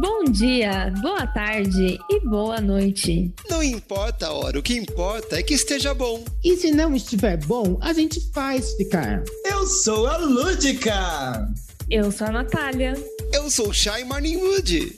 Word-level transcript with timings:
Bom 0.00 0.24
dia, 0.24 0.92
boa 1.02 1.26
tarde 1.26 1.98
e 2.08 2.20
boa 2.20 2.60
noite. 2.60 3.32
Não 3.50 3.62
importa 3.62 4.28
a 4.28 4.32
hora, 4.32 4.58
o 4.58 4.62
que 4.62 4.76
importa 4.76 5.38
é 5.38 5.42
que 5.42 5.54
esteja 5.54 5.92
bom. 5.92 6.24
E 6.44 6.56
se 6.56 6.70
não 6.70 6.94
estiver 6.94 7.36
bom, 7.38 7.76
a 7.80 7.92
gente 7.92 8.20
faz 8.32 8.74
ficar. 8.74 9.24
Eu 9.44 9.66
sou 9.66 10.06
a 10.06 10.16
Lúdica. 10.18 11.48
Eu 11.90 12.12
sou 12.12 12.28
a 12.28 12.30
Natália. 12.30 12.94
Eu 13.32 13.50
sou 13.50 13.70
o 13.70 13.74
Shai 13.74 14.04
Morningwood. 14.04 14.96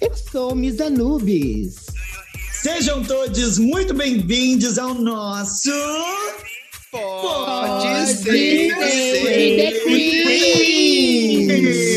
Eu 0.00 0.12
sou 0.30 0.54
Miss 0.54 0.80
Anubis. 0.80 1.86
Sejam 2.52 3.02
todos 3.04 3.58
muito 3.58 3.94
bem-vindos 3.94 4.76
ao 4.76 4.92
nosso. 4.92 5.70
Pode, 6.90 7.06
Pode 7.06 8.06
ser, 8.08 8.16
ser 8.18 8.74
ser 8.74 9.56
The 9.56 9.80
Queen. 9.84 11.91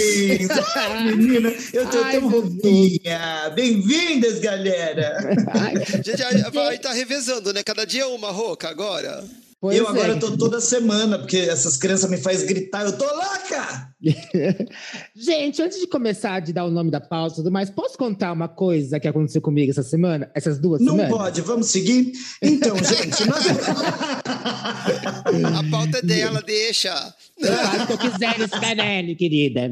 Ai, 0.76 1.16
Menina, 1.16 1.54
eu 1.74 1.90
tô 1.90 2.00
Ai, 2.00 2.20
tão 2.20 2.30
roupinha. 2.30 3.52
Bem-vindas, 3.56 4.40
galera. 4.40 5.18
Ai, 5.54 5.74
A 5.94 5.98
gente 5.98 6.52
vai 6.54 6.76
estar 6.76 6.94
revezando, 6.94 7.54
né? 7.54 7.64
Cada 7.64 7.86
dia 7.86 8.08
uma 8.08 8.32
roca 8.32 8.70
agora. 8.70 9.24
pois 9.60 9.78
eu 9.78 9.88
agora 9.88 10.14
é. 10.14 10.20
tô 10.20 10.36
toda 10.38 10.60
semana, 10.62 11.18
porque 11.20 11.38
essas 11.38 11.78
crianças 11.78 12.10
me 12.10 12.18
fazem 12.18 12.48
gritar, 12.48 12.86
eu 12.86 12.98
tô 12.98 13.06
louca! 13.06 13.90
Gente, 15.16 15.62
antes 15.62 15.80
de 15.80 15.88
começar 15.88 16.40
de 16.40 16.54
dar 16.54 16.66
o 16.66 16.72
nome 16.72 16.92
da 16.92 17.02
pauta 17.02 17.34
e 17.34 17.38
tudo 17.38 17.52
mais, 17.52 17.70
posso 17.70 17.98
contar 17.98 18.32
uma 18.32 18.48
coisa 18.48 19.00
que 19.00 19.08
aconteceu 19.08 19.42
comigo 19.42 19.72
essa 19.72 19.82
semana? 19.82 20.30
Essas 20.36 20.60
duas 20.60 20.80
Não 20.82 20.96
semanas? 20.96 21.18
pode, 21.18 21.42
vamos 21.42 21.68
seguir? 21.68 22.12
Então, 22.42 22.76
gente, 22.78 23.28
nós... 23.28 23.44
A 25.58 25.64
pauta 25.72 25.98
é 25.98 26.02
dela, 26.02 26.42
deixa. 26.42 27.14
Eu 27.38 27.54
faço 27.54 27.84
o 27.84 27.88
que 27.88 27.94
eu 27.94 28.12
quiser 28.12 28.38
nesse 28.38 28.60
canal, 28.60 29.16
querida. 29.18 29.72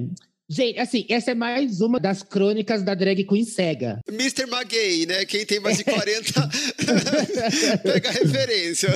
Gente, 0.50 0.78
assim, 0.78 1.06
essa 1.10 1.32
é 1.32 1.36
mais 1.36 1.80
uma 1.80 2.00
das 2.00 2.22
crônicas 2.22 2.84
da 2.84 2.94
drag 2.94 3.24
queen 3.24 3.46
cega. 3.46 4.00
Mr. 4.10 4.46
Maguey, 4.46 5.06
né? 5.06 5.26
Quem 5.26 5.46
tem 5.46 5.60
mais 5.60 5.78
de 5.78 5.84
40 5.86 6.50
pega 7.82 8.10
a 8.10 8.12
referência. 8.12 8.90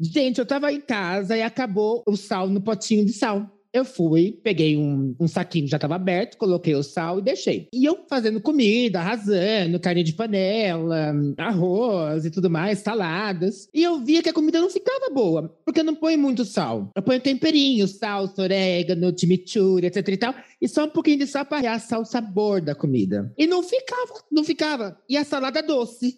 Gente, 0.00 0.38
eu 0.38 0.46
tava 0.46 0.72
em 0.72 0.80
casa 0.80 1.36
e 1.36 1.42
acabou 1.42 2.02
o 2.06 2.16
sal 2.16 2.48
no 2.48 2.60
potinho 2.60 3.04
de 3.04 3.12
sal. 3.12 3.48
Eu 3.74 3.84
fui, 3.84 4.38
peguei 4.40 4.76
um, 4.76 5.16
um 5.18 5.26
saquinho 5.26 5.66
já 5.66 5.80
tava 5.80 5.96
aberto, 5.96 6.36
coloquei 6.36 6.76
o 6.76 6.82
sal 6.84 7.18
e 7.18 7.22
deixei. 7.22 7.68
E 7.74 7.84
eu 7.84 8.04
fazendo 8.08 8.40
comida, 8.40 9.00
arrasando, 9.00 9.80
carne 9.80 10.04
de 10.04 10.12
panela, 10.12 11.12
arroz 11.36 12.24
e 12.24 12.30
tudo 12.30 12.48
mais, 12.48 12.78
saladas. 12.78 13.68
E 13.74 13.82
eu 13.82 13.98
via 13.98 14.22
que 14.22 14.28
a 14.28 14.32
comida 14.32 14.60
não 14.60 14.70
ficava 14.70 15.10
boa, 15.12 15.52
porque 15.64 15.80
eu 15.80 15.84
não 15.84 15.96
ponho 15.96 16.16
muito 16.16 16.44
sal. 16.44 16.88
Eu 16.94 17.02
ponho 17.02 17.20
temperinho, 17.20 17.88
sal, 17.88 18.32
orégano, 18.38 19.12
chimichurri, 19.18 19.86
etc 19.86 20.06
e 20.06 20.16
tal. 20.18 20.34
E 20.62 20.68
só 20.68 20.84
um 20.84 20.90
pouquinho 20.90 21.18
de 21.18 21.26
sal 21.26 21.44
para 21.44 21.58
realçar 21.58 22.00
o 22.00 22.04
sabor 22.04 22.60
da 22.60 22.76
comida. 22.76 23.34
E 23.36 23.44
não 23.44 23.60
ficava, 23.60 24.22
não 24.30 24.44
ficava. 24.44 24.96
E 25.08 25.16
a 25.16 25.24
salada 25.24 25.60
doce. 25.60 26.16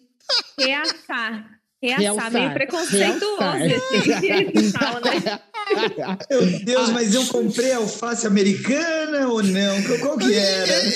Reaçar. 0.59 1.56
Realçar. 1.81 2.31
meio 2.31 2.53
preconceituoso 2.53 3.57
esse 3.63 4.73
tal, 4.73 4.95
né? 4.95 5.39
Meu 6.29 6.59
Deus, 6.63 6.89
mas 6.89 7.13
eu 7.13 7.25
comprei 7.27 7.73
alface 7.73 8.25
americana 8.25 9.27
ou 9.27 9.43
não? 9.43 9.83
Qual, 9.99 10.17
que 10.17 10.33
era? 10.33 10.87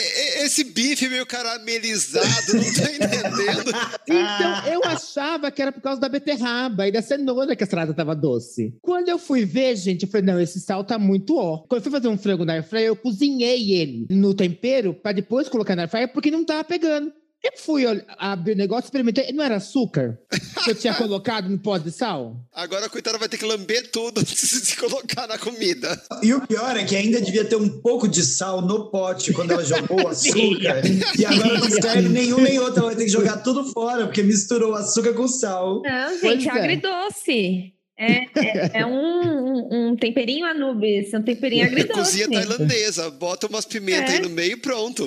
Esse 0.44 0.64
bife 0.64 1.08
meio 1.10 1.26
caramelizado, 1.26 2.54
não 2.54 2.64
tô 2.64 2.82
entendendo. 2.90 3.72
Então, 4.08 4.68
eu 4.72 4.82
achava 4.86 5.52
que 5.52 5.62
era 5.62 5.72
por 5.72 5.82
causa 5.82 6.00
da 6.00 6.10
beterraba 6.10 6.88
e 6.88 6.92
da 6.92 7.02
cenoura 7.02 7.56
que 7.56 7.64
a 7.64 7.68
salada 7.68 7.94
tava 7.94 8.16
doce. 8.16 8.74
Quando 8.82 9.10
eu 9.10 9.20
fui 9.20 9.46
ver, 9.46 9.76
gente, 9.76 10.04
eu 10.06 10.10
falei, 10.10 10.26
não, 10.26 10.40
esse 10.40 10.60
sal 10.60 10.84
tá 10.84 10.98
muito 10.98 11.38
ó. 11.38 11.58
Quando 11.68 11.80
eu 11.80 11.84
fui 11.84 11.92
fazer 11.92 12.08
um 12.08 12.18
frango 12.18 12.46
na 12.46 12.54
airfryer, 12.54 12.88
eu 12.88 12.96
cozinhei 12.96 13.74
ele 13.74 14.08
no 14.10 14.34
tempero 14.34 14.94
pra 14.94 15.12
depois 15.12 15.48
colocar 15.50 15.76
na 15.76 15.84
airfryer, 15.84 16.12
porque 16.12 16.32
não 16.32 16.46
tava 16.46 16.64
pegando. 16.64 17.12
Eu 17.44 17.54
fui 17.58 17.84
abrir 18.20 18.52
o 18.54 18.56
negócio, 18.56 18.86
experimentei, 18.86 19.32
não 19.34 19.44
era 19.44 19.56
açúcar 19.56 20.20
que 20.64 20.70
eu 20.70 20.76
tinha 20.76 20.94
colocado 20.94 21.50
no 21.50 21.58
pó 21.58 21.76
de 21.80 21.92
sal? 21.92 22.36
Agora 22.54 22.86
a 22.86 22.90
coitada 22.90 23.18
vai 23.18 23.28
ter 23.28 23.38
que 23.38 23.46
lamber 23.46 23.90
tudo 23.90 24.20
antes 24.22 24.36
de 24.40 24.66
se 24.66 24.78
colocar 24.78 25.26
na 25.28 25.40
comida. 25.40 26.00
E 26.22 26.34
o 26.36 26.46
pior 26.46 26.78
é 26.78 26.84
que 26.84 26.96
ainda 26.96 27.20
devia 27.20 27.44
ter 27.44 27.56
um 27.56 27.82
pouco 27.82 28.08
de 28.08 28.24
sal 28.24 28.62
no 28.62 28.92
pote 28.92 29.34
quando 29.34 29.52
ela 29.52 29.66
jogou 29.66 30.04
o 30.04 30.08
açúcar. 30.10 30.82
e 31.18 31.26
agora 31.26 31.58
não 31.60 31.70
serve 31.70 32.10
nenhum 32.10 32.40
nem 32.40 32.60
outro. 32.60 32.80
Ela 32.82 32.88
vai 32.90 32.96
ter 32.96 33.06
que 33.06 33.12
jogar 33.12 33.38
tudo 33.38 33.64
fora, 33.74 34.06
porque 34.06 34.22
misturou 34.22 34.76
açúcar 34.76 35.14
com 35.14 35.28
sal. 35.28 35.82
Não, 35.82 36.20
Pois 36.20 36.44
gente, 36.44 36.48
é. 36.48 36.52
agridoce. 36.52 37.74
É, 37.98 38.24
é, 38.40 38.80
é 38.82 38.86
um, 38.86 38.92
um, 38.92 39.90
um 39.92 39.96
temperinho 39.96 40.46
Anubis, 40.46 41.14
um 41.14 41.22
temperinho 41.22 41.66
agridoce. 41.68 41.94
Cozinha 42.00 42.30
tailandesa, 42.30 43.10
bota 43.12 43.48
umas 43.48 43.66
pimentas 43.66 44.10
É. 44.12 44.18
aí 44.18 44.22
no 44.22 44.30
meio 44.30 44.54
e 44.54 44.58
pronto. 44.58 45.06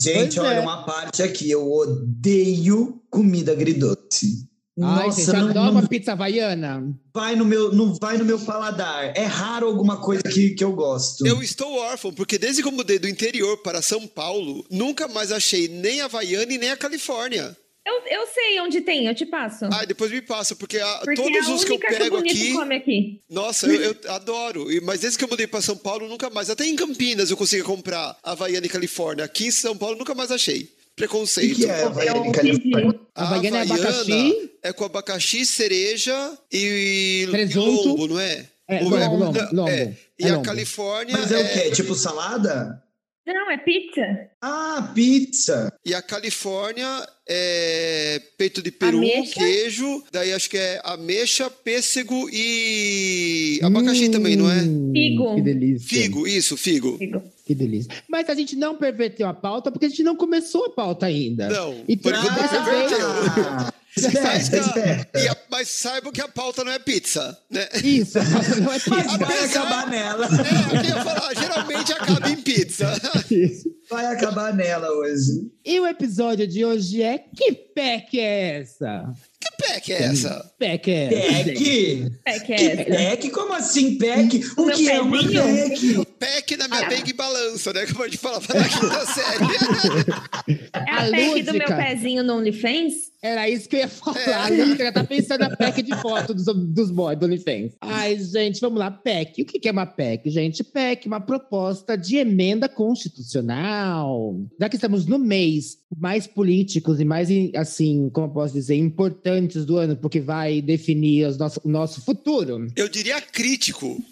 Gente, 0.00 0.34
Pois 0.36 0.38
olha, 0.48 0.56
é. 0.56 0.60
uma 0.60 0.84
parte 0.84 1.22
aqui. 1.22 1.48
Eu 1.50 1.70
odeio 1.70 3.00
comida 3.10 3.52
agridoce. 3.52 4.48
Ai, 4.80 5.06
Nossa, 5.06 5.20
gente, 5.20 5.32
não, 5.36 5.48
adoro 5.50 5.66
não 5.66 5.72
uma 5.80 5.86
pizza 5.86 6.12
havaiana. 6.12 6.82
vai 7.14 7.36
no 7.36 7.44
meu, 7.44 7.72
não 7.74 7.94
vai 7.94 8.16
no 8.16 8.24
meu 8.24 8.38
paladar. 8.40 9.12
É 9.14 9.24
raro 9.26 9.66
alguma 9.66 9.98
coisa 10.00 10.22
que, 10.22 10.50
que 10.50 10.64
eu 10.64 10.72
gosto. 10.72 11.26
Eu 11.26 11.42
estou 11.42 11.74
órfão, 11.76 12.10
porque 12.12 12.38
desde 12.38 12.62
que 12.62 12.68
eu 12.68 12.72
mudei 12.72 12.98
do 12.98 13.06
interior 13.06 13.58
para 13.58 13.82
São 13.82 14.06
Paulo, 14.06 14.64
nunca 14.70 15.06
mais 15.06 15.30
achei 15.30 15.68
nem 15.68 16.00
a 16.00 16.06
Havaiana 16.06 16.52
e 16.54 16.58
nem 16.58 16.70
a 16.70 16.76
Califórnia. 16.76 17.54
Eu, 17.84 17.94
eu 18.20 18.26
sei 18.28 18.60
onde 18.60 18.80
tem, 18.80 19.06
eu 19.06 19.14
te 19.14 19.26
passo. 19.26 19.64
Ah, 19.72 19.84
depois 19.84 20.10
me 20.10 20.22
passa, 20.22 20.54
porque, 20.54 20.78
a- 20.78 20.98
porque 21.04 21.14
todos 21.20 21.36
é 21.48 21.50
a 21.50 21.54
os 21.54 21.64
que 21.64 21.72
eu 21.72 21.78
que, 21.80 21.86
o 21.86 21.98
pego 21.98 22.16
bonito 22.18 22.36
aqui. 22.36 22.52
come 22.52 22.74
aqui. 22.76 23.20
Nossa, 23.28 23.66
eu, 23.66 23.92
eu 24.02 24.12
adoro. 24.12 24.70
E- 24.70 24.80
Mas 24.80 25.00
desde 25.00 25.18
que 25.18 25.24
eu 25.24 25.28
mudei 25.28 25.46
para 25.48 25.60
São 25.60 25.76
Paulo, 25.76 26.08
nunca 26.08 26.30
mais. 26.30 26.48
Até 26.48 26.64
em 26.64 26.76
Campinas 26.76 27.30
eu 27.30 27.36
consegui 27.36 27.62
comprar 27.64 28.16
Havaiana 28.22 28.66
e 28.66 28.68
Califórnia. 28.68 29.24
Aqui 29.24 29.46
em 29.46 29.50
São 29.50 29.76
Paulo, 29.76 29.96
nunca 29.96 30.14
mais 30.14 30.30
achei. 30.30 30.70
Preconceito. 30.94 31.56
que, 31.56 31.62
que 31.64 31.70
é 31.70 31.82
Havaiana 31.84 32.18
e 32.28 32.32
pedi. 32.32 32.60
Califórnia? 32.60 33.00
A 33.14 33.26
Havaiana 33.26 33.58
é 33.58 33.62
abacaxi? 33.62 34.50
é 34.62 34.72
com 34.72 34.84
abacaxi, 34.84 35.46
cereja 35.46 36.38
e, 36.52 37.26
e 37.26 37.54
lombo, 37.56 38.06
não 38.06 38.20
é? 38.20 38.46
É, 38.68 38.80
lombo, 38.80 38.96
lombo, 38.96 39.38
não, 39.52 39.64
lombo. 39.64 39.68
é. 39.70 39.96
E 40.18 40.24
É 40.24 40.28
a 40.28 40.32
lombo. 40.34 40.44
Califórnia 40.44 41.16
Mas 41.18 41.32
é 41.32 41.38
o 41.38 41.52
quê? 41.52 41.70
Tipo 41.72 41.94
salada? 41.94 42.81
Não, 43.24 43.50
é 43.50 43.56
pizza. 43.56 44.02
Ah, 44.40 44.90
pizza. 44.94 45.72
E 45.86 45.94
a 45.94 46.02
Califórnia 46.02 46.86
é 47.28 48.20
peito 48.36 48.60
de 48.60 48.72
peru, 48.72 48.98
Ameixa? 48.98 49.34
queijo, 49.34 50.02
daí 50.10 50.32
acho 50.32 50.50
que 50.50 50.58
é 50.58 50.80
ameixa, 50.84 51.48
pêssego 51.48 52.28
e 52.32 53.60
abacaxi 53.62 54.08
também, 54.08 54.34
não 54.34 54.50
é? 54.50 54.56
Hum, 54.62 54.90
Figo. 54.92 55.34
Que 55.36 55.40
delícia. 55.40 55.88
Figo, 55.88 56.26
isso, 56.26 56.56
figo. 56.56 56.98
Digo. 56.98 57.22
Que 57.46 57.54
delícia. 57.54 57.92
Mas 58.08 58.28
a 58.28 58.34
gente 58.34 58.56
não 58.56 58.76
perverteu 58.76 59.28
a 59.28 59.34
pauta 59.34 59.70
porque 59.70 59.86
a 59.86 59.88
gente 59.88 60.02
não 60.02 60.16
começou 60.16 60.66
a 60.66 60.70
pauta 60.70 61.06
ainda. 61.06 61.48
Não, 61.48 61.84
Então, 61.88 62.10
por 62.12 62.34
dessa 62.34 62.58
não 62.58 62.64
vez- 62.64 63.72
Ah, 63.94 64.00
Mas, 64.22 64.42
esperta, 64.44 64.56
esperta. 64.58 65.20
e 65.20 65.28
a- 65.28 65.36
mas 65.50 65.68
saibam 65.68 66.10
que 66.12 66.20
a 66.22 66.28
pauta 66.28 66.64
não 66.64 66.72
é 66.72 66.78
pizza, 66.78 67.38
né? 67.50 67.68
Isso, 67.84 68.18
não 68.18 68.24
é 68.72 68.78
Mas 68.78 68.84
pizza. 68.84 69.18
vai 69.18 69.36
Apesar- 69.38 69.44
acabar 69.62 69.86
nela. 69.90 70.26
É, 70.26 70.76
eu 70.78 70.84
ia 70.96 71.04
falar, 71.04 71.34
geralmente 71.34 71.92
acaba 71.92 72.30
em 72.30 72.36
pizza. 72.36 72.90
Isso. 73.30 73.70
Vai 73.90 74.06
acabar 74.06 74.54
nela 74.54 74.90
hoje. 74.90 75.50
E 75.64 75.78
o 75.78 75.86
episódio 75.86 76.46
de 76.46 76.64
hoje 76.64 77.02
é 77.02 77.18
Que 77.18 77.52
PEC 77.52 78.18
é 78.18 78.60
essa? 78.60 79.12
Que 79.38 79.50
pack 79.62 79.92
é 79.92 80.02
essa? 80.04 80.52
PEC 80.58 80.90
é 80.90 81.04
essa? 81.04 81.44
gente? 81.44 81.58
Peck? 81.58 82.12
É 82.24 82.40
que 82.40 82.52
é 82.52 82.56
Que 82.56 82.64
essa. 82.64 82.84
peck? 82.84 83.30
Como 83.30 83.52
assim, 83.52 83.98
peck? 83.98 84.40
O 84.56 84.64
meu 84.66 84.76
que 84.76 84.88
é 84.88 85.00
uma 85.02 85.18
pezinho? 85.22 86.04
peck? 86.06 86.16
Pack 86.18 86.56
na 86.56 86.64
Ah. 86.64 86.68
minha 86.68 86.88
bag 86.88 87.12
balança, 87.12 87.72
né? 87.72 87.84
Como 87.86 88.02
a 88.04 88.06
gente 88.08 88.18
falava 88.18 88.46
na 88.54 88.68
quinta 88.68 89.06
série. 89.06 90.62
É 90.74 90.90
a, 90.90 91.06
A 91.06 91.10
pack 91.10 91.42
do 91.42 91.52
meu 91.54 91.66
pezinho 91.66 92.22
no 92.24 92.36
OnlyFans? 92.38 93.11
Era 93.22 93.48
isso 93.48 93.68
que 93.68 93.76
eu 93.76 93.80
ia 93.80 93.88
falar. 93.88 94.50
Lúdica 94.50 94.82
já 94.82 94.92
tá 94.92 95.04
pensando 95.04 95.40
na 95.40 95.56
PEC 95.56 95.80
de 95.80 95.94
foto 95.96 96.34
dos, 96.34 96.46
dos 96.46 96.90
boys 96.90 97.16
do 97.16 97.26
OnlyFans. 97.26 97.72
Ai, 97.80 98.18
gente, 98.18 98.60
vamos 98.60 98.80
lá. 98.80 98.90
PEC. 98.90 99.42
O 99.42 99.44
que 99.44 99.60
que 99.60 99.68
é 99.68 99.72
uma 99.72 99.86
PEC, 99.86 100.28
gente? 100.28 100.64
PEC, 100.64 101.06
uma 101.06 101.20
proposta 101.20 101.96
de 101.96 102.16
emenda 102.16 102.68
constitucional. 102.68 104.36
Já 104.60 104.68
que 104.68 104.74
estamos 104.74 105.06
no 105.06 105.20
mês 105.20 105.78
mais 105.96 106.26
políticos 106.26 106.98
e 107.00 107.04
mais, 107.04 107.28
assim, 107.54 108.10
como 108.12 108.26
eu 108.26 108.32
posso 108.32 108.54
dizer, 108.54 108.74
importantes 108.74 109.64
do 109.64 109.76
ano, 109.76 109.96
porque 109.96 110.20
vai 110.20 110.60
definir 110.60 111.28
os 111.28 111.38
nosso, 111.38 111.60
o 111.62 111.68
nosso 111.68 112.00
futuro. 112.00 112.66
Eu 112.74 112.88
diria 112.88 113.20
crítico. 113.20 114.02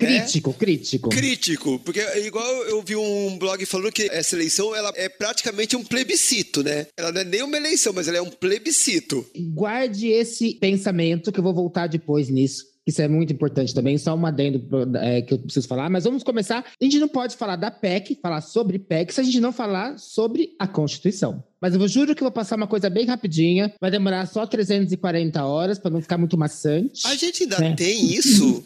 Né? 0.00 0.20
Crítico, 0.20 0.52
crítico. 0.54 1.08
Crítico, 1.10 1.78
porque 1.80 2.00
é 2.00 2.26
igual 2.26 2.46
eu 2.64 2.82
vi 2.82 2.96
um 2.96 3.38
blog 3.38 3.64
falando 3.66 3.92
que 3.92 4.08
essa 4.10 4.34
eleição 4.34 4.74
ela 4.74 4.92
é 4.96 5.08
praticamente 5.08 5.76
um 5.76 5.84
plebiscito, 5.84 6.62
né? 6.62 6.86
Ela 6.96 7.12
não 7.12 7.20
é 7.20 7.24
nem 7.24 7.42
uma 7.42 7.56
eleição, 7.56 7.92
mas 7.92 8.08
ela 8.08 8.18
é 8.18 8.22
um 8.22 8.30
plebiscito. 8.30 9.26
Guarde 9.52 10.08
esse 10.08 10.54
pensamento, 10.54 11.32
que 11.32 11.38
eu 11.38 11.44
vou 11.44 11.54
voltar 11.54 11.86
depois 11.86 12.28
nisso. 12.28 12.70
Isso 12.86 13.02
é 13.02 13.08
muito 13.08 13.32
importante 13.32 13.74
também, 13.74 13.98
só 13.98 14.14
um 14.14 14.26
adendo 14.26 14.66
é, 14.98 15.22
que 15.22 15.34
eu 15.34 15.38
preciso 15.38 15.68
falar. 15.68 15.90
Mas 15.90 16.04
vamos 16.04 16.22
começar. 16.22 16.64
A 16.80 16.84
gente 16.84 16.98
não 16.98 17.08
pode 17.08 17.36
falar 17.36 17.56
da 17.56 17.70
PEC, 17.70 18.18
falar 18.20 18.40
sobre 18.40 18.78
PEC, 18.78 19.12
se 19.12 19.20
a 19.20 19.24
gente 19.24 19.38
não 19.38 19.52
falar 19.52 19.98
sobre 19.98 20.54
a 20.58 20.66
Constituição. 20.66 21.44
Mas 21.60 21.74
eu 21.74 21.88
juro 21.88 22.14
que 22.14 22.22
vou 22.22 22.30
passar 22.32 22.56
uma 22.56 22.66
coisa 22.66 22.88
bem 22.88 23.06
rapidinha. 23.06 23.72
Vai 23.80 23.90
demorar 23.90 24.26
só 24.26 24.46
340 24.46 25.44
horas 25.44 25.78
para 25.78 25.90
não 25.90 26.00
ficar 26.00 26.16
muito 26.18 26.36
maçante. 26.38 27.02
A 27.06 27.14
gente 27.14 27.42
ainda 27.42 27.56
É. 27.64 27.74
tem 27.74 28.12
isso? 28.14 28.64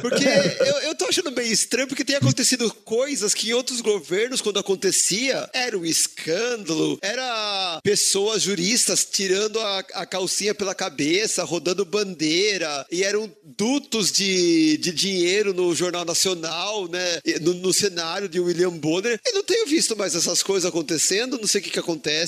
Porque 0.00 0.24
eu, 0.24 0.74
eu 0.88 0.94
tô 0.94 1.04
achando 1.06 1.30
meio 1.32 1.52
estranho, 1.52 1.86
porque 1.88 2.04
tem 2.04 2.16
acontecido 2.16 2.72
coisas 2.84 3.34
que 3.34 3.50
em 3.50 3.52
outros 3.52 3.80
governos, 3.80 4.40
quando 4.40 4.58
acontecia, 4.58 5.48
era 5.52 5.76
um 5.78 5.84
escândalo, 5.84 6.98
era 7.02 7.80
pessoas 7.82 8.42
juristas 8.42 9.04
tirando 9.04 9.58
a, 9.60 9.78
a 9.94 10.06
calcinha 10.06 10.54
pela 10.54 10.74
cabeça, 10.74 11.44
rodando 11.44 11.84
bandeira, 11.84 12.86
e 12.90 13.02
eram 13.02 13.30
dutos 13.56 14.10
de, 14.10 14.76
de 14.78 14.92
dinheiro 14.92 15.52
no 15.52 15.74
Jornal 15.74 16.04
Nacional, 16.04 16.88
né? 16.88 17.20
No, 17.40 17.54
no 17.54 17.72
cenário 17.72 18.28
de 18.28 18.40
William 18.40 18.70
Bonner. 18.70 19.20
Eu 19.26 19.34
não 19.34 19.42
tenho 19.42 19.66
visto 19.66 19.96
mais 19.96 20.14
essas 20.14 20.42
coisas 20.42 20.68
acontecendo, 20.68 21.38
não 21.38 21.46
sei 21.46 21.60
o 21.60 21.64
que 21.64 21.70
que 21.70 21.78
acontece. 21.78 22.21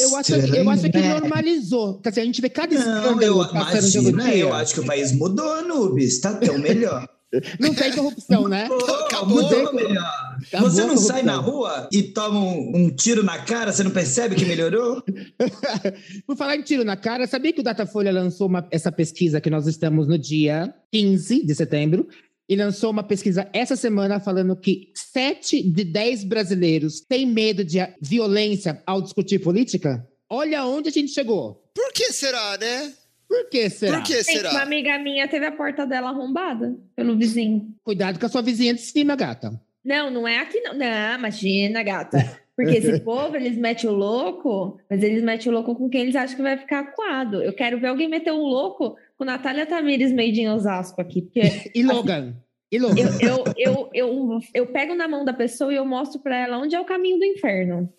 Eu 0.00 0.16
acho, 0.16 0.34
eu 0.34 0.70
acho 0.70 0.82
que 0.90 0.98
né? 0.98 1.18
normalizou. 1.20 1.98
Quer 2.00 2.08
dizer, 2.10 2.20
a 2.20 2.24
gente 2.24 2.40
vê 2.40 2.48
cada 2.48 2.74
Não, 2.74 2.80
escândalo 2.80 3.22
eu, 3.42 3.48
passando 3.48 3.92
todo 3.92 4.08
imagina, 4.10 4.32
dia. 4.34 4.42
eu 4.42 4.52
acho 4.54 4.74
que 4.74 4.80
o 4.80 4.86
país 4.86 5.12
mudou, 5.12 5.62
Nubes. 5.62 6.20
Tá 6.20 6.34
tão 6.34 6.58
melhor. 6.58 7.08
Não 7.58 7.72
tem 7.72 7.90
corrupção, 7.92 8.46
né? 8.46 8.68
Pô, 8.68 8.76
Acabou. 8.76 9.42
mudou 9.42 9.72
melhor. 9.72 10.36
Acabou 10.48 10.68
você 10.70 10.84
não 10.84 10.98
sai 10.98 11.22
na 11.22 11.36
rua 11.36 11.88
e 11.90 12.02
toma 12.02 12.38
um, 12.38 12.72
um 12.76 12.90
tiro 12.90 13.22
na 13.22 13.38
cara, 13.38 13.72
você 13.72 13.82
não 13.82 13.90
percebe 13.90 14.34
que 14.34 14.44
melhorou? 14.44 15.02
Por 16.26 16.36
falar 16.36 16.56
em 16.56 16.62
tiro 16.62 16.84
na 16.84 16.94
cara, 16.94 17.26
sabia 17.26 17.50
que 17.52 17.60
o 17.60 17.64
Datafolha 17.64 18.12
lançou 18.12 18.48
uma- 18.48 18.68
essa 18.70 18.92
pesquisa 18.92 19.40
que 19.40 19.48
nós 19.48 19.66
estamos 19.66 20.06
no 20.06 20.18
dia 20.18 20.74
15 20.92 21.46
de 21.46 21.54
setembro? 21.54 22.06
E 22.48 22.56
lançou 22.56 22.90
uma 22.90 23.02
pesquisa 23.02 23.48
essa 23.52 23.76
semana 23.76 24.20
falando 24.20 24.56
que 24.56 24.90
7 24.94 25.62
de 25.62 25.84
10 25.84 26.24
brasileiros 26.24 27.00
têm 27.00 27.24
medo 27.26 27.64
de 27.64 27.78
violência 28.00 28.82
ao 28.86 29.00
discutir 29.00 29.38
política? 29.38 30.06
Olha 30.28 30.64
onde 30.64 30.88
a 30.88 30.92
gente 30.92 31.12
chegou. 31.12 31.62
Por 31.74 31.92
que 31.92 32.12
será, 32.12 32.58
né? 32.58 32.92
Por 33.28 33.48
que 33.48 33.70
será? 33.70 33.98
Por 33.98 34.06
que 34.06 34.22
Gente, 34.22 34.40
uma 34.40 34.50
será? 34.50 34.62
amiga 34.62 34.98
minha 34.98 35.26
teve 35.26 35.46
a 35.46 35.52
porta 35.52 35.86
dela 35.86 36.10
arrombada 36.10 36.76
pelo 36.94 37.16
vizinho. 37.16 37.74
Cuidado 37.82 38.18
com 38.18 38.26
a 38.26 38.28
sua 38.28 38.42
vizinha 38.42 38.74
de 38.74 38.80
cima, 38.82 39.16
gata. 39.16 39.58
Não, 39.84 40.10
não 40.10 40.28
é 40.28 40.38
aqui 40.38 40.60
não. 40.60 40.74
Não, 40.74 41.18
imagina, 41.18 41.82
gata. 41.82 42.40
Porque 42.54 42.76
esse 42.76 43.00
povo, 43.04 43.34
eles 43.36 43.56
metem 43.56 43.88
o 43.88 43.94
louco, 43.94 44.78
mas 44.90 45.02
eles 45.02 45.22
metem 45.22 45.50
o 45.50 45.54
louco 45.54 45.74
com 45.74 45.88
quem 45.88 46.02
eles 46.02 46.14
acham 46.16 46.36
que 46.36 46.42
vai 46.42 46.58
ficar 46.58 46.80
acuado. 46.80 47.42
Eu 47.42 47.54
quero 47.54 47.80
ver 47.80 47.86
alguém 47.86 48.08
meter 48.08 48.32
um 48.32 48.42
louco 48.42 48.96
com 49.22 49.24
Natália 49.24 49.64
Tamires 49.64 50.12
made 50.12 50.40
in 50.40 50.48
Osasco 50.48 51.00
aqui, 51.00 51.22
porque 51.22 51.40
E 51.74 51.82
Logan? 51.84 52.34
E 52.72 52.76
eu, 52.76 52.88
eu, 53.20 53.44
eu, 53.58 53.90
eu, 53.92 54.40
eu 54.54 54.66
pego 54.66 54.94
na 54.94 55.06
mão 55.06 55.26
da 55.26 55.34
pessoa 55.34 55.70
e 55.70 55.76
eu 55.76 55.84
mostro 55.84 56.18
pra 56.20 56.34
ela 56.34 56.56
onde 56.56 56.74
é 56.74 56.80
o 56.80 56.86
caminho 56.86 57.18
do 57.18 57.24
inferno. 57.26 57.92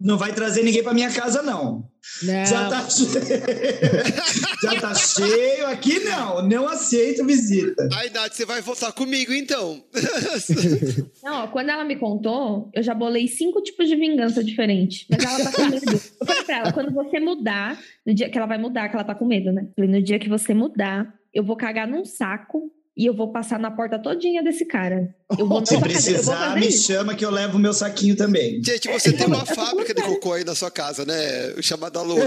Não 0.00 0.16
vai 0.16 0.32
trazer 0.32 0.62
ninguém 0.62 0.82
pra 0.82 0.94
minha 0.94 1.12
casa, 1.12 1.42
não. 1.42 1.86
Não. 2.22 2.46
Já 2.46 2.70
tá 2.70 2.88
cheio. 2.88 3.10
Já 4.62 4.80
tá 4.80 4.94
cheio 4.94 5.66
aqui, 5.66 6.00
não. 6.00 6.48
Não 6.48 6.66
aceito 6.66 7.26
visita. 7.26 7.86
Ai, 7.92 8.08
Nath, 8.08 8.32
você 8.32 8.46
vai 8.46 8.62
voltar 8.62 8.92
comigo 8.92 9.34
então. 9.34 9.84
Não, 11.22 11.44
ó, 11.44 11.46
quando 11.48 11.68
ela 11.68 11.84
me 11.84 11.96
contou, 11.96 12.70
eu 12.72 12.82
já 12.82 12.94
bolei 12.94 13.28
cinco 13.28 13.60
tipos 13.60 13.88
de 13.88 13.96
vingança 13.96 14.42
diferentes. 14.42 15.06
Mas 15.10 15.22
ela 15.22 15.44
tá 15.44 15.52
com 15.52 15.66
medo. 15.66 15.92
Eu 15.92 16.26
falei 16.26 16.44
pra 16.44 16.56
ela, 16.56 16.72
quando 16.72 16.94
você 16.94 17.20
mudar, 17.20 17.78
no 18.06 18.14
dia 18.14 18.30
que 18.30 18.38
ela 18.38 18.46
vai 18.46 18.56
mudar, 18.56 18.88
que 18.88 18.96
ela 18.96 19.04
tá 19.04 19.14
com 19.14 19.26
medo, 19.26 19.52
né? 19.52 19.66
No 19.76 20.02
dia 20.02 20.18
que 20.18 20.30
você 20.30 20.54
mudar, 20.54 21.12
eu 21.34 21.44
vou 21.44 21.56
cagar 21.56 21.86
num 21.86 22.06
saco 22.06 22.72
e 22.96 23.06
eu 23.06 23.14
vou 23.14 23.32
passar 23.32 23.58
na 23.58 23.70
porta 23.70 23.98
todinha 23.98 24.42
desse 24.42 24.64
cara. 24.64 25.08
Eu 25.38 25.46
vou, 25.48 25.64
Se 25.66 25.78
precisar, 25.80 26.54
me 26.58 26.68
isso. 26.68 26.86
chama 26.92 27.14
que 27.14 27.24
eu 27.24 27.30
levo 27.30 27.56
o 27.56 27.60
meu 27.60 27.72
saquinho 27.72 28.14
também. 28.16 28.62
Gente, 28.64 28.88
você 28.88 29.12
tem 29.12 29.26
uma 29.26 29.44
fábrica 29.46 29.92
de 29.94 30.02
cocô 30.02 30.32
aí 30.34 30.44
na 30.44 30.54
sua 30.54 30.70
casa, 30.70 31.04
né? 31.04 31.14
Chamada 31.60 32.00
Logan. 32.02 32.24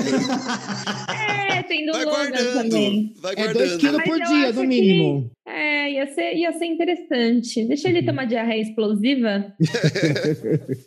É, 1.49 1.63
tem 1.63 1.85
do 1.85 1.91
Vai 1.93 2.05
Logan 2.05 2.17
guardando. 2.29 2.53
também. 2.69 3.13
Vai 3.21 3.33
É 3.33 3.35
dois 3.35 3.53
guardando. 3.55 3.79
quilos 3.79 3.97
Mas 3.97 4.07
por 4.07 4.17
dia, 4.27 4.51
no 4.53 4.61
que- 4.61 4.67
mínimo. 4.67 5.31
É, 5.49 5.91
ia 5.93 6.13
ser, 6.13 6.33
ia 6.35 6.51
ser 6.51 6.65
interessante. 6.65 7.63
Deixa 7.65 7.87
ele 7.87 8.03
ter 8.03 8.11
uma 8.11 8.25
diarreia 8.25 8.61
explosiva. 8.61 9.53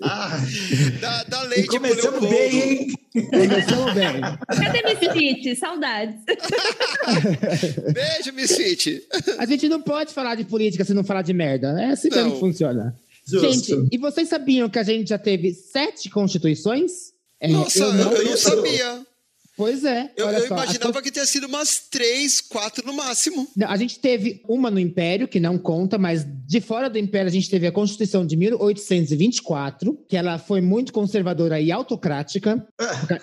Ah, 0.03 0.39
Dá, 1.01 1.25
dá 1.25 1.45
e 1.45 1.49
leite 1.49 1.69
começamos 1.69 2.21
Leopoldo. 2.21 2.29
bem, 2.29 2.61
hein? 2.61 2.87
Começamos 3.13 3.93
bem. 3.95 4.21
Cadê 4.47 4.83
Misfit? 4.83 5.57
Saudades. 5.57 6.17
Beijo, 7.93 8.33
Misfit. 8.35 9.03
A 9.39 9.47
gente 9.47 9.69
não 9.69 9.81
pode 9.81 10.13
falar 10.13 10.35
de 10.35 10.45
política 10.45 10.85
se 10.85 10.95
não 10.95 11.03
falar 11.05 11.23
de 11.23 11.33
merda, 11.33 11.73
né? 11.73 11.87
É 11.87 11.91
assim 11.93 12.09
Não. 12.09 12.31
que 12.31 12.39
funciona. 12.41 12.95
Justo. 13.27 13.53
Gente, 13.53 13.89
e 13.93 13.99
vocês 13.99 14.29
sabiam 14.29 14.69
que 14.69 14.79
a 14.79 14.83
gente 14.83 15.09
já 15.09 15.19
teve 15.19 15.53
sete 15.53 16.09
constituições? 16.11 17.13
É, 17.41 17.49
Nossa, 17.49 17.79
eu 17.81 17.93
não- 17.95 18.13
eu 18.13 18.25
não, 18.31 18.37
sabia. 18.37 19.07
Pois 19.61 19.85
é. 19.85 20.11
Eu, 20.17 20.27
eu 20.31 20.49
só, 20.49 20.55
imaginava 20.55 21.03
que 21.03 21.11
tinha 21.11 21.27
sido 21.27 21.47
umas 21.47 21.81
três, 21.91 22.41
quatro 22.41 22.87
no 22.87 22.95
máximo. 22.95 23.47
A 23.67 23.77
gente 23.77 23.99
teve 23.99 24.41
uma 24.49 24.71
no 24.71 24.81
Império, 24.81 25.29
que 25.29 25.39
não 25.39 25.59
conta, 25.59 25.99
mas 25.99 26.27
de 26.47 26.63
fora 26.63 26.89
do 26.89 26.97
Império 26.97 27.29
a 27.29 27.33
gente 27.33 27.51
teve 27.51 27.67
a 27.67 27.73
Constituição 27.73 28.25
de 28.25 28.39
1824, 28.39 30.03
que 30.09 30.17
ela 30.17 30.39
foi 30.39 30.63
muito 30.63 30.95
conservadora 30.95 31.61
e 31.61 31.71
autocrática. 31.71 32.67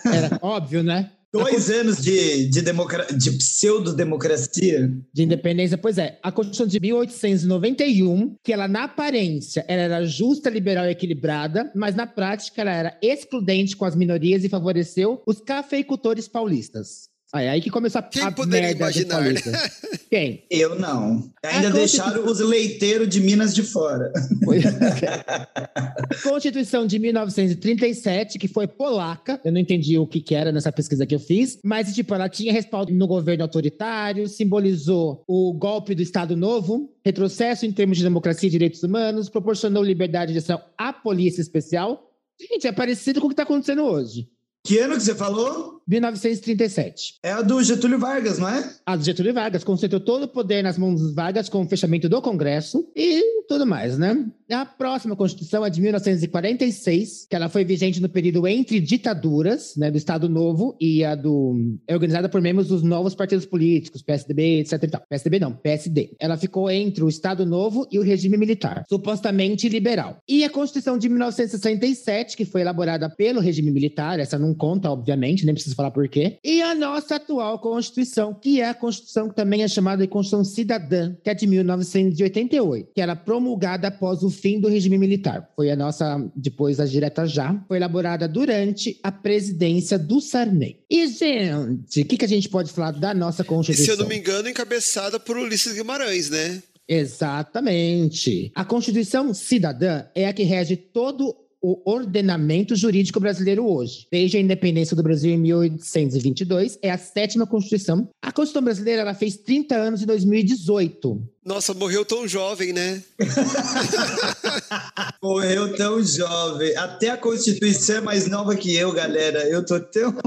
Era 0.05 0.37
óbvio, 0.43 0.83
né? 0.83 1.09
Dois 1.31 1.69
anos 1.69 1.97
de, 1.97 2.47
de, 2.49 2.61
democra... 2.61 3.05
de 3.05 3.31
pseudo-democracia. 3.31 4.89
De 5.13 5.23
independência, 5.23 5.77
pois 5.77 5.97
é. 5.97 6.17
A 6.23 6.31
Constituição 6.31 6.67
de 6.67 6.79
1891, 6.79 8.35
que 8.43 8.53
ela 8.53 8.67
na 8.67 8.85
aparência 8.85 9.65
ela 9.67 9.81
era 9.81 10.05
justa, 10.05 10.49
liberal 10.49 10.85
e 10.85 10.91
equilibrada, 10.91 11.71
mas 11.75 11.95
na 11.95 12.07
prática 12.07 12.61
ela 12.61 12.71
era 12.71 12.97
excludente 13.01 13.75
com 13.75 13.83
as 13.83 13.95
minorias 13.95 14.43
e 14.43 14.49
favoreceu 14.49 15.21
os 15.27 15.41
cafeicultores 15.41 16.27
paulistas. 16.27 17.06
Aí, 17.33 17.47
aí 17.49 17.61
que 17.61 17.69
começou 17.69 17.99
a, 17.99 18.03
Quem 18.03 18.23
a 18.23 18.31
poderia 18.31 18.71
imaginar, 18.71 19.21
né? 19.21 19.33
Quem? 20.09 20.45
Eu 20.49 20.79
não. 20.79 21.29
Ainda 21.43 21.67
A 21.67 21.71
deixaram 21.71 22.25
os 22.25 22.39
leiteiros 22.39 23.09
de 23.09 23.19
Minas 23.19 23.53
de 23.53 23.63
fora. 23.63 24.13
Foi- 24.45 24.61
Constituição 26.23 26.87
de 26.87 26.97
1937, 26.99 28.39
que 28.39 28.47
foi 28.47 28.65
polaca. 28.65 29.41
Eu 29.43 29.51
não 29.51 29.59
entendi 29.59 29.97
o 29.97 30.07
que, 30.07 30.21
que 30.21 30.33
era 30.33 30.53
nessa 30.53 30.71
pesquisa 30.71 31.05
que 31.05 31.13
eu 31.13 31.19
fiz, 31.19 31.59
mas 31.63 31.93
tipo, 31.93 32.13
ela 32.15 32.29
tinha 32.29 32.53
respaldo 32.53 32.93
no 32.93 33.05
governo 33.05 33.43
autoritário, 33.43 34.27
simbolizou 34.29 35.23
o 35.27 35.51
golpe 35.53 35.93
do 35.93 36.01
Estado 36.01 36.35
Novo, 36.37 36.93
retrocesso 37.03 37.65
em 37.65 37.71
termos 37.73 37.97
de 37.97 38.03
democracia 38.03 38.47
e 38.47 38.51
direitos 38.51 38.83
humanos, 38.83 39.27
proporcionou 39.27 39.83
liberdade 39.83 40.31
de 40.31 40.39
ação 40.39 40.61
à 40.77 40.93
polícia 40.93 41.41
especial. 41.41 42.09
Gente, 42.39 42.67
é 42.67 42.71
parecido 42.71 43.19
com 43.19 43.25
o 43.27 43.29
que 43.29 43.33
está 43.33 43.43
acontecendo 43.43 43.83
hoje. 43.83 44.29
Que 44.65 44.79
ano 44.79 44.95
que 44.95 45.01
você 45.01 45.15
falou? 45.15 45.76
1937. 45.87 47.19
É 47.23 47.31
a 47.31 47.41
do 47.41 47.63
Getúlio 47.63 47.97
Vargas, 47.97 48.37
não 48.37 48.49
é? 48.49 48.69
A 48.85 48.95
do 48.95 49.03
Getúlio 49.03 49.33
Vargas 49.33 49.63
concentrou 49.63 50.01
todo 50.01 50.23
o 50.23 50.27
poder 50.27 50.61
nas 50.61 50.77
mãos 50.77 50.99
dos 50.99 51.13
Vargas 51.13 51.47
com 51.47 51.61
o 51.61 51.67
fechamento 51.67 52.09
do 52.09 52.21
Congresso 52.21 52.85
e 52.95 53.43
tudo 53.47 53.65
mais, 53.65 53.97
né? 53.97 54.25
A 54.51 54.65
próxima 54.65 55.15
Constituição 55.15 55.65
é 55.65 55.69
de 55.69 55.81
1946, 55.81 57.27
que 57.29 57.35
ela 57.35 57.49
foi 57.49 57.63
vigente 57.63 58.01
no 58.01 58.09
período 58.09 58.47
entre 58.47 58.79
ditaduras, 58.79 59.75
né, 59.75 59.91
do 59.91 59.97
Estado 59.97 60.29
Novo 60.29 60.75
e 60.79 61.03
a 61.03 61.15
do... 61.15 61.77
é 61.87 61.93
organizada 61.93 62.29
por 62.29 62.41
membros 62.41 62.67
dos 62.67 62.83
novos 62.83 63.15
partidos 63.15 63.45
políticos, 63.45 64.01
PSDB, 64.01 64.59
etc 64.59 64.83
e 64.83 64.87
tal. 64.87 65.01
PSDB 65.09 65.39
não, 65.39 65.53
PSD. 65.53 66.15
Ela 66.19 66.37
ficou 66.37 66.69
entre 66.69 67.03
o 67.03 67.09
Estado 67.09 67.45
Novo 67.45 67.87
e 67.91 67.99
o 67.99 68.03
regime 68.03 68.37
militar, 68.37 68.83
supostamente 68.89 69.69
liberal. 69.69 70.17
E 70.27 70.43
a 70.43 70.49
Constituição 70.49 70.97
de 70.97 71.09
1967, 71.09 72.35
que 72.35 72.45
foi 72.45 72.61
elaborada 72.61 73.09
pelo 73.09 73.39
regime 73.39 73.71
militar, 73.71 74.19
essa 74.19 74.37
não 74.37 74.53
conta, 74.53 74.89
obviamente, 74.89 75.45
nem 75.45 75.53
preciso 75.53 75.75
falar 75.77 75.91
por 75.91 76.07
quê. 76.09 76.37
E 76.43 76.61
a 76.61 76.75
nossa 76.75 77.15
atual 77.15 77.59
Constituição, 77.59 78.33
que 78.33 78.59
é 78.59 78.69
a 78.69 78.73
Constituição 78.73 79.29
que 79.29 79.35
também 79.35 79.63
é 79.63 79.67
chamada 79.67 80.01
de 80.01 80.09
Constituição 80.09 80.43
Cidadã, 80.43 81.15
que 81.23 81.29
é 81.29 81.33
de 81.33 81.47
1988, 81.47 82.89
que 82.93 83.01
era 83.01 83.15
promulgada 83.15 83.87
após 83.87 84.23
o 84.23 84.29
fim 84.29 84.59
do 84.59 84.67
regime 84.67 84.97
militar. 84.97 85.49
Foi 85.55 85.69
a 85.71 85.75
nossa, 85.75 86.21
depois 86.35 86.79
a 86.79 86.85
direta 86.85 87.25
já, 87.25 87.63
foi 87.67 87.77
elaborada 87.77 88.27
durante 88.27 88.99
a 89.03 89.11
presidência 89.11 89.97
do 89.97 90.19
Sarney. 90.19 90.79
E, 90.89 91.07
gente, 91.07 92.01
o 92.01 92.05
que, 92.05 92.17
que 92.17 92.25
a 92.25 92.27
gente 92.27 92.49
pode 92.49 92.71
falar 92.71 92.91
da 92.91 93.13
nossa 93.13 93.43
E 93.43 93.45
Constituição? 93.45 93.85
se 93.85 93.91
eu 93.91 93.97
não 93.97 94.07
me 94.07 94.17
engano, 94.17 94.49
encabeçada 94.49 95.19
por 95.19 95.37
Ulisses 95.37 95.73
Guimarães, 95.73 96.29
né? 96.29 96.61
Exatamente. 96.87 98.51
A 98.55 98.63
Constituição 98.63 99.33
Cidadã 99.33 100.05
é 100.15 100.27
a 100.27 100.33
que 100.33 100.43
rege 100.43 100.75
todo 100.75 101.35
o 101.61 101.81
ordenamento 101.89 102.75
jurídico 102.75 103.19
brasileiro 103.19 103.65
hoje. 103.65 104.07
Desde 104.11 104.37
a 104.37 104.39
independência 104.39 104.95
do 104.95 105.03
Brasil 105.03 105.31
em 105.31 105.37
1822, 105.37 106.77
é 106.81 106.91
a 106.91 106.97
sétima 106.97 107.47
Constituição. 107.47 108.09
A 108.21 108.31
Constituição 108.31 108.63
brasileira 108.63 109.01
ela 109.01 109.13
fez 109.13 109.37
30 109.37 109.75
anos 109.75 110.01
em 110.01 110.05
2018. 110.05 111.21
Nossa, 111.47 111.73
morreu 111.73 112.03
tão 112.03 112.27
jovem, 112.27 112.73
né? 112.73 113.01
Morreu 115.23 115.73
tão 115.77 116.03
jovem. 116.03 116.75
Até 116.75 117.09
a 117.09 117.15
Constituição 117.15 117.95
é 117.95 118.01
mais 118.01 118.29
nova 118.29 118.53
que 118.53 118.75
eu, 118.75 118.91
galera. 118.91 119.47
Eu 119.47 119.65
tô 119.65 119.79
tão. 119.79 120.13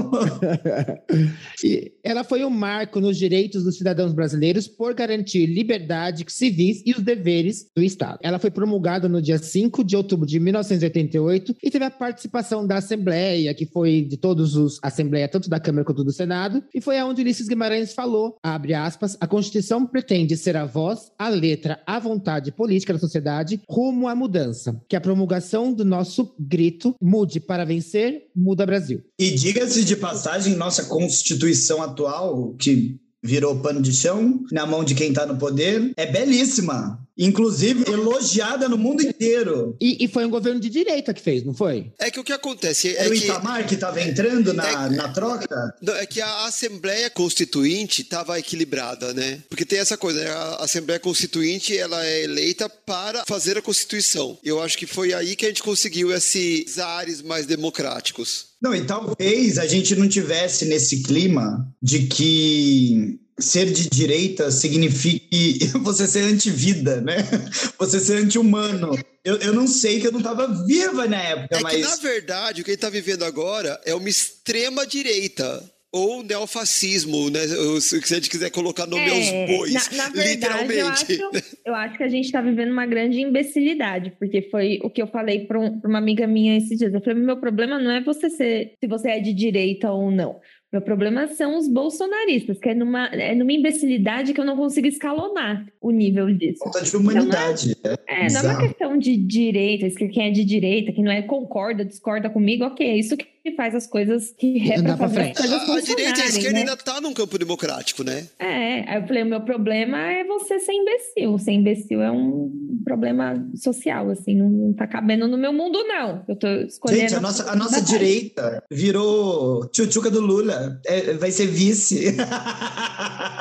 E 1.63 1.91
ela 2.03 2.23
foi 2.23 2.43
um 2.43 2.49
marco 2.49 2.99
nos 2.99 3.15
direitos 3.15 3.63
dos 3.63 3.77
cidadãos 3.77 4.13
brasileiros 4.13 4.67
por 4.67 4.95
garantir 4.95 5.45
liberdade 5.45 6.25
civis 6.27 6.81
e 6.83 6.91
os 6.91 7.03
deveres 7.03 7.67
do 7.75 7.83
Estado. 7.83 8.17
Ela 8.23 8.39
foi 8.39 8.49
promulgada 8.49 9.07
no 9.07 9.21
dia 9.21 9.37
5 9.37 9.83
de 9.83 9.95
outubro 9.95 10.25
de 10.25 10.39
1988 10.39 11.55
e 11.61 11.69
teve 11.69 11.85
a 11.85 11.91
participação 11.91 12.65
da 12.65 12.77
Assembleia, 12.77 13.53
que 13.53 13.67
foi 13.67 14.01
de 14.01 14.17
todos 14.17 14.55
os 14.55 14.79
Assembleia, 14.81 15.27
tanto 15.27 15.49
da 15.49 15.59
Câmara 15.59 15.85
quanto 15.85 16.03
do 16.03 16.11
Senado, 16.11 16.63
e 16.73 16.81
foi 16.81 16.97
aonde 16.97 17.21
Ulisses 17.21 17.47
Guimarães 17.47 17.93
falou, 17.93 18.39
abre 18.41 18.73
aspas, 18.73 19.15
a 19.21 19.27
Constituição 19.27 19.85
pretende 19.85 20.35
ser 20.35 20.57
a 20.57 20.65
voz, 20.65 21.10
a 21.17 21.29
letra, 21.29 21.81
a 21.85 21.99
vontade 21.99 22.51
política 22.51 22.93
da 22.93 22.99
sociedade 22.99 23.61
rumo 23.69 24.07
à 24.07 24.15
mudança. 24.15 24.81
Que 24.87 24.95
a 24.95 25.01
promulgação 25.01 25.73
do 25.73 25.85
nosso 25.85 26.33
grito 26.39 26.95
mude 27.01 27.39
para 27.39 27.65
vencer, 27.65 28.27
muda 28.35 28.65
Brasil. 28.65 29.01
E 29.19 29.31
diga-se 29.31 29.83
de 29.83 29.95
passagem, 29.95 30.55
nossa 30.55 30.85
Constituição 30.85 31.81
atual, 31.81 32.53
que 32.55 32.99
virou 33.23 33.59
pano 33.59 33.81
de 33.81 33.93
chão 33.93 34.41
na 34.51 34.65
mão 34.65 34.83
de 34.83 34.95
quem 34.95 35.09
está 35.09 35.25
no 35.25 35.37
poder, 35.37 35.91
é 35.95 36.11
belíssima. 36.11 36.99
Inclusive, 37.17 37.83
elogiada 37.91 38.67
no 38.69 38.77
mundo 38.77 39.03
inteiro. 39.03 39.75
E, 39.79 40.03
e 40.03 40.07
foi 40.07 40.25
um 40.25 40.29
governo 40.29 40.59
de 40.59 40.69
direita 40.69 41.13
que 41.13 41.21
fez, 41.21 41.43
não 41.43 41.53
foi? 41.53 41.91
É 41.99 42.09
que 42.09 42.19
o 42.19 42.23
que 42.23 42.33
acontece 42.33 42.89
é 42.89 43.01
Era 43.05 43.09
o 43.09 43.11
que. 43.11 43.25
Itamar 43.25 43.67
que 43.67 43.75
estava 43.75 44.01
entrando 44.01 44.53
na, 44.53 44.67
É- 44.85 44.89
na 44.89 45.09
troca? 45.09 45.75
Não, 45.81 45.95
é 45.95 46.05
que 46.05 46.21
a 46.21 46.45
Assembleia 46.45 47.09
Constituinte 47.09 48.01
estava 48.01 48.39
equilibrada, 48.39 49.13
né? 49.13 49.39
Porque 49.49 49.65
tem 49.65 49.79
essa 49.79 49.97
coisa, 49.97 50.23
né? 50.23 50.29
a 50.29 50.63
Assembleia 50.63 50.99
Constituinte 50.99 51.77
ela 51.77 52.05
é 52.05 52.23
eleita 52.23 52.69
para 52.69 53.23
fazer 53.27 53.57
a 53.57 53.61
Constituição. 53.61 54.37
Eu 54.43 54.61
acho 54.61 54.77
que 54.77 54.87
foi 54.87 55.13
aí 55.13 55.35
que 55.35 55.45
a 55.45 55.49
gente 55.49 55.63
conseguiu 55.63 56.11
esses 56.13 56.79
ares 56.79 57.21
mais 57.21 57.45
democráticos. 57.45 58.51
Não, 58.61 58.75
e 58.75 58.83
talvez 58.85 59.57
a 59.57 59.65
gente 59.65 59.95
não 59.95 60.07
tivesse 60.07 60.65
nesse 60.65 61.01
clima 61.03 61.67
de 61.81 62.05
que 62.07 63.19
ser 63.41 63.71
de 63.71 63.89
direita 63.89 64.51
signifique 64.51 65.59
você 65.81 66.07
ser 66.07 66.23
antivida, 66.23 67.01
né? 67.01 67.17
Você 67.79 67.99
ser 67.99 68.17
anti-humano. 68.23 68.97
Eu, 69.23 69.37
eu 69.37 69.53
não 69.53 69.67
sei 69.67 69.99
que 69.99 70.07
eu 70.07 70.11
não 70.11 70.19
estava 70.19 70.47
viva 70.65 71.07
na 71.07 71.21
época, 71.21 71.55
É 71.55 71.57
que, 71.57 71.63
mas. 71.63 71.81
na 71.81 71.95
verdade, 71.97 72.61
o 72.61 72.63
que 72.63 72.71
a 72.71 72.73
gente 72.73 72.83
está 72.83 72.89
vivendo 72.89 73.23
agora 73.23 73.79
é 73.85 73.93
uma 73.93 74.09
extrema 74.09 74.85
direita. 74.85 75.63
Ou 75.93 76.23
neofascismo, 76.23 77.29
né? 77.29 77.41
Se 77.81 77.97
a 77.97 78.15
gente 78.15 78.29
quiser 78.29 78.49
colocar 78.49 78.87
nome 78.87 79.09
aos 79.09 79.29
bois, 79.57 79.91
É, 79.91 79.95
na, 79.97 80.03
na 80.03 80.09
verdade, 80.09 80.73
eu 80.77 80.87
acho, 80.87 81.05
literalmente. 81.11 81.51
eu 81.65 81.75
acho 81.75 81.97
que 81.97 82.03
a 82.03 82.07
gente 82.07 82.25
está 82.25 82.41
vivendo 82.41 82.71
uma 82.71 82.85
grande 82.85 83.19
imbecilidade, 83.19 84.13
porque 84.17 84.41
foi 84.43 84.79
o 84.83 84.89
que 84.89 85.01
eu 85.01 85.07
falei 85.07 85.45
para 85.45 85.59
uma 85.59 85.97
amiga 85.97 86.25
minha 86.25 86.57
esses 86.57 86.77
dias. 86.77 86.93
Eu 86.93 87.01
falei, 87.01 87.21
meu 87.21 87.35
problema 87.41 87.77
não 87.77 87.91
é 87.91 88.01
você 88.01 88.29
ser, 88.29 88.71
se 88.79 88.87
você 88.87 89.09
é 89.09 89.19
de 89.19 89.33
direita 89.33 89.91
ou 89.91 90.09
não. 90.09 90.39
Meu 90.71 90.81
problema 90.81 91.27
são 91.27 91.57
os 91.57 91.67
bolsonaristas, 91.67 92.57
que 92.57 92.69
é 92.69 92.73
numa, 92.73 93.07
é 93.07 93.35
numa 93.35 93.51
imbecilidade 93.51 94.33
que 94.33 94.39
eu 94.39 94.45
não 94.45 94.55
consigo 94.55 94.87
escalonar 94.87 95.65
o 95.81 95.91
nível 95.91 96.33
disso. 96.33 96.59
Falta 96.63 96.81
de 96.81 96.95
humanidade. 96.95 97.75
É, 98.07 98.31
não 98.31 98.39
é 98.39 98.43
uma 98.43 98.57
questão 98.61 98.97
de 98.97 99.17
direita, 99.17 99.89
quem 99.89 100.27
é 100.27 100.31
de 100.31 100.45
direita, 100.45 100.93
quem 100.93 101.03
não 101.03 101.11
é 101.11 101.21
concorda, 101.21 101.83
discorda 101.83 102.29
comigo, 102.29 102.63
ok, 102.63 102.87
é 102.87 102.95
isso 102.95 103.17
que 103.17 103.30
faz 103.55 103.73
as 103.73 103.87
coisas 103.87 104.31
que 104.37 104.71
é 104.71 104.77
Andar 104.77 104.97
pra 104.97 105.07
pra 105.07 105.09
fazer 105.09 105.31
as 105.31 105.37
frente. 105.37 105.49
coisas 105.65 105.69
A, 105.69 105.77
a 105.77 105.81
direita 105.95 106.19
e 106.19 106.21
a 106.21 106.25
esquerda 106.27 106.51
né? 106.51 106.59
ainda 106.59 106.77
tá 106.77 107.01
num 107.01 107.13
campo 107.13 107.37
democrático, 107.39 108.03
né? 108.03 108.27
É, 108.37 108.81
aí 108.87 109.01
eu 109.01 109.07
falei, 109.07 109.23
o 109.23 109.25
meu 109.25 109.41
problema 109.41 109.97
é 109.97 110.23
você 110.23 110.59
ser 110.59 110.73
imbecil. 110.73 111.37
Ser 111.39 111.51
imbecil 111.53 112.01
é 112.01 112.11
um 112.11 112.51
problema 112.85 113.33
social, 113.55 114.09
assim, 114.09 114.35
não, 114.35 114.49
não 114.49 114.73
tá 114.73 114.85
cabendo 114.85 115.27
no 115.27 115.37
meu 115.37 115.53
mundo, 115.53 115.83
não. 115.87 116.23
Eu 116.27 116.35
tô 116.35 116.47
escolhendo. 116.47 117.01
Gente, 117.01 117.15
a 117.15 117.19
nossa, 117.21 117.49
a 117.51 117.55
nossa 117.55 117.81
direita 117.81 118.63
virou 118.69 119.67
tchutchuca 119.69 120.11
do 120.11 120.21
Lula. 120.21 120.79
É, 120.85 121.13
vai 121.13 121.31
ser 121.31 121.47
vice. 121.47 122.15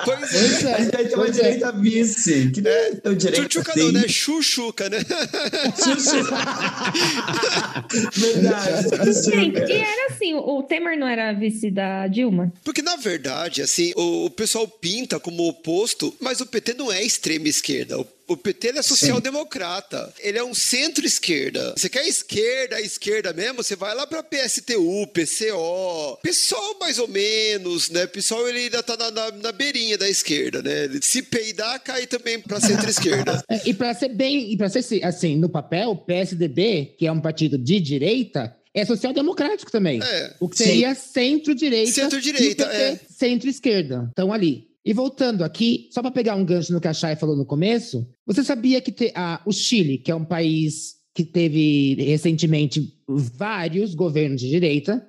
Pois 0.03 0.19
Pois 0.31 0.65
é. 0.65 0.75
A 0.75 0.81
gente 0.81 0.93
vai 0.93 1.05
ter 1.05 1.15
uma 1.15 1.27
é. 1.27 1.31
direita 1.31 1.73
vice. 1.73 2.51
Que 2.53 2.63
não 2.63 2.71
é 2.71 2.95
tão 2.97 3.15
direita 3.15 3.43
Chuchuca 3.43 3.73
assim. 3.73 3.81
não, 3.81 3.93
né? 3.93 4.09
Chuchuca, 4.09 4.89
né? 4.89 4.99
Verdade. 8.15 8.83
Gente, 8.83 9.15
chuchuca. 9.15 9.73
e 9.73 9.83
era 9.91 10.13
assim, 10.15 10.35
o 10.35 10.63
Temer 10.63 10.99
não 10.99 11.09
era 11.09 11.33
vice 11.33 11.71
da 11.71 12.07
Dilma? 12.07 12.53
Porque, 12.65 12.83
na 12.83 12.97
verdade, 12.97 13.63
assim, 13.63 13.93
o, 13.97 14.27
o 14.27 14.31
pessoal 14.31 14.67
pinta 14.67 15.19
como 15.21 15.49
oposto, 15.49 16.15
mas 16.21 16.41
o 16.41 16.47
PT 16.47 16.75
não 16.75 16.91
é 16.93 17.03
extrema 17.03 17.49
esquerda. 17.49 17.99
O, 18.01 18.07
o 18.29 18.37
PT 18.37 18.69
ele 18.69 18.79
é 18.79 18.83
social-democrata. 18.83 20.13
Ele 20.21 20.39
é 20.39 20.45
um 20.45 20.55
centro-esquerda. 20.55 21.75
Você 21.77 21.89
quer 21.89 22.07
esquerda, 22.07 22.81
esquerda 22.81 23.33
mesmo? 23.33 23.63
Você 23.63 23.75
vai 23.75 23.95
lá 23.95 24.07
pra 24.07 24.23
PSTU, 24.23 25.07
PCO. 25.09 26.19
PSOL, 26.23 26.79
mais 26.79 26.99
ou 26.99 27.09
menos, 27.09 27.91
né? 27.91 28.07
PSOL, 28.07 28.49
ele 28.49 28.61
ainda 28.61 28.83
tá 28.83 28.97
na, 28.97 29.11
na, 29.11 29.31
na 29.33 29.53
beirinha 29.53 29.99
da 29.99 30.09
esquerda, 30.09 30.63
né? 30.63 30.85
Ele 30.85 31.01
se 31.03 31.23
peidar, 31.23 31.81
cai 31.83 32.07
também 32.07 32.39
pra 32.41 32.61
centro-esquerda. 32.61 33.41
É, 33.51 33.69
E 33.69 33.75
para 33.75 33.93
ser 33.95 34.11
bem, 34.11 34.53
e 34.53 34.57
para 34.57 34.69
ser 34.69 35.05
assim, 35.05 35.37
no 35.37 35.49
papel, 35.49 35.91
o 35.91 35.97
PSDB, 35.97 36.95
que 36.99 37.07
é 37.07 37.13
um 37.13 37.21
partido 37.21 37.59
de 37.59 37.81
direita, 37.81 38.55
é 38.75 38.85
social-democrático 38.85 39.71
também. 39.71 40.01
É. 40.03 40.37
O 40.41 40.49
que 40.49 40.57
seria 40.59 40.95
centro-direita. 40.95 41.93
Centro-direita, 41.93 42.65
e 42.65 42.77
é. 42.77 43.01
Centro-esquerda. 43.09 44.07
Estão 44.09 44.33
ali. 44.33 44.69
E 44.85 44.93
voltando 44.95 45.45
aqui, 45.45 45.89
só 45.93 46.01
para 46.01 46.11
pegar 46.11 46.35
um 46.37 46.45
gancho 46.45 46.73
no 46.73 46.81
que 46.81 46.89
a 46.89 46.95
Chay 46.95 47.15
falou 47.17 47.37
no 47.37 47.45
começo, 47.45 48.09
você 48.27 48.43
sabia 48.43 48.81
que 48.81 48.91
te- 48.91 49.13
ah, 49.15 49.43
o 49.45 49.53
Chile, 49.53 49.99
que 49.99 50.11
é 50.11 50.15
um 50.15 50.25
país 50.25 50.95
que 51.15 51.25
teve 51.25 51.95
recentemente 51.97 52.95
vários 53.07 53.95
governos 53.95 54.41
de 54.41 54.49
direita, 54.49 55.07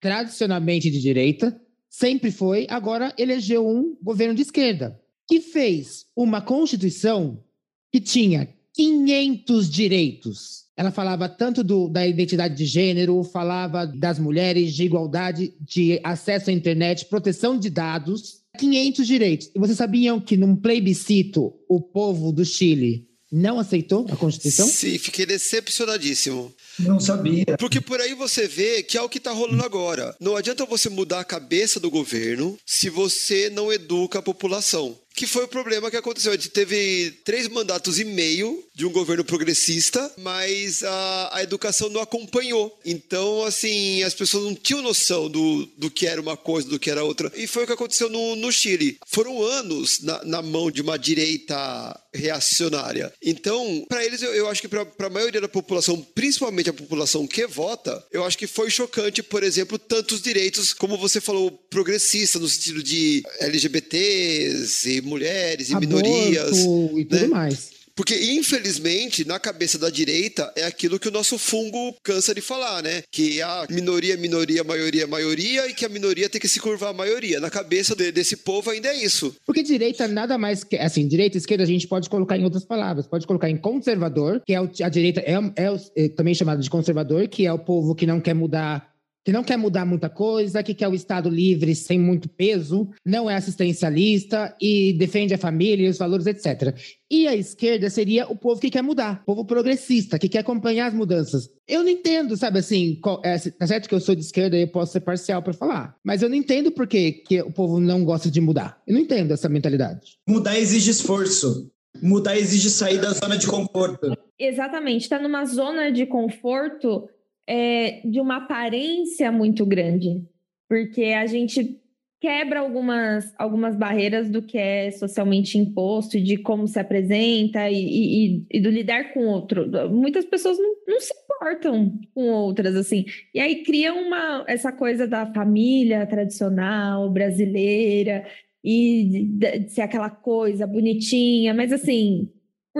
tradicionalmente 0.00 0.90
de 0.90 1.00
direita, 1.00 1.60
sempre 1.88 2.30
foi, 2.30 2.66
agora 2.70 3.12
elegeu 3.18 3.66
um 3.68 3.96
governo 4.02 4.34
de 4.34 4.42
esquerda, 4.42 4.98
que 5.28 5.40
fez 5.40 6.06
uma 6.16 6.40
constituição 6.40 7.44
que 7.92 8.00
tinha 8.00 8.48
500 8.74 9.68
direitos. 9.68 10.64
Ela 10.80 10.90
falava 10.90 11.28
tanto 11.28 11.62
do- 11.62 11.88
da 11.90 12.06
identidade 12.06 12.56
de 12.56 12.64
gênero, 12.64 13.22
falava 13.22 13.86
das 13.86 14.18
mulheres, 14.18 14.74
de 14.74 14.82
igualdade, 14.84 15.52
de 15.60 16.00
acesso 16.02 16.48
à 16.48 16.52
internet, 16.54 17.04
proteção 17.04 17.58
de 17.58 17.68
dados, 17.68 18.40
500 18.58 19.06
direitos. 19.06 19.50
E 19.54 19.58
vocês 19.58 19.76
sabiam 19.76 20.18
que 20.18 20.38
num 20.38 20.56
plebiscito 20.56 21.52
o 21.68 21.82
povo 21.82 22.32
do 22.32 22.46
Chile 22.46 23.06
não 23.30 23.58
aceitou 23.58 24.06
a 24.10 24.16
Constituição? 24.16 24.66
Sim, 24.66 24.96
fiquei 24.96 25.26
decepcionadíssimo. 25.26 26.50
Não 26.78 26.98
sabia. 26.98 27.44
Porque 27.58 27.80
por 27.80 28.00
aí 28.00 28.14
você 28.14 28.48
vê 28.48 28.82
que 28.82 28.96
é 28.96 29.02
o 29.02 29.08
que 29.08 29.18
está 29.18 29.32
rolando 29.32 29.62
agora. 29.62 30.16
Não 30.18 30.34
adianta 30.34 30.64
você 30.64 30.88
mudar 30.88 31.20
a 31.20 31.24
cabeça 31.24 31.78
do 31.78 31.90
governo 31.90 32.56
se 32.64 32.88
você 32.88 33.50
não 33.50 33.70
educa 33.70 34.18
a 34.18 34.22
população. 34.22 34.96
Que 35.14 35.26
foi 35.26 35.44
o 35.44 35.48
problema 35.48 35.90
que 35.90 35.96
aconteceu. 35.96 36.32
A 36.32 36.36
gente 36.36 36.50
teve 36.50 37.10
três 37.24 37.48
mandatos 37.48 37.98
e 37.98 38.04
meio 38.04 38.64
de 38.74 38.86
um 38.86 38.92
governo 38.92 39.24
progressista, 39.24 40.10
mas 40.18 40.82
a, 40.82 41.30
a 41.36 41.42
educação 41.42 41.88
não 41.90 42.00
acompanhou. 42.00 42.78
Então, 42.84 43.44
assim, 43.44 44.02
as 44.02 44.14
pessoas 44.14 44.44
não 44.44 44.54
tinham 44.54 44.82
noção 44.82 45.28
do, 45.28 45.66
do 45.76 45.90
que 45.90 46.06
era 46.06 46.20
uma 46.20 46.36
coisa, 46.36 46.68
do 46.68 46.78
que 46.78 46.90
era 46.90 47.04
outra. 47.04 47.30
E 47.36 47.46
foi 47.46 47.64
o 47.64 47.66
que 47.66 47.72
aconteceu 47.72 48.08
no, 48.08 48.36
no 48.36 48.50
Chile. 48.50 48.98
Foram 49.06 49.42
anos 49.42 50.00
na, 50.00 50.24
na 50.24 50.42
mão 50.42 50.70
de 50.70 50.80
uma 50.80 50.98
direita 50.98 52.00
reacionária. 52.12 53.12
Então, 53.22 53.84
para 53.88 54.04
eles, 54.04 54.22
eu, 54.22 54.34
eu 54.34 54.48
acho 54.48 54.60
que 54.60 54.68
para 54.68 54.86
a 55.06 55.10
maioria 55.10 55.40
da 55.40 55.48
população, 55.48 56.00
principalmente 56.14 56.70
a 56.70 56.74
população 56.74 57.26
que 57.26 57.46
vota, 57.46 58.04
eu 58.10 58.24
acho 58.24 58.38
que 58.38 58.46
foi 58.46 58.70
chocante, 58.70 59.22
por 59.22 59.42
exemplo, 59.42 59.78
tantos 59.78 60.20
direitos, 60.20 60.72
como 60.72 60.96
você 60.96 61.20
falou, 61.20 61.50
progressista, 61.50 62.38
no 62.38 62.48
sentido 62.48 62.82
de 62.82 63.22
LGBTs 63.40 64.90
e 64.90 64.99
mulheres 65.02 65.70
e 65.70 65.76
minorias. 65.76 66.58
Aborto 66.60 66.98
e 66.98 67.04
tudo 67.04 67.20
né? 67.22 67.26
mais. 67.28 67.80
Porque, 67.92 68.14
infelizmente, 68.32 69.26
na 69.26 69.38
cabeça 69.38 69.76
da 69.78 69.90
direita 69.90 70.50
é 70.56 70.64
aquilo 70.64 70.98
que 70.98 71.08
o 71.08 71.10
nosso 71.10 71.36
fungo 71.36 71.94
cansa 72.02 72.34
de 72.34 72.40
falar, 72.40 72.82
né? 72.82 73.02
Que 73.10 73.42
a 73.42 73.66
minoria, 73.68 74.16
minoria, 74.16 74.64
maioria, 74.64 75.06
maioria 75.06 75.68
e 75.68 75.74
que 75.74 75.84
a 75.84 75.88
minoria 75.88 76.26
tem 76.28 76.40
que 76.40 76.48
se 76.48 76.60
curvar 76.60 76.90
à 76.90 76.92
maioria. 76.94 77.40
Na 77.40 77.50
cabeça 77.50 77.94
de- 77.94 78.10
desse 78.10 78.36
povo 78.38 78.70
ainda 78.70 78.88
é 78.88 79.04
isso. 79.04 79.34
Porque 79.44 79.62
direita 79.62 80.08
nada 80.08 80.38
mais 80.38 80.64
que. 80.64 80.76
Assim, 80.76 81.06
direita 81.06 81.36
e 81.36 81.40
esquerda 81.40 81.62
a 81.64 81.66
gente 81.66 81.86
pode 81.86 82.08
colocar 82.08 82.38
em 82.38 82.44
outras 82.44 82.64
palavras. 82.64 83.06
Pode 83.06 83.26
colocar 83.26 83.50
em 83.50 83.56
conservador, 83.58 84.40
que 84.46 84.54
é 84.54 84.60
o- 84.60 84.70
a 84.82 84.88
direita, 84.88 85.20
é, 85.20 85.34
é 85.56 86.04
é 86.04 86.08
também 86.08 86.34
chamado 86.34 86.62
de 86.62 86.70
conservador, 86.70 87.28
que 87.28 87.44
é 87.44 87.52
o 87.52 87.58
povo 87.58 87.94
que 87.94 88.06
não 88.06 88.20
quer 88.20 88.34
mudar. 88.34 88.89
Que 89.22 89.32
não 89.32 89.44
quer 89.44 89.58
mudar 89.58 89.84
muita 89.84 90.08
coisa, 90.08 90.62
que 90.62 90.72
quer 90.74 90.88
o 90.88 90.94
Estado 90.94 91.28
livre 91.28 91.74
sem 91.74 91.98
muito 91.98 92.26
peso, 92.28 92.88
não 93.04 93.28
é 93.28 93.34
assistencialista 93.36 94.56
e 94.60 94.94
defende 94.94 95.34
a 95.34 95.38
família, 95.38 95.90
os 95.90 95.98
valores, 95.98 96.26
etc. 96.26 96.74
E 97.10 97.26
a 97.28 97.36
esquerda 97.36 97.90
seria 97.90 98.26
o 98.28 98.36
povo 98.36 98.60
que 98.60 98.70
quer 98.70 98.82
mudar, 98.82 99.20
o 99.22 99.26
povo 99.26 99.44
progressista, 99.44 100.18
que 100.18 100.28
quer 100.28 100.38
acompanhar 100.38 100.86
as 100.86 100.94
mudanças. 100.94 101.50
Eu 101.68 101.82
não 101.82 101.90
entendo, 101.90 102.36
sabe 102.36 102.58
assim, 102.60 102.98
qual- 103.02 103.20
é, 103.24 103.38
tá 103.38 103.66
certo 103.66 103.88
que 103.88 103.94
eu 103.94 104.00
sou 104.00 104.14
de 104.14 104.22
esquerda 104.22 104.56
e 104.56 104.62
eu 104.62 104.68
posso 104.68 104.92
ser 104.92 105.00
parcial 105.00 105.42
para 105.42 105.52
falar, 105.52 105.96
mas 106.02 106.22
eu 106.22 106.28
não 106.28 106.36
entendo 106.36 106.70
por 106.72 106.86
que, 106.86 107.12
que 107.12 107.42
o 107.42 107.52
povo 107.52 107.78
não 107.78 108.04
gosta 108.04 108.30
de 108.30 108.40
mudar. 108.40 108.80
Eu 108.86 108.94
não 108.94 109.00
entendo 109.02 109.32
essa 109.32 109.48
mentalidade. 109.48 110.16
Mudar 110.26 110.58
exige 110.58 110.90
esforço. 110.90 111.70
Mudar 112.02 112.38
exige 112.38 112.70
sair 112.70 112.98
da 113.00 113.10
zona 113.12 113.36
de 113.36 113.46
conforto. 113.46 114.16
Exatamente, 114.38 115.02
está 115.02 115.20
numa 115.20 115.44
zona 115.44 115.90
de 115.90 116.06
conforto 116.06 117.08
é, 117.52 118.00
de 118.04 118.20
uma 118.20 118.36
aparência 118.36 119.32
muito 119.32 119.66
grande, 119.66 120.22
porque 120.68 121.06
a 121.06 121.26
gente 121.26 121.80
quebra 122.20 122.60
algumas, 122.60 123.34
algumas 123.36 123.74
barreiras 123.74 124.30
do 124.30 124.40
que 124.40 124.56
é 124.56 124.88
socialmente 124.92 125.58
imposto, 125.58 126.20
de 126.20 126.36
como 126.36 126.68
se 126.68 126.78
apresenta 126.78 127.68
e, 127.68 127.74
e, 127.74 128.46
e 128.48 128.60
do 128.60 128.70
lidar 128.70 129.12
com 129.12 129.26
outro. 129.26 129.68
Muitas 129.90 130.24
pessoas 130.24 130.58
não, 130.58 130.76
não, 130.86 131.00
se 131.00 131.12
importam 131.24 131.98
com 132.14 132.28
outras, 132.28 132.76
assim. 132.76 133.04
E 133.34 133.40
aí 133.40 133.64
cria 133.64 133.92
uma, 133.92 134.44
essa 134.46 134.70
coisa 134.70 135.08
da 135.08 135.26
família 135.32 136.06
tradicional 136.06 137.10
brasileira 137.10 138.24
e 138.62 139.26
de, 139.38 139.58
de 139.58 139.68
ser 139.70 139.80
aquela 139.80 140.10
coisa 140.10 140.68
bonitinha, 140.68 141.52
mas 141.52 141.72
assim, 141.72 142.30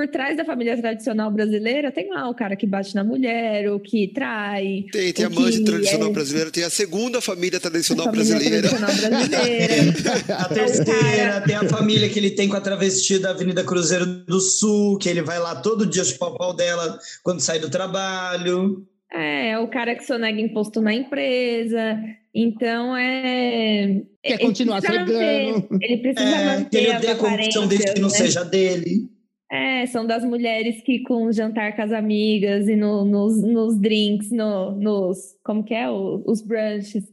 por 0.00 0.08
trás 0.08 0.34
da 0.34 0.46
família 0.46 0.74
tradicional 0.78 1.30
brasileira, 1.30 1.92
tem 1.92 2.08
lá 2.08 2.26
o 2.26 2.34
cara 2.34 2.56
que 2.56 2.66
bate 2.66 2.94
na 2.94 3.04
mulher, 3.04 3.70
o 3.70 3.78
que 3.78 4.08
trai. 4.08 4.86
Tem, 4.90 5.12
tem 5.12 5.26
a 5.26 5.28
amante 5.28 5.62
tradicional 5.62 6.08
é... 6.08 6.12
brasileira, 6.12 6.50
tem 6.50 6.64
a 6.64 6.70
segunda 6.70 7.20
família 7.20 7.60
tradicional 7.60 8.08
a 8.08 8.10
família 8.10 8.34
brasileira. 8.34 8.68
Tradicional 8.70 9.10
brasileira. 9.10 9.92
a 10.38 10.44
terceira, 10.48 11.40
tem 11.42 11.54
a 11.54 11.68
família 11.68 12.08
que 12.08 12.18
ele 12.18 12.30
tem 12.30 12.48
com 12.48 12.56
a 12.56 12.62
travesti 12.62 13.18
da 13.18 13.28
Avenida 13.28 13.62
Cruzeiro 13.62 14.06
do 14.06 14.40
Sul, 14.40 14.96
que 14.96 15.06
ele 15.06 15.20
vai 15.20 15.38
lá 15.38 15.56
todo 15.56 15.84
dia 15.84 16.02
chupar 16.02 16.30
o 16.30 16.38
pau 16.38 16.54
dela 16.54 16.98
quando 17.22 17.40
sai 17.40 17.58
do 17.58 17.68
trabalho. 17.68 18.82
É, 19.12 19.58
o 19.58 19.68
cara 19.68 19.94
que 19.94 20.06
sonega 20.06 20.40
imposto 20.40 20.80
na 20.80 20.94
empresa. 20.94 22.00
Então 22.34 22.96
é. 22.96 24.00
Quer 24.22 24.38
continuar 24.38 24.80
segando. 24.80 25.68
Ele 25.78 25.98
precisa 25.98 26.36
é, 26.36 26.44
manter. 26.46 26.78
Ele 26.78 27.06
a 27.06 27.16
corrupção 27.16 27.68
desde 27.68 27.92
que 27.92 28.00
não 28.00 28.08
né? 28.08 28.14
seja 28.14 28.42
dele. 28.44 29.19
É, 29.50 29.84
são 29.86 30.06
das 30.06 30.24
mulheres 30.24 30.80
que 30.82 31.00
com 31.00 31.32
jantar 31.32 31.74
com 31.74 31.82
as 31.82 31.92
amigas 31.92 32.68
e 32.68 32.76
no, 32.76 33.04
nos, 33.04 33.42
nos 33.42 33.76
drinks, 33.78 34.30
no, 34.30 34.72
nos. 34.76 35.36
Como 35.44 35.64
que 35.64 35.74
é? 35.74 35.90
O, 35.90 36.22
os 36.26 36.40
brunches. 36.40 37.04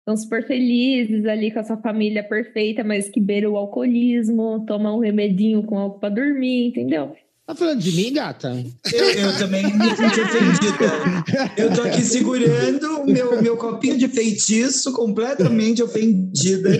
Estão 0.00 0.16
super 0.16 0.46
felizes 0.46 1.26
ali 1.26 1.50
com 1.50 1.58
a 1.58 1.64
sua 1.64 1.78
família 1.78 2.22
perfeita, 2.22 2.84
mas 2.84 3.08
que 3.08 3.20
beira 3.20 3.50
o 3.50 3.56
alcoolismo, 3.56 4.64
toma 4.64 4.94
um 4.94 5.00
remedinho 5.00 5.64
com 5.64 5.76
álcool 5.76 5.98
pra 5.98 6.08
dormir, 6.08 6.68
entendeu? 6.68 7.16
Tá 7.44 7.54
falando 7.54 7.80
de 7.80 7.92
mim, 7.92 8.12
gata? 8.12 8.52
Eu, 8.92 9.10
eu 9.10 9.38
também 9.38 9.64
me 9.64 9.96
senti 9.96 10.20
ofendida. 10.20 11.54
Eu 11.56 11.72
tô 11.72 11.82
aqui 11.82 12.02
segurando 12.02 13.02
o 13.02 13.06
meu, 13.06 13.40
meu 13.40 13.56
copinho 13.56 13.96
de 13.96 14.08
feitiço 14.08 14.92
completamente 14.92 15.80
ofendida. 15.80 16.70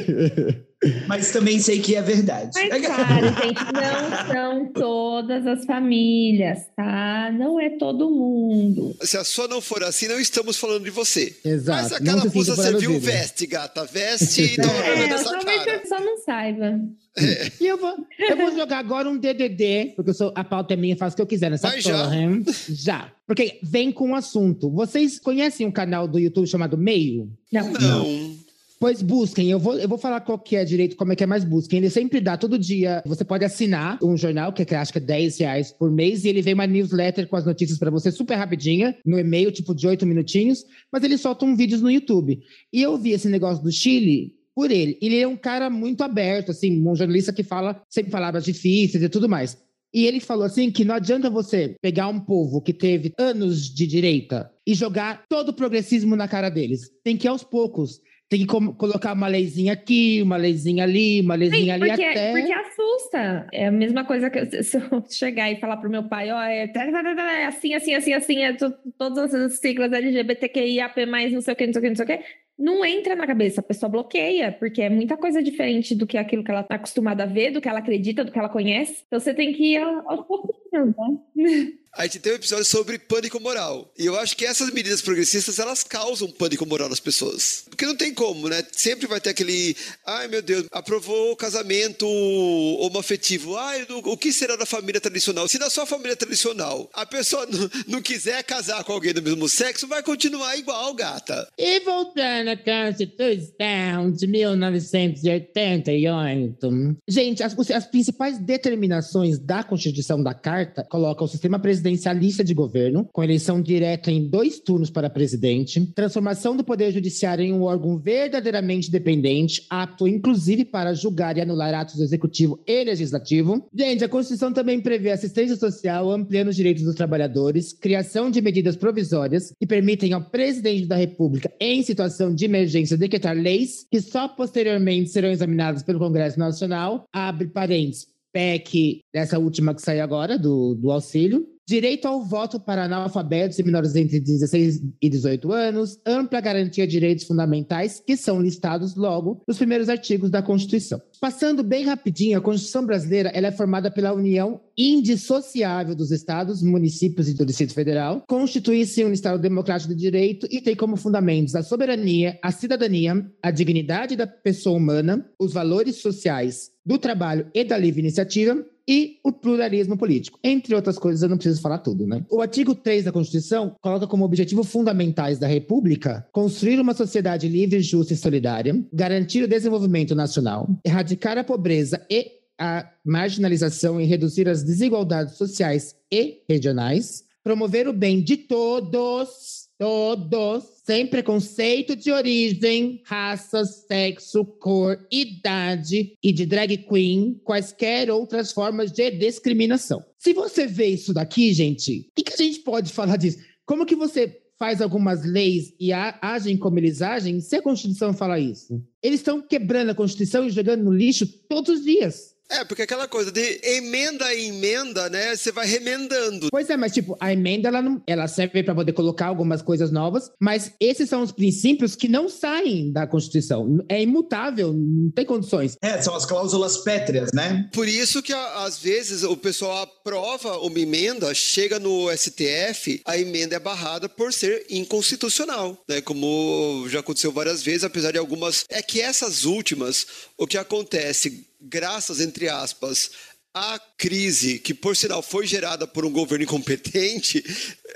Mas 1.07 1.33
também 1.33 1.59
sei 1.59 1.81
que 1.81 1.97
é 1.97 2.03
verdade. 2.03 2.51
Mas, 2.55 2.87
cara, 2.87 3.33
gente, 3.33 3.65
não 3.73 4.27
são 4.33 4.73
todas 4.73 5.47
as 5.47 5.65
famílias, 5.65 6.59
tá? 6.77 7.33
Não 7.33 7.59
é 7.59 7.71
todo 7.79 8.11
mundo. 8.11 8.95
Se 9.01 9.17
a 9.17 9.25
sua 9.25 9.49
não 9.49 9.61
for 9.63 9.83
assim, 9.83 10.07
não 10.07 10.21
estamos 10.21 10.59
falando 10.59 10.85
de 10.85 10.91
você. 10.91 11.35
Exato. 11.43 11.83
Mas 11.83 11.93
aquela 11.93 12.19
carapuça 12.19 12.57
serviu, 12.57 13.01
veste, 13.01 13.47
gata. 13.47 13.87
Veste 13.87 14.55
e 14.55 14.57
dá 14.57 14.67
uma 14.67 14.85
é, 14.85 15.07
nessa 15.09 15.39
cara. 15.39 15.83
Só 15.87 15.99
não 15.99 16.19
saiba. 16.19 16.79
É. 17.17 17.51
E 17.59 17.67
eu 17.67 17.79
vou, 17.79 17.97
eu 18.19 18.37
vou 18.37 18.55
jogar 18.55 18.79
agora 18.79 19.09
um 19.09 19.17
DDD, 19.17 19.95
porque 19.97 20.11
eu 20.11 20.15
sou, 20.15 20.33
a 20.35 20.45
pauta 20.45 20.75
é 20.75 20.77
minha, 20.77 20.97
faço 20.97 21.15
o 21.15 21.17
que 21.17 21.23
eu 21.23 21.27
quiser 21.27 21.51
nessa 21.51 21.69
Mas 21.69 21.83
porra. 21.83 22.11
Já. 22.15 22.53
já. 22.69 23.13
Porque 23.27 23.59
vem 23.63 23.91
com 23.91 24.05
o 24.05 24.09
um 24.09 24.15
assunto. 24.15 24.71
Vocês 24.71 25.19
conhecem 25.19 25.67
um 25.67 25.73
canal 25.73 26.07
do 26.07 26.19
YouTube 26.19 26.47
chamado 26.47 26.77
Meio? 26.77 27.31
Não. 27.51 27.73
Não. 27.73 28.46
Pois 28.79 29.01
busquem, 29.01 29.51
eu 29.51 29.59
vou, 29.59 29.79
eu 29.79 29.89
vou 29.89 29.97
falar 29.97 30.21
qual 30.21 30.39
que 30.39 30.55
é 30.55 30.63
direito, 30.63 30.97
como 30.97 31.11
é 31.11 31.17
que 31.17 31.25
é 31.25 31.27
mais 31.27 31.45
busquem. 31.45 31.79
Ele 31.79 31.89
sempre 31.89 32.21
dá 32.21 32.37
todo 32.37 32.59
dia. 32.59 33.03
Você 33.07 33.25
pode 33.25 33.43
assinar 33.43 33.99
um 34.03 34.17
jornal, 34.17 34.53
que 34.53 34.63
é, 34.63 34.77
acho 34.77 34.93
que 34.93 34.99
é 34.99 35.01
10 35.01 35.39
reais 35.39 35.73
por 35.73 35.91
mês, 35.91 36.25
e 36.25 36.29
ele 36.29 36.43
vem 36.43 36.53
uma 36.53 36.67
newsletter 36.67 37.27
com 37.27 37.37
as 37.37 37.47
notícias 37.47 37.79
para 37.79 37.91
você 37.91 38.13
super 38.13 38.35
rapidinha, 38.35 38.95
no 39.05 39.19
e-mail, 39.19 39.51
tipo 39.51 39.75
de 39.75 39.87
8 39.87 40.05
minutinhos, 40.05 40.65
mas 40.93 41.03
ele 41.03 41.17
solta 41.17 41.47
um 41.47 41.57
vídeos 41.57 41.81
no 41.81 41.91
YouTube. 41.91 42.39
E 42.71 42.83
eu 42.83 42.99
vi 42.99 43.13
esse 43.13 43.29
negócio 43.29 43.65
do 43.65 43.73
Chile 43.73 44.35
por 44.55 44.71
ele. 44.71 44.99
Ele 45.01 45.19
é 45.19 45.27
um 45.27 45.37
cara 45.37 45.71
muito 45.71 46.03
aberto, 46.03 46.51
assim, 46.51 46.87
um 46.87 46.95
jornalista 46.95 47.33
que 47.33 47.43
fala 47.43 47.81
sempre 47.89 48.11
palavras 48.11 48.45
difíceis 48.45 49.03
e 49.03 49.09
tudo 49.09 49.29
mais. 49.29 49.57
E 49.95 50.05
ele 50.05 50.21
falou 50.21 50.45
assim 50.45 50.71
que 50.71 50.85
não 50.85 50.95
adianta 50.95 51.31
você 51.31 51.75
pegar 51.81 52.09
um 52.09 52.21
povo 52.21 52.61
que 52.61 52.75
teve 52.75 53.15
anos 53.19 53.75
de 53.75 53.87
direita 53.87 54.51
e 54.67 54.75
jogar 54.75 55.25
todo 55.27 55.51
o 55.51 55.55
progressismo 55.55 56.15
na 56.15 56.29
cara 56.29 56.51
deles. 56.51 56.91
Tem 57.03 57.17
que 57.17 57.27
ir 57.27 57.31
aos 57.31 57.43
poucos 57.43 58.01
tem 58.29 58.41
que 58.41 58.47
colocar 58.47 59.13
uma 59.13 59.29
leizinha 59.29 59.73
aqui, 59.73 60.21
uma 60.21 60.37
leizinha 60.37 60.83
ali, 60.83 61.21
uma 61.21 61.37
leizinha 61.37 61.77
Sim, 61.77 61.83
ali 61.83 61.91
até. 61.91 62.33
Porque 62.33 62.53
assusta. 62.53 63.47
É 63.53 63.67
a 63.67 63.71
mesma 63.73 64.05
coisa 64.05 64.29
que 64.29 64.45
se 64.65 64.77
eu 64.77 65.05
chegar 65.09 65.51
e 65.51 65.61
falar 65.61 65.77
pro 65.77 65.91
meu 65.91 66.03
pai, 66.09 66.31
ó, 66.33 66.41
é, 66.43 66.65
é 66.65 67.47
assim, 67.47 67.75
assim, 67.75 67.95
assim, 67.95 68.13
assim, 68.13 68.43
é 68.43 68.57
todas 68.99 69.33
as 69.33 69.59
siglas 69.59 69.93
LGBTQIAP+, 69.93 71.07
não 71.07 71.41
sei 71.41 71.55
o 71.55 71.57
que, 71.57 71.67
não 71.67 71.73
sei 71.73 71.81
o 71.81 71.83
que, 71.83 71.89
não 71.89 71.97
sei 71.97 72.05
o 72.05 72.09
que. 72.09 72.25
Não 72.59 72.85
entra 72.85 73.15
na 73.15 73.27
cabeça, 73.27 73.61
a 73.61 73.65
pessoa 73.65 73.91
bloqueia, 73.91 74.51
porque 74.51 74.81
é 74.81 74.89
muita 74.89 75.17
coisa 75.17 75.43
diferente 75.43 75.95
do 75.95 76.07
que 76.07 76.17
aquilo 76.17 76.43
que 76.43 76.51
ela 76.51 76.63
tá 76.63 76.77
acostumada 76.77 77.25
a 77.25 77.27
ver, 77.27 77.51
do 77.51 77.61
que 77.61 77.69
ela 77.69 77.81
acredita, 77.81 78.25
do 78.25 78.33
que 78.33 78.39
ela 78.39 78.49
conhece. 78.49 79.05
Então 79.07 79.21
você 79.21 79.35
tem 79.35 79.53
que 79.53 79.75
ir 79.75 79.83
aos 79.83 80.27
pouquinhos, 80.27 80.95
né? 80.97 81.19
a 81.97 82.05
gente 82.05 82.19
tem 82.19 82.33
um 82.33 82.37
episódio 82.37 82.67
sobre 82.67 82.99
pânico 82.99 83.41
moral. 83.41 83.91
E 83.99 84.05
eu 84.05 84.19
acho 84.19 84.37
que 84.37 84.45
essas 84.45 84.71
medidas 84.71 85.01
progressistas, 85.01 85.59
elas 85.59 85.83
causam 85.83 86.31
pânico 86.31 86.67
moral 86.67 86.91
nas 86.91 87.01
pessoas. 87.01 87.65
Porque 87.71 87.87
não 87.87 87.97
tem 87.97 88.13
como, 88.13 88.49
né? 88.49 88.63
Sempre 88.73 89.07
vai 89.07 89.19
ter 89.21 89.31
aquele, 89.31 89.75
ai 90.05 90.29
meu 90.29 90.43
Deus, 90.43 90.67
aprovou 90.71 91.33
o 91.33 91.37
casamento 91.37 92.07
homoafetivo. 92.07 93.57
Ai, 93.57 93.87
o 93.89 94.15
que 94.17 94.33
será 94.33 94.57
da 94.57 94.67
família 94.67 95.01
tradicional? 95.01 95.49
Se 95.49 95.59
na 95.59 95.71
sua 95.71 95.87
família 95.87 96.15
tradicional 96.15 96.91
a 96.93 97.07
pessoa 97.07 97.49
não, 97.89 98.03
quiser 98.03 98.45
casar 98.45 98.85
com 98.85 98.93
alguém 98.93 99.15
do 99.15 99.23
mesmo 99.23 99.49
sexo, 99.49 99.89
vai 99.89 100.03
continuar 100.03 100.55
igual, 100.57 100.93
gata. 100.95 101.49
E 101.59 101.81
voltando 101.81 102.51
à 102.51 102.57
Constituição 102.57 104.13
de 104.15 104.27
1988. 104.27 106.97
Gente, 107.09 107.43
as, 107.43 107.57
as 107.71 107.87
principais 107.87 108.39
determinações 108.39 109.39
da 109.39 109.65
Constituição 109.65 110.23
da 110.23 110.35
Carta 110.35 110.85
colocam 110.85 111.25
o 111.25 111.29
sistema 111.29 111.59
presidencial 111.59 111.86
presidencialista 111.87 112.43
de 112.43 112.53
governo, 112.53 113.09
com 113.13 113.23
eleição 113.23 113.63
direta 113.63 114.11
em 114.11 114.29
dois 114.29 114.59
turnos 114.59 114.91
para 114.91 115.09
presidente, 115.09 115.87
transformação 115.95 116.57
do 116.57 116.65
Poder 116.65 116.91
Judiciário 116.91 117.45
em 117.45 117.53
um 117.53 117.63
órgão 117.63 117.97
verdadeiramente 117.97 118.89
independente, 118.89 119.65
apto 119.71 120.09
inclusive 120.09 120.65
para 120.65 120.95
julgar 120.95 121.37
e 121.37 121.41
anular 121.41 121.73
atos 121.75 121.97
do 121.97 122.03
Executivo 122.03 122.59
e 122.67 122.85
Legislativo. 122.85 123.65
Gente, 123.73 124.05
a 124.05 124.09
Constituição 124.09 124.53
também 124.53 124.81
prevê 124.81 125.13
assistência 125.13 125.55
social, 125.57 126.11
ampliando 126.11 126.49
os 126.49 126.57
direitos 126.57 126.83
dos 126.83 126.97
trabalhadores, 126.97 127.73
criação 127.73 128.31
de 128.31 128.41
medidas 128.41 128.77
provisórias 128.77 129.53
que 129.59 129.67
permitem 129.67 130.13
ao 130.13 130.25
presidente 130.25 130.87
da 130.87 130.97
República, 130.97 131.53
em 131.61 131.83
situação 131.83 132.35
de 132.35 132.45
emergência, 132.45 132.97
decretar 132.97 133.37
leis 133.37 133.87
que 133.91 134.01
só 134.01 134.27
posteriormente 134.29 135.11
serão 135.11 135.31
examinadas 135.31 135.83
pelo 135.83 136.01
Congresso 136.01 136.39
Nacional. 136.39 137.05
Abre 137.13 137.47
parênteses. 137.47 138.17
PEC, 138.37 139.01
dessa 139.15 139.39
última 139.39 139.75
que 139.75 139.81
saiu 139.81 140.05
agora, 140.05 140.39
do, 140.39 140.75
do 140.75 140.91
auxílio, 140.93 141.47
Direito 141.69 142.07
ao 142.07 142.23
voto 142.23 142.61
para 142.61 142.85
analfabetos 142.85 143.59
e 143.59 143.63
menores 143.65 143.97
entre 143.97 144.21
16 144.21 144.83
e 145.03 145.09
18 145.09 145.51
anos, 145.51 145.99
ampla 146.07 146.41
garantia 146.41 146.87
de 146.87 146.93
direitos 146.93 147.25
fundamentais 147.25 148.01
que 148.07 148.17
são 148.17 148.41
listados 148.41 148.95
logo 148.95 149.43
nos 149.49 149.57
primeiros 149.57 149.89
artigos 149.89 150.31
da 150.31 150.41
Constituição. 150.41 151.03
Passando 151.21 151.65
bem 151.65 151.85
rapidinho, 151.85 152.39
a 152.39 152.41
Constituição 152.41 152.87
brasileira 152.87 153.31
ela 153.31 153.49
é 153.49 153.53
formada 153.53 153.91
pela 153.91 154.13
união 154.13 154.61
indissociável 154.79 155.97
dos 155.97 156.13
estados, 156.13 156.63
municípios 156.63 157.29
e 157.29 157.35
do 157.35 157.45
Distrito 157.45 157.75
Federal, 157.75 158.23
constitui-se 158.29 159.05
um 159.05 159.13
Estado 159.13 159.41
democrático 159.41 159.93
de 159.93 160.01
direito 160.01 160.47
e 160.49 160.61
tem 160.61 160.77
como 160.77 160.97
fundamentos 160.97 161.57
a 161.57 161.65
soberania, 161.65 162.39
a 162.45 162.53
cidadania, 162.53 163.29
a 163.43 163.51
dignidade 163.51 164.15
da 164.15 164.27
pessoa 164.27 164.77
humana, 164.77 165.29
os 165.37 165.53
valores 165.53 165.97
sociais 165.97 166.76
do 166.87 166.97
trabalho 166.97 167.49
e 167.53 167.65
da 167.65 167.77
livre 167.77 168.01
iniciativa, 168.01 168.65
e 168.89 169.19
o 169.25 169.33
pluralismo 169.33 169.97
político. 169.99 170.39
Entre 170.45 170.75
outras 170.75 170.99
coisas, 170.99 171.23
eu 171.23 171.29
não 171.29 171.37
preciso 171.37 171.61
falar 171.61 171.79
tudo, 171.79 172.07
né? 172.07 172.25
O 172.31 172.41
artigo 172.41 172.75
3 172.75 173.05
da 173.05 173.13
Constituição 173.13 173.75
coloca 173.81 174.07
como 174.07 174.25
objetivo 174.25 174.63
fundamentais 174.63 175.39
da 175.39 175.49
República 175.49 176.27
construir 176.31 176.79
uma 176.79 176.95
sociedade 176.95 177.49
livre, 177.49 177.81
justa 177.81 178.13
e 178.13 178.17
solidária, 178.17 178.81
garantir 178.93 179.43
o 179.43 179.49
desenvolvimento 179.49 180.15
nacional, 180.15 180.69
erradicar 180.85 181.37
a 181.37 181.43
pobreza 181.43 182.01
e 182.09 182.31
a 182.59 182.89
marginalização 183.05 184.01
e 184.01 184.05
reduzir 184.05 184.49
as 184.49 184.63
desigualdades 184.63 185.35
sociais 185.35 185.95
e 186.11 186.43
regionais, 186.49 187.26
promover 187.47 187.87
o 187.87 187.93
bem 187.93 188.21
de 188.21 188.37
todos, 188.37 189.69
todos, 189.79 190.65
sem 190.85 191.07
preconceito 191.07 191.95
de 191.95 192.11
origem, 192.11 193.01
raça, 193.05 193.65
sexo, 193.65 194.45
cor, 194.45 194.99
idade 195.13 196.19
e 196.21 196.33
de 196.33 196.45
drag 196.45 196.77
queen, 196.79 197.41
quaisquer 197.45 198.11
outras 198.11 198.51
formas 198.51 198.91
de 198.91 199.13
discriminação. 199.13 200.05
Se 200.19 200.33
você 200.33 200.67
vê 200.67 200.87
isso 200.87 201.15
daqui, 201.15 201.53
gente, 201.53 202.11
o 202.19 202.25
que, 202.25 202.33
a 202.35 202.37
gente 202.37 202.59
pode 202.59 202.93
falar 202.93 203.17
disso? 203.17 203.39
Como 203.65 203.87
que 203.87 203.95
você 203.95 204.43
faz 204.59 204.83
algumas 204.83 205.25
leis 205.25 205.73
e 205.79 205.93
agem 205.93 206.57
como 206.57 206.81
eles 206.81 207.01
agem 207.01 207.41
se 207.41 207.55
a 207.55 207.63
Constituição 207.63 208.13
fala 208.13 208.41
isso? 208.41 208.83
Eles 209.01 209.21
estão 209.21 209.41
quebrando 209.41 209.91
a 209.91 209.95
Constituição 209.95 210.45
e 210.45 210.51
jogando 210.51 210.83
no 210.83 210.93
lixo 210.93 211.25
todos 211.49 211.79
os 211.79 211.85
dias. 211.85 212.36
É, 212.51 212.65
porque 212.65 212.83
aquela 212.83 213.09
coisa 213.09 213.31
de 213.31 213.61
emenda 213.63 214.35
em 214.35 214.49
emenda, 214.49 215.09
né? 215.09 215.35
Você 215.37 215.53
vai 215.53 215.67
remendando. 215.67 216.49
Pois 216.51 216.71
é, 216.71 216.77
mas 216.77 216.93
tipo, 216.93 217.17
a 217.21 217.33
emenda 217.33 217.69
ela, 217.69 217.83
não, 217.83 218.03
ela 218.07 218.29
serve 218.29 218.63
para 218.63 218.75
poder 218.75 218.93
colocar 218.93 219.27
algumas 219.27 219.63
coisas 219.63 219.91
novas, 219.91 220.31
mas 220.41 220.73
esses 220.81 221.09
são 221.09 221.23
os 221.23 221.33
princípios 221.33 221.97
que 221.97 222.09
não 222.09 222.29
saem 222.29 222.93
da 222.93 223.07
Constituição. 223.07 223.85
É 223.89 224.03
imutável, 224.03 224.73
não 224.73 225.11
tem 225.11 225.25
condições. 225.25 225.77
É, 225.83 226.01
são 226.01 226.15
as 226.15 226.25
cláusulas 226.25 226.79
pétreas, 226.79 227.31
né? 227.33 227.69
Por 227.73 227.89
isso 227.89 228.23
que 228.23 228.33
às 228.33 228.79
vezes 228.79 229.23
o 229.23 229.37
pessoal 229.37 229.83
aprova 229.83 230.59
uma 230.59 230.79
emenda, 230.79 231.33
chega 231.35 231.79
no 231.79 232.11
STF, 232.17 233.01
a 233.05 233.19
emenda 233.19 233.57
é 233.57 233.61
barrada 233.61 234.09
por 234.09 234.33
ser 234.33 234.67
inconstitucional, 234.71 235.83
né? 235.89 236.01
Como 236.01 236.87
já 236.89 237.01
aconteceu 237.01 237.33
várias 237.33 237.63
vezes, 237.63 237.85
apesar 237.85 238.13
de 238.13 238.19
algumas. 238.19 238.65
É 238.69 238.83
que 238.83 239.01
essas 239.01 239.45
últimas, 239.45 240.07
o 240.37 240.47
que 240.47 240.59
acontece 240.59 241.47
graças, 241.61 242.21
entre 242.21 242.49
aspas, 242.49 243.11
à 243.57 243.81
crise, 243.97 244.59
que 244.59 244.75
por 244.75 244.95
sinal 244.95 245.23
foi 245.23 245.47
gerada 245.47 245.87
por 245.87 246.05
um 246.05 246.13
governo 246.13 246.45
incompetente, 246.45 247.43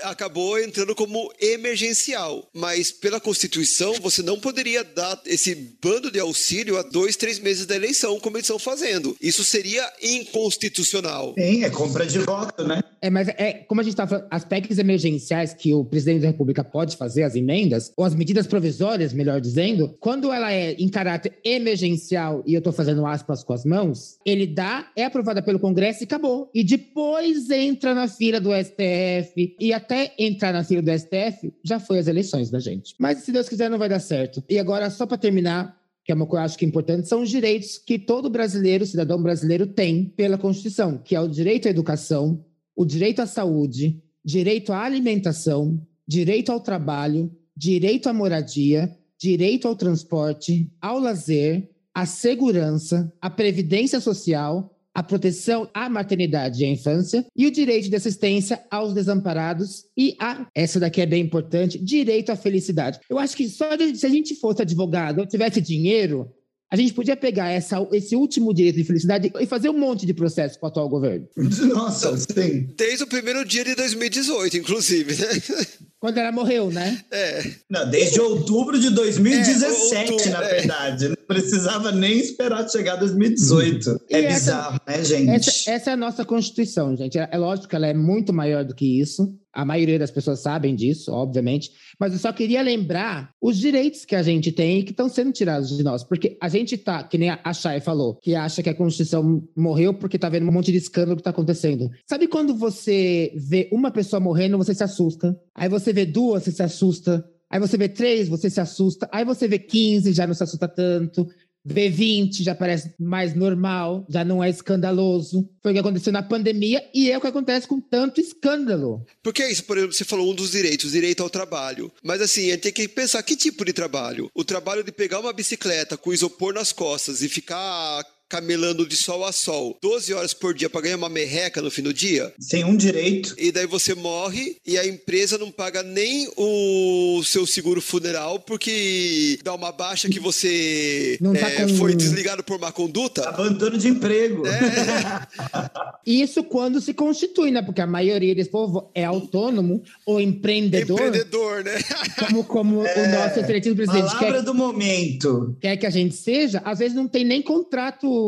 acabou 0.01 0.59
entrando 0.59 0.95
como 0.95 1.31
emergencial. 1.39 2.49
Mas 2.51 2.91
pela 2.91 3.19
Constituição, 3.19 3.93
você 4.01 4.23
não 4.23 4.39
poderia 4.39 4.83
dar 4.83 5.21
esse 5.23 5.53
bando 5.79 6.09
de 6.09 6.19
auxílio 6.19 6.79
a 6.79 6.81
dois, 6.81 7.15
três 7.15 7.37
meses 7.37 7.67
da 7.67 7.75
eleição, 7.75 8.19
como 8.19 8.37
eles 8.37 8.45
estão 8.45 8.57
fazendo. 8.57 9.15
Isso 9.21 9.43
seria 9.43 9.87
inconstitucional. 10.01 11.35
Sim, 11.37 11.63
é 11.63 11.69
compra 11.69 12.07
de 12.07 12.17
voto, 12.17 12.63
né? 12.63 12.81
É, 12.99 13.09
mas 13.11 13.27
é 13.29 13.53
como 13.67 13.81
a 13.81 13.83
gente 13.83 13.93
está 13.93 14.07
falando, 14.07 14.27
as 14.31 14.43
PECs 14.43 14.79
emergenciais 14.79 15.53
que 15.53 15.73
o 15.73 15.85
presidente 15.85 16.21
da 16.21 16.27
República 16.27 16.63
pode 16.63 16.97
fazer, 16.97 17.23
as 17.23 17.35
emendas, 17.35 17.91
ou 17.95 18.05
as 18.05 18.15
medidas 18.15 18.47
provisórias, 18.47 19.13
melhor 19.13 19.39
dizendo, 19.39 19.95
quando 19.99 20.31
ela 20.31 20.51
é 20.51 20.73
em 20.73 20.89
caráter 20.89 21.33
emergencial, 21.43 22.43
e 22.45 22.53
eu 22.53 22.59
estou 22.59 22.73
fazendo 22.73 23.05
aspas 23.05 23.43
com 23.43 23.53
as 23.53 23.63
mãos, 23.65 24.17
ele 24.25 24.47
dá, 24.47 24.89
é 24.95 25.05
aprovada 25.05 25.41
pelo 25.41 25.50
Congresso 25.59 26.03
e 26.03 26.05
acabou. 26.05 26.49
E 26.53 26.63
depois 26.63 27.49
entra 27.49 27.93
na 27.93 28.07
fila 28.07 28.39
do 28.39 28.49
STF, 28.51 29.55
e 29.59 29.73
até 29.73 30.13
entrar 30.17 30.53
na 30.53 30.63
fila 30.63 30.81
do 30.81 30.91
STF, 30.91 31.53
já 31.63 31.79
foi 31.79 31.99
as 31.99 32.07
eleições 32.07 32.49
da 32.49 32.59
gente. 32.59 32.95
Mas 32.99 33.19
se 33.19 33.31
Deus 33.31 33.49
quiser, 33.49 33.69
não 33.69 33.77
vai 33.77 33.89
dar 33.89 33.99
certo. 33.99 34.43
E 34.49 34.57
agora, 34.59 34.89
só 34.89 35.05
para 35.05 35.17
terminar, 35.17 35.77
que 36.03 36.11
é 36.11 36.15
uma 36.15 36.25
coisa 36.25 36.31
que 36.31 36.41
eu 36.41 36.45
acho 36.45 36.57
que 36.57 36.65
é 36.65 36.67
importante, 36.67 37.07
são 37.07 37.21
os 37.21 37.29
direitos 37.29 37.77
que 37.77 37.99
todo 37.99 38.29
brasileiro, 38.29 38.85
cidadão 38.85 39.21
brasileiro, 39.21 39.67
tem 39.67 40.05
pela 40.05 40.37
Constituição, 40.37 40.97
que 40.97 41.15
é 41.15 41.21
o 41.21 41.27
direito 41.27 41.67
à 41.67 41.71
educação, 41.71 42.43
o 42.75 42.85
direito 42.85 43.21
à 43.21 43.25
saúde, 43.25 44.01
direito 44.23 44.73
à 44.73 44.83
alimentação, 44.83 45.79
direito 46.07 46.51
ao 46.51 46.59
trabalho, 46.59 47.31
direito 47.55 48.09
à 48.09 48.13
moradia, 48.13 48.95
direito 49.19 49.67
ao 49.67 49.75
transporte, 49.75 50.71
ao 50.81 50.97
lazer, 50.99 51.69
à 51.93 52.05
segurança, 52.05 53.13
à 53.21 53.29
previdência 53.29 53.99
social, 53.99 54.75
à 54.93 55.01
proteção 55.01 55.69
à 55.73 55.89
maternidade 55.89 56.61
e 56.61 56.65
à 56.65 56.69
infância 56.69 57.25
e 57.35 57.47
o 57.47 57.51
direito 57.51 57.89
de 57.89 57.95
assistência 57.95 58.61
aos 58.69 58.93
desamparados 58.93 59.85
e 59.97 60.15
a, 60.19 60.45
essa 60.53 60.79
daqui 60.79 61.01
é 61.01 61.05
bem 61.05 61.23
importante, 61.23 61.77
direito 61.77 62.31
à 62.31 62.35
felicidade. 62.35 62.99
Eu 63.09 63.17
acho 63.17 63.35
que 63.35 63.49
só 63.49 63.75
de, 63.75 63.95
se 63.95 64.05
a 64.05 64.09
gente 64.09 64.35
fosse 64.35 64.61
advogado 64.61 65.19
ou 65.19 65.25
tivesse 65.25 65.61
dinheiro, 65.61 66.31
a 66.71 66.77
gente 66.77 66.93
podia 66.93 67.17
pegar 67.17 67.49
essa, 67.49 67.85
esse 67.91 68.15
último 68.15 68.53
direito 68.53 68.77
de 68.77 68.85
felicidade 68.85 69.31
e 69.39 69.45
fazer 69.45 69.69
um 69.69 69.77
monte 69.77 70.05
de 70.05 70.13
processo 70.13 70.57
com 70.57 70.65
o 70.65 70.69
atual 70.69 70.87
governo. 70.87 71.27
Nossa, 71.35 72.15
sim. 72.17 72.69
Desde 72.77 73.03
o 73.03 73.07
primeiro 73.07 73.43
dia 73.43 73.65
de 73.65 73.75
2018, 73.75 74.57
inclusive, 74.57 75.15
né? 75.15 75.27
Quando 76.01 76.17
ela 76.17 76.31
morreu, 76.31 76.71
né? 76.71 76.99
É. 77.11 77.43
Não, 77.69 77.89
desde 77.89 78.19
outubro 78.19 78.77
de 78.79 78.89
2017, 78.89 80.09
É, 80.09 80.11
outubro, 80.13 80.31
na 80.31 80.43
é. 80.43 80.55
verdade. 80.55 81.07
Não 81.09 81.15
precisava 81.27 81.91
nem 81.91 82.17
esperar 82.19 82.67
chegar 82.69 82.95
2018. 82.95 84.01
E 84.09 84.15
é 84.15 84.23
essa- 84.25 84.33
bizarro, 84.51 84.79
né, 84.87 85.03
gente? 85.03 85.29
Essa, 85.29 85.71
essa 85.71 85.89
é 85.91 85.93
a 85.93 85.97
nossa 85.97 86.25
Constituição, 86.25 86.97
gente. 86.97 87.17
É, 87.17 87.29
é 87.31 87.37
lógico 87.37 87.67
que 87.67 87.75
ela 87.75 87.87
é 87.87 87.93
muito 87.93 88.33
maior 88.33 88.65
do 88.65 88.73
que 88.75 88.99
isso. 88.99 89.33
A 89.53 89.65
maioria 89.65 89.99
das 89.99 90.09
pessoas 90.09 90.39
sabem 90.39 90.73
disso, 90.73 91.11
obviamente. 91.11 91.71
Mas 91.99 92.13
eu 92.13 92.19
só 92.19 92.31
queria 92.31 92.61
lembrar 92.61 93.31
os 93.41 93.57
direitos 93.57 94.05
que 94.05 94.15
a 94.15 94.23
gente 94.23 94.49
tem 94.49 94.79
e 94.79 94.83
que 94.83 94.91
estão 94.91 95.09
sendo 95.09 95.33
tirados 95.33 95.75
de 95.75 95.83
nós. 95.83 96.05
Porque 96.05 96.37
a 96.41 96.47
gente 96.47 96.77
tá, 96.77 97.03
que 97.03 97.17
nem 97.17 97.29
a 97.31 97.53
Chay 97.53 97.81
falou, 97.81 98.15
que 98.21 98.33
acha 98.33 98.63
que 98.63 98.69
a 98.69 98.73
Constituição 98.73 99.43
morreu 99.53 99.93
porque 99.93 100.17
tá 100.17 100.29
vendo 100.29 100.47
um 100.47 100.53
monte 100.53 100.71
de 100.71 100.77
escândalo 100.77 101.17
que 101.17 101.23
tá 101.23 101.31
acontecendo. 101.31 101.89
Sabe 102.09 102.27
quando 102.27 102.55
você 102.55 103.33
vê 103.35 103.67
uma 103.73 103.91
pessoa 103.91 104.21
morrendo, 104.21 104.57
você 104.57 104.73
se 104.73 104.83
assusta? 104.85 105.37
Aí 105.53 105.67
você 105.67 105.90
vê 105.93 106.05
duas, 106.05 106.43
você 106.43 106.51
se 106.51 106.63
assusta. 106.63 107.25
Aí 107.49 107.59
você 107.59 107.77
vê 107.77 107.89
três, 107.89 108.29
você 108.29 108.49
se 108.49 108.61
assusta. 108.61 109.09
Aí 109.11 109.25
você 109.25 109.47
vê 109.47 109.59
15, 109.59 110.13
já 110.13 110.25
não 110.25 110.33
se 110.33 110.43
assusta 110.43 110.67
tanto. 110.67 111.27
V20 111.67 112.41
já 112.41 112.55
parece 112.55 112.93
mais 112.99 113.35
normal, 113.35 114.05
já 114.09 114.25
não 114.25 114.43
é 114.43 114.49
escandaloso. 114.49 115.47
Foi 115.61 115.71
o 115.71 115.73
que 115.75 115.79
aconteceu 115.79 116.11
na 116.11 116.23
pandemia 116.23 116.83
e 116.93 117.11
é 117.11 117.17
o 117.17 117.21
que 117.21 117.27
acontece 117.27 117.67
com 117.67 117.79
tanto 117.79 118.19
escândalo. 118.19 119.05
Porque 119.21 119.43
é 119.43 119.51
isso, 119.51 119.63
por 119.65 119.77
exemplo, 119.77 119.93
você 119.93 120.03
falou 120.03 120.31
um 120.31 120.35
dos 120.35 120.51
direitos, 120.51 120.91
direito 120.91 121.21
ao 121.21 121.29
trabalho. 121.29 121.91
Mas 122.03 122.21
assim, 122.21 122.47
a 122.47 122.53
gente 122.53 122.61
tem 122.61 122.73
que 122.73 122.87
pensar 122.87 123.21
que 123.21 123.35
tipo 123.35 123.63
de 123.63 123.73
trabalho? 123.73 124.29
O 124.33 124.43
trabalho 124.43 124.83
de 124.83 124.91
pegar 124.91 125.19
uma 125.19 125.33
bicicleta 125.33 125.97
com 125.97 126.13
isopor 126.13 126.53
nas 126.53 126.71
costas 126.71 127.21
e 127.21 127.29
ficar 127.29 128.03
camelando 128.31 128.87
de 128.87 128.95
sol 128.95 129.25
a 129.25 129.31
sol 129.33 129.77
12 129.81 130.13
horas 130.13 130.33
por 130.33 130.53
dia 130.53 130.69
para 130.69 130.79
ganhar 130.79 130.95
uma 130.95 131.09
merreca 131.09 131.61
no 131.61 131.69
fim 131.69 131.81
do 131.81 131.93
dia? 131.93 132.33
Sem 132.39 132.63
um 132.63 132.77
direito. 132.77 133.35
E 133.37 133.51
daí 133.51 133.67
você 133.67 133.93
morre 133.93 134.55
e 134.65 134.77
a 134.77 134.87
empresa 134.87 135.37
não 135.37 135.51
paga 135.51 135.83
nem 135.83 136.29
o 136.37 137.21
seu 137.25 137.45
seguro 137.45 137.81
funeral 137.81 138.39
porque 138.39 139.37
dá 139.43 139.53
uma 139.53 139.71
baixa 139.73 140.07
que 140.07 140.17
você 140.19 141.19
tá 141.21 141.49
é, 141.49 141.55
com- 141.67 141.75
foi 141.75 141.93
desligado 141.93 142.41
por 142.41 142.57
má 142.57 142.71
conduta. 142.71 143.27
Abandono 143.27 143.77
de 143.77 143.89
emprego. 143.89 144.43
Isso 146.05 146.43
quando 146.45 146.79
se 146.79 146.93
constitui, 146.93 147.51
né? 147.51 147.61
Porque 147.61 147.81
a 147.81 147.87
maioria 147.87 148.33
desse 148.33 148.49
povo 148.49 148.89
é 148.95 149.03
autônomo 149.03 149.83
ou 150.05 150.21
empreendedor, 150.21 150.99
Empreendedor, 150.99 151.63
né? 151.63 151.79
como, 152.19 152.43
como 152.45 152.79
o 152.81 152.83
nosso 152.83 153.39
excelentíssimo 153.39 153.75
presidente 153.75 154.05
Palavra 154.07 154.33
quer, 154.33 154.41
do 154.43 154.53
momento. 154.53 155.55
quer 155.59 155.75
que 155.77 155.85
a 155.85 155.89
gente 155.89 156.15
seja. 156.15 156.61
Às 156.63 156.79
vezes 156.79 156.95
não 156.95 157.07
tem 157.07 157.23
nem 157.25 157.41
contrato 157.41 158.20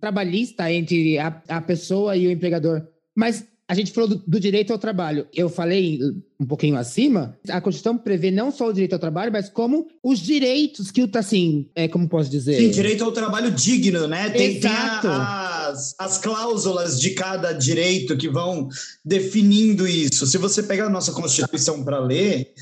trabalhista 0.00 0.70
entre 0.72 1.18
a, 1.18 1.42
a 1.48 1.60
pessoa 1.60 2.16
e 2.16 2.26
o 2.26 2.30
empregador. 2.30 2.82
Mas 3.14 3.44
a 3.68 3.74
gente 3.74 3.90
falou 3.92 4.08
do, 4.08 4.22
do 4.26 4.38
direito 4.38 4.72
ao 4.72 4.78
trabalho. 4.78 5.26
Eu 5.34 5.48
falei 5.48 5.98
um 6.38 6.46
pouquinho 6.46 6.76
acima. 6.76 7.36
A 7.48 7.60
Constituição 7.60 7.98
prevê 7.98 8.30
não 8.30 8.52
só 8.52 8.68
o 8.68 8.72
direito 8.72 8.92
ao 8.92 8.98
trabalho, 8.98 9.32
mas 9.32 9.48
como 9.48 9.88
os 10.04 10.20
direitos 10.20 10.90
que 10.92 11.02
o 11.02 11.10
assim, 11.16 11.68
é, 11.74 11.88
como 11.88 12.08
posso 12.08 12.30
dizer? 12.30 12.58
Sim, 12.58 12.70
direito 12.70 13.02
ao 13.02 13.10
trabalho 13.10 13.50
digno, 13.50 14.06
né? 14.06 14.30
Tem, 14.30 14.60
tem 14.60 14.70
a- 14.70 14.74
Exato. 14.74 15.08
as, 15.08 15.94
as 15.98 16.18
cláusulas 16.18 17.00
de 17.00 17.10
cada 17.10 17.52
direito 17.52 18.16
que 18.16 18.28
vão 18.28 18.68
definindo 19.04 19.86
isso. 19.88 20.26
Se 20.26 20.38
você 20.38 20.62
pegar 20.62 20.86
a 20.86 20.90
nossa 20.90 21.10
Constituição 21.12 21.82
para 21.82 21.98
ler, 21.98 22.52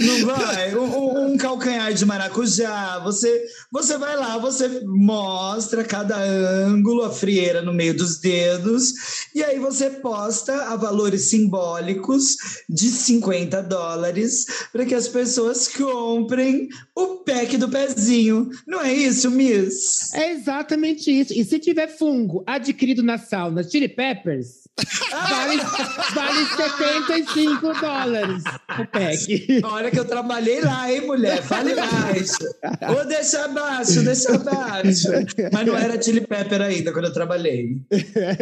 Não 0.00 0.26
vai? 0.26 0.74
Um, 0.74 1.32
um 1.32 1.36
calcanhar 1.52 1.92
de 1.92 2.04
maracujá. 2.04 2.98
Você, 3.00 3.44
você 3.70 3.98
vai 3.98 4.16
lá, 4.16 4.38
você 4.38 4.82
mostra 4.84 5.84
cada 5.84 6.16
ângulo, 6.16 7.04
a 7.04 7.10
frieira 7.10 7.62
no 7.62 7.72
meio 7.72 7.94
dos 7.94 8.18
dedos, 8.18 8.92
e 9.34 9.42
aí 9.42 9.58
você 9.58 9.90
posta 9.90 10.54
a 10.72 10.76
valores 10.76 11.28
simbólicos 11.28 12.36
de 12.68 12.88
50 12.88 13.62
dólares 13.62 14.46
para 14.72 14.86
que 14.86 14.94
as 14.94 15.08
pessoas 15.08 15.68
comprem 15.68 16.68
o 16.94 17.18
pack 17.18 17.56
do 17.56 17.68
pezinho. 17.68 18.50
Não 18.66 18.80
é 18.80 18.92
isso, 18.92 19.30
Miss? 19.30 20.12
É 20.14 20.32
exatamente 20.32 21.10
isso. 21.10 21.32
E 21.32 21.44
se 21.44 21.58
tiver 21.58 21.88
fungo 21.88 22.42
adquirido 22.46 23.02
na 23.02 23.18
sauna 23.18 23.62
Chili 23.62 23.88
Peppers, 23.88 24.61
vale, 25.10 25.60
vale 26.14 26.46
75 26.46 27.80
dólares 27.80 28.42
o 28.78 28.86
pack. 28.86 29.60
Olha 29.64 29.90
que 29.90 29.98
eu 29.98 30.04
trabalhei 30.04 30.60
lá, 30.60 30.90
hein, 30.90 31.02
mulher? 31.06 31.42
Fale 31.42 31.74
mais. 31.74 32.32
Ou 32.88 33.06
deixa 33.06 33.44
abaixo, 33.44 34.02
deixa 34.02 34.34
abaixo. 34.34 35.08
Mas 35.52 35.66
não 35.66 35.76
era 35.76 36.00
Chili 36.00 36.22
Pepper 36.22 36.62
ainda 36.62 36.92
quando 36.92 37.06
eu 37.06 37.12
trabalhei. 37.12 37.82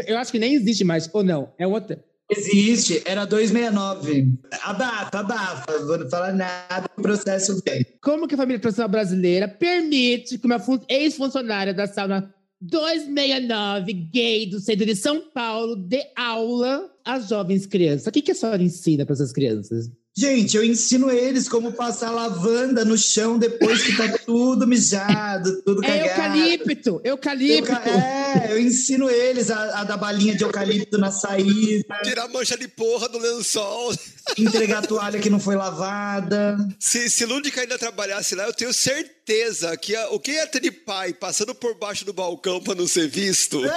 Eu 0.07 0.19
acho 0.19 0.31
que 0.31 0.39
nem 0.39 0.55
existe 0.55 0.85
mais, 0.85 1.09
ou 1.13 1.25
não? 1.25 1.53
É 1.59 1.67
outra. 1.67 2.03
Existe, 2.31 3.03
era 3.05 3.25
269. 3.25 4.39
Abafa, 4.63 5.19
abafa, 5.19 5.79
vou 5.85 6.09
falar 6.09 6.33
nada, 6.33 6.89
o 6.97 7.03
processo 7.03 7.61
vem. 7.67 7.85
Como 8.01 8.29
que 8.29 8.35
a 8.35 8.39
família 8.39 8.61
profissional 8.61 8.89
brasileira 8.89 9.49
permite 9.49 10.39
que 10.39 10.47
uma 10.47 10.63
ex-funcionária 10.89 11.75
da 11.75 11.89
sauna 11.89 12.33
269 12.61 13.93
gay 14.13 14.47
do 14.47 14.61
centro 14.61 14.85
de 14.85 14.95
São 14.95 15.31
Paulo 15.31 15.77
dê 15.77 16.13
aula 16.15 16.91
às 17.05 17.29
jovens 17.29 17.67
crianças? 17.67 18.07
O 18.07 18.13
que, 18.13 18.21
que 18.21 18.33
a 18.33 18.35
senhora 18.35 18.63
ensina 18.63 19.07
para 19.07 19.15
essas 19.15 19.33
crianças? 19.33 19.91
Gente, 20.17 20.57
eu 20.57 20.65
ensino 20.65 21.09
eles 21.11 21.49
como 21.49 21.73
passar 21.73 22.11
lavanda 22.11 22.85
no 22.85 22.99
chão 22.99 23.39
depois 23.39 23.83
que 23.83 23.97
tá 23.97 24.09
tudo 24.27 24.67
mijado, 24.67 25.63
tudo 25.63 25.85
é 25.85 26.09
cagado. 26.09 26.37
Eucalipto, 26.37 27.01
eucalipto. 27.05 27.73
É, 27.73 28.49
eu 28.51 28.59
ensino 28.59 29.09
eles 29.09 29.51
a, 29.51 29.81
a 29.81 29.85
dar 29.85 29.97
balinha 29.97 30.35
de 30.35 30.43
eucalipto 30.43 30.99
na 30.99 31.13
saída. 31.13 32.01
Tirar 32.03 32.29
mancha 32.29 32.59
de 32.59 32.67
porra 32.67 33.09
do 33.09 33.19
lençol. 33.19 33.95
Entregar 34.37 34.85
toalha 34.87 35.21
que 35.21 35.31
não 35.31 35.39
foi 35.39 35.55
lavada. 35.55 36.57
Se, 36.79 37.09
se 37.09 37.25
Lúdica 37.25 37.61
ainda 37.61 37.79
trabalhasse 37.79 38.35
lá, 38.35 38.45
eu 38.45 38.53
tenho 38.53 38.75
certeza 38.75 39.77
que 39.77 39.95
a, 39.95 40.11
o 40.11 40.19
que 40.19 40.33
ia 40.33 40.47
ter 40.47 40.61
de 40.61 40.73
pai 40.73 41.15
passando 41.15 41.55
por 41.55 41.79
baixo 41.79 42.05
do 42.05 42.13
balcão 42.13 42.61
para 42.61 42.75
não 42.75 42.89
ser 42.89 43.09
visto. 43.09 43.63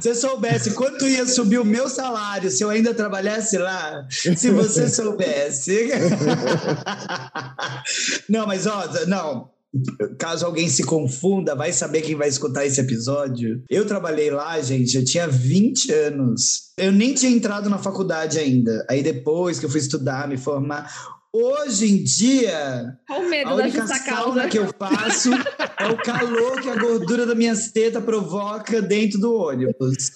se 0.00 0.14
soubesse 0.14 0.72
quanto 0.72 1.06
ia 1.06 1.26
subir 1.26 1.58
o 1.58 1.64
meu 1.64 1.88
salário 1.88 2.50
se 2.50 2.62
eu 2.62 2.70
ainda 2.70 2.94
trabalhasse 2.94 3.58
lá, 3.58 4.06
se 4.10 4.50
você 4.50 4.88
soubesse. 4.88 5.88
não, 8.28 8.46
mas 8.46 8.66
ó, 8.66 8.84
não. 9.06 9.50
Caso 10.18 10.46
alguém 10.46 10.68
se 10.68 10.84
confunda, 10.84 11.54
vai 11.54 11.72
saber 11.72 12.00
quem 12.00 12.14
vai 12.14 12.28
escutar 12.28 12.64
esse 12.64 12.80
episódio. 12.80 13.62
Eu 13.68 13.84
trabalhei 13.84 14.30
lá, 14.30 14.58
gente, 14.60 14.96
eu 14.96 15.04
tinha 15.04 15.28
20 15.28 15.92
anos. 15.92 16.72
Eu 16.78 16.92
nem 16.92 17.12
tinha 17.12 17.30
entrado 17.30 17.68
na 17.68 17.78
faculdade 17.78 18.38
ainda. 18.38 18.86
Aí 18.88 19.02
depois 19.02 19.58
que 19.58 19.66
eu 19.66 19.70
fui 19.70 19.80
estudar, 19.80 20.28
me 20.28 20.38
formar, 20.38 20.90
Hoje 21.32 21.90
em 21.90 22.02
dia, 22.02 22.98
a 23.08 23.54
única 23.54 23.86
sauna 23.86 24.48
que 24.48 24.58
eu 24.58 24.72
faço 24.78 25.30
é 25.78 25.86
o 25.86 25.96
calor 25.98 26.60
que 26.62 26.68
a 26.68 26.76
gordura 26.76 27.26
das 27.26 27.36
minhas 27.36 27.70
tetas 27.70 28.02
provoca 28.02 28.80
dentro 28.80 29.20
do 29.20 29.34
ônibus. 29.34 30.12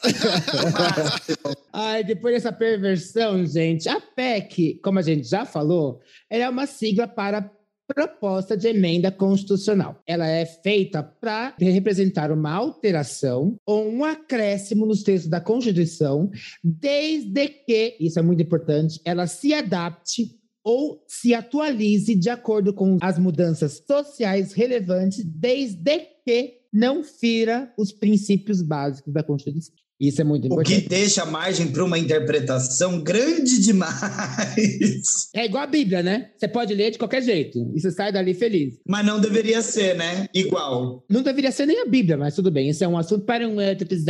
Ai, 1.73 2.03
depois 2.05 2.35
dessa 2.35 2.53
perversão, 2.53 3.45
gente, 3.45 3.89
a 3.89 4.01
PEC, 4.01 4.81
como 4.83 4.99
a 4.99 5.03
gente 5.03 5.29
já 5.29 5.45
falou, 5.45 6.01
ela 6.31 6.45
é 6.45 6.49
uma 6.49 6.67
sigla 6.67 7.07
para 7.07 7.51
proposta 7.95 8.57
de 8.57 8.69
emenda 8.69 9.11
constitucional. 9.11 10.01
Ela 10.07 10.27
é 10.27 10.47
feita 10.47 11.03
para 11.03 11.55
representar 11.59 12.31
uma 12.31 12.53
alteração 12.53 13.57
ou 13.67 13.89
um 13.91 14.05
acréscimo 14.05 14.87
nos 14.87 15.03
textos 15.03 15.29
da 15.29 15.41
Constituição, 15.41 16.31
desde 16.63 17.49
que, 17.49 17.97
isso 18.01 18.19
é 18.19 18.23
muito 18.23 18.43
importante, 18.43 19.01
ela 19.05 19.27
se 19.27 19.53
adapte 19.53 20.40
ou 20.71 21.05
se 21.09 21.35
atualize 21.35 22.15
de 22.15 22.31
acordo 22.31 22.73
com 22.73 22.97
as 23.01 23.19
mudanças 23.19 23.83
sociais 23.85 24.53
relevantes, 24.53 25.25
desde 25.25 25.99
que 26.25 26.61
não 26.73 27.03
fira 27.03 27.75
os 27.77 27.91
princípios 27.91 28.63
básicos 28.63 29.13
da 29.13 29.25
Constituição. 29.25 29.75
Isso 30.01 30.21
é 30.21 30.25
muito 30.25 30.47
importante. 30.47 30.79
O 30.79 30.83
que 30.83 30.89
deixa 30.89 31.27
margem 31.27 31.69
para 31.69 31.85
uma 31.85 31.99
interpretação 31.99 33.03
grande 33.03 33.61
demais. 33.61 33.91
É 35.35 35.45
igual 35.45 35.65
a 35.65 35.67
Bíblia, 35.67 36.03
né? 36.03 36.31
Você 36.37 36.49
pode 36.49 36.75
ler 36.75 36.91
de 36.91 36.99
qualquer 36.99 37.23
jeito 37.23 37.71
e 37.75 37.81
você 37.81 37.91
sai 37.91 38.13
dali 38.13 38.35
feliz. 38.35 38.75
Mas 38.87 39.05
não 39.05 39.21
deveria 39.21 39.63
ser, 39.63 39.97
né? 39.97 40.27
Igual. 40.35 41.05
Não 41.09 41.23
deveria 41.23 41.53
ser 41.53 41.67
nem 41.67 41.81
a 41.81 41.87
Bíblia, 41.87 42.17
mas 42.17 42.35
tudo 42.35 42.51
bem. 42.51 42.69
Isso 42.69 42.83
é 42.83 42.89
um 42.89 42.97
assunto 42.97 43.25
para 43.25 43.47
um 43.47 43.57
outro 43.57 43.85
episódio. 43.85 44.01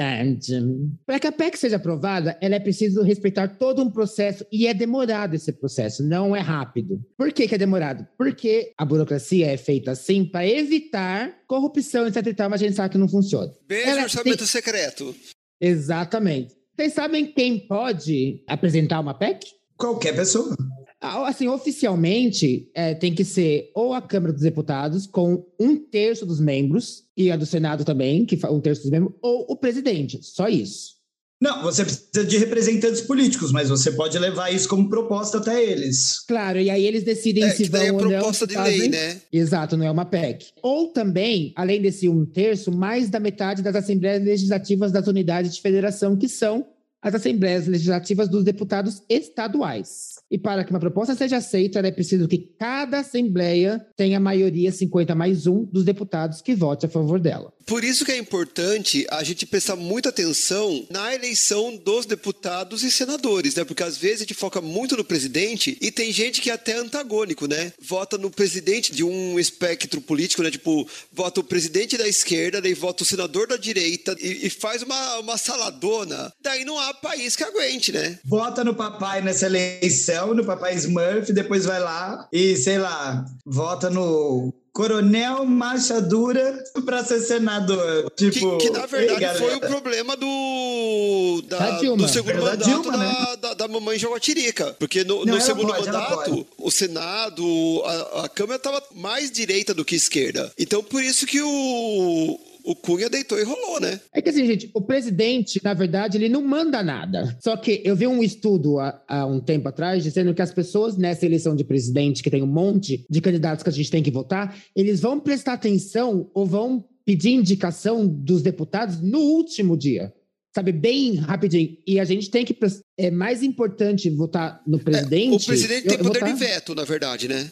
Para 1.07 1.19
que 1.19 1.27
a 1.27 1.33
PEC 1.33 1.59
seja 1.59 1.77
aprovada, 1.77 2.37
ela 2.41 2.55
é 2.55 2.61
preciso 2.61 3.03
respeitar 3.03 3.49
todo 3.49 3.83
um 3.83 3.91
processo 3.91 4.45
e 4.53 4.67
é 4.67 4.75
demorado 4.75 5.35
esse 5.35 5.53
processo, 5.53 6.03
não 6.03 6.35
é 6.35 6.41
rápido. 6.41 7.01
Por 7.17 7.33
que, 7.33 7.49
que 7.49 7.55
é 7.55 7.59
demorado? 7.59 8.07
Porque 8.17 8.73
a 8.77 8.85
burocracia 8.85 9.47
é 9.47 9.57
feita 9.57 9.91
assim 9.91 10.25
para 10.25 10.47
evitar 10.47 11.33
corrupção, 11.47 12.07
etc 12.07 12.27
e 12.27 12.35
tal, 12.35 12.51
mas 12.51 12.63
a 12.63 12.65
gente 12.65 12.77
sabe 12.77 12.93
que 12.93 12.99
não 12.99 13.09
funciona. 13.09 13.53
Beijo 13.67 13.91
ela 13.91 14.03
orçamento 14.03 14.39
tem... 14.39 14.47
secreto. 14.47 15.15
Exatamente. 15.61 16.55
Vocês 16.75 16.95
sabem 16.95 17.27
quem 17.27 17.59
pode 17.59 18.43
apresentar 18.47 19.01
uma 19.01 19.13
PEC? 19.13 19.47
Qualquer 19.77 20.15
pessoa. 20.15 20.57
Ah, 21.01 21.29
assim, 21.29 21.49
oficialmente, 21.49 22.71
é, 22.75 22.95
tem 22.95 23.15
que 23.15 23.25
ser 23.25 23.71
ou 23.75 23.95
a 23.95 24.03
Câmara 24.03 24.33
dos 24.33 24.43
Deputados, 24.43 25.07
com 25.07 25.47
um 25.59 25.77
terço 25.77 26.27
dos 26.27 26.41
membros, 26.41 27.05
e 27.17 27.31
a 27.31 27.37
do 27.37 27.47
Senado 27.47 27.85
também, 27.85 28.27
que 28.27 28.39
um 28.47 28.61
terço 28.61 28.83
dos 28.83 28.91
membros, 28.91 29.15
ou 29.23 29.47
o 29.49 29.57
presidente. 29.57 30.19
Só 30.23 30.49
isso. 30.49 31.00
Não, 31.41 31.63
você 31.63 31.85
precisa 31.85 32.25
de 32.25 32.37
representantes 32.37 33.01
políticos, 33.01 33.51
mas 33.51 33.71
você 33.71 33.91
pode 33.93 34.19
levar 34.19 34.53
isso 34.53 34.69
como 34.69 34.91
proposta 34.91 35.39
até 35.39 35.65
eles. 35.65 36.21
Claro, 36.21 36.61
e 36.61 36.69
aí 36.69 36.85
eles 36.85 37.03
decidem 37.03 37.45
é, 37.45 37.51
se 37.51 37.65
vão 37.65 37.81
é 37.81 37.93
ou 37.93 38.03
não. 38.03 38.09
proposta 38.11 38.47
de 38.47 38.59
lei, 38.59 38.89
né? 38.89 39.21
Exato, 39.33 39.75
não 39.75 39.87
é 39.87 39.91
uma 39.91 40.05
PEC. 40.05 40.49
Ou 40.63 40.89
também, 40.89 41.55
além 41.57 41.81
desse 41.81 42.11
um 42.11 42.27
terço, 42.27 42.71
mais 42.71 43.09
da 43.09 43.19
metade 43.19 43.63
das 43.63 43.75
assembleias 43.75 44.23
legislativas 44.23 44.93
das 44.93 45.07
unidades 45.07 45.55
de 45.55 45.63
federação, 45.63 46.15
que 46.15 46.29
são 46.29 46.67
as 47.03 47.15
assembleias 47.15 47.67
legislativas 47.67 48.29
dos 48.29 48.45
deputados 48.45 49.03
estaduais. 49.09 50.17
E 50.31 50.39
para 50.39 50.63
que 50.65 50.71
uma 50.71 50.79
proposta 50.79 51.15
seja 51.15 51.39
aceita, 51.39 51.81
é 51.81 51.91
preciso 51.91 52.29
que 52.29 52.39
cada 52.59 53.01
assembleia 53.01 53.85
tenha 53.97 54.21
maioria 54.21 54.71
50 54.71 55.15
mais 55.15 55.47
um 55.47 55.65
dos 55.65 55.85
deputados 55.85 56.43
que 56.43 56.55
vote 56.55 56.87
a 56.87 56.89
favor 56.89 57.19
dela. 57.19 57.53
Por 57.67 57.85
isso 57.85 58.05
que 58.05 58.13
é 58.13 58.17
importante 58.17 59.07
a 59.11 59.23
gente 59.23 59.47
prestar 59.47 59.77
muita 59.77 60.09
atenção 60.09 60.87
na 60.91 61.15
eleição 61.15 61.77
dos 61.77 62.07
deputados 62.07 62.83
e 62.83 62.91
senadores, 62.91 63.55
né? 63.55 63.65
Porque 63.65 63.83
às 63.83 63.97
vezes 63.97 64.17
a 64.17 64.25
gente 64.25 64.35
foca 64.35 64.61
muito 64.61 64.97
no 64.97 65.05
presidente 65.05 65.77
e 65.81 65.91
tem 65.91 66.13
gente 66.13 66.41
que 66.41 66.51
é 66.51 66.55
até 66.55 66.75
antagônico, 66.75 67.47
né? 67.47 67.73
Vota 67.81 68.19
no 68.19 68.31
presidente 68.31 68.93
de 68.93 69.05
um 69.05 69.39
espectro 69.39 70.01
político, 70.01 70.43
né? 70.43 70.51
Tipo, 70.51 70.89
vota 71.13 71.41
o 71.41 71.45
presidente 71.45 71.97
da 71.97 72.09
esquerda, 72.09 72.61
daí 72.61 72.75
vota 72.75 73.03
o 73.03 73.07
senador 73.07 73.47
da 73.47 73.57
direita 73.57 74.17
e, 74.21 74.47
e 74.47 74.51
faz 74.51 74.83
uma, 74.83 75.19
uma 75.19 75.39
saladona. 75.39 76.33
Daí 76.43 76.65
não 76.65 76.79
há 76.79 76.93
país 76.95 77.37
que 77.37 77.45
aguente, 77.45 77.93
né? 77.93 78.19
Vota 78.25 78.65
no 78.65 78.75
papai 78.75 79.23
nessa 79.23 79.47
eleição, 79.47 80.35
no 80.35 80.45
papai 80.45 80.75
Smurf, 80.75 81.33
depois 81.33 81.65
vai 81.65 81.81
lá 81.81 82.29
e, 82.33 82.57
sei 82.57 82.79
lá, 82.79 83.25
vota 83.45 83.91
no 83.91 84.53
Coronel 84.73 85.45
Machadura 85.45 86.63
para 86.85 87.05
ser 87.05 87.21
senador. 87.21 88.11
Tipo, 88.17 88.59
que, 88.59 88.67
que 88.67 88.71
na 88.71 88.87
verdade 88.87 89.25
ei, 89.25 89.35
foi 89.35 89.55
o 89.57 89.61
problema 89.61 90.17
do, 90.17 91.43
da, 91.49 91.71
do 91.71 92.09
segundo 92.09 92.35
da 92.37 92.51
mandato 92.51 92.65
Dilma, 92.65 92.93
da, 92.93 92.99
né? 92.99 93.37
da, 93.41 93.55
da 93.55 93.69
mamãe 93.69 93.99
Jaguatirica. 93.99 94.77
Porque 94.79 95.05
no, 95.05 95.25
Não, 95.25 95.35
no 95.35 95.41
segundo 95.41 95.73
pode, 95.73 95.87
mandato, 95.87 96.47
o 96.59 96.71
Senado, 96.71 97.83
a, 97.85 98.25
a 98.25 98.29
Câmara 98.29 98.57
estava 98.57 98.83
mais 98.95 99.31
direita 99.31 99.75
do 99.75 99.85
que 99.85 99.97
esquerda. 99.97 100.53
Então 100.59 100.83
por 100.83 101.03
isso 101.03 101.27
que 101.27 101.41
o, 101.43 102.41
o 102.65 102.75
Cunha 102.77 103.09
deitou 103.09 103.39
e 103.39 103.43
rolou, 103.43 103.81
né? 103.81 104.01
É 104.13 104.21
que 104.23 104.29
assim, 104.31 104.47
gente, 104.47 104.71
o 104.75 104.81
presidente, 104.81 105.61
na 105.63 105.75
verdade, 105.75 106.19
ele 106.19 106.29
não 106.29 106.43
manda 106.43 106.83
nada. 106.83 107.37
Só 107.43 107.57
que 107.57 107.81
eu 107.85 107.95
vi 107.97 108.07
um 108.07 108.23
estudo 108.23 108.79
há, 108.79 109.03
há 109.09 109.27
um 109.27 109.41
tempo 109.41 109.69
atrás 109.69 110.03
dizendo 110.03 110.35
que 110.35 110.43
as 110.43 110.53
pessoas 110.53 110.97
nessa 110.97 111.27
eleição 111.27 111.55
de 111.57 111.65
presidente, 111.65 112.23
que 112.23 112.31
tem 112.31 112.43
um 112.43 112.47
monte 112.47 113.05
de 113.09 113.21
candidatos 113.21 113.63
que 113.63 113.69
a 113.71 113.73
gente 113.73 113.91
tem 113.91 114.03
que 114.03 114.11
votar, 114.11 114.57
eles 114.75 115.01
vão 115.01 115.19
prestar 115.21 115.55
atenção 115.55 116.31
ou 116.35 116.47
vão 116.47 116.85
pedir 117.05 117.31
indicação 117.31 118.07
dos 118.07 118.43
deputados 118.43 119.01
no 119.01 119.19
último 119.21 119.77
dia. 119.77 120.13
Sabe, 120.55 120.73
bem 120.73 121.15
rapidinho. 121.15 121.77
E 121.87 122.01
a 122.01 122.05
gente 122.05 122.29
tem 122.29 122.45
que. 122.45 122.57
É 122.99 123.09
mais 123.09 123.41
importante 123.43 124.11
votar 124.11 124.61
no 124.67 124.81
presidente. 124.81 125.45
O 125.45 125.47
presidente 125.47 125.87
tem 125.87 125.97
poder 125.99 126.19
votar- 126.21 126.33
de 126.33 126.39
veto, 126.39 126.75
na 126.75 126.85
verdade, 126.85 127.29
né? 127.29 127.51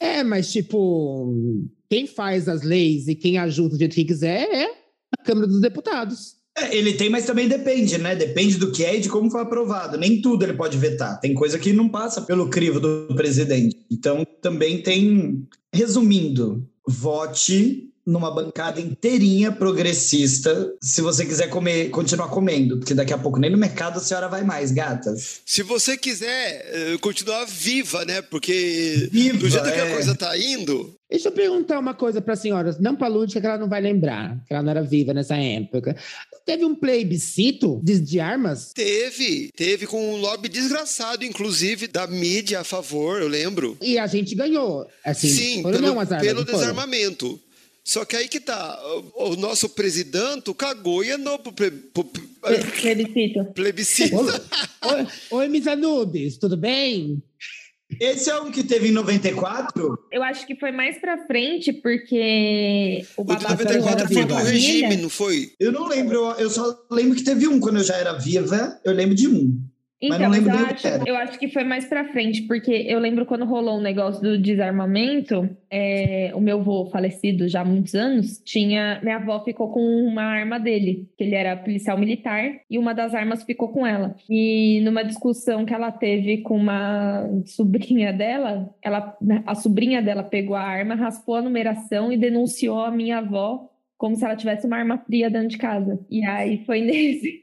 É, 0.00 0.24
mas 0.24 0.50
tipo, 0.50 1.34
quem 1.90 2.06
faz 2.06 2.48
as 2.48 2.62
leis 2.62 3.06
e 3.06 3.14
quem 3.14 3.36
ajuda 3.36 3.70
do 3.70 3.78
jeito 3.78 3.94
que 3.94 4.04
quiser 4.04 4.48
é 4.50 4.64
a 4.64 5.22
Câmara 5.22 5.46
dos 5.46 5.60
Deputados. 5.60 6.40
É, 6.56 6.74
ele 6.74 6.94
tem, 6.94 7.08
mas 7.08 7.26
também 7.26 7.46
depende, 7.46 7.96
né? 7.98 8.16
Depende 8.16 8.56
do 8.56 8.72
que 8.72 8.84
é 8.84 8.96
e 8.96 9.00
de 9.00 9.08
como 9.08 9.30
foi 9.30 9.42
aprovado. 9.42 9.96
Nem 9.98 10.20
tudo 10.20 10.44
ele 10.44 10.54
pode 10.54 10.76
vetar. 10.78 11.20
Tem 11.20 11.34
coisa 11.34 11.58
que 11.58 11.72
não 11.72 11.88
passa 11.88 12.22
pelo 12.22 12.48
crivo 12.48 12.80
do 12.80 13.14
presidente. 13.14 13.76
Então, 13.90 14.26
também 14.40 14.82
tem. 14.82 15.46
Resumindo, 15.72 16.68
vote 16.86 17.89
numa 18.10 18.30
bancada 18.30 18.80
inteirinha 18.80 19.52
progressista 19.52 20.72
se 20.80 21.00
você 21.00 21.24
quiser 21.24 21.48
comer, 21.48 21.90
continuar 21.90 22.28
comendo, 22.28 22.78
porque 22.78 22.94
daqui 22.94 23.12
a 23.12 23.18
pouco 23.18 23.38
nem 23.38 23.50
no 23.50 23.58
mercado 23.58 23.98
a 23.98 24.00
senhora 24.00 24.28
vai 24.28 24.42
mais, 24.42 24.70
gatas. 24.72 25.40
Se 25.46 25.62
você 25.62 25.96
quiser 25.96 26.66
eh, 26.66 26.98
continuar 27.00 27.44
viva, 27.44 28.04
né? 28.04 28.20
Porque 28.22 29.08
Viva, 29.10 29.38
do 29.38 29.48
jeito 29.48 29.64
que 29.64 29.80
a 29.80 29.86
é. 29.86 29.92
coisa 29.94 30.14
tá 30.14 30.36
indo, 30.36 30.94
Deixa 31.10 31.26
eu 31.26 31.32
perguntar 31.32 31.80
uma 31.80 31.92
coisa 31.92 32.20
para 32.20 32.34
a 32.34 32.36
senhora, 32.36 32.76
não 32.78 32.94
para 32.94 33.08
a 33.08 33.10
Lúdica, 33.10 33.40
que 33.40 33.46
ela 33.46 33.58
não 33.58 33.68
vai 33.68 33.80
lembrar, 33.80 34.38
que 34.46 34.54
ela 34.54 34.62
não 34.62 34.70
era 34.70 34.82
viva 34.82 35.12
nessa 35.12 35.36
época. 35.36 35.96
Teve 36.46 36.64
um 36.64 36.74
plebiscito 36.74 37.80
de, 37.82 37.98
de 37.98 38.20
armas? 38.20 38.72
teve. 38.72 39.50
Teve 39.56 39.88
com 39.88 40.14
um 40.14 40.16
lobby 40.16 40.48
desgraçado, 40.48 41.24
inclusive, 41.24 41.88
da 41.88 42.06
mídia 42.06 42.60
a 42.60 42.64
favor, 42.64 43.20
eu 43.20 43.26
lembro. 43.26 43.76
E 43.82 43.98
a 43.98 44.06
gente 44.06 44.36
ganhou. 44.36 44.86
Assim, 45.04 45.28
Sim, 45.28 45.62
foram 45.62 45.80
pelo, 45.80 45.94
não 45.94 46.00
as 46.00 46.12
armas, 46.12 46.26
pelo 46.26 46.44
desarmamento. 46.44 47.40
Só 47.84 48.04
que 48.04 48.14
aí 48.16 48.28
que 48.28 48.40
tá. 48.40 48.78
O, 49.14 49.30
o 49.32 49.36
nosso 49.36 49.68
presidente 49.70 50.52
cagou 50.54 51.02
e 51.02 51.10
andou 51.10 51.38
pro, 51.38 51.52
ple- 51.52 51.70
pro 51.70 52.04
Plebiscito. 52.04 53.44
plebiscito. 53.54 54.16
Oi, 54.16 55.06
oi, 55.30 55.48
Miss 55.48 55.66
Anubis, 55.66 56.36
tudo 56.38 56.56
bem? 56.56 57.22
Esse 58.00 58.30
é 58.30 58.40
um 58.40 58.52
que 58.52 58.62
teve 58.62 58.88
em 58.88 58.92
94? 58.92 59.98
Eu 60.12 60.22
acho 60.22 60.46
que 60.46 60.54
foi 60.54 60.70
mais 60.70 61.00
pra 61.00 61.26
frente, 61.26 61.72
porque 61.72 63.04
o 63.16 63.22
O 63.22 63.24
de 63.24 63.34
babado 63.42 63.64
94 63.64 64.14
foi 64.14 64.24
do 64.24 64.34
regime, 64.34 64.96
não 64.96 65.10
foi? 65.10 65.50
Eu 65.58 65.72
não 65.72 65.88
lembro, 65.88 66.30
eu 66.38 66.48
só 66.48 66.78
lembro 66.90 67.16
que 67.16 67.24
teve 67.24 67.48
um 67.48 67.58
quando 67.58 67.78
eu 67.78 67.84
já 67.84 67.96
era 67.96 68.12
viva. 68.12 68.80
Eu 68.84 68.92
lembro 68.92 69.14
de 69.16 69.26
um. 69.26 69.60
Então, 70.02 70.18
não 70.18 70.30
lembro 70.30 70.50
eu, 70.50 70.66
acho, 70.66 70.86
eu 71.06 71.16
acho 71.16 71.38
que 71.38 71.48
foi 71.48 71.62
mais 71.62 71.84
pra 71.84 72.06
frente, 72.06 72.42
porque 72.42 72.70
eu 72.70 72.98
lembro 72.98 73.26
quando 73.26 73.44
rolou 73.44 73.76
o 73.78 73.82
negócio 73.82 74.22
do 74.22 74.40
desarmamento, 74.40 75.48
é, 75.70 76.32
o 76.34 76.40
meu 76.40 76.58
avô 76.58 76.86
falecido 76.86 77.46
já 77.46 77.60
há 77.60 77.64
muitos 77.64 77.94
anos, 77.94 78.38
tinha. 78.38 78.98
Minha 79.02 79.16
avó 79.16 79.44
ficou 79.44 79.70
com 79.70 79.80
uma 79.80 80.22
arma 80.22 80.58
dele, 80.58 81.06
que 81.18 81.24
ele 81.24 81.34
era 81.34 81.54
policial 81.54 81.98
militar, 81.98 82.60
e 82.70 82.78
uma 82.78 82.94
das 82.94 83.14
armas 83.14 83.42
ficou 83.42 83.68
com 83.68 83.86
ela. 83.86 84.16
E 84.28 84.80
numa 84.82 85.02
discussão 85.02 85.66
que 85.66 85.74
ela 85.74 85.92
teve 85.92 86.38
com 86.38 86.56
uma 86.56 87.28
sobrinha 87.44 88.10
dela, 88.10 88.74
ela, 88.82 89.16
a 89.46 89.54
sobrinha 89.54 90.00
dela 90.00 90.22
pegou 90.22 90.56
a 90.56 90.62
arma, 90.62 90.94
raspou 90.94 91.34
a 91.34 91.42
numeração 91.42 92.10
e 92.10 92.16
denunciou 92.16 92.80
a 92.80 92.90
minha 92.90 93.18
avó 93.18 93.70
como 93.98 94.16
se 94.16 94.24
ela 94.24 94.34
tivesse 94.34 94.66
uma 94.66 94.78
arma 94.78 94.96
fria 94.96 95.28
dentro 95.28 95.48
de 95.48 95.58
casa. 95.58 96.00
E 96.10 96.24
aí 96.24 96.64
foi 96.64 96.80
nesse. 96.80 97.42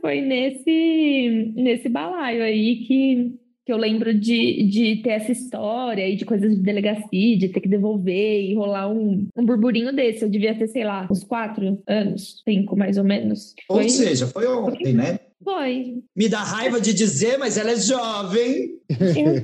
Foi 0.00 0.20
nesse, 0.20 1.52
nesse 1.54 1.88
balaio 1.88 2.42
aí 2.42 2.84
que, 2.86 3.34
que 3.64 3.72
eu 3.72 3.76
lembro 3.76 4.12
de, 4.12 4.64
de 4.64 4.96
ter 5.02 5.10
essa 5.10 5.32
história 5.32 6.08
e 6.08 6.16
de 6.16 6.24
coisas 6.24 6.54
de 6.54 6.62
delegacia, 6.62 7.38
de 7.38 7.48
ter 7.48 7.60
que 7.60 7.68
devolver 7.68 8.42
e 8.42 8.54
rolar 8.54 8.90
um, 8.90 9.28
um 9.36 9.44
burburinho 9.44 9.92
desse. 9.92 10.22
Eu 10.24 10.30
devia 10.30 10.54
ter, 10.54 10.66
sei 10.68 10.84
lá, 10.84 11.06
uns 11.10 11.24
quatro 11.24 11.80
anos, 11.86 12.42
cinco 12.44 12.76
mais 12.76 12.98
ou 12.98 13.04
menos. 13.04 13.54
Ou 13.68 13.76
Foi, 13.76 13.88
seja, 13.88 14.26
foi 14.26 14.46
ontem, 14.46 14.92
né? 14.92 15.18
foi. 15.42 16.02
Me 16.14 16.28
dá 16.28 16.42
raiva 16.42 16.80
de 16.80 16.94
dizer, 16.94 17.38
mas 17.38 17.56
ela 17.56 17.72
é 17.72 17.76
jovem. 17.76 18.78
Eu. 18.88 19.42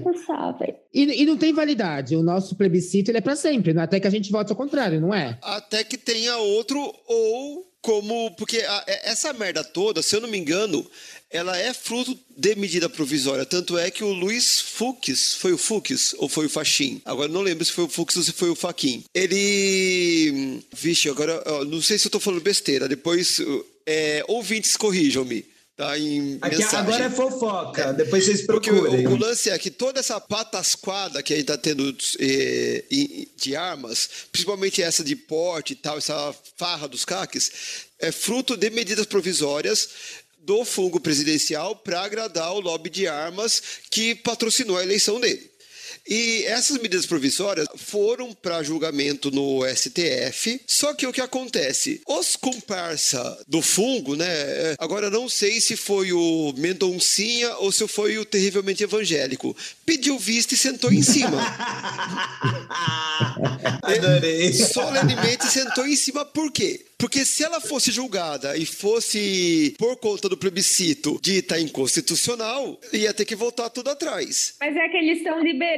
E, 0.92 1.22
e 1.22 1.26
não 1.26 1.36
tem 1.36 1.52
validade. 1.52 2.16
O 2.16 2.22
nosso 2.22 2.56
plebiscito 2.56 3.10
ele 3.10 3.18
é 3.18 3.20
para 3.20 3.36
sempre, 3.36 3.72
né? 3.72 3.82
até 3.82 4.00
que 4.00 4.06
a 4.06 4.10
gente 4.10 4.30
vote 4.30 4.50
ao 4.50 4.56
contrário, 4.56 5.00
não 5.00 5.14
é? 5.14 5.38
Até 5.42 5.84
que 5.84 5.96
tenha 5.96 6.36
outro, 6.38 6.78
ou 6.78 7.67
como. 7.82 8.30
Porque 8.36 8.58
a- 8.58 8.84
é- 8.86 9.10
essa 9.10 9.32
merda 9.32 9.62
toda, 9.64 10.02
se 10.02 10.14
eu 10.16 10.20
não 10.20 10.28
me 10.28 10.38
engano, 10.38 10.88
ela 11.30 11.56
é 11.58 11.72
fruto 11.74 12.18
de 12.36 12.54
medida 12.54 12.88
provisória. 12.88 13.44
Tanto 13.44 13.76
é 13.76 13.90
que 13.90 14.02
o 14.02 14.12
Luiz 14.12 14.60
Fux, 14.60 15.34
foi 15.34 15.52
o 15.52 15.58
Fux 15.58 16.14
ou 16.18 16.28
foi 16.28 16.46
o 16.46 16.50
Fachin? 16.50 17.02
Agora 17.04 17.28
não 17.30 17.42
lembro 17.42 17.64
se 17.64 17.72
foi 17.72 17.84
o 17.84 17.88
Fux 17.88 18.16
ou 18.16 18.22
se 18.22 18.32
foi 18.32 18.48
o 18.50 18.54
Faquin. 18.56 19.04
Ele. 19.14 20.60
Vixe, 20.72 21.08
agora. 21.08 21.42
Não 21.66 21.80
sei 21.82 21.98
se 21.98 22.06
eu 22.06 22.10
tô 22.10 22.20
falando 22.20 22.40
besteira. 22.42 22.88
Depois. 22.88 23.38
é, 23.86 24.22
ouvintes, 24.28 24.76
corrijam-me. 24.76 25.44
Tá 25.78 25.96
em 25.96 26.38
Aqui 26.42 26.56
mensagem. 26.56 26.78
agora 26.80 27.04
é 27.04 27.10
fofoca. 27.10 27.92
Depois 27.92 28.24
vocês 28.24 28.44
procurem. 28.44 29.06
o, 29.06 29.12
o 29.12 29.16
lance 29.16 29.48
é 29.48 29.56
que 29.56 29.70
toda 29.70 30.00
essa 30.00 30.20
patasquada 30.20 31.22
que 31.22 31.32
a 31.32 31.36
gente 31.36 31.44
está 31.44 31.56
tendo 31.56 31.96
eh, 32.18 32.84
em- 32.90 33.28
de 33.36 33.54
armas, 33.54 34.08
principalmente 34.32 34.82
essa 34.82 35.04
de 35.04 35.14
porte 35.14 35.74
e 35.74 35.76
tal, 35.76 35.96
essa 35.96 36.34
farra 36.56 36.88
dos 36.88 37.04
caques, 37.04 37.52
é 38.00 38.10
fruto 38.10 38.56
de 38.56 38.68
medidas 38.70 39.06
provisórias 39.06 39.88
do 40.40 40.64
fungo 40.64 40.98
presidencial 40.98 41.76
para 41.76 42.00
agradar 42.02 42.52
o 42.54 42.60
lobby 42.60 42.90
de 42.90 43.06
armas 43.06 43.62
que 43.88 44.16
patrocinou 44.16 44.78
a 44.78 44.82
eleição 44.82 45.20
dele. 45.20 45.48
E 46.06 46.44
essas 46.44 46.78
medidas 46.78 47.06
provisórias 47.06 47.66
foram 47.76 48.32
para 48.32 48.62
julgamento 48.62 49.30
no 49.30 49.60
STF. 49.66 50.60
Só 50.66 50.94
que 50.94 51.06
o 51.06 51.12
que 51.12 51.20
acontece? 51.20 52.00
Os 52.06 52.36
comparsa 52.36 53.44
do 53.46 53.60
fungo, 53.62 54.16
né? 54.16 54.26
é, 54.26 54.74
Agora 54.78 55.10
não 55.10 55.28
sei 55.28 55.60
se 55.60 55.76
foi 55.76 56.12
o 56.12 56.52
Mendoncinha 56.56 57.56
ou 57.58 57.70
se 57.72 57.86
foi 57.88 58.18
o 58.18 58.24
terrivelmente 58.24 58.82
evangélico. 58.82 59.56
Pediu 59.84 60.18
vista 60.18 60.54
e 60.54 60.56
sentou 60.56 60.92
em 60.92 61.02
cima. 61.02 61.38
Adorei. 63.82 64.52
Solenemente 64.52 65.46
sentou 65.46 65.86
em 65.86 65.96
cima, 65.96 66.24
por 66.24 66.50
quê? 66.52 66.84
Porque 66.98 67.24
se 67.24 67.44
ela 67.44 67.60
fosse 67.60 67.92
julgada 67.92 68.56
e 68.56 68.66
fosse, 68.66 69.74
por 69.78 69.96
conta 69.96 70.28
do 70.28 70.36
plebiscito, 70.36 71.18
dita 71.22 71.58
inconstitucional, 71.60 72.78
ia 72.92 73.14
ter 73.14 73.24
que 73.24 73.36
voltar 73.36 73.70
tudo 73.70 73.88
atrás. 73.90 74.54
Mas 74.60 74.76
é 74.76 74.88
que 74.88 74.96
eles 74.96 75.18
estão 75.18 75.40
liberando 75.40 75.77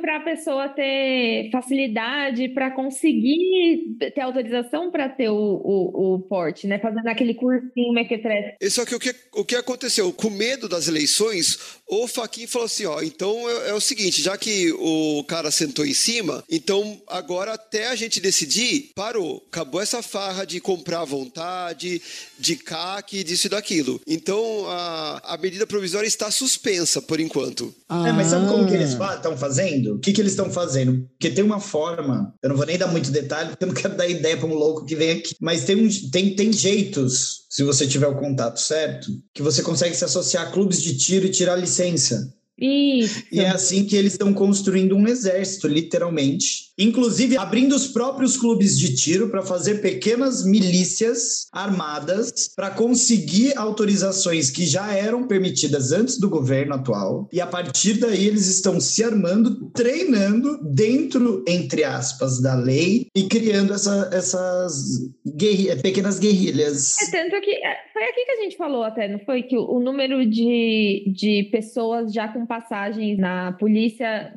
para 0.00 0.16
a 0.16 0.20
pessoa 0.20 0.68
ter 0.68 1.50
facilidade 1.50 2.48
para 2.48 2.70
conseguir 2.70 3.96
ter 4.14 4.20
autorização 4.20 4.90
para 4.90 5.08
ter 5.08 5.28
o, 5.28 5.34
o, 5.34 6.14
o 6.14 6.20
porte, 6.20 6.66
né? 6.66 6.78
Fazendo 6.78 7.06
aquele 7.06 7.34
cursinho 7.34 7.92
mequetrefe. 7.92 8.56
Só 8.70 8.84
que 8.84 8.94
o, 8.94 9.00
que 9.00 9.14
o 9.34 9.44
que 9.44 9.56
aconteceu? 9.56 10.12
Com 10.12 10.30
medo 10.30 10.68
das 10.68 10.88
eleições, 10.88 11.80
o 11.88 12.06
Faquin 12.08 12.46
falou 12.46 12.66
assim: 12.66 12.86
ó, 12.86 13.00
então 13.02 13.48
é, 13.48 13.70
é 13.70 13.74
o 13.74 13.80
seguinte, 13.80 14.22
já 14.22 14.36
que 14.36 14.72
o 14.72 15.24
cara 15.24 15.50
sentou 15.50 15.84
em 15.84 15.94
cima, 15.94 16.42
então 16.50 17.00
agora 17.06 17.52
até 17.54 17.88
a 17.88 17.94
gente 17.96 18.20
decidir, 18.20 18.90
parou. 18.94 19.42
Acabou 19.48 19.80
essa 19.80 20.02
farra 20.02 20.44
de 20.44 20.60
comprar 20.60 21.00
à 21.00 21.04
vontade, 21.04 22.00
de 22.38 22.56
CAC, 22.56 23.22
disso 23.24 23.46
e 23.46 23.50
daquilo. 23.50 24.00
Então 24.06 24.66
a, 24.68 25.34
a 25.34 25.36
medida 25.36 25.66
provisória 25.66 26.06
está 26.06 26.30
suspensa 26.30 27.00
por 27.02 27.20
enquanto. 27.20 27.74
É, 27.90 28.12
mas 28.12 28.28
sabe 28.28 28.48
como 28.48 28.66
que 28.66 28.74
eles 28.74 28.98
Ah. 29.00 29.14
estão 29.16 29.36
fazendo? 29.36 29.94
O 29.94 29.98
que, 30.00 30.12
que 30.12 30.20
eles 30.20 30.32
estão 30.32 30.50
fazendo? 30.50 31.06
Porque 31.10 31.30
tem 31.30 31.44
uma 31.44 31.60
forma, 31.60 32.34
eu 32.42 32.48
não 32.48 32.56
vou 32.56 32.66
nem 32.66 32.78
dar 32.78 32.88
muito 32.88 33.10
detalhe, 33.10 33.50
porque 33.50 33.64
eu 33.64 33.68
não 33.68 33.74
quero 33.74 33.96
dar 33.96 34.08
ideia 34.08 34.36
para 34.36 34.46
um 34.46 34.54
louco 34.54 34.84
que 34.84 34.96
vem 34.96 35.10
aqui, 35.12 35.34
mas 35.40 35.64
tem, 35.64 35.76
um, 35.76 35.88
tem, 36.10 36.34
tem 36.34 36.52
jeitos, 36.52 37.43
se 37.54 37.62
você 37.62 37.86
tiver 37.86 38.08
o 38.08 38.16
contato 38.16 38.58
certo, 38.58 39.06
que 39.32 39.40
você 39.40 39.62
consegue 39.62 39.94
se 39.94 40.04
associar 40.04 40.48
a 40.48 40.50
clubes 40.50 40.82
de 40.82 40.98
tiro 40.98 41.24
e 41.24 41.30
tirar 41.30 41.54
licença. 41.54 42.34
Isso. 42.58 43.24
E 43.32 43.40
é 43.40 43.48
assim 43.48 43.84
que 43.84 43.96
eles 43.96 44.12
estão 44.12 44.32
construindo 44.32 44.96
um 44.96 45.08
exército, 45.08 45.66
literalmente. 45.66 46.72
Inclusive, 46.78 47.36
abrindo 47.36 47.74
os 47.74 47.88
próprios 47.88 48.36
clubes 48.36 48.78
de 48.78 48.94
tiro 48.94 49.28
para 49.28 49.42
fazer 49.42 49.80
pequenas 49.80 50.44
milícias 50.44 51.46
armadas 51.52 52.48
para 52.54 52.70
conseguir 52.70 53.56
autorizações 53.56 54.50
que 54.50 54.66
já 54.66 54.92
eram 54.92 55.26
permitidas 55.26 55.92
antes 55.92 56.18
do 56.18 56.28
governo 56.28 56.74
atual. 56.74 57.28
E 57.32 57.40
a 57.40 57.46
partir 57.46 57.94
daí, 57.94 58.26
eles 58.26 58.48
estão 58.48 58.80
se 58.80 59.04
armando, 59.04 59.70
treinando 59.70 60.58
dentro, 60.62 61.44
entre 61.46 61.84
aspas, 61.84 62.40
da 62.40 62.54
lei 62.54 63.06
e 63.14 63.24
criando 63.24 63.72
essa, 63.72 64.10
essas 64.12 64.98
guerri 65.36 65.74
pequenas 65.80 66.18
guerrilhas. 66.18 66.96
É 67.02 67.10
tanto 67.10 67.40
que 67.40 67.56
foi 67.94 68.04
aqui 68.04 68.24
que 68.24 68.32
a 68.32 68.42
gente 68.42 68.56
falou 68.56 68.82
até, 68.82 69.06
não 69.06 69.20
foi? 69.20 69.44
Que 69.44 69.56
o, 69.56 69.78
número 69.78 70.28
de, 70.28 71.04
de 71.14 71.48
pessoas 71.52 72.12
já 72.12 72.26
com 72.26 72.44
passagens 72.44 73.16
na 73.16 73.52
polícia 73.52 74.34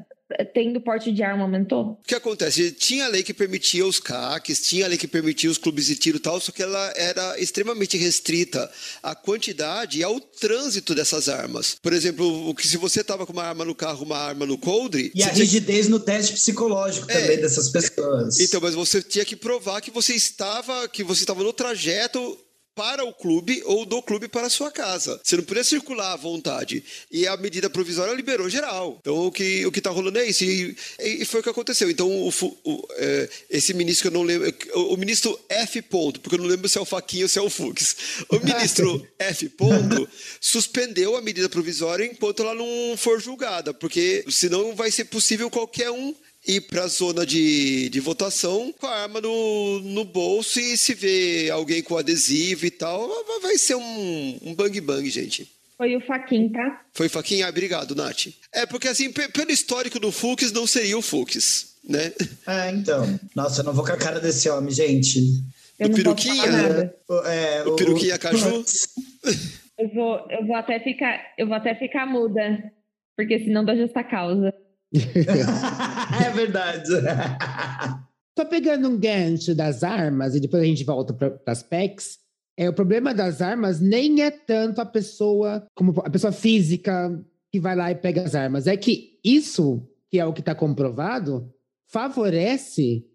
tendo 0.53 0.79
porte 0.79 1.11
de 1.11 1.23
arma 1.23 1.43
aumentou? 1.43 1.99
O 2.03 2.07
que 2.07 2.13
acontece? 2.13 2.71
Tinha 2.71 3.07
lei 3.07 3.23
que 3.23 3.33
permitia 3.33 3.85
os 3.85 3.99
CACs, 3.99 4.61
tinha 4.61 4.87
lei 4.87 4.97
que 4.97 5.07
permitia 5.07 5.49
os 5.49 5.57
clubes 5.57 5.87
de 5.87 5.95
tiro 5.95 6.17
e 6.17 6.19
tal, 6.19 6.39
só 6.39 6.51
que 6.51 6.61
ela 6.61 6.93
era 6.95 7.39
extremamente 7.39 7.97
restrita 7.97 8.69
à 9.01 9.15
quantidade 9.15 9.99
e 9.99 10.03
ao 10.03 10.19
trânsito 10.19 10.93
dessas 10.93 11.29
armas. 11.29 11.77
Por 11.81 11.93
exemplo, 11.93 12.49
o 12.49 12.53
que 12.53 12.67
se 12.67 12.77
você 12.77 13.01
estava 13.01 13.25
com 13.25 13.33
uma 13.33 13.43
arma 13.43 13.65
no 13.65 13.73
carro, 13.73 14.05
uma 14.05 14.17
arma 14.17 14.45
no 14.45 14.57
coldre... 14.57 15.11
E 15.15 15.23
a 15.23 15.29
rigidez 15.29 15.87
no 15.87 15.99
teste 15.99 16.33
psicológico 16.33 17.09
é. 17.09 17.21
também 17.21 17.37
dessas 17.37 17.69
pessoas. 17.69 18.39
Então, 18.39 18.59
mas 18.61 18.75
você 18.75 19.01
tinha 19.01 19.25
que 19.25 19.35
provar 19.35 19.81
que 19.81 19.89
você 19.89 20.13
estava, 20.13 20.87
que 20.89 21.03
você 21.03 21.23
estava 21.23 21.41
no 21.41 21.53
trajeto 21.53 22.37
para 22.77 23.03
o 23.03 23.11
clube 23.11 23.63
ou 23.65 23.87
do 23.87 24.03
clube 24.03 24.27
para 24.27 24.45
a 24.45 24.49
sua 24.51 24.69
casa. 24.69 25.19
Você 25.23 25.35
não 25.35 25.43
podia 25.43 25.63
circular 25.63 26.13
à 26.13 26.15
vontade. 26.15 26.83
E 27.11 27.25
a 27.25 27.35
medida 27.35 27.71
provisória 27.71 28.13
liberou 28.13 28.47
geral. 28.47 28.99
Então 29.01 29.25
o 29.25 29.31
que 29.31 29.65
o 29.65 29.71
que 29.71 29.79
está 29.79 29.89
rolando 29.89 30.19
é 30.19 30.25
isso. 30.25 30.43
E, 30.43 30.77
e, 30.99 31.25
foi 31.25 31.39
o 31.39 31.43
que 31.43 31.49
aconteceu. 31.49 31.89
Então 31.89 32.07
o, 32.07 32.29
o, 32.63 32.87
é, 32.97 33.29
esse 33.49 33.73
ministro 33.73 34.03
que 34.03 34.15
eu 34.15 34.19
não 34.19 34.23
lembro, 34.23 34.53
o, 34.75 34.93
o, 34.93 34.97
ministro 34.97 35.37
F. 35.49 35.81
Ponto, 35.81 36.19
porque 36.19 36.35
eu 36.35 36.39
não 36.39 36.45
lembro 36.45 36.69
se 36.69 36.77
é 36.77 36.81
o 36.81 36.85
Faquinha 36.85 37.25
ou 37.25 37.29
se 37.29 37.39
é 37.39 37.41
o 37.41 37.49
Fux. 37.49 37.95
O 38.29 38.39
ministro 38.45 39.07
F. 39.17 39.49
Ponto 39.49 40.07
suspendeu 40.39 41.17
a 41.17 41.21
medida 41.21 41.49
provisória 41.49 42.05
enquanto 42.05 42.43
ela 42.43 42.53
não 42.53 42.95
for 42.95 43.19
julgada, 43.19 43.73
porque 43.73 44.23
senão 44.29 44.75
vai 44.75 44.91
ser 44.91 45.05
possível 45.05 45.49
qualquer 45.49 45.89
um 45.89 46.13
ir 46.47 46.61
para 46.61 46.83
a 46.83 46.87
zona 46.87 47.25
de, 47.25 47.89
de 47.89 47.99
votação 47.99 48.73
com 48.79 48.87
a 48.87 49.03
arma 49.03 49.19
no, 49.19 49.81
no 49.81 50.05
bolso 50.05 50.59
e 50.59 50.77
se 50.77 50.93
vê 50.93 51.49
alguém 51.51 51.83
com 51.83 51.97
adesivo 51.97 52.65
e 52.65 52.71
tal, 52.71 53.09
vai 53.41 53.57
ser 53.57 53.75
um, 53.75 54.39
um 54.41 54.55
bang 54.55 54.79
bang, 54.79 55.09
gente. 55.09 55.51
Foi 55.77 55.95
o 55.95 56.01
Faquin, 56.01 56.49
tá? 56.49 56.81
Foi 56.93 57.05
o 57.05 57.09
Faquin? 57.09 57.43
Ah, 57.43 57.49
obrigado, 57.49 57.93
Nath. 57.93 58.29
É, 58.51 58.65
porque 58.65 58.87
assim, 58.87 59.11
pelo 59.11 59.51
histórico 59.51 59.99
do 59.99 60.11
Fux, 60.11 60.51
não 60.51 60.65
seria 60.65 60.97
o 60.97 61.03
Fux, 61.03 61.75
né? 61.87 62.11
É, 62.47 62.71
então. 62.71 63.19
Nossa, 63.35 63.61
eu 63.61 63.65
não 63.65 63.73
vou 63.73 63.85
com 63.85 63.91
a 63.91 63.97
cara 63.97 64.19
desse 64.19 64.49
homem, 64.49 64.71
gente. 64.71 65.19
Eu 65.77 65.89
o 65.89 65.93
peruquinha? 65.93 66.91
O, 67.07 67.13
é, 67.27 67.63
o, 67.63 67.73
o 67.73 67.75
peruquinha 67.75 68.17
caju? 68.17 68.65
Eu 69.77 69.89
vou, 69.93 70.25
eu 70.31 70.47
vou 70.47 70.55
até 70.55 70.79
ficar, 70.79 71.33
eu 71.37 71.45
vou 71.45 71.55
até 71.55 71.75
ficar 71.75 72.07
muda, 72.07 72.71
porque 73.15 73.37
senão 73.37 73.63
dá 73.63 73.75
justa 73.75 74.03
causa. 74.03 74.51
é 76.25 76.29
verdade. 76.31 76.89
Tô 78.35 78.45
pegando 78.45 78.87
um 78.87 78.97
gancho 78.97 79.55
das 79.55 79.83
armas 79.83 80.35
e 80.35 80.39
depois 80.39 80.61
a 80.61 80.65
gente 80.65 80.83
volta 80.83 81.13
para 81.13 81.39
as 81.47 81.63
PECs. 81.63 82.19
É, 82.55 82.69
o 82.69 82.73
problema 82.73 83.13
das 83.13 83.41
armas 83.41 83.79
nem 83.79 84.21
é 84.21 84.31
tanto 84.31 84.79
a 84.79 84.85
pessoa, 84.85 85.65
como 85.75 85.99
a 86.03 86.09
pessoa 86.09 86.31
física 86.31 87.19
que 87.51 87.59
vai 87.59 87.75
lá 87.75 87.91
e 87.91 87.95
pega 87.95 88.23
as 88.23 88.35
armas. 88.35 88.67
É 88.67 88.77
que 88.77 89.19
isso, 89.23 89.87
que 90.09 90.19
é 90.19 90.25
o 90.25 90.33
que 90.33 90.41
está 90.41 90.53
comprovado, 90.53 91.51
favorece 91.87 93.05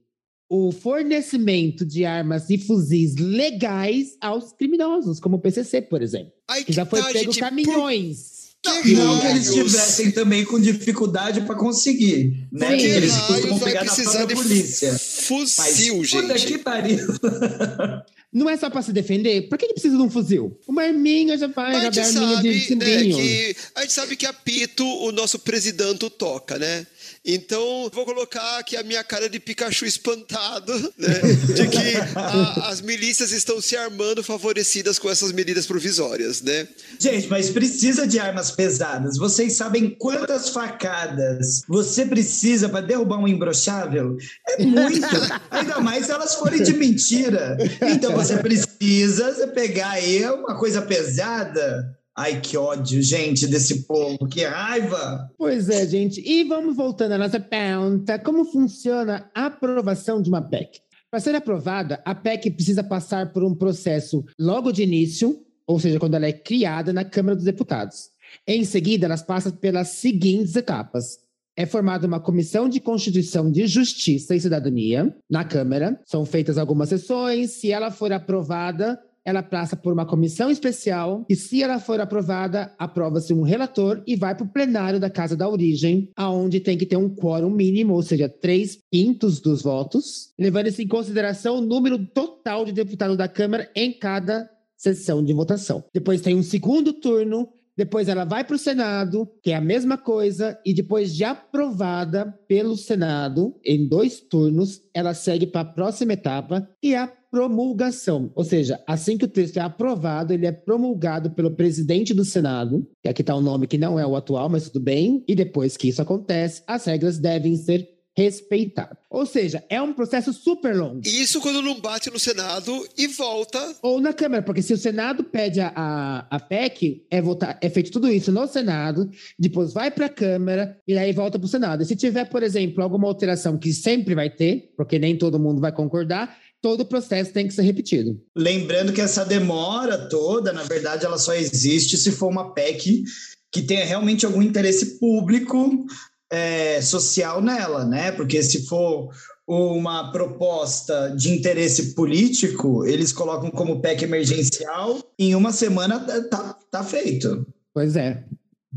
o 0.50 0.70
fornecimento 0.70 1.86
de 1.86 2.04
armas 2.04 2.50
e 2.50 2.58
fuzis 2.58 3.16
legais 3.16 4.16
aos 4.20 4.52
criminosos, 4.52 5.18
como 5.18 5.36
o 5.36 5.40
PCC, 5.40 5.80
por 5.80 6.02
exemplo. 6.02 6.32
Ai, 6.46 6.62
que 6.62 6.72
já 6.72 6.84
foi 6.84 7.00
tá, 7.00 7.06
pego 7.06 7.32
gente, 7.32 7.40
caminhões. 7.40 8.41
Não, 8.64 9.14
não 9.14 9.20
que 9.20 9.26
eles 9.26 9.52
tivessem 9.52 10.12
também 10.12 10.44
com 10.44 10.60
dificuldade 10.60 11.40
para 11.40 11.54
conseguir, 11.56 12.46
né? 12.52 12.76
Que 12.76 12.86
eles 12.86 13.16
costumam 13.16 13.58
pegar 13.58 13.84
na 13.84 13.94
própria 13.94 14.36
polícia. 14.36 14.96
Fuzil, 14.98 15.98
Mas, 15.98 16.08
gente. 16.08 16.22
Puta 16.22 16.34
que 16.34 16.58
pariu. 16.58 16.98
Não 18.32 18.48
é 18.48 18.56
só 18.56 18.70
para 18.70 18.80
se 18.80 18.94
defender? 18.94 19.42
Por 19.42 19.58
que, 19.58 19.66
que 19.66 19.74
precisa 19.74 19.94
de 19.94 20.02
um 20.02 20.08
fuzil? 20.08 20.58
Uma 20.66 20.84
arminha 20.84 21.36
já 21.36 21.48
vai, 21.48 21.74
a 21.74 21.86
arminha 21.88 22.04
sabe, 22.04 22.64
de 22.66 22.74
né, 22.76 23.02
que 23.02 23.56
A 23.74 23.82
gente 23.82 23.92
sabe 23.92 24.16
que 24.16 24.24
apito 24.24 24.86
o 24.86 25.12
nosso 25.12 25.38
presidente 25.38 26.08
toca, 26.08 26.58
né? 26.58 26.86
Então, 27.24 27.88
vou 27.92 28.04
colocar 28.04 28.58
aqui 28.58 28.76
a 28.76 28.82
minha 28.82 29.04
cara 29.04 29.28
de 29.28 29.38
Pikachu 29.38 29.84
espantado, 29.84 30.72
né? 30.98 31.20
De 31.54 31.68
que 31.68 31.96
a, 32.16 32.68
as 32.68 32.80
milícias 32.80 33.30
estão 33.30 33.60
se 33.60 33.76
armando 33.76 34.24
favorecidas 34.24 34.98
com 34.98 35.08
essas 35.08 35.30
medidas 35.30 35.64
provisórias, 35.64 36.42
né? 36.42 36.66
Gente, 36.98 37.28
mas 37.28 37.48
precisa 37.50 38.08
de 38.08 38.18
armas 38.18 38.50
pesadas. 38.50 39.16
Vocês 39.18 39.54
sabem 39.54 39.90
quantas 39.90 40.48
facadas 40.48 41.62
você 41.68 42.04
precisa 42.04 42.68
para 42.68 42.80
derrubar 42.80 43.18
um 43.18 43.28
imbrochável? 43.28 44.16
É 44.48 44.64
muito. 44.64 45.06
Ainda 45.50 45.78
mais 45.80 46.06
se 46.06 46.12
elas 46.12 46.34
forem 46.34 46.60
de 46.60 46.72
mentira. 46.72 47.56
Então, 47.82 48.16
você 48.16 48.36
precisa 48.38 49.46
pegar 49.48 49.90
aí 49.90 50.24
uma 50.26 50.58
coisa 50.58 50.82
pesada 50.82 51.96
Ai, 52.14 52.42
que 52.42 52.58
ódio, 52.58 53.02
gente, 53.02 53.46
desse 53.46 53.86
povo, 53.86 54.28
que 54.28 54.44
raiva! 54.44 55.30
Pois 55.38 55.70
é, 55.70 55.86
gente. 55.86 56.20
E 56.20 56.44
vamos 56.44 56.76
voltando 56.76 57.12
à 57.12 57.18
nossa 57.18 57.40
pergunta: 57.40 58.18
como 58.18 58.44
funciona 58.44 59.30
a 59.34 59.46
aprovação 59.46 60.20
de 60.20 60.28
uma 60.28 60.42
PEC? 60.42 60.80
Para 61.10 61.20
ser 61.20 61.34
aprovada, 61.34 62.02
a 62.04 62.14
PEC 62.14 62.50
precisa 62.50 62.84
passar 62.84 63.32
por 63.32 63.42
um 63.42 63.54
processo 63.54 64.24
logo 64.38 64.72
de 64.72 64.82
início, 64.82 65.42
ou 65.66 65.80
seja, 65.80 65.98
quando 65.98 66.14
ela 66.14 66.26
é 66.26 66.32
criada 66.32 66.92
na 66.92 67.04
Câmara 67.04 67.36
dos 67.36 67.46
Deputados. 67.46 68.10
Em 68.46 68.62
seguida, 68.64 69.06
elas 69.06 69.22
passam 69.22 69.52
pelas 69.52 69.88
seguintes 69.88 70.54
etapas. 70.54 71.18
É 71.56 71.66
formada 71.66 72.06
uma 72.06 72.20
comissão 72.20 72.68
de 72.68 72.80
Constituição 72.80 73.50
de 73.50 73.66
Justiça 73.66 74.34
e 74.34 74.40
Cidadania 74.40 75.14
na 75.30 75.44
Câmara. 75.44 76.00
São 76.06 76.24
feitas 76.24 76.56
algumas 76.56 76.88
sessões. 76.88 77.52
Se 77.52 77.70
ela 77.70 77.90
for 77.90 78.10
aprovada, 78.12 78.98
ela 79.24 79.42
passa 79.42 79.76
por 79.76 79.92
uma 79.92 80.06
comissão 80.06 80.50
especial 80.50 81.24
e, 81.28 81.36
se 81.36 81.62
ela 81.62 81.78
for 81.78 82.00
aprovada, 82.00 82.74
aprova-se 82.78 83.32
um 83.32 83.42
relator 83.42 84.02
e 84.06 84.16
vai 84.16 84.34
para 84.34 84.44
o 84.44 84.52
plenário 84.52 84.98
da 84.98 85.10
Casa 85.10 85.36
da 85.36 85.48
Origem, 85.48 86.10
aonde 86.16 86.60
tem 86.60 86.76
que 86.76 86.86
ter 86.86 86.96
um 86.96 87.08
quórum 87.08 87.50
mínimo, 87.50 87.94
ou 87.94 88.02
seja, 88.02 88.28
três 88.28 88.78
quintos 88.90 89.40
dos 89.40 89.62
votos, 89.62 90.32
levando-se 90.38 90.82
em 90.82 90.88
consideração 90.88 91.56
o 91.56 91.60
número 91.60 92.04
total 92.06 92.64
de 92.64 92.72
deputados 92.72 93.16
da 93.16 93.28
Câmara 93.28 93.70
em 93.74 93.92
cada 93.92 94.48
sessão 94.76 95.22
de 95.24 95.32
votação. 95.32 95.84
Depois 95.94 96.20
tem 96.20 96.34
um 96.34 96.42
segundo 96.42 96.92
turno 96.92 97.48
depois 97.76 98.06
ela 98.08 98.24
vai 98.24 98.44
para 98.44 98.56
o 98.56 98.58
Senado, 98.58 99.26
que 99.42 99.50
é 99.50 99.56
a 99.56 99.60
mesma 99.60 99.96
coisa, 99.96 100.58
e 100.64 100.74
depois 100.74 101.14
de 101.14 101.24
aprovada 101.24 102.38
pelo 102.46 102.76
Senado, 102.76 103.58
em 103.64 103.88
dois 103.88 104.20
turnos, 104.20 104.82
ela 104.92 105.14
segue 105.14 105.46
para 105.46 105.62
a 105.62 105.72
próxima 105.72 106.12
etapa, 106.12 106.68
que 106.80 106.94
é 106.94 106.98
a 106.98 107.12
promulgação. 107.32 108.30
Ou 108.34 108.44
seja, 108.44 108.78
assim 108.86 109.16
que 109.16 109.24
o 109.24 109.28
texto 109.28 109.56
é 109.56 109.60
aprovado, 109.60 110.34
ele 110.34 110.44
é 110.44 110.52
promulgado 110.52 111.30
pelo 111.30 111.50
presidente 111.50 112.12
do 112.12 112.26
Senado, 112.26 112.86
que 113.02 113.08
aqui 113.08 113.22
está 113.22 113.34
o 113.34 113.38
um 113.38 113.42
nome 113.42 113.66
que 113.66 113.78
não 113.78 113.98
é 113.98 114.06
o 114.06 114.14
atual, 114.14 114.50
mas 114.50 114.68
tudo 114.68 114.84
bem, 114.84 115.24
e 115.26 115.34
depois 115.34 115.74
que 115.74 115.88
isso 115.88 116.02
acontece, 116.02 116.62
as 116.66 116.84
regras 116.84 117.18
devem 117.18 117.56
ser 117.56 117.88
respeitado. 118.14 118.98
Ou 119.08 119.24
seja, 119.24 119.64
é 119.70 119.80
um 119.80 119.94
processo 119.94 120.34
super 120.34 120.76
longo. 120.76 121.00
Isso 121.06 121.40
quando 121.40 121.62
não 121.62 121.80
bate 121.80 122.10
no 122.10 122.18
Senado 122.18 122.86
e 122.96 123.06
volta. 123.06 123.76
Ou 123.80 124.00
na 124.00 124.12
Câmara, 124.12 124.42
porque 124.42 124.60
se 124.60 124.74
o 124.74 124.76
Senado 124.76 125.24
pede 125.24 125.60
a, 125.60 125.72
a, 125.74 126.26
a 126.36 126.38
PEC, 126.38 127.06
é, 127.10 127.22
votar, 127.22 127.56
é 127.62 127.70
feito 127.70 127.90
tudo 127.90 128.10
isso 128.10 128.30
no 128.30 128.46
Senado, 128.46 129.10
depois 129.38 129.72
vai 129.72 129.90
para 129.90 130.06
a 130.06 130.10
Câmara 130.10 130.78
e 130.86 130.96
aí 130.98 131.12
volta 131.12 131.38
para 131.38 131.46
o 131.46 131.48
Senado. 131.48 131.82
E 131.82 131.86
se 131.86 131.96
tiver, 131.96 132.26
por 132.26 132.42
exemplo, 132.42 132.82
alguma 132.82 133.08
alteração 133.08 133.56
que 133.56 133.72
sempre 133.72 134.14
vai 134.14 134.28
ter, 134.28 134.74
porque 134.76 134.98
nem 134.98 135.16
todo 135.16 135.40
mundo 135.40 135.62
vai 135.62 135.72
concordar, 135.72 136.36
todo 136.62 136.82
o 136.82 136.86
processo 136.86 137.32
tem 137.32 137.46
que 137.46 137.52
ser 137.52 137.62
repetido. 137.62 138.18
Lembrando 138.36 138.92
que 138.92 139.00
essa 139.00 139.24
demora 139.24 140.08
toda, 140.08 140.52
na 140.52 140.62
verdade, 140.62 141.04
ela 141.04 141.18
só 141.18 141.34
existe 141.34 141.98
se 141.98 142.12
for 142.12 142.28
uma 142.28 142.54
PEC 142.54 143.02
que 143.50 143.62
tenha 143.62 143.84
realmente 143.84 144.24
algum 144.24 144.40
interesse 144.40 144.98
público 144.98 145.84
é, 146.30 146.80
social 146.80 147.42
nela, 147.42 147.84
né? 147.84 148.12
Porque 148.12 148.42
se 148.42 148.66
for 148.66 149.10
uma 149.46 150.10
proposta 150.12 151.08
de 151.16 151.30
interesse 151.30 151.94
político, 151.94 152.86
eles 152.86 153.12
colocam 153.12 153.50
como 153.50 153.80
PEC 153.80 154.04
emergencial, 154.04 154.98
em 155.18 155.34
uma 155.34 155.52
semana 155.52 156.00
tá, 156.00 156.22
tá, 156.22 156.58
tá 156.70 156.84
feito. 156.84 157.46
Pois 157.74 157.96
é. 157.96 158.24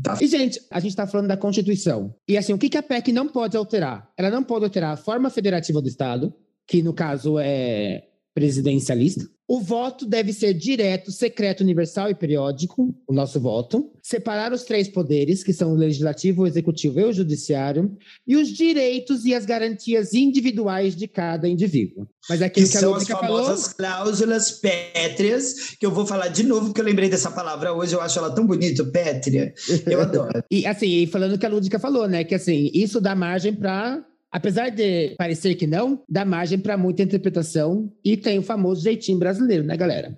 Tá. 0.02 0.18
E, 0.20 0.26
gente, 0.26 0.60
a 0.70 0.78
gente 0.80 0.90
está 0.90 1.06
falando 1.06 1.28
da 1.28 1.36
Constituição. 1.36 2.14
E, 2.28 2.36
assim, 2.36 2.52
o 2.52 2.58
que, 2.58 2.68
que 2.68 2.76
a 2.76 2.82
PEC 2.82 3.12
não 3.12 3.28
pode 3.28 3.56
alterar? 3.56 4.10
Ela 4.16 4.30
não 4.30 4.42
pode 4.42 4.64
alterar 4.64 4.92
a 4.92 4.96
forma 4.96 5.30
federativa 5.30 5.80
do 5.80 5.88
Estado, 5.88 6.34
que, 6.66 6.82
no 6.82 6.92
caso, 6.92 7.38
é 7.38 8.04
presidencialista. 8.34 9.26
O 9.48 9.60
voto 9.60 10.04
deve 10.04 10.32
ser 10.32 10.52
direto, 10.52 11.12
secreto, 11.12 11.62
universal 11.62 12.10
e 12.10 12.14
periódico, 12.14 12.92
o 13.06 13.14
nosso 13.14 13.40
voto. 13.40 13.92
Separar 14.02 14.52
os 14.52 14.64
três 14.64 14.88
poderes, 14.88 15.44
que 15.44 15.52
são 15.52 15.72
o 15.72 15.76
legislativo, 15.76 16.42
o 16.42 16.46
executivo 16.46 16.98
e 16.98 17.04
o 17.04 17.12
judiciário, 17.12 17.96
e 18.26 18.36
os 18.36 18.48
direitos 18.48 19.24
e 19.24 19.32
as 19.32 19.46
garantias 19.46 20.12
individuais 20.12 20.96
de 20.96 21.06
cada 21.06 21.48
indivíduo. 21.48 22.08
Mas 22.28 22.42
aquilo 22.42 22.66
Que 22.66 22.72
que, 22.72 22.76
a 22.76 22.80
são 22.80 22.92
as 22.92 23.02
Lúdica 23.02 23.18
falou, 23.18 23.44
famosas 23.44 23.72
cláusulas 23.72 24.50
pétreas, 24.50 25.76
que 25.78 25.86
eu 25.86 25.92
vou 25.92 26.04
falar 26.04 26.26
de 26.26 26.42
novo, 26.42 26.66
porque 26.66 26.80
eu 26.80 26.84
lembrei 26.84 27.08
dessa 27.08 27.30
palavra 27.30 27.72
hoje, 27.72 27.94
eu 27.94 28.00
acho 28.00 28.18
ela 28.18 28.34
tão 28.34 28.44
bonita, 28.44 28.84
pétrea. 28.84 29.54
Eu 29.86 30.00
adoro. 30.02 30.42
e 30.50 30.66
assim, 30.66 31.06
falando 31.06 31.34
o 31.34 31.38
que 31.38 31.46
a 31.46 31.48
Lúdica 31.48 31.78
falou, 31.78 32.08
né? 32.08 32.24
Que 32.24 32.34
assim, 32.34 32.68
isso 32.74 33.00
dá 33.00 33.14
margem 33.14 33.54
para 33.54 34.04
Apesar 34.32 34.70
de 34.70 35.14
parecer 35.16 35.54
que 35.54 35.66
não, 35.66 36.02
dá 36.08 36.24
margem 36.24 36.58
para 36.58 36.76
muita 36.76 37.02
interpretação 37.02 37.90
e 38.04 38.16
tem 38.16 38.38
o 38.38 38.42
famoso 38.42 38.82
jeitinho 38.82 39.18
brasileiro, 39.18 39.64
né, 39.64 39.76
galera? 39.76 40.16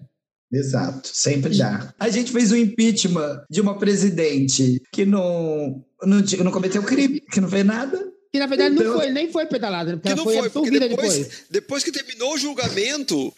Exato, 0.52 1.10
sempre 1.12 1.56
dá. 1.56 1.92
A 2.00 2.08
gente 2.08 2.32
fez 2.32 2.50
um 2.50 2.56
impeachment 2.56 3.42
de 3.50 3.60
uma 3.60 3.78
presidente 3.78 4.80
que 4.92 5.04
não, 5.04 5.84
não, 6.02 6.20
não 6.42 6.50
cometeu 6.50 6.82
crime, 6.82 7.20
que 7.20 7.40
não 7.40 7.48
fez 7.48 7.64
nada. 7.66 8.12
Que 8.32 8.38
na 8.38 8.46
verdade 8.46 8.74
não 8.74 8.82
Então- 8.82 8.98
foi, 8.98 9.10
nem 9.10 9.30
foi 9.32 9.46
pedalada, 9.46 9.90
né? 9.92 9.96
porque 9.96 10.08
Que 10.08 10.12
ela 10.12 10.16
não 10.16 10.24
foi, 10.24 10.50
foi, 10.50 10.70
depois, 10.70 10.88
depois. 11.16 11.44
depois 11.50 11.84
que 11.84 11.90
terminou 11.92 12.34
o 12.34 12.38
julgamento, 12.38 13.32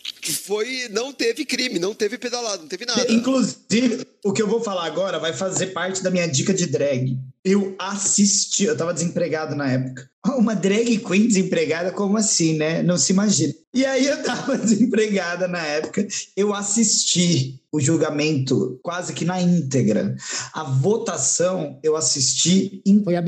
foi, 0.44 0.88
não 0.90 1.12
teve 1.12 1.44
crime, 1.44 1.78
não 1.78 1.94
teve 1.94 2.18
pedalado, 2.18 2.62
não 2.62 2.68
teve 2.68 2.84
nada. 2.86 3.06
Inclusive, 3.12 4.04
o 4.24 4.32
que 4.32 4.42
eu 4.42 4.48
vou 4.48 4.60
falar 4.60 4.86
agora 4.86 5.18
vai 5.20 5.32
fazer 5.32 5.68
parte 5.68 6.02
da 6.02 6.10
minha 6.10 6.26
dica 6.26 6.52
de 6.52 6.66
drag. 6.66 7.18
Eu 7.44 7.74
assisti, 7.78 8.64
eu 8.64 8.76
tava 8.76 8.92
desempregado 8.92 9.54
na 9.54 9.70
época. 9.70 10.08
Uma 10.36 10.54
drag 10.54 10.98
queen 10.98 11.26
desempregada, 11.26 11.90
como 11.90 12.16
assim, 12.18 12.58
né? 12.58 12.82
Não 12.82 12.98
se 12.98 13.12
imagina. 13.12 13.54
E 13.72 13.86
aí 13.86 14.06
eu 14.06 14.22
tava 14.22 14.56
desempregada 14.58 15.48
na 15.48 15.64
época, 15.64 16.06
eu 16.36 16.52
assisti 16.52 17.60
o 17.72 17.80
julgamento 17.80 18.78
quase 18.82 19.12
que 19.12 19.24
na 19.24 19.40
íntegra. 19.40 20.14
A 20.52 20.64
votação 20.64 21.78
eu 21.82 21.96
assisti 21.96 22.82
Foi 23.04 23.16
inteira. 23.16 23.18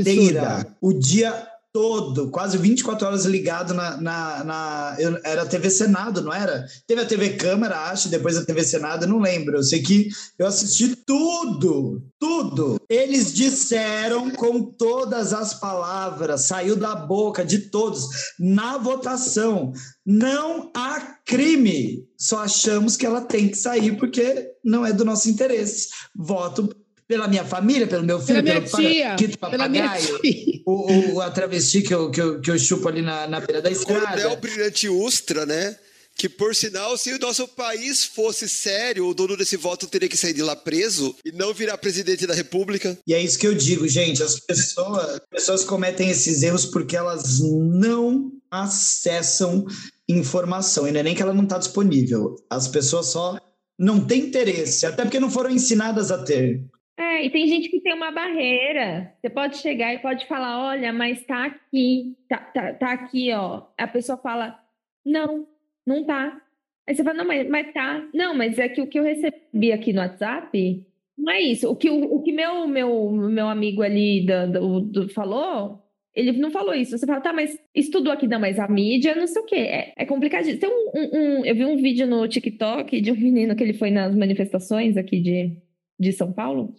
absurda. 0.53 0.77
O 0.81 0.93
dia 0.93 1.52
todo, 1.73 2.31
quase 2.31 2.59
24 2.59 3.07
horas 3.07 3.25
ligado 3.25 3.73
na. 3.73 3.97
na, 4.01 4.45
na- 4.45 4.97
era 5.25 5.47
TV 5.47 5.71
Senado, 5.71 6.21
não 6.21 6.33
era? 6.33 6.67
Teve 6.87 7.01
a 7.01 7.07
TV 7.07 7.31
Câmara, 7.31 7.91
acho, 7.91 8.09
depois 8.09 8.37
a 8.37 8.45
TV 8.45 8.63
Senado, 8.63 9.07
não 9.07 9.19
lembro. 9.19 9.57
Eu 9.57 9.63
sei 9.63 9.83
que 9.83 10.09
eu 10.39 10.47
assisti 10.47 10.95
tudo, 10.95 12.03
tudo. 12.19 12.81
Eles 12.89 13.33
disseram 13.33 14.31
com 14.31 14.63
todas 14.63 15.33
as 15.33 15.55
palavras, 15.55 16.43
saiu 16.43 16.77
da 16.77 16.95
boca 16.95 17.45
de 17.45 17.59
todos, 17.71 18.07
na 18.39 18.77
votação. 18.79 19.73
Não 20.05 20.71
há 20.75 21.01
crime. 21.25 22.05
Só 22.19 22.41
achamos 22.41 22.97
que 22.97 23.07
ela 23.07 23.21
tem 23.23 23.49
que 23.49 23.57
sair 23.57 23.97
porque 23.97 24.51
não 24.65 24.85
é 24.85 24.93
do 24.93 25.05
nosso 25.05 25.29
interesse. 25.31 25.89
Voto 26.15 26.69
pela 27.09 27.29
minha 27.29 27.45
família, 27.45 27.87
pelo 27.87 28.05
meu 28.05 28.19
filho, 28.21 28.43
Pela 28.43 28.61
minha 28.61 28.71
pelo 28.71 28.89
tia, 28.89 29.09
Paquito 29.11 29.39
pela 29.39 29.69
minha 29.69 29.85
Papagaio, 29.85 30.19
tia. 30.21 30.63
o, 30.67 31.15
o- 31.15 31.21
a 31.21 31.31
travesti 31.31 31.83
que 31.83 31.93
eu, 31.95 32.11
que, 32.11 32.21
eu, 32.21 32.41
que 32.41 32.51
eu 32.51 32.59
chupo 32.59 32.89
ali 32.89 33.03
na, 33.03 33.27
na 33.27 33.41
beira 33.41 33.61
da 33.61 33.75
Coronel 33.75 34.09
estrada. 34.17 34.37
Brilhante 34.37 34.89
Ustra, 34.89 35.45
né? 35.47 35.77
Que, 36.15 36.29
por 36.29 36.55
sinal, 36.55 36.97
se 36.99 37.11
o 37.13 37.19
nosso 37.19 37.49
país 37.49 38.05
fosse 38.05 38.47
sério, 38.47 39.07
o 39.07 39.15
dono 39.15 39.35
desse 39.35 39.57
voto 39.57 39.87
teria 39.87 40.09
que 40.11 40.17
sair 40.17 40.35
de 40.35 40.43
lá 40.43 40.55
preso 40.55 41.17
e 41.25 41.33
não 41.33 41.55
virar 41.55 41.79
presidente 41.79 42.27
da 42.27 42.35
república. 42.35 42.99
E 43.07 43.15
é 43.15 43.21
isso 43.23 43.39
que 43.39 43.47
eu 43.47 43.55
digo, 43.55 43.89
gente. 43.89 44.23
As 44.23 44.39
pessoas, 44.39 45.05
as 45.15 45.21
pessoas 45.31 45.65
cometem 45.65 46.11
esses 46.11 46.43
erros 46.43 46.67
porque 46.67 46.97
elas 46.97 47.41
não 47.41 48.31
acessam 48.51 49.65
informação. 50.09 50.87
E 50.87 50.93
não 50.93 51.01
é 51.01 51.03
nem 51.03 51.15
que 51.15 51.23
ela 51.23 51.33
não 51.35 51.45
está 51.45 51.57
disponível. 51.59 52.37
As 52.51 52.69
pessoas 52.69 53.07
só 53.07 53.39
não 53.79 54.05
têm 54.05 54.27
interesse, 54.27 54.85
até 54.85 55.03
porque 55.05 55.19
não 55.19 55.31
foram 55.31 55.51
ensinadas 55.51 56.11
a 56.11 56.19
ter. 56.23 56.63
É, 56.97 57.25
e 57.25 57.31
tem 57.31 57.47
gente 57.47 57.69
que 57.69 57.81
tem 57.81 57.95
uma 57.95 58.11
barreira. 58.11 59.13
Você 59.21 59.31
pode 59.31 59.57
chegar 59.59 59.95
e 59.95 59.99
pode 59.99 60.27
falar, 60.27 60.67
olha, 60.69 60.93
mas 60.93 61.25
tá 61.25 61.47
aqui, 61.47 62.17
tá, 62.29 62.39
tá, 62.39 62.75
tá 62.75 62.93
aqui, 62.93 63.33
ó. 63.33 63.63
A 63.79 63.87
pessoa 63.89 64.19
fala, 64.19 64.59
não, 65.05 65.47
não 65.87 66.05
tá. 66.05 66.41
Aí 66.87 66.95
você 66.95 67.03
fala, 67.03 67.17
não, 67.19 67.27
mas, 67.27 67.49
mas 67.49 67.73
tá. 67.73 68.07
Não, 68.15 68.35
mas 68.35 68.59
é 68.59 68.69
que 68.69 68.81
o 68.81 68.87
que 68.87 68.99
eu 68.99 69.05
recebi 69.05 69.73
aqui 69.73 69.93
no 69.93 70.01
WhatsApp 70.01 70.85
não 71.17 71.33
é 71.33 71.41
isso. 71.41 71.71
O 71.71 71.77
que 71.77 71.89
o, 71.91 72.15
o 72.17 72.23
que 72.23 72.33
meu, 72.33 72.67
meu, 72.69 73.11
meu 73.13 73.49
amigo 73.49 73.83
ali 73.83 74.27
da- 74.27 74.47
do, 74.47 74.81
do- 74.81 75.09
falou, 75.09 75.83
ele 76.15 76.33
não 76.33 76.51
falou 76.51 76.75
isso. 76.75 76.97
Você 76.99 77.07
fala, 77.07 77.21
tá, 77.21 77.33
mas 77.33 77.59
isso 77.75 77.91
tudo 77.91 78.11
aqui 78.11 78.27
não, 78.27 78.41
mas 78.41 78.59
a 78.59 78.69
mídia, 78.69 79.15
não 79.15 79.27
sei 79.27 79.43
o 79.43 79.47
quê. 79.47 79.57
É, 79.57 79.93
é 79.97 80.05
complicadíssimo. 80.07 80.61
Tem 80.61 80.69
um, 80.71 80.91
um- 80.95 81.41
um- 81.41 81.45
eu 81.47 81.55
vi 81.55 81.65
um 81.65 81.77
vídeo 81.77 82.07
no 82.07 82.27
TikTok 82.29 83.01
de 83.01 83.13
um 83.13 83.17
menino 83.17 83.57
que 83.57 83.63
ele 83.63 83.75
foi 83.75 83.91
nas 83.91 84.15
manifestações 84.15 84.97
aqui 84.97 85.21
de, 85.21 85.57
de 86.03 86.13
São 86.13 86.33
Paulo. 86.33 86.75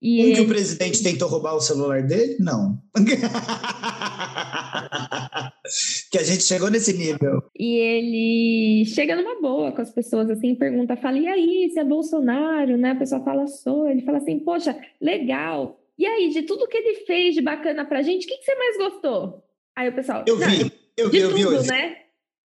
E 0.00 0.20
Um 0.22 0.32
que 0.34 0.40
o 0.40 0.44
ele- 0.44 0.48
presidente 0.48 1.02
tentou 1.02 1.28
roubar 1.28 1.56
o 1.56 1.60
celular 1.60 2.02
dele? 2.06 2.36
Não. 2.38 2.78
que 6.10 6.18
a 6.18 6.22
gente 6.22 6.42
chegou 6.44 6.70
nesse 6.70 6.96
nível. 6.96 7.42
E 7.58 7.76
ele 7.76 8.84
chega 8.86 9.16
numa 9.16 9.40
boa 9.40 9.72
com 9.72 9.82
as 9.82 9.90
pessoas, 9.90 10.30
assim, 10.30 10.54
pergunta, 10.54 10.96
fala, 10.96 11.18
e 11.18 11.26
aí, 11.26 11.70
você 11.70 11.80
é 11.80 11.84
Bolsonaro, 11.84 12.76
né? 12.76 12.90
A 12.92 12.96
pessoa 12.96 13.22
fala, 13.22 13.46
sou. 13.46 13.88
Ele 13.88 14.02
fala 14.02 14.18
assim, 14.18 14.38
poxa, 14.38 14.76
legal. 15.00 15.80
E 15.98 16.06
aí, 16.06 16.28
de 16.30 16.42
tudo 16.42 16.68
que 16.68 16.76
ele 16.76 17.04
fez 17.04 17.34
de 17.34 17.42
bacana 17.42 17.84
pra 17.84 18.02
gente, 18.02 18.24
o 18.24 18.28
que, 18.28 18.36
que 18.38 18.44
você 18.44 18.54
mais 18.54 18.76
gostou? 18.76 19.42
Aí 19.76 19.88
o 19.88 19.94
pessoal, 19.94 20.24
Eu 20.26 20.38
"Não, 20.38 20.48
vi, 20.48 20.72
eu 20.96 21.10
vi, 21.10 21.18
eu 21.18 21.34
vi 21.34 21.42
tudo, 21.42 21.62
né? 21.64 21.96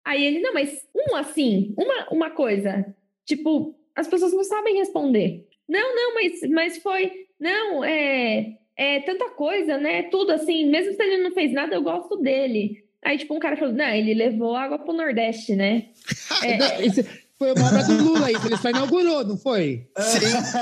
Aí 0.05 0.23
ele, 0.23 0.39
não, 0.39 0.53
mas 0.53 0.79
um 0.95 1.15
assim, 1.15 1.73
uma, 1.77 2.07
uma 2.11 2.29
coisa. 2.31 2.85
Tipo, 3.25 3.75
as 3.95 4.07
pessoas 4.07 4.33
não 4.33 4.43
sabem 4.43 4.75
responder. 4.77 5.47
Não, 5.67 5.95
não, 5.95 6.13
mas, 6.15 6.41
mas 6.49 6.77
foi. 6.77 7.25
Não, 7.39 7.83
é, 7.83 8.57
é 8.75 8.99
tanta 9.01 9.29
coisa, 9.31 9.77
né? 9.77 10.03
Tudo 10.03 10.31
assim, 10.31 10.65
mesmo 10.69 10.93
se 10.93 11.01
ele 11.03 11.23
não 11.23 11.31
fez 11.31 11.51
nada, 11.51 11.75
eu 11.75 11.81
gosto 11.81 12.17
dele. 12.17 12.83
Aí, 13.03 13.17
tipo, 13.17 13.35
um 13.35 13.39
cara 13.39 13.57
falou, 13.57 13.73
não, 13.73 13.89
ele 13.89 14.13
levou 14.13 14.55
água 14.55 14.79
pro 14.79 14.93
Nordeste, 14.93 15.55
né? 15.55 15.87
É, 16.43 16.57
Não, 16.57 16.81
esse 16.81 17.22
foi 17.37 17.51
uma 17.53 17.67
obra 17.67 17.83
do 17.83 18.03
Lula 18.03 18.31
isso, 18.31 18.45
ele 18.45 18.57
só 18.57 18.69
inaugurou, 18.69 19.25
não 19.25 19.37
foi? 19.37 19.87
Sim. 19.99 20.57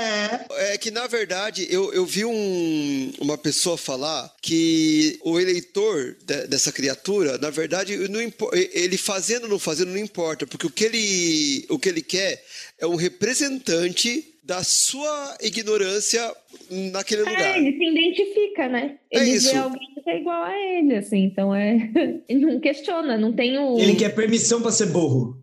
É. 0.56 0.72
É 0.74 0.78
que, 0.78 0.90
na 0.90 1.06
verdade, 1.06 1.66
eu, 1.70 1.92
eu 1.92 2.04
vi 2.04 2.24
um- 2.24 3.12
uma 3.20 3.36
pessoa 3.38 3.76
falar 3.78 4.32
que 4.42 5.18
o 5.24 5.38
eleitor 5.38 6.16
de- 6.24 6.46
dessa 6.46 6.72
criatura, 6.72 7.38
na 7.38 7.50
verdade, 7.50 7.96
não 8.08 8.20
ele 8.52 8.96
fazendo 8.96 9.44
ou 9.44 9.48
não 9.50 9.58
fazendo 9.58 9.90
não 9.90 9.98
importa, 9.98 10.46
porque 10.46 10.66
o 10.66 10.70
que 10.70 10.84
ele, 10.84 11.66
o 11.68 11.78
que 11.78 11.88
ele 11.88 12.02
quer 12.02 12.42
é 12.78 12.86
um 12.86 12.96
representante 12.96 14.28
da 14.42 14.62
sua 14.64 15.36
ignorância 15.40 16.34
naquele 16.92 17.22
é, 17.22 17.24
lugar. 17.30 17.56
ele 17.58 17.76
se 17.76 17.84
identifica, 17.84 18.68
né? 18.68 18.96
É 19.12 19.20
Ele 19.20 19.30
isso. 19.30 19.50
vê 19.52 19.56
alguém 19.56 19.88
que 20.02 20.10
é 20.10 20.18
igual 20.18 20.42
a 20.42 20.52
ele, 20.58 20.96
assim, 20.96 21.24
então 21.24 21.54
é. 21.54 21.76
Ele 22.28 22.46
não 22.46 22.58
questiona, 22.60 23.16
não 23.16 23.32
tem 23.32 23.56
o. 23.56 23.78
Ele 23.78 23.94
quer 23.94 24.08
permissão 24.14 24.60
para 24.60 24.72
ser 24.72 24.86
burro. 24.86 25.41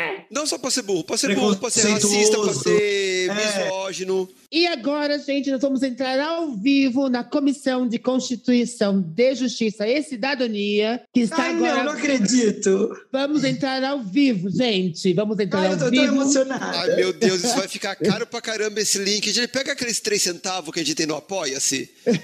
É, 0.00 0.26
Não 0.30 0.46
só 0.46 0.56
pra 0.58 0.70
ser 0.70 0.82
burro, 0.82 1.02
pra 1.02 1.16
ser 1.16 1.34
burro, 1.34 1.56
pra 1.56 1.70
ser 1.70 1.88
racista, 1.90 2.38
pra 2.40 2.54
ser 2.54 3.28
É. 3.30 3.34
misógino. 3.34 4.28
E 4.52 4.64
agora, 4.68 5.18
gente, 5.18 5.50
nós 5.50 5.60
vamos 5.60 5.82
entrar 5.82 6.20
ao 6.20 6.52
vivo 6.52 7.08
na 7.08 7.24
Comissão 7.24 7.88
de 7.88 7.98
Constituição 7.98 9.00
de 9.02 9.34
Justiça 9.34 9.88
e 9.88 10.00
Cidadania, 10.04 11.02
que 11.12 11.22
está 11.22 11.42
Ai, 11.42 11.50
agora. 11.54 11.74
não, 11.78 11.84
não 11.86 11.92
acredito. 11.92 12.96
Vamos 13.12 13.42
entrar 13.42 13.82
ao 13.82 14.00
vivo, 14.00 14.48
gente. 14.50 15.12
Vamos 15.14 15.36
entrar 15.40 15.62
Ai, 15.62 15.66
ao 15.66 15.72
eu 15.72 15.78
tô 15.80 15.90
vivo. 15.90 16.04
emocionada. 16.04 16.78
Ai, 16.78 16.94
meu 16.94 17.12
Deus, 17.12 17.42
isso 17.42 17.56
vai 17.56 17.66
ficar 17.66 17.96
caro 17.96 18.24
pra 18.24 18.40
caramba 18.40 18.80
esse 18.80 18.98
link. 18.98 19.26
Ele 19.36 19.48
pega 19.48 19.72
aqueles 19.72 19.98
3 19.98 20.22
centavos 20.22 20.72
que 20.72 20.78
a 20.78 20.84
gente 20.84 20.94
tem 20.94 21.06
no 21.06 21.16
Apoia-se. 21.16 21.90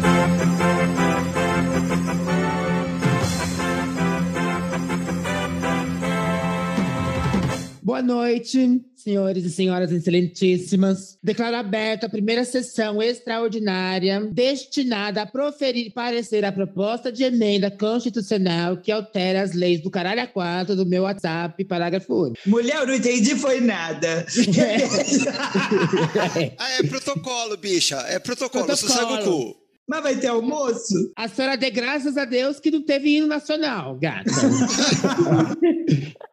Boa 7.91 8.03
noite, 8.03 8.81
senhores 8.95 9.45
e 9.45 9.51
senhoras 9.51 9.91
excelentíssimas. 9.91 11.19
Declaro 11.21 11.57
aberta 11.57 12.07
a 12.07 12.09
primeira 12.09 12.45
sessão 12.45 13.03
extraordinária 13.03 14.21
destinada 14.33 15.23
a 15.23 15.27
proferir 15.27 15.93
parecer 15.93 16.45
a 16.45 16.53
proposta 16.53 17.11
de 17.11 17.25
emenda 17.25 17.69
constitucional 17.69 18.77
que 18.77 18.93
altera 18.93 19.43
as 19.43 19.55
leis 19.55 19.83
do 19.83 19.91
caralho 19.91 20.23
a 20.23 20.29
quatro 20.29 20.77
do 20.77 20.87
meu 20.87 21.03
WhatsApp, 21.03 21.65
parágrafo 21.65 22.27
único. 22.27 22.39
Mulher, 22.47 22.77
eu 22.77 22.87
não 22.87 22.95
entendi 22.95 23.35
foi 23.35 23.61
nada. 23.61 24.25
Ah, 26.59 26.71
é 26.79 26.85
protocolo, 26.85 27.57
bicha. 27.57 27.97
É 28.07 28.21
protocolo. 28.21 28.67
Protocolo. 28.67 28.93
Sossega 28.93 29.15
o 29.15 29.25
cu. 29.25 29.57
Mas 29.89 30.03
vai 30.05 30.17
ter 30.17 30.29
almoço? 30.29 30.95
A 31.17 31.27
senhora 31.27 31.57
dê 31.57 31.71
graças 31.71 32.17
a 32.17 32.25
Deus 32.25 32.61
que 32.61 32.71
não 32.71 32.85
teve 32.85 33.17
hino 33.17 33.27
nacional, 33.27 33.99
gata. 33.99 34.31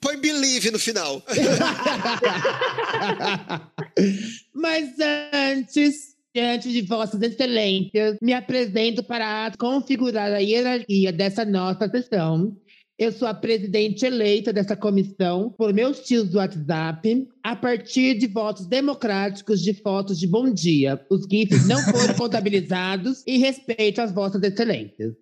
Põe 0.00 0.16
believe 0.16 0.70
no 0.70 0.78
final. 0.78 1.22
Mas 4.54 4.90
antes, 5.32 6.16
diante 6.34 6.72
de 6.72 6.82
vossas 6.82 7.20
excelências, 7.20 8.16
me 8.22 8.32
apresento 8.32 9.02
para 9.02 9.52
configurar 9.58 10.32
a 10.32 10.38
hierarquia 10.38 11.12
dessa 11.12 11.44
nossa 11.44 11.88
sessão 11.88 12.56
Eu 12.96 13.12
sou 13.12 13.28
a 13.28 13.34
presidente 13.34 14.04
eleita 14.04 14.52
dessa 14.52 14.76
comissão 14.76 15.54
por 15.56 15.72
meus 15.72 16.00
tios 16.00 16.28
do 16.28 16.38
WhatsApp, 16.38 17.28
a 17.44 17.56
partir 17.56 18.18
de 18.18 18.26
votos 18.26 18.66
democráticos 18.66 19.60
de 19.60 19.74
fotos 19.74 20.18
de 20.18 20.26
bom 20.26 20.52
dia. 20.52 21.00
Os 21.10 21.26
GIFs 21.30 21.66
não 21.66 21.80
foram 21.82 22.14
contabilizados 22.14 23.22
e 23.26 23.38
respeito 23.38 24.00
às 24.00 24.12
vossas 24.12 24.42
excelências. 24.42 25.14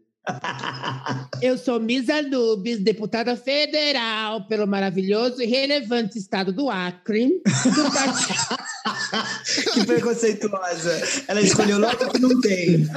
Eu 1.40 1.56
sou 1.58 1.78
Misa 1.78 2.20
Nubes, 2.22 2.80
deputada 2.80 3.36
federal 3.36 4.44
pelo 4.46 4.66
maravilhoso 4.66 5.40
e 5.42 5.46
relevante 5.46 6.18
estado 6.18 6.52
do 6.52 6.68
Acre. 6.68 7.28
Do 7.28 7.86
que 9.72 9.86
preconceituosa. 9.86 11.24
Ela 11.28 11.40
escolheu 11.40 11.78
logo 11.78 12.10
que 12.10 12.18
não 12.18 12.40
tem. 12.40 12.84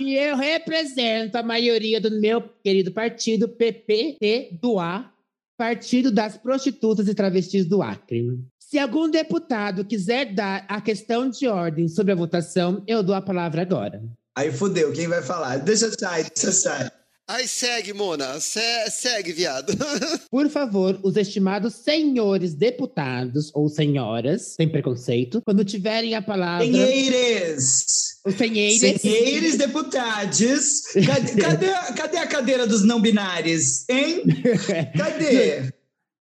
e 0.00 0.16
eu 0.16 0.36
represento 0.36 1.38
a 1.38 1.42
maioria 1.42 2.00
do 2.00 2.10
meu 2.20 2.42
querido 2.62 2.92
partido, 2.92 3.48
PPT 3.48 4.58
do 4.60 4.80
A, 4.80 5.10
Partido 5.56 6.10
das 6.10 6.36
Prostitutas 6.36 7.06
e 7.06 7.14
Travestis 7.14 7.64
do 7.64 7.80
Acre. 7.80 8.40
Se 8.70 8.78
algum 8.78 9.08
deputado 9.08 9.84
quiser 9.84 10.34
dar 10.34 10.64
a 10.68 10.80
questão 10.80 11.28
de 11.28 11.46
ordem 11.46 11.86
sobre 11.86 12.12
a 12.12 12.16
votação, 12.16 12.82
eu 12.86 13.02
dou 13.02 13.14
a 13.14 13.20
palavra 13.20 13.62
agora. 13.62 14.02
Aí 14.36 14.50
fudeu, 14.50 14.92
quem 14.92 15.06
vai 15.06 15.22
falar? 15.22 15.58
Deixa 15.58 15.90
sair, 15.96 16.26
deixa 16.34 16.50
sair. 16.50 16.90
Aí 17.26 17.48
segue, 17.48 17.94
Mona. 17.94 18.38
Se 18.38 18.60
segue, 18.90 19.32
viado. 19.32 19.72
Por 20.30 20.50
favor, 20.50 20.98
os 21.02 21.16
estimados 21.16 21.74
senhores 21.74 22.52
deputados 22.54 23.50
ou 23.54 23.68
senhoras, 23.68 24.54
sem 24.56 24.68
preconceito, 24.68 25.40
quando 25.42 25.64
tiverem 25.64 26.14
a 26.14 26.20
palavra. 26.20 26.66
Senheires! 26.66 27.84
Os 28.26 28.34
senheires. 28.34 29.00
Senheires 29.00 29.56
deputados. 29.56 30.82
Cadê, 31.06 31.40
cadê, 31.40 31.66
cadê 31.94 32.16
a 32.18 32.26
cadeira 32.26 32.66
dos 32.66 32.84
não 32.84 33.00
binários, 33.00 33.88
hein? 33.88 34.22
Cadê? 34.96 35.72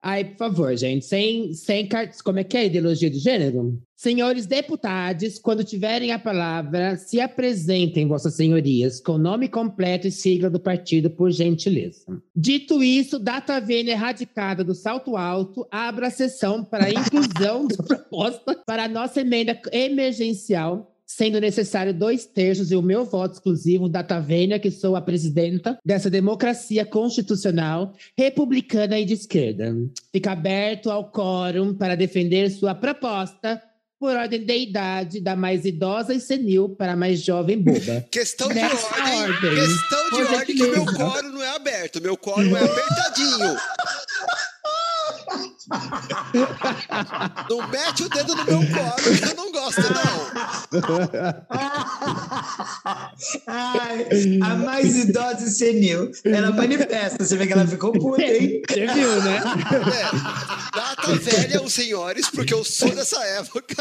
Ai, 0.02 0.24
por 0.24 0.38
favor, 0.38 0.76
gente, 0.78 1.06
sem, 1.06 1.54
sem. 1.54 1.88
Como 2.24 2.40
é 2.40 2.44
que 2.44 2.56
é 2.56 2.62
a 2.62 2.66
ideologia 2.66 3.10
de 3.10 3.20
gênero? 3.20 3.82
Senhores 3.98 4.46
deputados, 4.46 5.38
quando 5.38 5.62
tiverem 5.62 6.14
a 6.14 6.20
palavra, 6.20 6.96
se 6.96 7.20
apresentem, 7.20 8.08
vossas 8.08 8.36
senhorias, 8.36 9.02
com 9.02 9.18
nome 9.18 9.50
completo 9.50 10.08
e 10.08 10.12
sigla 10.12 10.50
do 10.50 10.60
partido, 10.60 11.10
por 11.10 11.30
gentileza. 11.32 12.06
Dito 12.34 12.82
isso, 12.82 13.20
data 13.20 13.60
vênia 13.60 13.92
erradicada 13.92 14.64
do 14.64 14.74
salto 14.74 15.18
alto, 15.18 15.68
abra 15.70 16.08
a 16.08 16.12
sessão 16.12 16.64
para 16.64 16.86
a 16.86 16.92
inclusão 16.92 17.68
da 17.68 17.84
proposta 17.84 18.56
para 18.66 18.86
a 18.86 18.88
nossa 18.88 19.20
emenda 19.20 19.60
emergencial 19.74 20.96
sendo 21.10 21.42
necessário 21.42 21.92
dois 21.92 22.24
terços 22.24 22.72
e 22.72 22.76
o 22.76 22.84
meu 22.84 23.04
voto 23.04 23.34
exclusivo 23.34 23.90
da 23.90 24.04
Tavênia, 24.04 24.60
que 24.60 24.70
sou 24.70 24.96
a 24.96 25.02
presidenta 25.02 25.80
dessa 25.84 26.08
democracia 26.08 26.86
constitucional, 26.86 27.96
republicana 28.16 29.00
e 29.00 29.06
de 29.06 29.16
esquerda. 29.16 29.76
Fica 30.12 30.34
aberto 30.34 30.92
ao 30.92 31.12
quórum 31.12 31.74
para 31.74 31.96
defender 31.96 32.52
sua 32.52 32.76
proposta 32.76 33.60
por 34.00 34.16
ordem 34.16 34.46
de 34.46 34.56
idade, 34.56 35.20
da 35.20 35.36
mais 35.36 35.66
idosa 35.66 36.14
e 36.14 36.22
senil 36.22 36.70
para 36.70 36.94
a 36.94 36.96
mais 36.96 37.22
jovem 37.22 37.60
boba. 37.60 38.06
Questão 38.12 38.48
de 38.48 38.60
ordem, 38.60 39.20
ordem. 39.20 39.56
Questão 39.56 40.10
de 40.12 40.36
ordem 40.36 40.56
que 40.56 40.68
meu 40.68 40.86
quórum 40.86 41.30
não 41.30 41.44
é 41.44 41.56
aberto, 41.56 42.02
meu 42.02 42.16
quórum 42.16 42.56
é 42.56 42.64
apertadinho. 42.64 43.58
Não 47.50 47.68
mete 47.68 48.04
o 48.04 48.10
dedo 48.10 48.36
no 48.36 48.44
meu 48.46 48.60
colo, 48.60 49.18
que 49.18 49.26
eu 49.26 49.36
não 49.36 49.52
gosto, 49.52 49.82
não. 49.82 50.30
Ai, 53.48 54.08
a 54.42 54.56
mais 54.56 54.96
idosa 54.96 55.46
e 55.46 55.50
senil. 55.50 56.12
Ela 56.26 56.52
manifesta. 56.52 57.24
Você 57.24 57.38
vê 57.38 57.48
que 57.48 57.54
ela 57.54 57.68
ficou 57.68 57.92
puta, 57.92 58.22
hein? 58.22 58.62
Você 58.68 58.88
viu, 58.88 59.22
né? 59.22 59.38
É. 59.38 60.76
Data 60.76 61.16
velha, 61.16 61.62
os 61.62 61.74
senhores, 61.74 62.30
porque 62.30 62.54
eu 62.54 62.64
sou 62.64 62.90
dessa 62.92 63.24
época. 63.24 63.76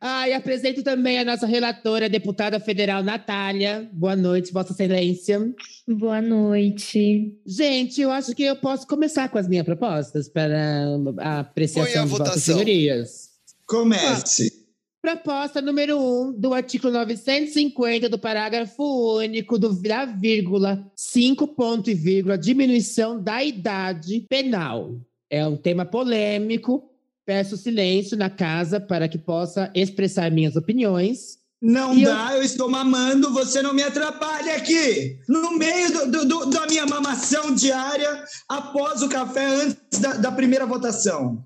Ah, 0.00 0.28
e 0.28 0.34
apresento 0.34 0.82
também 0.82 1.18
a 1.18 1.24
nossa 1.24 1.46
relatora, 1.46 2.06
a 2.06 2.08
deputada 2.08 2.60
federal 2.60 3.02
Natália. 3.02 3.88
Boa 3.92 4.14
noite, 4.14 4.52
Vossa 4.52 4.72
Excelência. 4.72 5.40
Boa 5.86 6.20
noite. 6.20 7.34
Gente, 7.46 8.00
eu 8.00 8.10
acho 8.10 8.34
que 8.34 8.42
eu 8.42 8.56
posso 8.56 8.86
começar 8.86 9.28
com 9.28 9.38
as 9.38 9.48
minhas 9.48 9.64
propostas 9.64 10.28
para 10.28 10.86
a 11.18 11.40
apreciação 11.40 12.04
de 12.04 12.10
vossas 12.10 12.42
senhorias. 12.42 13.30
Comece. 13.66 14.68
Proposta 15.00 15.62
número 15.62 15.96
1 15.96 16.00
um, 16.00 16.32
do 16.32 16.52
artigo 16.52 16.90
950 16.90 18.08
do 18.08 18.18
parágrafo 18.18 19.16
único 19.16 19.56
do, 19.58 19.72
da 19.80 20.04
vírgula, 20.04 20.84
5 20.96 21.48
ponto 21.48 21.88
e 21.88 21.94
vírgula, 21.94 22.36
diminuição 22.36 23.22
da 23.22 23.42
idade 23.42 24.26
penal. 24.28 25.00
É 25.30 25.46
um 25.46 25.56
tema 25.56 25.84
polêmico, 25.84 26.90
Peço 27.28 27.58
silêncio 27.58 28.16
na 28.16 28.30
casa 28.30 28.80
para 28.80 29.06
que 29.06 29.18
possa 29.18 29.70
expressar 29.74 30.30
minhas 30.30 30.56
opiniões. 30.56 31.36
Não 31.60 31.94
e 31.94 32.02
dá, 32.02 32.30
eu... 32.30 32.38
eu... 32.38 32.42
estou 32.42 32.70
mamando, 32.70 33.30
você 33.34 33.60
não 33.60 33.74
me 33.74 33.82
atrapalha 33.82 34.56
aqui. 34.56 35.18
No 35.28 35.58
meio 35.58 36.06
do, 36.10 36.24
do, 36.24 36.46
da 36.46 36.66
minha 36.66 36.86
mamação 36.86 37.54
diária, 37.54 38.24
após 38.48 39.02
o 39.02 39.10
café, 39.10 39.44
antes 39.44 40.00
da, 40.00 40.14
da 40.14 40.32
primeira 40.32 40.64
votação. 40.64 41.44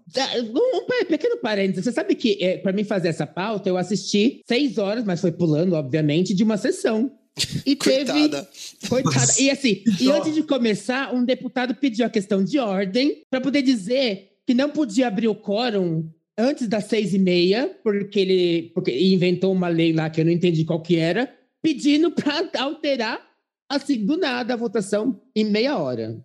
Um, 0.54 0.82
um 0.82 0.86
pequeno 1.08 1.38
parênteses. 1.38 1.82
Você 1.82 1.90
sabe 1.90 2.14
que, 2.14 2.38
é, 2.40 2.58
para 2.58 2.72
mim 2.72 2.84
fazer 2.84 3.08
essa 3.08 3.26
pauta, 3.26 3.68
eu 3.68 3.76
assisti 3.76 4.40
seis 4.46 4.78
horas, 4.78 5.02
mas 5.02 5.20
foi 5.20 5.32
pulando, 5.32 5.72
obviamente, 5.72 6.32
de 6.32 6.44
uma 6.44 6.56
sessão. 6.56 7.10
E 7.66 7.74
Coitada. 7.74 8.42
teve. 8.44 8.88
Coitada. 8.88 9.32
E 9.40 9.50
assim, 9.50 9.82
e 9.98 10.12
antes 10.12 10.32
de 10.32 10.44
começar, 10.44 11.12
um 11.12 11.24
deputado 11.24 11.74
pediu 11.74 12.06
a 12.06 12.10
questão 12.10 12.44
de 12.44 12.58
ordem 12.60 13.22
para 13.30 13.40
poder 13.40 13.62
dizer 13.62 14.31
que 14.46 14.54
não 14.54 14.70
podia 14.70 15.08
abrir 15.08 15.28
o 15.28 15.34
quórum 15.34 16.10
antes 16.36 16.66
das 16.66 16.84
seis 16.84 17.14
e 17.14 17.18
meia, 17.18 17.68
porque 17.82 18.20
ele 18.20 18.70
porque 18.74 18.96
inventou 18.98 19.52
uma 19.52 19.68
lei 19.68 19.92
lá 19.92 20.10
que 20.10 20.20
eu 20.20 20.24
não 20.24 20.32
entendi 20.32 20.64
qual 20.64 20.82
que 20.82 20.96
era, 20.96 21.32
pedindo 21.62 22.10
para 22.12 22.48
alterar, 22.60 23.20
assim, 23.68 24.04
do 24.04 24.16
nada, 24.16 24.54
a 24.54 24.56
votação 24.56 25.20
em 25.34 25.44
meia 25.44 25.78
hora. 25.78 26.24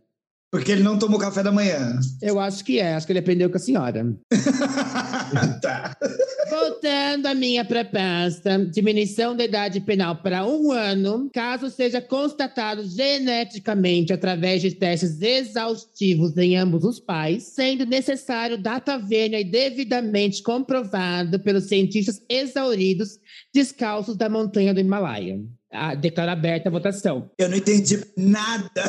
Porque 0.57 0.71
ele 0.71 0.81
não 0.81 0.97
tomou 0.97 1.19
café 1.19 1.43
da 1.43 1.51
manhã. 1.51 1.99
Eu 2.19 2.39
acho 2.39 2.65
que 2.65 2.79
é, 2.79 2.95
acho 2.95 3.05
que 3.05 3.11
ele 3.11 3.19
aprendeu 3.19 3.47
com 3.47 3.57
a 3.57 3.59
senhora. 3.59 4.17
tá. 5.61 5.95
Voltando 6.49 7.27
à 7.27 7.35
minha 7.35 7.63
proposta, 7.63 8.65
diminuição 8.65 9.35
da 9.35 9.45
idade 9.45 9.79
penal 9.79 10.15
para 10.15 10.47
um 10.47 10.71
ano, 10.71 11.29
caso 11.31 11.69
seja 11.69 12.01
constatado 12.01 12.83
geneticamente 12.87 14.11
através 14.11 14.63
de 14.63 14.71
testes 14.71 15.21
exaustivos 15.21 16.35
em 16.37 16.57
ambos 16.57 16.83
os 16.83 16.99
pais, 16.99 17.43
sendo 17.43 17.85
necessário 17.85 18.57
data 18.57 18.97
vênia 18.97 19.39
e 19.39 19.43
devidamente 19.43 20.41
comprovado 20.41 21.39
pelos 21.39 21.65
cientistas 21.65 22.19
exauridos 22.27 23.19
descalços 23.53 24.17
da 24.17 24.27
montanha 24.27 24.73
do 24.73 24.79
Himalaia. 24.79 25.39
Ah, 25.69 25.95
declaro 25.95 26.31
aberta 26.31 26.69
a 26.69 26.71
votação. 26.71 27.29
Eu 27.37 27.49
não 27.49 27.57
entendi 27.57 28.01
nada. 28.15 28.81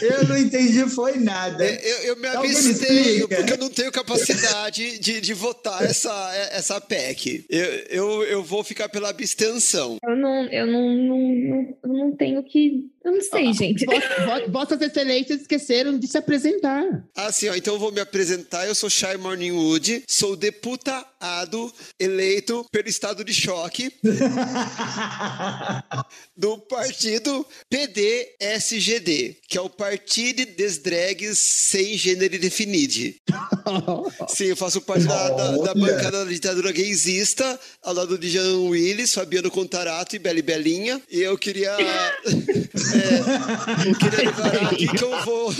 eu 0.00 0.28
não 0.28 0.38
entendi, 0.38 0.88
foi 0.88 1.18
nada. 1.18 1.64
É, 1.64 1.92
eu, 1.92 2.04
eu 2.04 2.16
me 2.16 2.28
abstenho, 2.28 3.26
porque 3.28 3.52
eu 3.52 3.58
não 3.58 3.68
tenho 3.68 3.90
capacidade 3.90 5.00
de, 5.00 5.20
de 5.20 5.34
votar 5.34 5.82
essa, 5.82 6.32
essa 6.52 6.80
PEC. 6.80 7.44
Eu, 7.48 7.64
eu, 7.88 8.22
eu 8.24 8.44
vou 8.44 8.62
ficar 8.62 8.88
pela 8.88 9.08
abstenção. 9.10 9.98
Eu 10.04 10.16
não, 10.16 10.44
eu 10.44 10.66
não, 10.66 10.96
não, 10.96 11.18
não, 11.18 11.76
não 11.84 12.16
tenho 12.16 12.44
que 12.44 12.90
eu 13.02 13.12
não 13.12 13.22
sei, 13.22 13.48
ah, 13.48 13.52
gente. 13.52 13.86
Vossas 14.48 14.80
Excelências 14.80 15.40
esqueceram 15.40 15.98
de 15.98 16.06
se 16.06 16.18
apresentar. 16.18 16.84
Ah, 17.16 17.32
sim, 17.32 17.48
ó, 17.48 17.54
então 17.54 17.74
eu 17.74 17.80
vou 17.80 17.90
me 17.90 18.00
apresentar. 18.00 18.66
Eu 18.66 18.74
sou 18.74 18.90
Shai 18.90 19.16
Morningwood, 19.16 20.04
sou 20.06 20.36
deputado 20.36 21.72
eleito 21.98 22.64
pelo 22.70 22.88
estado 22.88 23.24
de 23.24 23.32
choque 23.32 23.90
do 26.36 26.58
partido 26.58 27.46
PDSGD, 27.68 29.36
que 29.48 29.56
é 29.56 29.60
o 29.60 29.70
Partido 29.70 30.44
des 30.56 30.78
Drags 30.78 31.38
Sem 31.38 31.96
Gênero 31.96 32.38
Definido. 32.38 32.90
sim, 34.28 34.44
eu 34.44 34.56
faço 34.56 34.80
parte 34.80 35.04
da, 35.04 35.30
da, 35.30 35.56
da 35.58 35.74
bancada 35.74 36.24
da 36.24 36.30
ditadura 36.30 36.72
gaysista, 36.72 37.58
ao 37.82 37.94
lado 37.94 38.18
de 38.18 38.28
Jean 38.28 38.68
Willis, 38.68 39.14
Fabiano 39.14 39.50
Contarato 39.50 40.16
e 40.16 40.18
Beli 40.18 40.42
Belinha. 40.42 41.00
E 41.10 41.20
eu 41.20 41.38
queria. 41.38 41.74
É, 42.92 43.88
eu 43.88 43.94
queria 43.94 44.30
declarar 44.30 44.72
aqui 44.72 44.88
que 44.88 45.04
eu 45.04 45.24
vou 45.24 45.54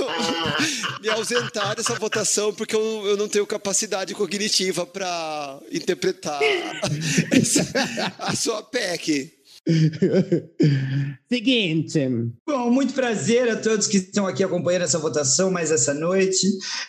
me 1.00 1.08
ausentar 1.08 1.76
dessa 1.76 1.94
votação 1.94 2.52
porque 2.52 2.74
eu, 2.74 3.06
eu 3.06 3.16
não 3.16 3.28
tenho 3.28 3.46
capacidade 3.46 4.14
cognitiva 4.14 4.86
para 4.86 5.58
interpretar 5.72 6.40
essa, 7.32 8.14
a 8.18 8.34
sua 8.34 8.62
PEC. 8.62 9.40
Seguinte. 11.30 12.08
Bom, 12.46 12.70
muito 12.70 12.94
prazer 12.94 13.48
a 13.50 13.56
todos 13.56 13.86
que 13.86 13.98
estão 13.98 14.26
aqui 14.26 14.42
acompanhando 14.42 14.82
essa 14.82 14.98
votação 14.98 15.50
mais 15.50 15.70
essa 15.70 15.92
noite. 15.92 16.46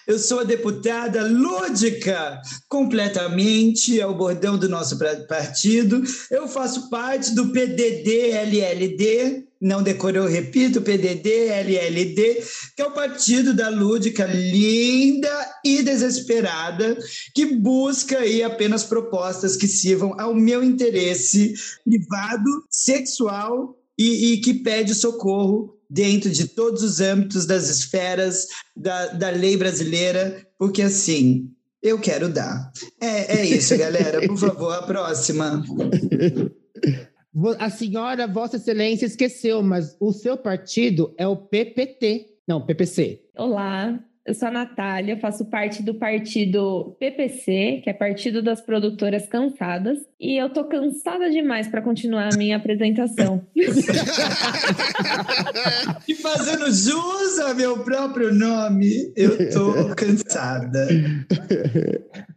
Eu 0.08 0.18
sou 0.18 0.40
a 0.40 0.44
deputada 0.44 1.28
lúdica, 1.28 2.42
completamente, 2.70 4.00
é 4.00 4.08
o 4.08 4.16
bordão 4.16 4.58
do 4.58 4.70
nosso 4.70 4.98
partido. 5.28 6.02
Eu 6.30 6.48
faço 6.48 6.90
parte 6.90 7.36
do 7.36 7.52
PDD-LLD, 7.52 9.46
não 9.62 9.84
decorou, 9.84 10.26
repito, 10.26 10.82
PDD-LLD, 10.82 12.44
que 12.76 12.82
é 12.82 12.86
o 12.86 12.94
partido 12.94 13.54
da 13.54 13.70
lúdica 13.70 14.26
linda 14.26 15.30
e 15.64 15.84
desesperada, 15.84 16.98
que 17.36 17.46
busca 17.46 18.18
aí 18.18 18.42
apenas 18.42 18.84
propostas 18.84 19.56
que 19.56 19.68
sirvam 19.68 20.20
ao 20.20 20.34
meu 20.34 20.64
interesse 20.64 21.54
privado, 21.86 22.66
sexual 22.72 23.78
e, 23.96 24.34
e 24.34 24.38
que 24.42 24.56
pede 24.56 24.96
socorro 24.96 25.78
dentro 25.88 26.32
de 26.32 26.48
todos 26.48 26.82
os 26.82 27.00
âmbitos 27.00 27.46
das 27.46 27.70
esferas 27.70 28.48
da, 28.76 29.08
da 29.08 29.30
lei 29.30 29.58
brasileira, 29.58 30.44
porque 30.58 30.82
assim, 30.82 31.52
eu 31.84 32.00
quero 32.00 32.30
dar. 32.30 32.72
É, 33.00 33.42
é 33.42 33.46
isso, 33.46 33.78
galera. 33.78 34.26
Por 34.26 34.38
favor, 34.38 34.74
a 34.74 34.82
próxima. 34.82 35.64
A 37.60 37.70
senhora, 37.70 38.28
Vossa 38.28 38.58
Excelência, 38.58 39.06
esqueceu, 39.06 39.64
mas 39.64 39.96
o 40.02 40.12
seu 40.12 40.36
partido 40.36 41.14
é 41.18 41.26
o 41.26 41.38
PPT. 41.38 42.28
Não, 42.46 42.66
PPC. 42.66 43.24
Olá, 43.38 44.04
eu 44.24 44.36
sou 44.36 44.48
a 44.50 44.52
Natália, 44.52 45.18
faço 45.20 45.46
parte 45.46 45.82
do 45.82 45.96
partido 45.96 46.96
PPC, 47.00 47.82
que 47.84 47.90
é 47.90 47.94
Partido 47.94 48.44
das 48.44 48.62
Produtoras 48.62 49.28
Cansadas, 49.28 49.98
e 50.20 50.38
eu 50.38 50.48
tô 50.50 50.66
cansada 50.66 51.28
demais 51.30 51.68
para 51.68 51.82
continuar 51.82 52.30
a 52.32 52.38
minha 52.38 52.58
apresentação. 52.58 53.44
e 56.08 56.14
fazendo 56.16 56.72
jus 56.72 57.40
ao 57.40 57.56
meu 57.56 57.80
próprio 57.84 58.32
nome, 58.32 59.12
eu 59.16 59.50
tô 59.52 59.96
cansada. 59.96 60.88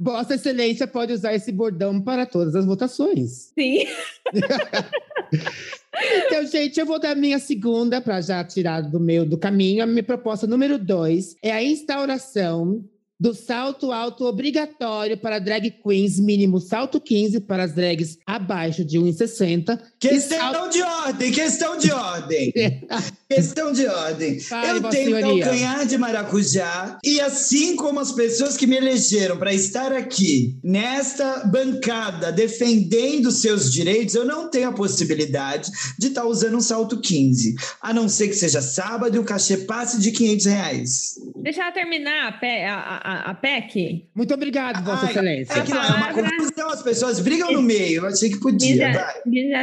Vossa 0.01 0.37
Excelência 0.37 0.87
pode 0.87 1.13
usar 1.13 1.35
esse 1.35 1.53
bordão 1.53 2.01
para 2.01 2.25
todas 2.25 2.57
as 2.57 2.65
votações. 2.65 3.53
Sim. 3.55 3.85
Então, 5.97 6.47
gente, 6.47 6.79
eu 6.79 6.87
vou 6.87 6.99
dar 6.99 7.15
minha 7.15 7.39
segunda 7.39 8.01
para 8.01 8.21
já 8.21 8.43
tirar 8.45 8.83
do 8.83 8.99
meio 8.99 9.25
do 9.25 9.39
caminho. 9.39 9.83
A 9.83 9.87
minha 9.87 10.03
proposta 10.03 10.47
número 10.47 10.79
dois 10.79 11.37
é 11.43 11.53
a 11.53 11.63
instauração 11.63 12.85
do 13.19 13.33
salto 13.33 13.93
alto 13.93 14.25
obrigatório 14.25 15.17
para 15.17 15.39
drag 15.39 15.71
queens, 15.71 16.19
mínimo 16.19 16.61
salto 16.61 17.01
15 17.01 17.41
para 17.41 17.65
as 17.65 17.73
drags 17.73 18.19
abaixo 18.27 18.85
de 18.85 18.99
1,60. 18.99 19.81
Questão 19.99 20.39
salto... 20.39 20.73
de 20.73 20.83
ordem, 20.83 21.33
questão 21.33 21.79
de 21.79 21.93
ordem. 21.93 22.53
questão 23.29 23.73
de 23.73 23.87
ordem. 23.87 24.39
Eu 24.69 24.83
tenho 24.91 25.17
senhoria. 25.17 25.45
calcanhar 25.45 25.87
de 25.87 25.99
maracujá 25.99 26.99
e 27.05 27.21
assim 27.21 27.77
como 27.77 28.01
as 28.01 28.13
pessoas 28.13 28.57
que 28.57 28.67
me 28.67 28.77
elegeram 28.77 29.37
para 29.37 29.53
estar 29.53 29.93
aqui 29.93 30.59
nesta 30.63 31.47
bancada 31.47 32.33
defendendo 32.33 33.31
seus 33.31 33.73
direitos, 33.73 34.15
eu 34.15 34.25
não 34.25 34.51
tenho 34.51 34.69
a 34.69 34.73
possibilidade 34.73 35.71
de 35.99 36.09
estar 36.09 36.23
tá 36.23 36.27
usando 36.27 36.57
um 36.57 36.61
salto 36.61 37.01
15, 37.01 37.55
a 37.81 37.93
não 37.93 38.09
ser 38.09 38.29
que 38.29 38.35
seja 38.35 38.61
sábado 38.61 39.17
e 39.17 39.19
o 39.19 39.25
cachê 39.25 39.59
passe 39.59 40.01
de 40.01 40.11
500 40.11 40.47
reais. 40.47 41.15
Deixa 41.37 41.63
ela 41.63 41.73
terminar 41.73 42.29
a, 42.29 42.33
pé, 42.33 42.69
a, 42.69 43.01
a, 43.05 43.31
a 43.31 43.35
PEC? 43.35 44.09
Muito 44.15 44.33
obrigado, 44.33 44.83
Vossa 44.83 45.11
Excelência. 45.11 45.53
É 45.53 45.63
que 45.63 45.73
lá 45.73 45.87
é 45.87 45.91
uma 45.91 46.15
confusão, 46.15 46.71
as 46.71 46.83
pessoas 46.83 47.21
brigam 47.21 47.53
no 47.53 47.63
meio. 47.63 48.03
Eu 48.03 48.07
achei 48.07 48.31
que 48.31 48.41
podia. 48.41 49.15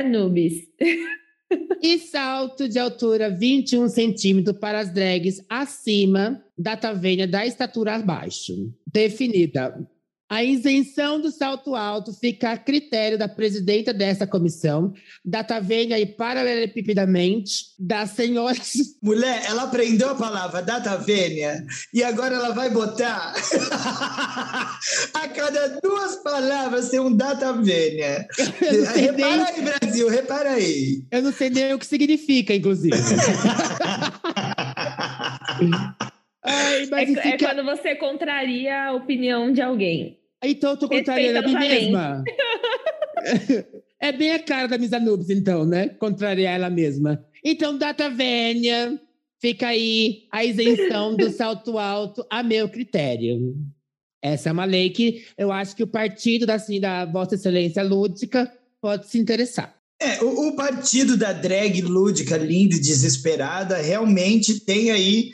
Nubes. 0.08 0.68
e 1.82 2.00
salto 2.00 2.70
de 2.70 2.78
altura 2.80 3.30
21 3.30 3.90
centímetros 3.90 4.58
para 4.58 4.80
as 4.80 4.94
drags 4.94 5.44
acima 5.50 6.42
da 6.58 6.78
tavenha 6.78 7.28
da 7.28 7.46
estatura 7.46 7.96
abaixo. 7.96 8.72
Definida 8.86 9.76
a 10.32 10.42
isenção 10.42 11.20
do 11.20 11.30
salto 11.30 11.76
alto 11.76 12.14
fica 12.14 12.54
a 12.54 12.58
critério 12.58 13.18
da 13.18 13.28
presidenta 13.28 13.94
dessa 13.94 14.26
comissão, 14.26 14.94
da 15.26 15.44
Tavenha 15.44 16.00
e 16.00 16.06
paralelepipidamente 16.06 17.76
das 17.78 18.12
senhoras. 18.12 18.72
Mulher, 19.04 19.44
ela 19.46 19.64
aprendeu 19.64 20.12
a 20.12 20.16
palavra 20.16 20.62
data 20.62 20.96
vênia 20.96 21.66
e 21.94 22.02
agora 22.02 22.36
ela 22.36 22.52
vai 22.52 22.70
botar 22.70 23.34
a 25.14 25.28
cada 25.28 25.82
duas 25.82 26.16
palavras 26.24 26.88
tem 26.88 27.02
um 27.02 27.14
data 27.14 27.52
vênia. 27.52 28.26
Repara 28.96 29.48
aí, 29.50 29.62
Brasil, 29.62 30.08
repara 30.08 30.52
aí. 30.52 31.04
Eu 31.12 31.24
não 31.24 31.34
sei 31.34 31.50
nem 31.50 31.74
o 31.74 31.80
que 31.80 31.86
significa, 31.86 32.56
inclusive. 32.56 32.96
Ai, 36.42 36.84
é, 36.84 37.06
fica... 37.06 37.28
é, 37.28 37.38
quando 37.38 37.66
você 37.66 37.96
contraria 37.96 38.86
a 38.86 38.94
opinião 38.94 39.52
de 39.52 39.62
alguém. 39.62 40.21
Então 40.44 40.72
eu 40.72 40.78
tô 40.78 40.90
contrariando 40.90 41.40
a 41.40 41.42
mim 41.42 41.54
mesma. 41.54 42.24
é 44.00 44.12
bem 44.12 44.32
a 44.32 44.40
cara 44.40 44.68
da 44.68 44.78
Misa 44.78 45.00
Nubes, 45.00 45.30
então, 45.30 45.66
né? 45.66 45.90
Contrariar 45.90 46.56
ela 46.56 46.70
mesma. 46.70 47.24
Então, 47.44 47.78
data 47.78 48.10
vênia, 48.10 49.00
fica 49.40 49.68
aí 49.68 50.28
a 50.32 50.44
isenção 50.44 51.16
do 51.16 51.30
salto 51.34 51.78
alto 51.78 52.26
a 52.30 52.42
meu 52.42 52.70
critério. 52.70 53.56
Essa 54.22 54.50
é 54.50 54.52
uma 54.52 54.66
lei 54.66 54.92
que 54.92 55.26
eu 55.38 55.52
acho 55.52 55.76
que 55.76 55.84
o 55.84 55.88
partido 55.88 56.46
da, 56.46 56.56
assim, 56.56 56.80
da 56.80 57.06
Vossa 57.06 57.36
Excelência 57.36 57.84
Lúdica 57.84 58.52
pode 58.80 59.08
se 59.08 59.18
interessar. 59.18 59.81
É, 60.04 60.24
o, 60.24 60.48
o, 60.48 60.56
partido 60.56 61.16
da 61.16 61.32
drag 61.32 61.80
lúdica, 61.84 62.36
linda 62.36 62.76
e 62.76 62.80
desesperada, 62.80 63.78
realmente 63.78 64.60
tem 64.60 64.90
aí 64.90 65.30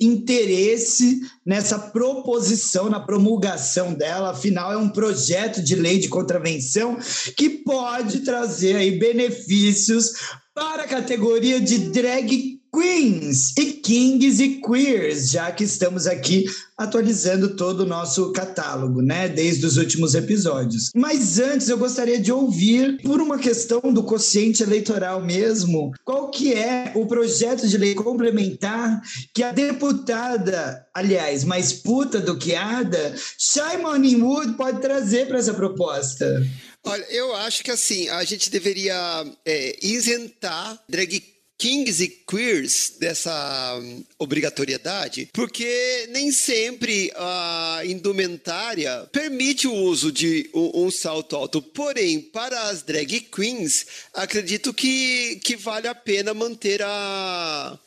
interesse 0.00 1.20
nessa 1.44 1.78
proposição, 1.78 2.88
na 2.88 2.98
promulgação 2.98 3.92
dela. 3.92 4.30
Afinal, 4.30 4.72
é 4.72 4.76
um 4.78 4.88
projeto 4.88 5.62
de 5.62 5.74
lei 5.74 5.98
de 5.98 6.08
contravenção 6.08 6.96
que 7.36 7.50
pode 7.50 8.20
trazer 8.20 8.76
aí 8.76 8.98
benefícios 8.98 10.12
para 10.54 10.84
a 10.84 10.88
categoria 10.88 11.60
de 11.60 11.76
drag 11.90 12.55
queens 12.76 13.54
e 13.56 13.72
kings 13.72 14.42
e 14.42 14.60
queers, 14.60 15.30
já 15.30 15.50
que 15.50 15.64
estamos 15.64 16.06
aqui 16.06 16.44
atualizando 16.76 17.56
todo 17.56 17.80
o 17.80 17.86
nosso 17.86 18.30
catálogo, 18.32 19.00
né, 19.00 19.30
desde 19.30 19.64
os 19.64 19.78
últimos 19.78 20.14
episódios. 20.14 20.90
Mas 20.94 21.38
antes 21.38 21.70
eu 21.70 21.78
gostaria 21.78 22.20
de 22.20 22.30
ouvir, 22.30 23.00
por 23.00 23.18
uma 23.18 23.38
questão 23.38 23.80
do 23.80 24.02
quociente 24.02 24.62
eleitoral 24.62 25.24
mesmo, 25.24 25.94
qual 26.04 26.30
que 26.30 26.52
é 26.52 26.92
o 26.94 27.06
projeto 27.06 27.66
de 27.66 27.78
lei 27.78 27.94
complementar 27.94 29.00
que 29.32 29.42
a 29.42 29.52
deputada, 29.52 30.86
aliás, 30.92 31.44
mais 31.44 31.72
puta 31.72 32.20
do 32.20 32.36
que 32.36 32.54
Ada, 32.54 33.14
Shai 33.38 33.80
Wood 33.80 34.52
pode 34.58 34.82
trazer 34.82 35.26
para 35.28 35.38
essa 35.38 35.54
proposta? 35.54 36.46
Olha, 36.84 37.04
eu 37.10 37.34
acho 37.36 37.64
que 37.64 37.70
assim, 37.70 38.06
a 38.10 38.22
gente 38.22 38.50
deveria 38.50 39.24
é, 39.46 39.78
isentar 39.82 40.78
drag 40.86 41.35
kings 41.58 42.02
e 42.02 42.08
queers 42.08 42.94
dessa 42.98 43.78
hum, 43.80 44.04
obrigatoriedade, 44.18 45.28
porque 45.32 46.06
nem 46.10 46.30
sempre 46.30 47.10
a 47.16 47.82
indumentária 47.84 49.08
permite 49.10 49.66
o 49.66 49.74
uso 49.74 50.12
de 50.12 50.50
um, 50.54 50.90
salto 50.90 51.34
alto. 51.34 51.62
Porém, 51.62 52.20
para 52.20 52.68
as 52.68 52.82
drag 52.82 53.20
queens, 53.20 53.86
acredito 54.12 54.72
que, 54.74 55.36
que 55.36 55.56
vale 55.56 55.88
a 55.88 55.94
pena 55.94 56.34
manter 56.34 56.82
a, 56.82 57.78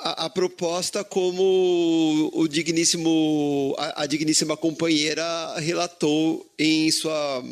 a, 0.00 0.24
a 0.26 0.30
proposta 0.30 1.04
como 1.04 2.30
o 2.32 2.48
digníssimo, 2.48 3.74
a, 3.78 4.02
a 4.02 4.06
digníssima 4.06 4.56
companheira 4.56 5.58
relatou 5.58 6.50
em 6.58 6.90
sua, 6.90 7.44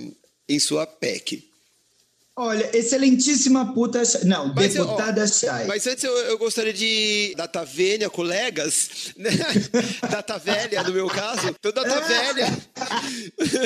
em 0.48 0.58
sua 0.58 0.86
PEC. 0.86 1.49
Olha, 2.43 2.74
excelentíssima 2.74 3.74
puta. 3.74 4.01
Não, 4.24 4.55
mas 4.55 4.72
deputada 4.72 5.26
Chay. 5.26 5.66
Mas 5.66 5.86
antes 5.86 6.03
eu, 6.03 6.16
eu, 6.20 6.38
gostaria 6.38 6.72
de. 6.72 7.34
Data 7.36 7.66
Vênia, 7.66 8.09
colegas. 8.09 9.12
Né? 9.14 9.28
Data 10.11 10.38
velha, 10.38 10.82
no 10.82 10.95
meu 10.95 11.07
caso. 11.07 11.49
Então, 11.51 11.70
data 11.70 11.97
é. 11.97 12.32
velha. 12.32 12.47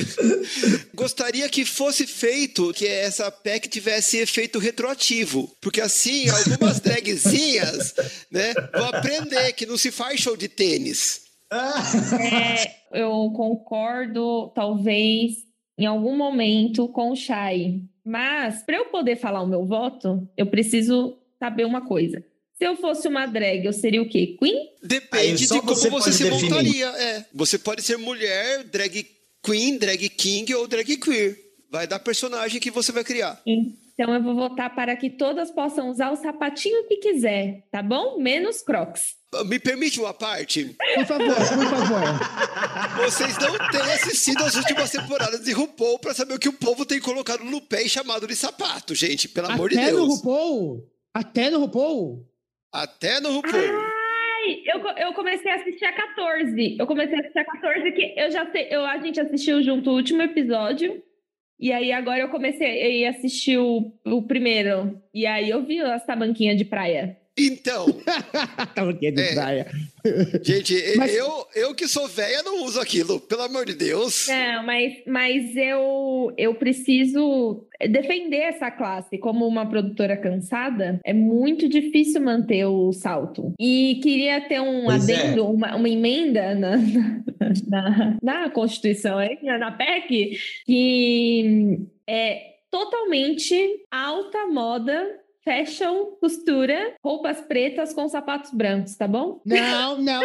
gostaria 0.93 1.49
que 1.49 1.64
fosse 1.64 2.05
feito, 2.05 2.72
que 2.72 2.85
essa 2.85 3.31
PEC 3.31 3.68
tivesse 3.68 4.16
efeito 4.16 4.59
retroativo. 4.59 5.49
Porque 5.61 5.81
assim, 5.81 6.29
algumas 6.29 6.81
dragzinhas 6.81 7.95
né, 8.29 8.55
vão 8.77 8.87
aprender 8.87 9.53
que 9.53 9.66
não 9.66 9.79
se 9.79 9.93
faz 9.93 10.18
show 10.18 10.37
de 10.37 10.49
tênis. 10.49 11.20
É, 11.55 13.01
eu 13.01 13.31
concordo, 13.37 14.51
talvez, 14.57 15.35
em 15.79 15.87
algum 15.87 16.16
momento, 16.16 16.89
com 16.89 17.12
o 17.12 17.16
Chay 17.16 17.81
mas, 18.05 18.62
para 18.62 18.76
eu 18.76 18.86
poder 18.86 19.16
falar 19.16 19.42
o 19.42 19.46
meu 19.46 19.64
voto, 19.64 20.28
eu 20.36 20.46
preciso 20.46 21.16
saber 21.38 21.64
uma 21.64 21.80
coisa. 21.86 22.22
Se 22.57 22.64
eu 22.64 22.76
fosse 22.76 23.09
uma 23.09 23.26
drag, 23.26 23.64
eu 23.64 23.72
seria 23.72 24.00
o 24.00 24.09
quê? 24.09 24.36
Queen? 24.38 24.70
Depende 24.82 25.46
de 25.46 25.61
como 25.61 25.74
você, 25.74 25.90
você 25.90 26.12
se 26.12 26.24
definir. 26.24 26.50
montaria. 26.50 26.86
É. 26.86 27.24
Você 27.34 27.59
pode 27.59 27.82
ser 27.82 27.96
mulher, 27.96 28.64
drag 28.64 29.07
queen, 29.42 29.76
drag 29.76 30.09
king 30.11 30.55
ou 30.55 30.68
drag 30.68 30.96
queer. 30.96 31.36
Vai 31.70 31.86
dar 31.86 31.98
personagem 31.98 32.61
que 32.61 32.70
você 32.70 32.92
vai 32.92 33.02
criar. 33.02 33.42
Então 33.44 34.14
eu 34.14 34.22
vou 34.22 34.34
votar 34.34 34.74
para 34.74 34.94
que 34.96 35.11
todas 35.11 35.50
possam 35.50 35.88
usar 35.90 36.11
o 36.11 36.16
sapatinho 36.16 36.86
que 36.86 36.96
quiser, 36.96 37.66
tá 37.70 37.82
bom? 37.82 38.18
Menos 38.18 38.62
Crocs. 38.62 39.16
Me 39.47 39.59
permite 39.59 40.01
uma 40.01 40.14
parte? 40.14 40.76
Por 40.95 41.07
favor, 41.07 41.35
por 41.35 41.66
favor. 41.66 43.05
Vocês 43.05 43.37
não 43.39 43.53
têm 43.70 43.93
assistido 43.93 44.45
as 44.45 44.55
últimas 44.55 44.91
temporadas 44.91 45.45
de 45.45 45.53
RuPaul 45.53 45.99
para 45.99 46.14
saber 46.14 46.35
o 46.35 46.39
que 46.39 46.49
o 46.49 46.53
povo 46.53 46.85
tem 46.85 47.01
colocado 47.01 47.45
no 47.45 47.61
pé 47.61 47.82
e 47.82 47.89
chamado 47.89 48.26
de 48.26 48.37
sapato, 48.37 48.95
gente. 48.95 49.28
Pelo 49.28 49.51
amor 49.51 49.70
de 49.70 49.78
Até 49.78 49.91
no 49.91 49.97
Deus. 49.97 50.16
RuPaul? 50.16 50.91
Até 51.12 51.51
no 51.51 51.59
RuPaul? 51.61 52.26
Até 52.72 53.20
no 53.20 53.32
RuPaul. 53.32 53.55
Ai, 53.55 54.62
eu, 54.66 55.07
eu 55.07 55.14
comecei 55.14 55.51
a 55.51 55.57
assistir 55.57 55.85
a 55.85 55.93
14. 55.93 56.76
Eu 56.78 56.87
comecei 56.87 57.16
a 57.16 57.20
assistir 57.20 57.39
a 57.39 57.45
14, 57.45 57.93
que 57.93 58.14
eu 58.16 58.30
já 58.30 58.51
sei, 58.51 58.68
eu, 58.70 58.85
a 58.85 58.99
gente 58.99 59.20
assistiu 59.20 59.62
junto 59.62 59.91
o 59.91 59.95
último 59.95 60.22
episódio. 60.22 61.03
E 61.59 61.72
aí 61.72 61.93
agora 61.93 62.20
eu 62.20 62.28
comecei 62.28 63.07
a 63.07 63.11
assistir 63.11 63.59
o, 63.59 63.93
o 64.05 64.22
primeiro. 64.22 65.01
E 65.12 65.24
aí 65.24 65.51
eu 65.51 65.64
vi 65.64 65.80
as 65.80 66.05
tabanquinhas 66.05 66.59
de 66.59 66.64
praia. 66.64 67.16
Então, 67.37 67.87
Tava 68.76 68.91
aqui 68.91 69.11
de 69.11 69.20
É. 69.20 69.35
praia. 69.35 69.66
gente, 70.43 70.74
Mas- 70.97 71.14
eu, 71.14 71.28
eu 71.57 71.74
que 71.74 71.89
sou 71.89 72.07
velha 72.07 72.43
não 72.45 72.62
uso 72.64 72.80
aquilo. 72.80 73.18
Pelo 73.18 73.43
amor 73.43 73.66
de 73.66 73.74
Deus. 73.74 74.28
Não, 74.28 74.64
mas, 74.64 74.93
mas 75.07 75.57
eu, 75.57 76.32
eu 76.39 76.55
preciso 76.55 77.66
defender 77.91 78.37
essa 78.39 78.70
classe. 78.70 79.18
Como 79.18 79.47
uma 79.49 79.68
produtora 79.68 80.16
cansada, 80.16 81.01
é 81.05 81.12
muito 81.12 81.68
difícil 81.68 82.20
manter 82.20 82.66
o 82.66 82.93
salto. 82.93 83.53
E 83.59 83.99
queria 84.03 84.41
ter 84.47 84.61
um 84.61 84.85
Pois 84.85 85.09
é. 85.09 85.14
adendo, 85.16 85.47
uma, 85.51 85.74
uma 85.74 85.89
emenda 85.89 86.55
na, 86.55 86.76
na, 87.68 88.18
na 88.22 88.51
Constituição, 88.51 89.16
na 89.43 89.72
PEC, 89.72 90.39
que 90.64 91.78
é 92.07 92.55
totalmente 92.70 93.80
alta 93.91 94.47
moda. 94.47 95.05
Fashion, 95.45 96.16
costura, 96.20 96.95
roupas 97.05 97.38
pretas 97.42 97.92
com 97.92 98.09
sapatos 98.09 98.51
brancos, 98.51 98.95
tá 98.97 99.07
bom? 99.07 99.42
Não, 99.45 100.01
não. 100.01 100.22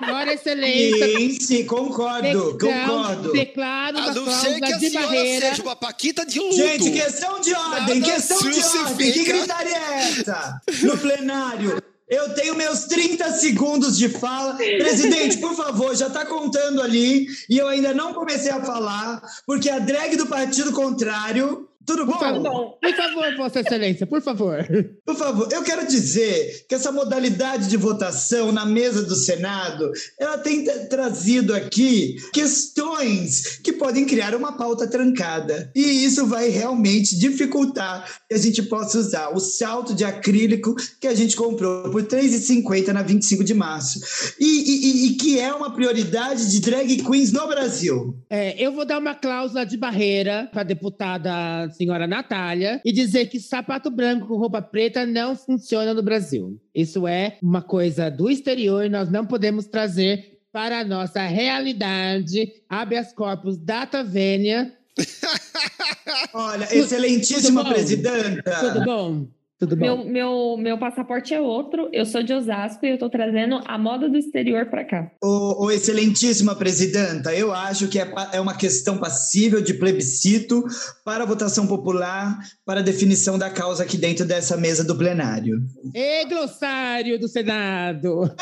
Senhora 0.00 0.34
Excelência. 0.34 1.06
Sim, 1.18 1.30
sim, 1.40 1.64
concordo, 1.64 2.58
concordo. 2.58 3.32
Declaro 3.32 3.98
A 3.98 4.12
não 4.12 4.26
ser 4.26 4.58
que 4.60 4.72
a 4.72 4.76
de 4.76 4.90
senhora 4.90 5.06
barreira. 5.06 5.48
seja 5.50 5.62
uma 5.62 5.76
paquita 5.76 6.26
de 6.26 6.40
luto. 6.40 6.56
Gente, 6.56 6.90
questão 6.90 7.40
de 7.40 7.54
ordem, 7.54 8.00
Nada 8.00 8.12
questão 8.12 8.38
de 8.50 8.60
ordem. 8.60 9.12
Que 9.12 9.24
gritaria 9.24 9.76
é 9.76 9.98
essa? 9.98 10.60
No 10.82 10.98
plenário. 10.98 11.80
Eu 12.08 12.34
tenho 12.34 12.56
meus 12.56 12.84
30 12.84 13.30
segundos 13.32 13.98
de 13.98 14.08
fala. 14.08 14.54
Presidente, 14.54 15.36
por 15.38 15.54
favor, 15.54 15.94
já 15.94 16.08
tá 16.08 16.24
contando 16.24 16.80
ali. 16.80 17.26
E 17.50 17.58
eu 17.58 17.68
ainda 17.68 17.92
não 17.92 18.14
comecei 18.14 18.50
a 18.50 18.64
falar, 18.64 19.20
porque 19.46 19.68
a 19.68 19.78
drag 19.78 20.16
do 20.16 20.26
partido 20.26 20.72
contrário. 20.72 21.67
Tudo 21.88 22.04
bom? 22.04 22.12
Por 22.12 22.20
favor, 22.20 22.42
Bom. 22.42 22.78
por 22.82 22.94
favor, 22.94 23.36
Vossa 23.38 23.60
Excelência, 23.60 24.06
por 24.06 24.20
favor. 24.20 24.66
Por 25.06 25.16
favor, 25.16 25.48
eu 25.50 25.62
quero 25.62 25.86
dizer 25.86 26.66
que 26.68 26.74
essa 26.74 26.92
modalidade 26.92 27.66
de 27.66 27.76
votação 27.78 28.52
na 28.52 28.66
mesa 28.66 29.02
do 29.02 29.14
Senado, 29.16 29.90
ela 30.20 30.36
tem 30.36 30.64
tra- 30.64 30.86
trazido 30.86 31.54
aqui 31.54 32.16
questões 32.32 33.58
que 33.64 33.72
podem 33.72 34.04
criar 34.04 34.34
uma 34.34 34.52
pauta 34.56 34.86
trancada. 34.86 35.70
E 35.74 35.80
isso 36.04 36.26
vai 36.26 36.48
realmente 36.48 37.18
dificultar 37.18 38.04
que 38.28 38.34
a 38.34 38.38
gente 38.38 38.62
possa 38.62 38.98
usar 38.98 39.30
o 39.34 39.40
salto 39.40 39.94
de 39.94 40.04
acrílico 40.04 40.74
que 41.00 41.06
a 41.06 41.14
gente 41.14 41.34
comprou 41.34 41.90
por 41.90 42.02
R$ 42.02 42.06
3,50 42.08 42.88
na 42.92 43.02
25 43.02 43.42
de 43.42 43.54
março. 43.54 44.00
E, 44.38 44.44
e- 44.44 45.06
e- 45.06 45.14
que 45.14 45.38
é 45.40 45.52
uma 45.54 45.70
prioridade 45.74 46.50
de 46.50 46.60
drag 46.60 47.02
queens 47.02 47.32
no 47.32 47.46
Brasil. 47.48 48.14
É, 48.28 48.54
eu 48.62 48.72
vou 48.72 48.84
dar 48.84 48.98
uma 48.98 49.14
cláusula 49.14 49.64
de 49.64 49.76
barreira 49.76 50.48
para 50.52 50.60
a 50.60 50.64
deputada 50.64 51.68
senhora 51.78 52.06
Natália 52.06 52.80
e 52.84 52.92
dizer 52.92 53.26
que 53.26 53.38
sapato 53.38 53.88
branco 53.90 54.26
com 54.26 54.36
roupa 54.36 54.60
preta 54.60 55.06
não 55.06 55.36
funciona 55.36 55.94
no 55.94 56.02
Brasil. 56.02 56.60
Isso 56.74 57.06
é 57.06 57.38
uma 57.40 57.62
coisa 57.62 58.10
do 58.10 58.28
exterior 58.28 58.84
e 58.84 58.88
nós 58.88 59.08
não 59.08 59.24
podemos 59.24 59.66
trazer 59.66 60.40
para 60.52 60.80
a 60.80 60.84
nossa 60.84 61.22
realidade 61.22 62.52
habeas 62.68 63.12
corpus 63.12 63.56
data 63.56 64.02
vênia. 64.02 64.72
Olha, 66.34 66.66
Tudo 66.66 66.78
excelentíssima 66.78 67.62
bom? 67.62 67.70
presidenta. 67.70 68.56
Tudo 68.60 68.84
bom? 68.84 69.26
Tudo 69.58 69.74
bom? 69.74 69.84
Meu, 69.84 70.04
meu, 70.04 70.56
meu 70.56 70.78
passaporte 70.78 71.34
é 71.34 71.40
outro. 71.40 71.88
Eu 71.92 72.06
sou 72.06 72.22
de 72.22 72.32
Osasco 72.32 72.86
e 72.86 72.90
eu 72.90 72.98
tô 72.98 73.10
trazendo 73.10 73.60
a 73.66 73.76
moda 73.76 74.08
do 74.08 74.16
exterior 74.16 74.66
pra 74.66 74.84
cá. 74.84 75.10
Ô, 75.20 75.64
ô, 75.64 75.70
excelentíssima 75.70 76.54
presidenta, 76.54 77.34
eu 77.34 77.52
acho 77.52 77.88
que 77.88 77.98
é, 77.98 78.08
é 78.32 78.40
uma 78.40 78.56
questão 78.56 78.98
passível 78.98 79.60
de 79.60 79.74
plebiscito 79.74 80.64
para 81.04 81.24
a 81.24 81.26
votação 81.26 81.66
popular, 81.66 82.38
para 82.64 82.78
a 82.78 82.84
definição 82.84 83.36
da 83.36 83.50
causa 83.50 83.82
aqui 83.82 83.96
dentro 83.96 84.24
dessa 84.24 84.56
mesa 84.56 84.84
do 84.84 84.96
plenário. 84.96 85.60
Ei, 85.92 86.24
glossário 86.26 87.18
do 87.18 87.26
Senado! 87.26 88.32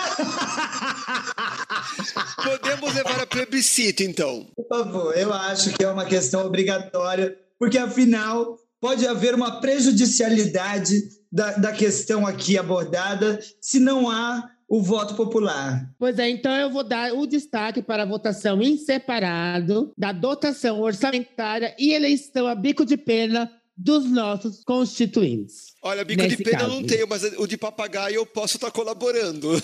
Podemos 2.45 2.95
levar 2.95 3.23
a 3.23 3.27
plebiscito, 3.27 4.03
então. 4.03 4.47
Por 4.55 4.69
favor, 4.69 5.17
eu 5.17 5.33
acho 5.33 5.73
que 5.73 5.83
é 5.83 5.89
uma 5.89 6.05
questão 6.05 6.45
obrigatória, 6.45 7.35
porque 7.59 7.79
afinal 7.79 8.59
pode 8.81 9.07
haver 9.07 9.35
uma 9.35 9.61
prejudicialidade 9.61 11.03
da, 11.31 11.53
da 11.53 11.73
questão 11.73 12.27
aqui 12.27 12.57
abordada 12.59 13.39
se 13.61 13.79
não 13.79 14.11
há 14.11 14.49
o 14.69 14.83
voto 14.83 15.15
popular. 15.15 15.89
Pois 15.99 16.19
é, 16.19 16.29
então 16.29 16.53
eu 16.53 16.71
vou 16.71 16.83
dar 16.83 17.13
o 17.13 17.27
destaque 17.27 17.83
para 17.83 18.03
a 18.03 18.07
votação 18.07 18.61
em 18.61 18.77
separado 18.77 19.93
da 19.97 20.13
dotação 20.13 20.81
orçamentária 20.81 21.75
e 21.79 21.93
eleição 21.93 22.47
a 22.47 22.55
bico 22.55 22.85
de 22.85 22.97
pena 22.97 23.51
dos 23.77 24.11
nossos 24.11 24.65
constituintes. 24.65 25.75
Olha, 25.83 26.05
bico 26.05 26.23
Nesse 26.23 26.37
de 26.37 26.45
pena 26.45 26.57
eu 26.57 26.61
caso. 26.67 26.75
não 26.75 26.83
tenho, 26.87 27.07
mas 27.07 27.23
o 27.37 27.47
de 27.47 27.57
papagaio 27.59 28.17
eu 28.17 28.27
posso 28.27 28.57
estar 28.57 28.71
colaborando. 28.71 29.51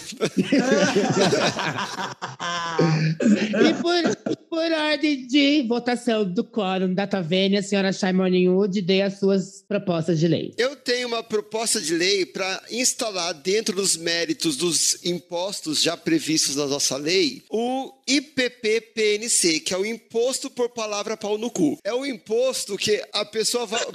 E 3.22 3.74
por, 3.74 4.36
por 4.52 4.70
ordem 4.70 5.26
de 5.26 5.62
votação 5.66 6.30
do 6.30 6.44
quórum 6.44 6.92
da 6.92 7.06
Tavênia, 7.06 7.60
a 7.60 7.62
senhora 7.62 7.90
Chay 7.90 8.12
Morningwood, 8.12 8.82
dê 8.82 9.00
as 9.00 9.18
suas 9.18 9.64
propostas 9.66 10.20
de 10.20 10.28
lei. 10.28 10.52
Eu 10.58 10.76
tenho 10.76 11.08
uma 11.08 11.22
proposta 11.22 11.80
de 11.80 11.94
lei 11.94 12.26
para 12.26 12.62
instalar 12.70 13.32
dentro 13.32 13.74
dos 13.74 13.96
méritos 13.96 14.54
dos 14.58 15.02
impostos 15.06 15.80
já 15.80 15.96
previstos 15.96 16.54
na 16.54 16.66
nossa 16.66 16.98
lei 16.98 17.42
o 17.48 17.94
IPP-PNC, 18.06 19.60
que 19.60 19.72
é 19.72 19.78
o 19.78 19.86
Imposto 19.86 20.50
por 20.50 20.68
Palavra 20.68 21.16
Pau 21.16 21.38
no 21.38 21.50
Cu. 21.50 21.78
É 21.82 21.94
o 21.94 22.04
imposto 22.04 22.76
que 22.76 23.02
a 23.10 23.24
pessoa 23.24 23.64
vai. 23.64 23.80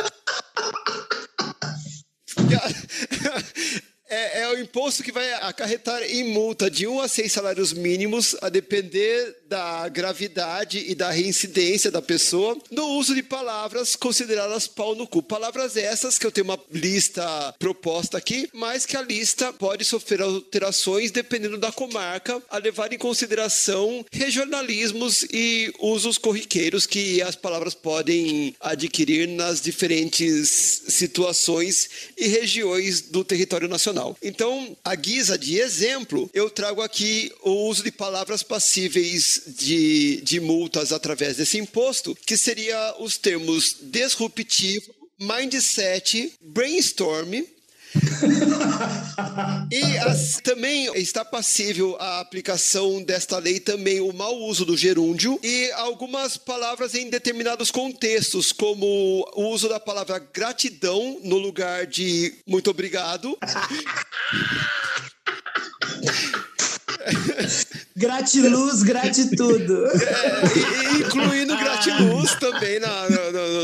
É, 4.10 4.42
é 4.42 4.50
o 4.50 4.60
imposto 4.60 5.04
que 5.04 5.12
vai 5.12 5.34
acarretar 5.34 6.02
em 6.04 6.32
multa 6.32 6.70
de 6.70 6.88
1 6.88 7.02
a 7.02 7.08
6 7.08 7.32
salários 7.32 7.74
mínimos, 7.74 8.36
a 8.42 8.50
depender 8.50 9.36
da 9.48 9.88
gravidade 9.90 10.84
e 10.88 10.96
da 10.96 11.12
reincidência 11.12 11.92
da 11.92 12.02
pessoa, 12.02 12.58
no 12.72 12.86
uso 12.98 13.14
de 13.14 13.24
palavras 13.24 13.96
consideradas 13.96 14.68
pau 14.68 14.96
no 14.96 15.08
cu. 15.08 15.22
Palavras 15.22 15.76
essas 15.76 16.18
que 16.18 16.26
eu 16.26 16.32
tenho 16.32 16.46
uma 16.46 16.60
lista 16.72 17.54
proposta 17.60 18.18
aqui, 18.18 18.50
mas 18.54 18.86
que 18.86 18.96
a 18.96 19.02
lista 19.02 19.52
pode 19.54 19.84
sofrer 19.84 20.22
alterações 20.22 21.12
dependendo 21.12 21.58
da 21.58 21.72
comarca, 21.72 22.42
a 22.50 22.58
levar 22.58 22.92
em 22.94 22.98
consideração 22.98 24.06
regionalismos 24.12 25.24
e 25.32 25.74
usos 25.80 26.18
corriqueiros 26.18 26.86
que 26.86 27.22
as 27.22 27.36
palavras 27.36 27.74
podem 27.74 28.56
adquirir 28.60 29.28
nas 29.28 29.62
diferentes 29.62 30.84
situações 30.88 31.90
e 32.18 32.28
regiões 32.28 33.02
do 33.02 33.24
território 33.24 33.68
nacional. 33.68 33.97
Então, 34.22 34.76
à 34.84 34.96
guisa 34.96 35.38
de 35.38 35.58
exemplo, 35.58 36.30
eu 36.34 36.50
trago 36.50 36.82
aqui 36.82 37.32
o 37.42 37.68
uso 37.68 37.84
de 37.84 37.92
palavras 37.92 38.44
passíveis 38.44 39.42
de, 39.48 40.22
de 40.22 40.40
multas 40.40 40.92
através 40.92 41.38
desse 41.38 41.58
imposto, 41.58 42.16
que 42.26 42.38
seria 42.38 42.96
os 43.00 43.18
termos 43.18 43.78
disruptivo, 43.82 44.94
mindset, 45.20 46.34
brainstorm, 46.42 47.44
e 49.72 49.98
as- 50.00 50.40
também 50.42 50.92
está 50.96 51.24
passível 51.26 51.96
a 52.00 52.20
aplicação 52.20 53.02
desta 53.02 53.38
lei 53.38 53.60
também 53.60 54.00
o 54.00 54.14
mau 54.14 54.36
uso 54.44 54.66
do 54.66 54.78
gerúndio 54.78 55.40
e 55.44 55.72
algumas 55.72 56.38
palavras 56.38 56.94
em 56.96 57.10
determinados 57.10 57.72
contextos, 57.72 58.52
como 58.52 58.86
o 59.36 59.50
uso 59.50 59.68
da 59.70 59.80
palavra 59.80 60.20
gratidão 60.20 61.20
no 61.24 61.38
lugar 61.38 61.86
de 61.86 62.34
muito 62.48 62.70
obrigado. 62.70 63.38
Gratiluz, 67.96 68.84
gratitudo. 68.84 69.86
É, 69.88 70.92
incluindo 71.00 71.58
gratiluz 71.58 72.36
também 72.36 72.80
na- 72.80 73.10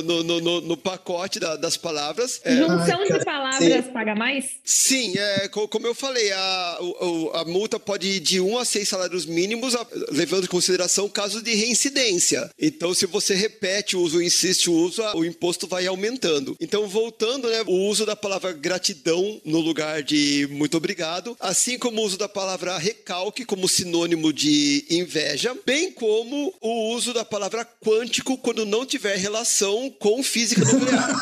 no, 0.03 0.23
no, 0.23 0.41
no, 0.41 0.61
no 0.61 0.77
pacote 0.77 1.39
da- 1.39 1.55
das 1.55 1.77
palavras. 1.77 2.41
É, 2.43 2.55
Junção 2.57 2.99
Ai, 3.01 3.11
de 3.19 3.23
palavras 3.25 3.85
paga 3.93 4.15
mais? 4.15 4.45
Sim, 4.65 5.13
é, 5.17 5.47
co- 5.49 5.67
como 5.67 5.85
eu 5.85 5.93
falei, 5.93 6.31
a, 6.31 6.77
o- 6.81 7.05
o- 7.25 7.29
a 7.37 7.45
multa 7.45 7.79
pode 7.79 8.07
ir 8.07 8.19
de 8.19 8.39
1 8.41 8.57
a 8.57 8.65
6 8.65 8.89
salários 8.89 9.25
mínimos, 9.25 9.75
a- 9.75 9.85
levando 10.11 10.45
em 10.45 10.47
consideração 10.47 11.07
casos 11.07 11.43
de 11.43 11.53
reincidência. 11.53 12.49
Então, 12.59 12.93
se 12.93 13.05
você 13.05 13.35
repete 13.35 13.95
o 13.95 14.01
uso, 14.01 14.21
insiste 14.21 14.69
o 14.69 14.73
uso, 14.73 15.03
a- 15.03 15.15
o 15.15 15.23
imposto 15.23 15.67
vai 15.67 15.85
aumentando. 15.85 16.55
Então, 16.59 16.87
voltando, 16.87 17.47
né, 17.49 17.61
o 17.67 17.87
uso 17.87 18.05
da 18.05 18.15
palavra 18.15 18.51
gratidão 18.51 19.39
no 19.45 19.59
lugar 19.59 20.01
de 20.01 20.47
muito 20.51 20.75
obrigado, 20.77 21.37
assim 21.39 21.77
como 21.77 22.01
o 22.01 22.03
uso 22.05 22.17
da 22.17 22.27
palavra 22.27 22.77
recalque 22.77 23.32
como 23.43 23.67
sinônimo 23.67 24.31
de 24.31 24.85
inveja, 24.89 25.57
bem 25.65 25.91
como 25.91 26.53
o 26.61 26.93
uso 26.93 27.11
da 27.11 27.25
palavra 27.25 27.67
quântico 27.83 28.37
quando 28.37 28.65
não 28.65 28.85
tiver 28.85 29.17
relação 29.17 29.89
com 29.99 30.21
física 30.21 30.63
nuclear. 30.63 31.09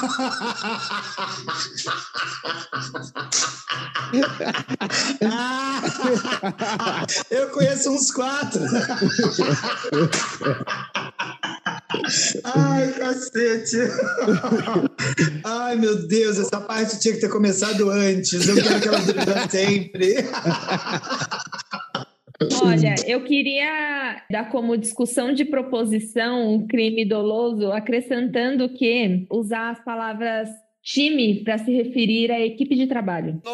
Eu 7.31 7.49
conheço 7.51 7.89
uns 7.89 8.11
quatro. 8.11 8.61
Ai, 12.43 12.91
cacete. 12.93 13.77
Ai, 15.43 15.75
meu 15.77 16.07
Deus, 16.07 16.39
essa 16.39 16.61
parte 16.61 16.99
tinha 16.99 17.15
que 17.15 17.21
ter 17.21 17.29
começado 17.29 17.89
antes. 17.89 18.47
Eu 18.47 18.55
quero 18.55 18.81
que 18.81 18.87
ela 18.87 18.99
dure 18.99 19.25
pra 19.25 19.49
sempre. 19.49 20.15
Olha, 22.63 22.95
eu 23.05 23.23
queria 23.23 24.23
dar 24.29 24.49
como 24.49 24.77
discussão 24.77 25.33
de 25.33 25.45
proposição 25.45 26.55
um 26.55 26.67
crime 26.67 27.05
doloso, 27.05 27.71
acrescentando 27.71 28.67
que 28.69 29.27
usar 29.29 29.71
as 29.71 29.83
palavras 29.83 30.49
time 30.83 31.43
para 31.43 31.57
se 31.57 31.71
referir 31.71 32.31
à 32.31 32.39
equipe 32.39 32.75
de 32.75 32.87
trabalho. 32.87 33.41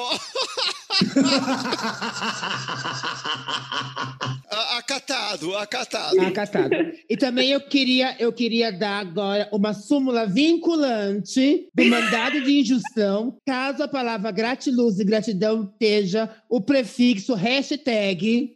Acatado, 4.78 5.55
acatado. 5.57 6.21
Acatado. 6.21 6.75
E 7.09 7.17
também 7.17 7.51
eu 7.51 7.61
queria, 7.61 8.15
eu 8.19 8.32
queria 8.32 8.71
dar 8.71 8.99
agora 8.99 9.49
uma 9.51 9.73
súmula 9.73 10.25
vinculante 10.25 11.67
do 11.73 11.86
mandado 11.86 12.41
de 12.41 12.59
injunção, 12.59 13.38
caso 13.45 13.84
a 13.84 13.88
palavra 13.88 14.32
gratiluz 14.32 14.99
e 14.99 15.03
gratidão 15.03 15.69
esteja 15.71 16.30
o 16.49 16.61
prefixo 16.61 17.34
hashtag 17.36 18.55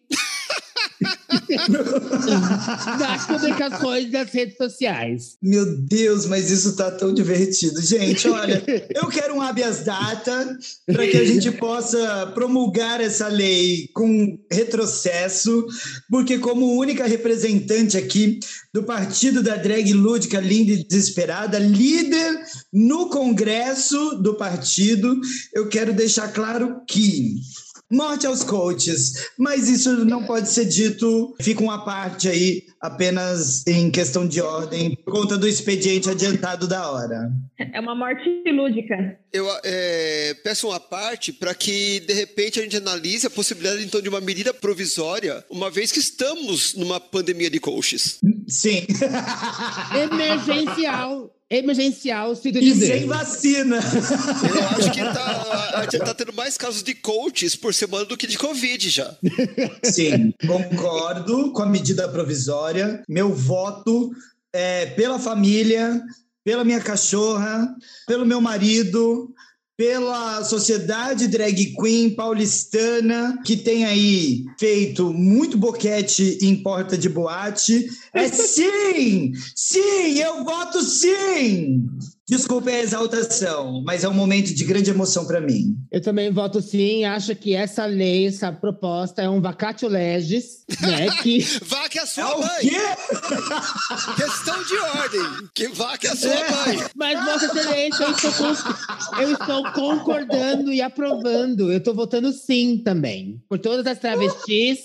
nas 2.99 3.26
publicações 3.26 4.12
das 4.12 4.32
redes 4.32 4.58
sociais. 4.58 5.38
Meu 5.41 5.66
Deus, 5.78 6.26
mas 6.26 6.49
isso 6.49 6.76
tá 6.76 6.91
tão 6.91 7.14
divertido. 7.14 7.82
Gente, 7.82 8.28
olha, 8.28 8.64
eu 8.93 9.08
quero 9.08 9.36
um 9.36 9.41
habeas 9.41 9.84
data 9.84 10.58
para 10.86 11.08
que 11.08 11.18
a 11.18 11.26
gente 11.26 11.52
possa 11.52 12.28
promulgar 12.34 13.02
essa 13.02 13.28
lei 13.28 13.89
com 13.93 14.39
retrocesso, 14.52 15.66
porque 16.10 16.38
como 16.38 16.78
única 16.78 17.06
representante 17.06 17.97
aqui 17.97 18.39
do 18.74 18.84
partido 18.84 19.43
da 19.43 19.56
drag 19.56 19.91
lúdica 19.93 20.39
linda 20.39 20.72
e 20.72 20.84
desesperada, 20.84 21.60
líder 21.60 22.39
no 22.72 23.10
congresso 23.10 24.16
do 24.22 24.36
partido, 24.36 25.20
eu 25.54 25.68
quero 25.68 25.93
deixar 25.93 26.30
claro 26.30 26.82
que 26.88 27.36
Morte 27.92 28.26
aos 28.26 28.44
coaches, 28.44 29.30
mas 29.38 29.70
isso 29.70 30.06
não 30.06 30.24
pode 30.24 30.50
ser 30.50 30.66
dito, 30.66 31.36
fica 31.42 31.62
uma 31.62 31.84
parte 31.84 32.30
aí 32.30 32.64
apenas 32.80 33.66
em 33.68 33.92
questão 33.92 34.28
de 34.28 34.42
ordem, 34.42 34.96
por 35.06 35.14
conta 35.14 35.38
do 35.38 35.48
expediente 35.48 36.10
adiantado 36.10 36.68
da 36.68 36.89
hora. 36.89 37.32
É 37.58 37.80
uma 37.80 37.94
morte 37.94 38.28
lúdica. 38.52 39.20
Eu 39.32 39.46
é, 39.64 40.34
peço 40.44 40.68
uma 40.68 40.80
parte 40.80 41.32
para 41.32 41.54
que, 41.54 42.00
de 42.00 42.14
repente, 42.14 42.60
a 42.60 42.64
gente 42.64 42.78
analise 42.78 43.28
a 43.28 43.30
possibilidade, 43.30 43.84
então, 43.84 44.02
de 44.02 44.10
uma 44.10 44.20
medida 44.20 44.54
provisória, 44.54 45.46
uma 45.50 45.70
vez 45.70 45.92
que 45.92 46.00
estamos 46.00 46.74
numa 46.74 47.00
pandemia 47.00 47.50
de 47.50 47.60
coaches. 47.60 48.20
Sim. 48.48 48.88
Emergencial. 49.96 51.30
Emergencial, 51.54 52.34
sinto 52.34 52.60
E 52.60 52.62
dizer. 52.62 52.99
sem 52.99 53.08
vacina. 53.08 53.76
Eu 53.76 54.68
acho 54.70 54.91
que 54.93 55.02
tá, 55.02 55.72
a 55.76 55.82
gente 55.84 55.99
tá 55.99 56.14
tendo 56.14 56.32
mais 56.32 56.58
casos 56.58 56.82
de 56.82 56.93
coaches 56.95 57.58
por 57.58 57.74
semana 57.74 58.06
do 58.06 58.16
que 58.16 58.26
de 58.26 58.38
Covid 58.38 58.89
já. 58.89 59.14
Sim, 59.84 60.34
concordo 60.47 61.52
com 61.52 61.62
a 61.62 61.66
medida 61.66 62.08
provisória. 62.08 63.04
Meu 63.08 63.34
voto 63.34 64.12
é 64.54 64.86
pela 64.86 65.20
família, 65.20 66.02
pela 66.43 66.64
minha 66.64 66.80
cachorra, 66.80 67.68
pelo 68.08 68.26
meu 68.26 68.39
marido, 68.39 69.34
pela 69.78 70.43
sociedade 70.43 71.28
drag 71.28 71.74
queen 71.76 72.11
paulistana, 72.11 73.39
que 73.45 73.55
tem 73.57 73.86
aí 73.86 74.43
feito 74.59 75.11
muito 75.13 75.57
boquete 75.57 76.38
em 76.41 76.61
porta 76.61 76.97
de 76.97 77.09
boate. 77.09 77.88
É 78.13 78.28
sim! 78.28 79.32
Sim, 79.55 80.19
eu 80.19 80.43
voto 80.43 80.82
sim! 80.84 81.88
Desculpe 82.32 82.70
a 82.72 82.80
exaltação, 82.82 83.84
mas 83.86 84.06
é 84.06 84.08
um 84.08 84.14
momento 84.14 84.54
de 84.54 84.64
grande 84.64 84.90
emoção 84.90 85.28
para 85.28 85.42
mim. 85.42 85.76
Eu 85.92 86.00
também 86.00 86.32
voto 86.32 86.62
sim, 86.62 87.04
acho 87.04 87.36
que 87.36 87.54
essa 87.54 87.86
lei, 87.86 88.26
essa 88.28 88.54
proposta 88.54 89.22
é 89.22 89.30
um 89.30 89.42
vacatio 89.42 89.90
legis, 89.90 90.64
né? 90.80 91.10
Que 91.22 91.40
Vá 91.68 91.90
que 91.90 91.98
é 92.00 92.02
a 92.02 92.04
É 92.06 92.08
sua 92.08 92.36
o 92.38 92.40
mãe! 92.40 92.50
quê? 92.62 92.72
Questão 94.16 94.64
de 94.64 94.78
ordem! 94.78 95.50
Que 95.54 95.68
vá 95.68 95.98
que 95.98 96.08
é 96.08 96.12
a 96.12 96.16
sua 96.16 96.30
É. 96.32 96.52
mãe! 96.52 96.78
Mas, 96.96 97.26
Vossa 97.26 97.46
Excelência, 97.48 98.04
eu 98.06 98.12
estou, 98.12 99.22
eu 99.22 99.32
estou 99.34 99.72
concordando 99.74 100.72
e 100.72 100.82
aprovando. 100.82 101.70
Eu 101.70 101.80
estou 101.80 101.94
votando 101.94 102.32
sim 102.32 102.78
também. 102.78 103.44
Por 103.50 103.60
todas 103.60 103.86
as 103.86 104.00
travestis 104.00 104.84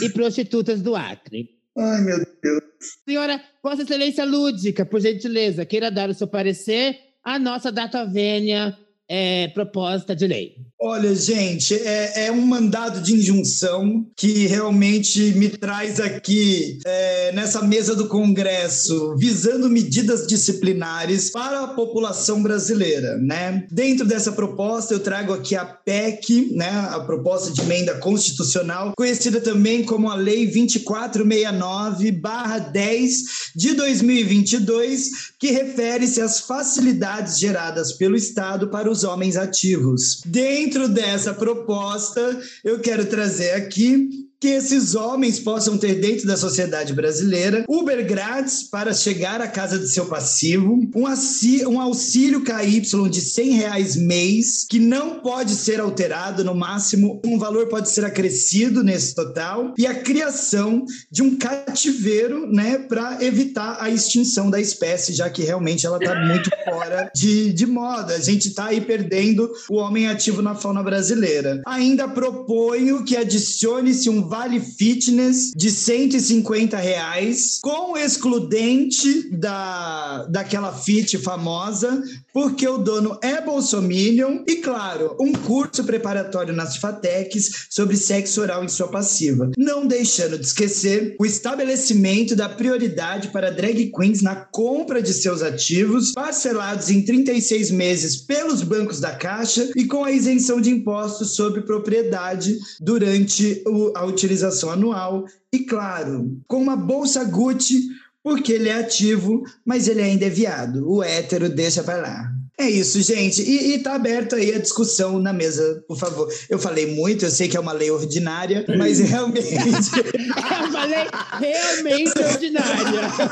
e 0.00 0.08
prostitutas 0.10 0.80
do 0.80 0.94
Acre. 0.94 1.53
Ai, 1.76 2.00
meu 2.02 2.18
Deus. 2.18 2.62
Senhora, 3.04 3.42
Vossa 3.62 3.82
Excelência 3.82 4.24
Lúdica, 4.24 4.86
por 4.86 5.00
gentileza, 5.00 5.66
queira 5.66 5.90
dar 5.90 6.08
o 6.08 6.14
seu 6.14 6.28
parecer 6.28 6.98
à 7.22 7.38
nossa 7.38 7.72
data 7.72 8.04
vênia 8.04 8.76
é, 9.08 9.48
proposta 9.48 10.14
de 10.14 10.26
lei. 10.26 10.54
Olha, 10.80 11.14
gente, 11.14 11.74
é, 11.74 12.26
é 12.26 12.32
um 12.32 12.44
mandado 12.44 13.00
de 13.00 13.14
injunção 13.14 14.04
que 14.14 14.46
realmente 14.46 15.32
me 15.34 15.48
traz 15.48 15.98
aqui 15.98 16.78
é, 16.84 17.32
nessa 17.32 17.62
mesa 17.62 17.96
do 17.96 18.06
Congresso, 18.06 19.16
visando 19.16 19.70
medidas 19.70 20.26
disciplinares 20.26 21.30
para 21.30 21.62
a 21.62 21.68
população 21.68 22.42
brasileira, 22.42 23.16
né? 23.16 23.66
Dentro 23.70 24.06
dessa 24.06 24.30
proposta, 24.32 24.92
eu 24.92 25.00
trago 25.00 25.32
aqui 25.32 25.56
a 25.56 25.64
PEC, 25.64 26.54
né? 26.54 26.68
A 26.90 27.00
proposta 27.00 27.50
de 27.50 27.62
emenda 27.62 27.94
constitucional, 27.94 28.92
conhecida 28.94 29.40
também 29.40 29.84
como 29.84 30.10
a 30.10 30.14
Lei 30.14 30.46
2469/10 30.46 33.22
de 33.56 33.72
2022, 33.72 35.32
que 35.38 35.50
refere-se 35.50 36.20
às 36.20 36.40
facilidades 36.40 37.38
geradas 37.38 37.92
pelo 37.92 38.16
Estado 38.16 38.68
para 38.68 38.90
os 38.94 39.04
homens 39.04 39.36
ativos. 39.36 40.22
Dentro 40.24 40.88
dessa 40.88 41.34
proposta, 41.34 42.40
eu 42.62 42.78
quero 42.78 43.04
trazer 43.06 43.50
aqui 43.50 44.23
que 44.40 44.48
esses 44.48 44.94
homens 44.94 45.38
possam 45.38 45.78
ter 45.78 45.94
dentro 46.00 46.26
da 46.26 46.36
sociedade 46.36 46.92
brasileira 46.92 47.64
Uber 47.68 48.04
grátis 48.06 48.62
para 48.64 48.92
chegar 48.92 49.40
à 49.40 49.48
casa 49.48 49.78
de 49.78 49.88
seu 49.88 50.06
passivo, 50.06 50.80
um, 50.94 51.06
assi- 51.06 51.66
um 51.66 51.80
auxílio 51.80 52.42
KY 52.44 52.80
de 53.10 53.20
100 53.20 53.50
reais 53.52 53.96
mês, 53.96 54.66
que 54.68 54.78
não 54.78 55.20
pode 55.20 55.54
ser 55.54 55.80
alterado, 55.80 56.44
no 56.44 56.54
máximo 56.54 57.20
um 57.24 57.38
valor 57.38 57.68
pode 57.68 57.88
ser 57.90 58.04
acrescido 58.04 58.82
nesse 58.82 59.14
total, 59.14 59.72
e 59.78 59.86
a 59.86 59.94
criação 59.94 60.84
de 61.10 61.22
um 61.22 61.36
cativeiro, 61.38 62.46
né, 62.50 62.78
para 62.78 63.24
evitar 63.24 63.78
a 63.80 63.88
extinção 63.90 64.50
da 64.50 64.60
espécie, 64.60 65.12
já 65.14 65.28
que 65.30 65.42
realmente 65.42 65.86
ela 65.86 65.98
está 65.98 66.14
muito 66.26 66.50
fora 66.64 67.10
de, 67.14 67.52
de 67.52 67.66
moda. 67.66 68.14
A 68.14 68.20
gente 68.20 68.48
está 68.48 68.66
aí 68.66 68.80
perdendo 68.80 69.50
o 69.70 69.76
homem 69.76 70.06
ativo 70.06 70.42
na 70.42 70.54
fauna 70.54 70.82
brasileira. 70.82 71.62
Ainda 71.66 72.06
proponho 72.08 73.04
que 73.04 73.16
adicione-se 73.16 74.08
um 74.10 74.22
vale 74.34 74.58
fitness 74.58 75.52
de 75.54 75.70
150 75.70 76.76
reais, 76.76 77.60
com 77.62 77.96
excludente 77.96 79.30
da, 79.30 80.24
daquela 80.28 80.72
fit 80.72 81.16
famosa, 81.18 82.02
porque 82.32 82.66
o 82.66 82.78
dono 82.78 83.16
é 83.22 83.40
bolsominion, 83.40 84.42
e 84.48 84.56
claro, 84.56 85.16
um 85.20 85.30
curso 85.32 85.84
preparatório 85.84 86.52
nas 86.52 86.76
FATECs 86.78 87.68
sobre 87.70 87.96
sexo 87.96 88.40
oral 88.40 88.64
em 88.64 88.68
sua 88.68 88.88
passiva. 88.88 89.52
Não 89.56 89.86
deixando 89.86 90.36
de 90.36 90.44
esquecer 90.46 91.14
o 91.20 91.24
estabelecimento 91.24 92.34
da 92.34 92.48
prioridade 92.48 93.28
para 93.28 93.52
drag 93.52 93.92
queens 93.96 94.20
na 94.20 94.34
compra 94.34 95.00
de 95.00 95.12
seus 95.12 95.42
ativos, 95.42 96.10
parcelados 96.10 96.90
em 96.90 97.02
36 97.02 97.70
meses 97.70 98.16
pelos 98.16 98.62
bancos 98.62 98.98
da 98.98 99.12
Caixa 99.14 99.70
e 99.76 99.84
com 99.84 100.02
a 100.04 100.10
isenção 100.10 100.60
de 100.60 100.70
impostos 100.70 101.36
sobre 101.36 101.60
propriedade 101.60 102.58
durante 102.80 103.62
o- 103.64 103.92
a 103.94 104.04
utilização 104.14 104.70
anual. 104.70 105.26
E 105.52 105.60
claro, 105.60 106.40
com 106.48 106.56
uma 106.56 106.76
bolsa 106.76 107.24
Gucci 107.24 107.88
porque 108.22 108.54
ele 108.54 108.70
é 108.70 108.78
ativo, 108.78 109.44
mas 109.62 109.86
ele 109.86 110.00
ainda 110.00 110.24
é 110.24 110.30
viado. 110.30 110.90
O 110.90 111.02
hétero 111.02 111.50
deixa 111.50 111.84
pra 111.84 111.96
lá. 111.96 112.33
É 112.56 112.70
isso, 112.70 113.02
gente. 113.02 113.42
E, 113.42 113.74
e 113.74 113.78
tá 113.80 113.94
aberto 113.94 114.36
aí 114.36 114.54
a 114.54 114.58
discussão 114.60 115.18
na 115.18 115.32
mesa, 115.32 115.82
por 115.88 115.98
favor. 115.98 116.32
Eu 116.48 116.56
falei 116.56 116.86
muito, 116.86 117.24
eu 117.24 117.30
sei 117.30 117.48
que 117.48 117.56
é 117.56 117.60
uma 117.60 117.72
lei 117.72 117.90
ordinária, 117.90 118.64
mas 118.78 119.00
realmente. 119.00 119.54
É 119.54 120.66
uma 120.66 120.84
lei 120.84 121.06
realmente 121.40 122.18
ordinária. 122.18 123.24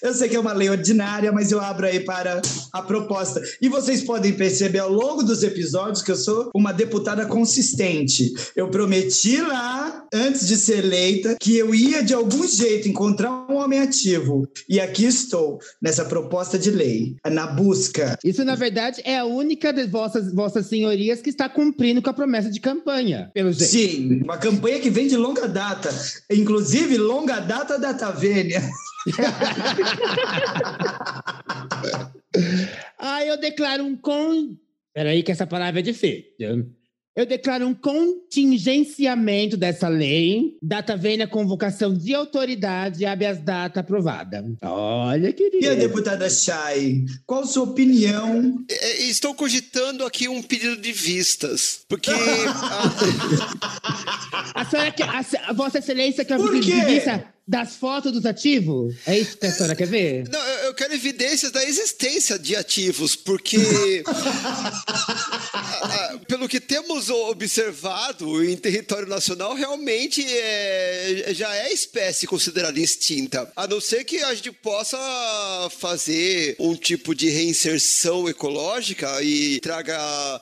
eu 0.00 0.14
sei 0.14 0.28
que 0.28 0.36
é 0.36 0.40
uma 0.40 0.52
lei 0.52 0.70
ordinária, 0.70 1.32
mas 1.32 1.50
eu 1.50 1.60
abro 1.60 1.86
aí 1.86 2.00
para 2.00 2.40
a 2.72 2.82
proposta. 2.82 3.42
E 3.60 3.68
vocês 3.68 4.02
podem 4.02 4.32
perceber 4.32 4.78
ao 4.78 4.92
longo 4.92 5.24
dos 5.24 5.42
episódios 5.42 6.02
que 6.02 6.12
eu 6.12 6.16
sou 6.16 6.50
uma 6.54 6.72
deputada 6.72 7.26
consistente. 7.26 8.32
Eu 8.54 8.70
prometi 8.70 9.40
lá, 9.40 10.04
antes 10.12 10.46
de 10.46 10.56
ser 10.56 10.84
eleita, 10.84 11.36
que 11.40 11.56
eu 11.56 11.74
ia 11.74 12.00
de 12.02 12.14
algum 12.14 12.46
jeito 12.46 12.88
encontrar 12.88 13.46
um 13.50 13.56
homem 13.56 13.80
ativo. 13.80 14.48
E 14.68 14.78
aqui 14.78 15.04
estou, 15.04 15.58
nessa 15.82 16.04
proposta 16.04 16.56
de 16.56 16.70
lei, 16.70 17.16
na 17.28 17.48
busca 17.48 18.19
isso, 18.24 18.44
na 18.44 18.54
verdade, 18.54 19.02
é 19.04 19.18
a 19.18 19.24
única 19.24 19.72
de 19.72 19.86
vossas, 19.86 20.32
vossas 20.32 20.66
senhorias 20.66 21.20
que 21.22 21.30
está 21.30 21.48
cumprindo 21.48 22.02
com 22.02 22.10
a 22.10 22.14
promessa 22.14 22.50
de 22.50 22.60
campanha, 22.60 23.30
pelo 23.32 23.50
jeito. 23.52 23.70
Sim, 23.70 24.20
uma 24.22 24.36
campanha 24.36 24.78
que 24.78 24.90
vem 24.90 25.06
de 25.06 25.16
longa 25.16 25.48
data. 25.48 25.88
Inclusive, 26.30 26.98
longa 26.98 27.40
data 27.40 27.78
da 27.78 27.94
Tavênia. 27.94 28.60
ah, 32.98 33.24
eu 33.24 33.38
declaro 33.38 33.84
um 33.84 33.96
com. 33.96 34.54
Peraí, 34.92 35.22
que 35.22 35.32
essa 35.32 35.46
palavra 35.46 35.80
é 35.80 35.82
difícil. 35.82 36.24
Eu 37.16 37.26
declaro 37.26 37.66
um 37.66 37.74
contingenciamento 37.74 39.56
dessa 39.56 39.88
lei, 39.88 40.56
data 40.62 40.96
vem 40.96 41.20
a 41.20 41.26
convocação 41.26 41.92
de 41.92 42.14
autoridade, 42.14 43.04
habeas 43.04 43.40
data 43.40 43.80
aprovada. 43.80 44.44
Olha, 44.62 45.32
querida. 45.32 45.66
E 45.66 45.68
a 45.68 45.74
deputada 45.74 46.30
Chay, 46.30 47.04
qual 47.26 47.44
sua 47.44 47.64
opinião? 47.64 48.64
É, 48.70 48.74
é 48.74 49.02
estou 49.02 49.34
cogitando 49.34 50.04
aqui 50.04 50.28
um 50.28 50.40
pedido 50.40 50.80
de 50.80 50.92
vistas, 50.92 51.80
porque... 51.88 52.12
a, 54.54 54.64
senhora 54.64 54.92
quer, 54.92 55.08
a 55.08 55.52
Vossa 55.52 55.78
Excelência 55.78 56.24
quer 56.24 56.38
um 56.38 56.48
pedido 56.48 56.78
de 56.78 56.86
vista 56.86 57.26
das 57.50 57.74
fotos 57.74 58.12
dos 58.12 58.24
ativos? 58.24 58.94
É 59.04 59.18
isso 59.18 59.36
que 59.36 59.44
a 59.44 59.50
senhora 59.50 59.74
quer 59.74 59.88
ver? 59.88 60.28
Não, 60.28 60.40
eu 60.40 60.72
quero 60.72 60.94
evidências 60.94 61.50
da 61.50 61.64
existência 61.64 62.38
de 62.38 62.54
ativos, 62.54 63.16
porque 63.16 63.58
pelo 66.28 66.48
que 66.48 66.60
temos 66.60 67.10
observado 67.10 68.44
em 68.44 68.56
território 68.56 69.08
nacional, 69.08 69.54
realmente 69.54 70.24
é, 70.24 71.32
já 71.34 71.52
é 71.56 71.72
espécie 71.72 72.24
considerada 72.24 72.78
extinta. 72.78 73.50
A 73.56 73.66
não 73.66 73.80
ser 73.80 74.04
que 74.04 74.18
a 74.18 74.32
gente 74.32 74.52
possa 74.52 74.96
fazer 75.76 76.54
um 76.60 76.76
tipo 76.76 77.16
de 77.16 77.28
reinserção 77.30 78.28
ecológica 78.28 79.20
e 79.24 79.58
traga 79.58 79.98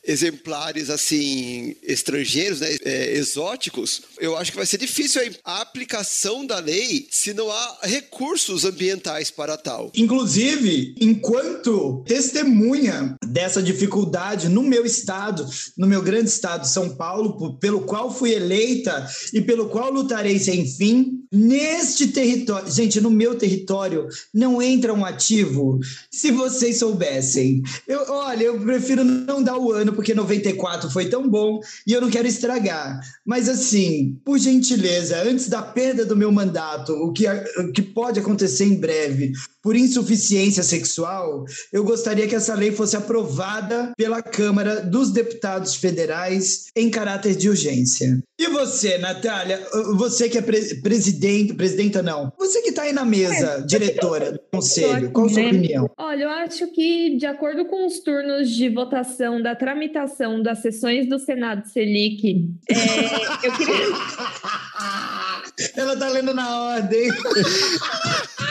exemplares 0.07 0.91
assim 0.91 1.75
estrangeiros, 1.83 2.61
né, 2.61 2.77
é, 2.85 3.13
exóticos. 3.13 4.03
Eu 4.19 4.37
acho 4.37 4.51
que 4.51 4.59
vai 4.59 4.67
ser 4.67 4.77
difícil 4.77 5.23
a 5.43 5.63
aplicação 5.63 6.45
da 6.45 6.59
lei 6.59 6.98
se 7.11 7.35
não 7.35 7.51
há 7.51 7.79
recursos 7.83 8.65
ambientais 8.65 9.31
para 9.31 9.57
tal. 9.57 9.91
Inclusive, 9.95 10.95
enquanto 11.01 12.03
testemunha 12.07 13.17
dessa 13.27 13.63
dificuldade 13.63 14.49
no 14.49 14.63
meu 14.63 14.85
estado, 14.85 15.47
no 15.77 15.87
meu 15.87 16.03
grande 16.03 16.31
estado, 16.31 16.67
São 16.67 16.97
Paulo, 16.97 17.59
pelo 17.59 17.83
qual 17.83 18.13
fui 18.13 18.33
eleita 18.33 19.09
e 19.33 19.41
pelo 19.41 19.69
qual 19.69 19.91
lutarei 19.91 20.39
sem 20.39 20.67
fim, 20.67 21.25
neste 21.33 22.09
território, 22.09 22.71
gente, 22.71 23.01
no 23.01 23.11
meu 23.11 23.37
território 23.37 24.09
não 24.33 24.61
entra 24.63 24.95
um 24.95 25.05
ativo. 25.05 25.79
Se 26.11 26.31
vocês 26.31 26.79
soubessem, 26.79 27.63
eu, 27.87 28.05
olha, 28.09 28.45
eu 28.45 28.61
prefiro 28.61 29.05
não 29.05 29.43
dar 29.43 29.57
o 29.59 29.73
ano 29.73 29.93
porque 29.93 30.15
94 30.15 30.91
foi 30.91 31.07
tão 31.07 31.29
bom 31.29 31.61
e 31.87 31.93
eu 31.93 32.01
não 32.01 32.11
quero 32.11 32.29
estragar. 32.29 33.01
Mas 33.25 33.49
assim, 33.49 34.19
por 34.25 34.39
gentileza, 34.39 35.23
antes 35.23 35.49
da 35.49 35.63
perda 35.63 36.05
do 36.05 36.17
meu 36.17 36.33
mandato 36.33 36.93
o 36.93 37.13
que, 37.13 37.27
o 37.29 37.73
que 37.73 37.83
pode 37.83 38.21
acontecer 38.21 38.65
em 38.65 38.75
breve 38.75 39.33
por 39.69 39.77
insuficiência 39.77 40.63
sexual, 40.63 41.45
eu 41.71 41.85
gostaria 41.85 42.27
que 42.27 42.35
essa 42.35 42.55
lei 42.55 42.73
fosse 42.73 42.97
aprovada 42.97 43.93
pela 43.99 44.23
Câmara 44.23 44.81
dos 44.81 45.11
Deputados 45.11 45.75
Federais 45.75 46.71
em 46.75 46.89
caráter 46.89 47.37
de 47.37 47.51
urgência. 47.51 48.19
E 48.39 48.47
você, 48.47 48.97
Natália, 48.97 49.63
você 49.99 50.27
que 50.27 50.39
é 50.39 50.41
pre 50.41 50.77
presidente, 50.77 51.53
presidenta 51.53 52.03
não, 52.03 52.33
você 52.39 52.63
que 52.63 52.71
está 52.71 52.85
aí 52.85 52.95
na 52.95 53.05
mesa, 53.05 53.59
é, 53.59 53.61
diretora 53.61 54.33
do 54.33 54.41
conselho, 54.51 55.11
qual 55.11 55.27
a 55.27 55.29
sua 55.29 55.43
né? 55.43 55.49
opinião? 55.49 55.91
Olha, 55.99 56.23
eu 56.23 56.31
acho 56.31 56.67
que 56.69 57.19
de 57.19 57.27
acordo 57.27 57.67
com 57.67 57.87
os 57.87 58.01
turnos 58.01 58.49
de 58.49 58.71
votação 58.71 59.43
da 59.43 59.55
tramitação 59.55 60.43
das 60.43 60.63
sessões 60.63 61.07
do 61.07 61.19
Senado 61.19 61.69
Selic, 61.69 62.49
é, 62.71 63.47
eu 63.47 63.53
queria... 63.53 63.77
Ela 65.77 65.95
tá 65.95 66.09
lendo 66.09 66.33
na 66.33 66.59
ordem. 66.59 67.09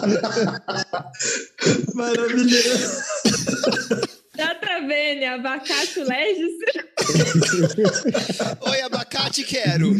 Maravilhoso. 1.94 3.02
Dá 4.40 4.54
pra 4.54 4.80
ver, 4.80 5.16
né? 5.16 5.26
Abacate 5.26 6.00
Legis. 6.00 6.54
Oi, 8.70 8.80
abacate, 8.80 9.44
quero. 9.44 9.92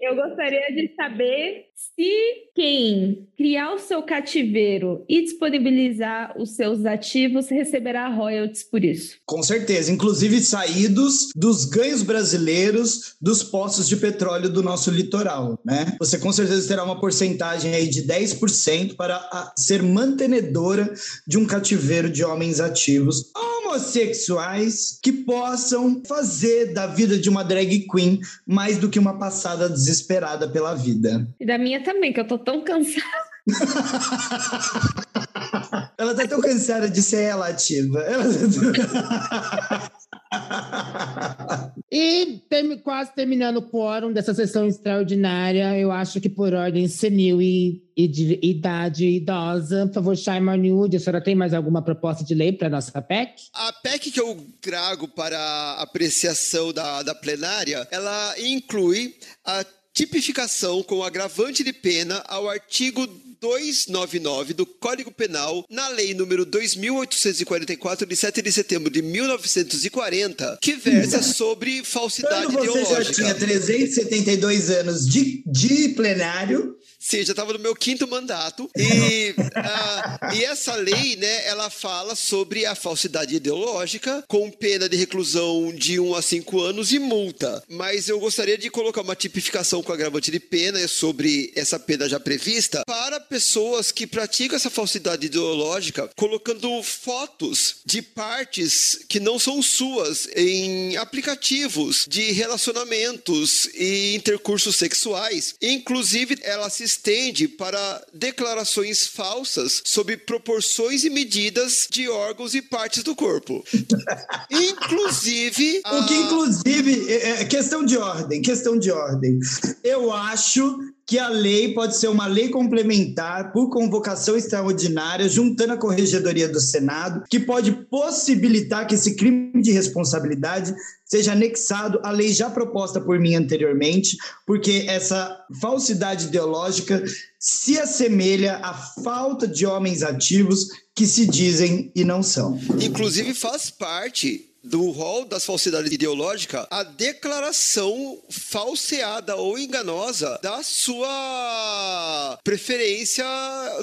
Eu 0.00 0.14
gostaria 0.14 0.72
de 0.74 0.94
saber 0.94 1.64
se 1.96 2.44
quem 2.54 3.26
criar 3.36 3.74
o 3.74 3.78
seu 3.78 4.02
cativeiro 4.02 5.04
e 5.08 5.22
disponibilizar 5.22 6.38
os 6.38 6.54
seus 6.54 6.84
ativos 6.84 7.48
receberá 7.48 8.08
royalties 8.08 8.62
por 8.62 8.84
isso. 8.84 9.16
Com 9.24 9.42
certeza, 9.42 9.90
inclusive 9.90 10.40
saídos 10.40 11.30
dos 11.34 11.64
ganhos 11.64 12.02
brasileiros 12.02 13.16
dos 13.20 13.42
poços 13.42 13.88
de 13.88 13.96
petróleo 13.96 14.48
do 14.50 14.62
nosso 14.62 14.90
litoral, 14.90 15.58
né? 15.64 15.96
Você 15.98 16.18
com 16.18 16.32
certeza 16.32 16.68
terá 16.68 16.84
uma 16.84 17.00
porcentagem 17.00 17.74
aí 17.74 17.88
de 17.88 18.02
10% 18.02 18.94
para 18.96 19.52
ser 19.56 19.82
mantenedora 19.82 20.92
de 21.26 21.38
um 21.38 21.46
cativeiro 21.46 22.10
de 22.10 22.24
homens 22.24 22.60
ativos 22.60 23.30
homossexuais 23.34 24.98
que 25.02 25.12
possam 25.12 26.02
fazer 26.06 26.72
da 26.72 26.86
vida 26.86 27.18
de 27.18 27.28
uma 27.28 27.42
drag 27.42 27.86
queen 27.90 28.20
mais 28.46 28.78
do 28.78 28.88
que 28.88 28.98
uma 28.98 29.18
passada 29.18 29.68
desesperada 29.68 30.48
pela 30.48 30.74
vida. 30.74 31.28
E 31.40 31.46
da 31.46 31.58
minha 31.58 31.82
também, 31.82 32.12
que 32.12 32.20
eu 32.20 32.26
tô 32.26 32.38
tão 32.38 32.62
cansada. 32.62 33.34
ela 35.98 36.14
tá 36.14 36.26
tão 36.26 36.40
cansada 36.40 36.88
de 36.88 37.02
ser 37.02 37.22
ela 37.22 37.48
ativa. 37.48 38.00
Ela... 38.00 38.24
e 41.90 42.40
tem, 42.48 42.76
quase 42.78 43.14
terminando 43.14 43.58
o 43.58 43.62
quórum 43.62 44.12
dessa 44.12 44.34
sessão 44.34 44.66
extraordinária, 44.66 45.78
eu 45.78 45.90
acho 45.90 46.20
que 46.20 46.28
por 46.28 46.52
ordem 46.52 46.88
senil 46.88 47.40
e, 47.40 47.82
e 47.96 48.08
de 48.08 48.38
idade 48.42 49.06
idosa, 49.06 49.86
por 49.86 49.94
favor, 49.94 50.16
Shai 50.16 50.40
Marniud, 50.40 50.96
a 50.96 51.00
senhora 51.00 51.22
tem 51.22 51.34
mais 51.34 51.54
alguma 51.54 51.82
proposta 51.82 52.24
de 52.24 52.34
lei 52.34 52.52
para 52.52 52.68
a 52.68 52.70
nossa 52.70 53.00
PEC? 53.00 53.44
A 53.52 53.72
PEC 53.72 54.10
que 54.10 54.20
eu 54.20 54.36
trago 54.60 55.08
para 55.08 55.74
apreciação 55.78 56.72
da, 56.72 57.02
da 57.02 57.14
plenária, 57.14 57.86
ela 57.90 58.34
inclui 58.38 59.14
a 59.44 59.64
tipificação 59.92 60.82
com 60.82 61.04
agravante 61.04 61.62
de 61.62 61.72
pena 61.72 62.22
ao 62.26 62.48
artigo 62.48 63.06
299 63.40 64.54
do 64.54 64.66
Código 64.66 65.10
Penal 65.10 65.64
na 65.70 65.88
Lei 65.88 66.14
número 66.14 66.44
2844 66.44 68.06
de 68.06 68.16
7 68.16 68.42
de 68.42 68.52
setembro 68.52 68.90
de 68.90 69.02
1940, 69.02 70.58
que 70.60 70.74
versa 70.74 71.22
sobre 71.22 71.84
falsidade 71.84 72.46
Quando 72.46 72.64
você 72.64 72.80
ideológica. 72.80 73.04
já 73.04 73.12
tinha 73.12 73.34
372 73.34 74.70
anos 74.70 75.06
de, 75.08 75.42
de 75.46 75.88
plenário, 75.90 76.76
Sim, 77.06 77.22
já 77.22 77.32
estava 77.32 77.52
no 77.52 77.58
meu 77.58 77.76
quinto 77.76 78.08
mandato. 78.08 78.70
E, 78.74 79.34
uh, 79.38 80.34
e 80.34 80.42
essa 80.42 80.74
lei, 80.74 81.16
né, 81.16 81.46
ela 81.46 81.68
fala 81.68 82.16
sobre 82.16 82.64
a 82.64 82.74
falsidade 82.74 83.36
ideológica, 83.36 84.24
com 84.26 84.50
pena 84.50 84.88
de 84.88 84.96
reclusão 84.96 85.70
de 85.74 86.00
1 86.00 86.14
a 86.14 86.22
5 86.22 86.60
anos 86.62 86.92
e 86.94 86.98
multa. 86.98 87.62
Mas 87.68 88.08
eu 88.08 88.18
gostaria 88.18 88.56
de 88.56 88.70
colocar 88.70 89.02
uma 89.02 89.14
tipificação 89.14 89.82
com 89.82 89.92
agravante 89.92 90.30
de 90.30 90.40
pena 90.40 90.88
sobre 90.88 91.52
essa 91.54 91.78
pena 91.78 92.08
já 92.08 92.18
prevista 92.18 92.82
para 92.86 93.20
pessoas 93.20 93.92
que 93.92 94.06
praticam 94.06 94.56
essa 94.56 94.70
falsidade 94.70 95.26
ideológica, 95.26 96.10
colocando 96.16 96.82
fotos 96.82 97.76
de 97.84 98.00
partes 98.00 99.04
que 99.06 99.20
não 99.20 99.38
são 99.38 99.60
suas 99.60 100.26
em 100.34 100.96
aplicativos 100.96 102.06
de 102.08 102.32
relacionamentos 102.32 103.66
e 103.74 104.14
intercursos 104.14 104.76
sexuais. 104.76 105.54
Inclusive, 105.60 106.38
ela 106.42 106.70
se 106.70 106.93
estende 106.94 107.48
para 107.48 108.06
declarações 108.12 109.06
falsas 109.06 109.82
sobre 109.84 110.16
proporções 110.16 111.04
e 111.04 111.10
medidas 111.10 111.86
de 111.90 112.08
órgãos 112.08 112.54
e 112.54 112.62
partes 112.62 113.02
do 113.02 113.14
corpo. 113.14 113.64
inclusive. 114.50 115.82
O 115.84 116.06
que, 116.06 116.14
inclusive, 116.14 117.12
é, 117.12 117.42
é 117.42 117.44
questão 117.44 117.84
de 117.84 117.96
ordem, 117.96 118.40
questão 118.40 118.78
de 118.78 118.90
ordem. 118.90 119.38
Eu 119.82 120.12
acho 120.12 120.78
que 121.06 121.18
a 121.18 121.28
lei 121.28 121.74
pode 121.74 121.96
ser 121.96 122.08
uma 122.08 122.26
lei 122.26 122.48
complementar 122.48 123.52
por 123.52 123.68
convocação 123.68 124.36
extraordinária, 124.36 125.28
juntando 125.28 125.74
a 125.74 125.76
Corregedoria 125.76 126.48
do 126.48 126.60
Senado, 126.60 127.24
que 127.28 127.38
pode 127.38 127.72
possibilitar 127.72 128.86
que 128.86 128.94
esse 128.94 129.14
crime 129.14 129.60
de 129.60 129.70
responsabilidade 129.70 130.74
seja 131.04 131.32
anexado 131.32 132.00
à 132.02 132.10
lei 132.10 132.32
já 132.32 132.48
proposta 132.48 133.00
por 133.00 133.20
mim 133.20 133.34
anteriormente, 133.34 134.16
porque 134.46 134.84
essa 134.88 135.44
falsidade 135.60 136.26
ideológica 136.26 137.04
se 137.38 137.78
assemelha 137.78 138.56
à 138.62 138.72
falta 138.72 139.46
de 139.46 139.66
homens 139.66 140.02
ativos 140.02 140.68
que 140.94 141.06
se 141.06 141.26
dizem 141.26 141.92
e 141.94 142.04
não 142.04 142.22
são. 142.22 142.58
Inclusive 142.80 143.34
faz 143.34 143.70
parte 143.70 144.53
do 144.64 144.90
rol 144.90 145.24
das 145.24 145.44
falsidades 145.44 145.92
ideológicas 145.92 146.66
a 146.70 146.82
declaração 146.82 148.18
falseada 148.30 149.36
ou 149.36 149.58
enganosa 149.58 150.38
da 150.42 150.62
sua 150.62 152.38
preferência 152.42 153.24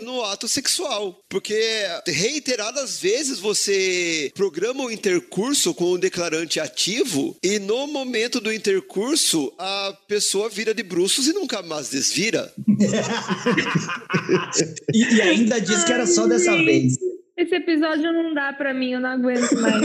no 0.01 0.23
ato 0.23 0.47
sexual. 0.47 1.19
Porque 1.29 1.59
reiteradas 2.07 2.99
vezes 2.99 3.39
você 3.39 4.31
programa 4.35 4.83
o 4.83 4.91
intercurso 4.91 5.73
com 5.73 5.93
um 5.93 5.99
declarante 5.99 6.59
ativo 6.59 7.37
e 7.43 7.59
no 7.59 7.87
momento 7.87 8.39
do 8.39 8.51
intercurso 8.51 9.53
a 9.57 9.95
pessoa 10.07 10.49
vira 10.49 10.73
de 10.73 10.83
bruços 10.83 11.27
e 11.27 11.33
nunca 11.33 11.61
mais 11.61 11.89
desvira. 11.89 12.51
e, 14.93 15.15
e, 15.15 15.21
ainda 15.21 15.59
diz 15.59 15.83
que 15.83 15.91
era 15.91 16.07
só 16.07 16.27
dessa 16.27 16.55
vez. 16.57 16.97
Esse 17.41 17.55
episódio 17.55 18.13
não 18.13 18.35
dá 18.35 18.53
para 18.53 18.71
mim, 18.71 18.91
eu 18.91 18.99
não 18.99 19.09
aguento 19.09 19.59
mais. 19.59 19.81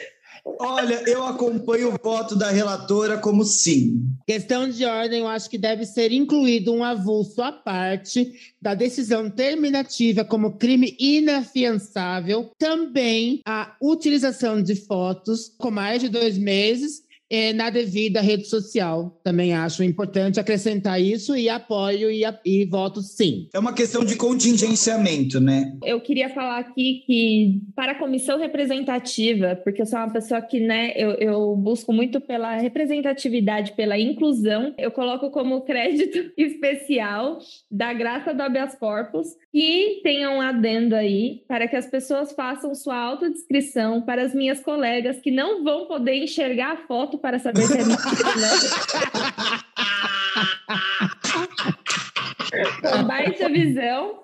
Olha, 0.58 1.02
eu 1.06 1.24
acompanho 1.24 1.88
o 1.88 1.98
voto 2.02 2.34
da 2.36 2.50
relatora 2.50 3.18
como 3.18 3.44
sim. 3.44 4.02
Questão 4.26 4.68
de 4.68 4.84
ordem, 4.84 5.20
eu 5.20 5.28
acho 5.28 5.48
que 5.48 5.58
deve 5.58 5.84
ser 5.84 6.12
incluído 6.12 6.72
um 6.72 6.82
avulso 6.82 7.42
à 7.42 7.50
parte 7.52 8.32
da 8.60 8.74
decisão 8.74 9.30
terminativa 9.30 10.24
como 10.24 10.56
crime 10.56 10.96
inafiançável. 10.98 12.50
Também 12.58 13.40
a 13.46 13.74
utilização 13.80 14.62
de 14.62 14.76
fotos 14.76 15.54
com 15.58 15.70
mais 15.70 16.00
de 16.00 16.08
dois 16.08 16.38
meses 16.38 17.03
é, 17.30 17.52
na 17.52 17.70
devida 17.70 18.20
rede 18.20 18.46
social. 18.46 19.20
Também 19.22 19.54
acho 19.54 19.82
importante 19.82 20.40
acrescentar 20.40 21.00
isso 21.00 21.36
e 21.36 21.48
apoio 21.48 22.10
e, 22.10 22.22
e 22.44 22.64
voto 22.66 23.00
sim. 23.00 23.48
É 23.52 23.58
uma 23.58 23.72
questão 23.72 24.04
de 24.04 24.16
contingenciamento, 24.16 25.40
né? 25.40 25.76
Eu 25.84 26.00
queria 26.00 26.28
falar 26.28 26.58
aqui 26.58 27.02
que 27.06 27.60
para 27.74 27.92
a 27.92 27.98
comissão 27.98 28.38
representativa, 28.38 29.56
porque 29.62 29.82
eu 29.82 29.86
sou 29.86 29.98
uma 29.98 30.12
pessoa 30.12 30.40
que, 30.42 30.60
né, 30.60 30.92
eu, 30.96 31.12
eu 31.12 31.56
busco 31.56 31.92
muito 31.92 32.20
pela 32.20 32.56
representatividade, 32.56 33.72
pela 33.72 33.98
inclusão, 33.98 34.74
eu 34.78 34.90
coloco 34.90 35.30
como 35.30 35.62
crédito 35.64 36.32
especial 36.36 37.38
da 37.70 37.92
graça 37.92 38.32
do 38.32 38.42
habeas 38.42 38.74
corpus 38.74 39.28
que 39.54 40.00
tenham 40.02 40.38
um 40.38 40.40
adendo 40.40 40.96
aí 40.96 41.44
para 41.46 41.68
que 41.68 41.76
as 41.76 41.86
pessoas 41.86 42.32
façam 42.32 42.74
sua 42.74 42.96
autodescrição 42.96 44.02
para 44.02 44.20
as 44.24 44.34
minhas 44.34 44.58
colegas 44.58 45.20
que 45.20 45.30
não 45.30 45.62
vão 45.62 45.86
poder 45.86 46.16
enxergar 46.16 46.72
a 46.72 46.76
foto 46.76 47.16
para 47.18 47.38
saber 47.38 47.62
se 47.62 47.78
é 47.78 47.84
mentira, 47.84 48.34
né? 48.34 48.48
Com 52.82 53.04
baixa 53.04 53.48
visão, 53.48 54.18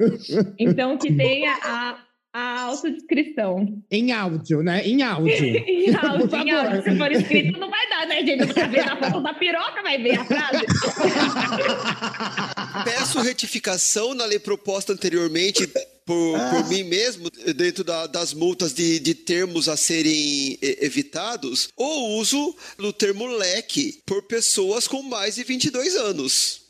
então 0.59 0.98
que 0.98 1.15
tenha 1.15 1.57
a, 1.62 1.97
a 2.32 2.62
autodescrição. 2.62 3.82
Em 3.90 4.12
áudio, 4.12 4.62
né? 4.62 4.86
Em 4.86 5.02
áudio. 5.02 5.35
em 5.66 5.94
áudio, 5.94 6.31
em 6.36 6.51
áudio. 6.51 6.82
Se 6.82 6.97
for 6.97 7.12
escrito, 7.12 7.59
não 7.59 7.70
vai 7.70 7.89
dar, 7.89 8.07
né, 8.07 8.24
gente? 8.24 8.47
Você 8.47 8.66
ver 8.69 8.81
a 8.81 8.97
foto 8.97 9.20
da 9.20 9.35
piroca, 9.35 9.82
vai 9.82 10.01
ver 10.01 10.19
a 10.19 10.24
frase. 10.24 10.65
Peço 12.85 13.20
retificação 13.20 14.15
na 14.15 14.24
lei 14.24 14.39
proposta 14.39 14.93
anteriormente 14.93 15.66
por, 16.07 16.36
ah. 16.36 16.51
por 16.51 16.69
mim 16.69 16.85
mesmo, 16.85 17.28
dentro 17.55 17.82
da, 17.82 18.07
das 18.07 18.32
multas 18.32 18.73
de, 18.73 19.01
de 19.01 19.15
termos 19.15 19.69
a 19.69 19.77
serem 19.77 20.57
evitados, 20.61 21.69
o 21.77 22.19
uso 22.19 22.57
do 22.78 22.93
termo 22.93 23.27
leque 23.27 24.01
por 24.07 24.23
pessoas 24.23 24.86
com 24.86 25.02
mais 25.02 25.35
de 25.35 25.44
22 25.44 25.97
anos. 25.97 26.70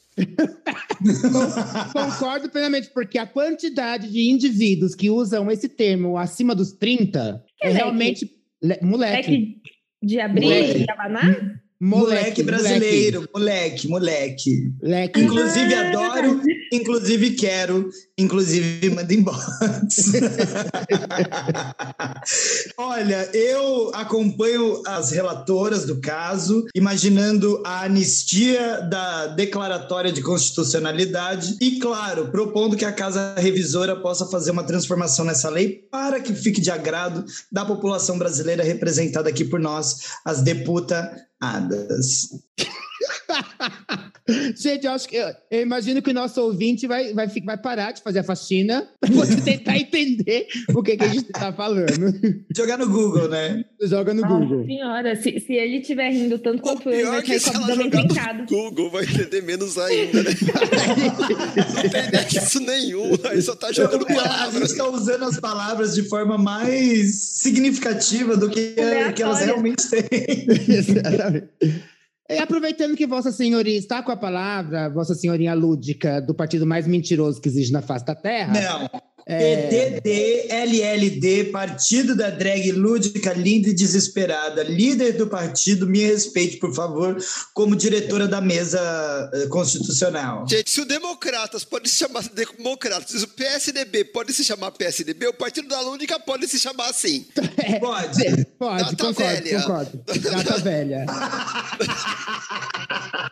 Concordo 1.93 2.51
plenamente, 2.51 2.91
porque 2.93 3.19
a 3.19 3.27
quantidade 3.27 4.11
de 4.11 4.31
indivíduos 4.31 4.95
que 4.95 5.11
usam 5.11 5.51
esse 5.51 5.69
termo 5.69 6.17
acima 6.19 6.55
dos 6.55 6.73
30 6.73 7.45
que 7.59 7.67
é 7.67 7.69
leque? 7.69 7.79
realmente. 7.79 8.31
Le 8.63 8.79
moleque. 8.83 9.31
Leque 9.31 9.61
de 10.03 10.21
abrir 10.21 10.85
de 10.85 10.91
abanar? 10.91 11.63
Moleque, 11.83 12.13
moleque 12.13 12.43
brasileiro, 12.43 13.27
moleque, 13.33 13.89
moleque. 13.89 14.71
moleque. 14.83 15.19
Inclusive 15.19 15.75
ah, 15.75 15.89
adoro, 15.89 16.43
inclusive 16.71 17.31
quero, 17.31 17.89
inclusive 18.19 18.91
manda 18.91 19.15
embora. 19.15 19.39
Olha, 22.77 23.31
eu 23.33 23.91
acompanho 23.95 24.83
as 24.87 25.11
relatoras 25.11 25.87
do 25.87 26.03
caso, 26.03 26.67
imaginando 26.75 27.63
a 27.65 27.85
anistia 27.85 28.83
da 28.83 29.29
declaratória 29.29 30.13
de 30.13 30.21
constitucionalidade 30.21 31.57
e, 31.63 31.79
claro, 31.79 32.31
propondo 32.31 32.77
que 32.77 32.85
a 32.85 32.93
Casa 32.93 33.35
Revisora 33.39 33.97
possa 33.97 34.27
fazer 34.27 34.51
uma 34.51 34.65
transformação 34.65 35.25
nessa 35.25 35.49
lei 35.49 35.89
para 35.91 36.21
que 36.21 36.35
fique 36.35 36.61
de 36.61 36.71
agrado 36.71 37.25
da 37.51 37.65
população 37.65 38.19
brasileira 38.19 38.63
representada 38.63 39.31
aqui 39.31 39.47
por 39.47 39.59
nós, 39.59 40.11
as 40.27 40.43
deputadas 40.43 41.30
hadas. 41.41 42.39
Gente, 44.57 44.87
eu 44.87 44.93
acho 44.93 45.09
que 45.09 45.17
eu, 45.17 45.29
eu, 45.51 45.61
imagino 45.61 46.01
que 46.03 46.11
o 46.11 46.15
nosso 46.15 46.41
ouvinte 46.41 46.87
vai, 46.87 47.13
vai, 47.13 47.27
vai 47.27 47.59
parar 47.59 47.93
de 47.93 48.03
fazer 48.03 48.21
a 48.21 48.25
faxina 48.25 48.89
para 49.01 49.11
você 49.11 49.41
tentar 49.41 49.77
entender 49.77 50.47
o 50.75 50.83
que, 50.83 50.97
que 50.97 51.05
a 51.05 51.09
gente 51.09 51.27
está 51.27 51.53
falando. 51.53 52.15
Jogar 52.57 52.79
no 52.79 52.89
Google, 52.89 53.29
né? 53.29 53.65
Joga 53.83 54.15
no 54.15 54.23
Nossa 54.23 54.35
Google. 54.35 54.65
senhora, 54.67 55.17
se, 55.17 55.41
se 55.41 55.55
ele 55.55 55.79
estiver 55.79 56.11
rindo 56.11 56.39
tanto 56.39 56.63
quanto 56.63 56.91
eu, 56.91 57.11
vai 57.11 57.25
sair 57.25 57.41
com 57.41 57.59
abdômen 57.59 57.91
trincado. 57.91 58.47
Google 58.47 58.91
vai 58.91 59.05
entender 59.05 59.43
menos 59.43 59.79
ainda, 59.79 60.23
né? 60.23 60.31
Não 61.75 61.91
tem 61.91 62.11
nexo 62.11 62.61
nenhum, 62.61 63.13
aí 63.25 63.43
só 63.43 63.55
tá 63.55 63.73
jogando 63.73 64.07
palavras. 64.07 64.57
A 64.57 64.59
gente 64.59 64.71
está 64.71 64.89
usando 64.89 65.25
as 65.25 65.41
palavras 65.41 65.95
de 65.95 66.03
forma 66.09 66.37
mais 66.37 67.39
significativa 67.41 68.37
do 68.37 68.51
que, 68.51 68.75
que 69.15 69.23
elas 69.23 69.41
realmente 69.41 69.89
têm. 69.89 70.47
Exatamente. 70.69 71.49
E 72.31 72.39
aproveitando 72.39 72.97
que 72.97 73.07
Vossa 73.07 73.33
Senhoria 73.33 73.77
está 73.77 74.03
com 74.03 74.13
a 74.13 74.17
palavra, 74.17 74.89
Vossa 74.89 75.15
Senhoria 75.15 75.53
Lúdica, 75.53 76.21
do 76.21 76.33
partido 76.33 76.65
mais 76.65 76.87
mentiroso 76.87 77.41
que 77.41 77.49
existe 77.49 77.73
na 77.73 77.83
face 77.83 78.05
da 78.05 78.15
Terra. 78.15 78.53
Não. 78.53 79.01
É... 79.31 79.69
PDD, 79.69 80.47
LLD, 80.51 81.45
Partido 81.45 82.17
da 82.17 82.31
Drag 82.31 82.73
Lúdica, 82.73 83.33
linda 83.33 83.69
e 83.69 83.75
desesperada. 83.75 84.63
Líder 84.63 85.13
do 85.13 85.29
partido, 85.29 85.87
me 85.87 86.01
respeite, 86.01 86.57
por 86.57 86.75
favor, 86.75 87.17
como 87.55 87.77
diretora 87.77 88.27
da 88.27 88.41
mesa 88.41 89.31
eh, 89.33 89.47
constitucional. 89.47 90.47
Gente, 90.49 90.71
se 90.71 90.81
o 90.81 90.85
Democratas 90.85 91.65
pode 91.65 91.89
se 91.89 91.97
chamar 91.97 92.25
Democratas, 92.31 93.11
se 93.11 93.25
o 93.25 93.29
PSDB 93.29 94.05
pode 94.07 94.33
se 94.33 94.45
chamar 94.45 94.73
PSDB, 94.73 95.29
o 95.29 95.35
Partido 95.35 95.69
da 95.69 95.81
Lúdica 95.81 96.19
pode 96.19 96.49
se 96.49 96.59
chamar 96.59 96.91
assim. 96.91 97.27
Pode. 97.81 98.47
Pode, 98.59 98.97
Data 98.97 98.97
concordo, 98.97 99.45
velha. 99.45 99.61
concordo. 99.61 100.05
Data 100.07 100.59
velha. 100.59 101.07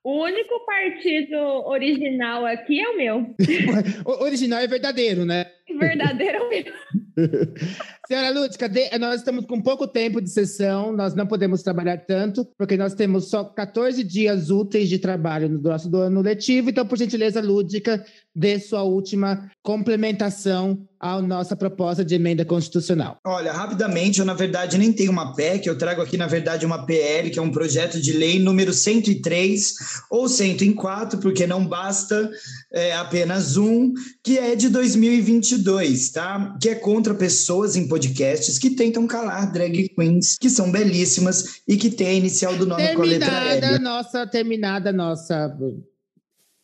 O 0.04 0.24
único 0.24 0.64
partido 0.64 1.36
original 1.66 2.46
aqui 2.46 2.80
é 2.80 2.88
o 2.88 2.96
meu. 2.96 3.34
O 4.04 4.24
original 4.24 4.60
é 4.60 4.66
verdadeiro, 4.66 5.24
né? 5.24 5.46
Verdadeiro 5.78 6.38
Senhora 8.06 8.30
Lúdica, 8.30 8.70
nós 8.98 9.20
estamos 9.20 9.44
com 9.46 9.60
pouco 9.60 9.86
tempo 9.86 10.20
de 10.20 10.30
sessão, 10.30 10.92
nós 10.92 11.14
não 11.14 11.26
podemos 11.26 11.62
trabalhar 11.62 11.98
tanto, 11.98 12.44
porque 12.56 12.76
nós 12.76 12.94
temos 12.94 13.28
só 13.28 13.44
14 13.44 14.02
dias 14.05 14.50
úteis 14.50 14.88
de 14.88 14.98
trabalho 14.98 15.48
no 15.48 15.60
nosso 15.60 15.94
ano 15.96 16.20
letivo. 16.20 16.70
Então, 16.70 16.86
por 16.86 16.96
gentileza, 16.96 17.40
Lúdica, 17.40 18.05
dê 18.39 18.60
sua 18.60 18.85
última 18.85 19.51
complementação 19.65 20.86
à 21.01 21.20
nossa 21.20 21.56
proposta 21.56 22.05
de 22.05 22.15
emenda 22.15 22.44
constitucional. 22.44 23.19
Olha, 23.27 23.52
rapidamente, 23.52 24.20
eu 24.20 24.24
na 24.24 24.35
verdade 24.35 24.78
nem 24.78 24.93
tenho 24.93 25.10
uma 25.10 25.35
PEC, 25.35 25.66
eu 25.66 25.77
trago 25.77 26.01
aqui 26.01 26.16
na 26.16 26.28
verdade 26.28 26.65
uma 26.65 26.86
PL, 26.86 27.31
que 27.31 27.39
é 27.39 27.43
um 27.43 27.51
projeto 27.51 28.01
de 28.01 28.12
lei 28.12 28.39
número 28.39 28.73
103 28.73 29.74
ou 30.09 30.28
104, 30.28 31.19
porque 31.19 31.47
não 31.47 31.66
basta 31.66 32.31
é, 32.73 32.93
apenas 32.94 33.56
um, 33.56 33.93
que 34.23 34.39
é 34.39 34.55
de 34.55 34.69
2022, 34.69 36.10
tá? 36.10 36.56
Que 36.60 36.70
é 36.70 36.74
contra 36.77 37.15
pessoas 37.15 37.74
em 37.74 37.89
podcasts 37.89 38.59
que 38.59 38.70
tentam 38.70 39.06
calar 39.06 39.52
drag 39.52 39.89
queens, 39.89 40.39
que 40.39 40.48
são 40.48 40.70
belíssimas 40.70 41.60
e 41.66 41.77
que 41.77 41.90
tem 41.90 42.06
a 42.06 42.15
inicial 42.15 42.56
do 42.56 42.66
nome 42.66 42.82
terminada 42.82 42.97
com 42.97 43.02
a 43.02 43.44
letra 43.51 43.66
L. 43.66 43.78
Nossa, 43.81 44.27
terminada 44.27 44.93
nossa 44.93 45.48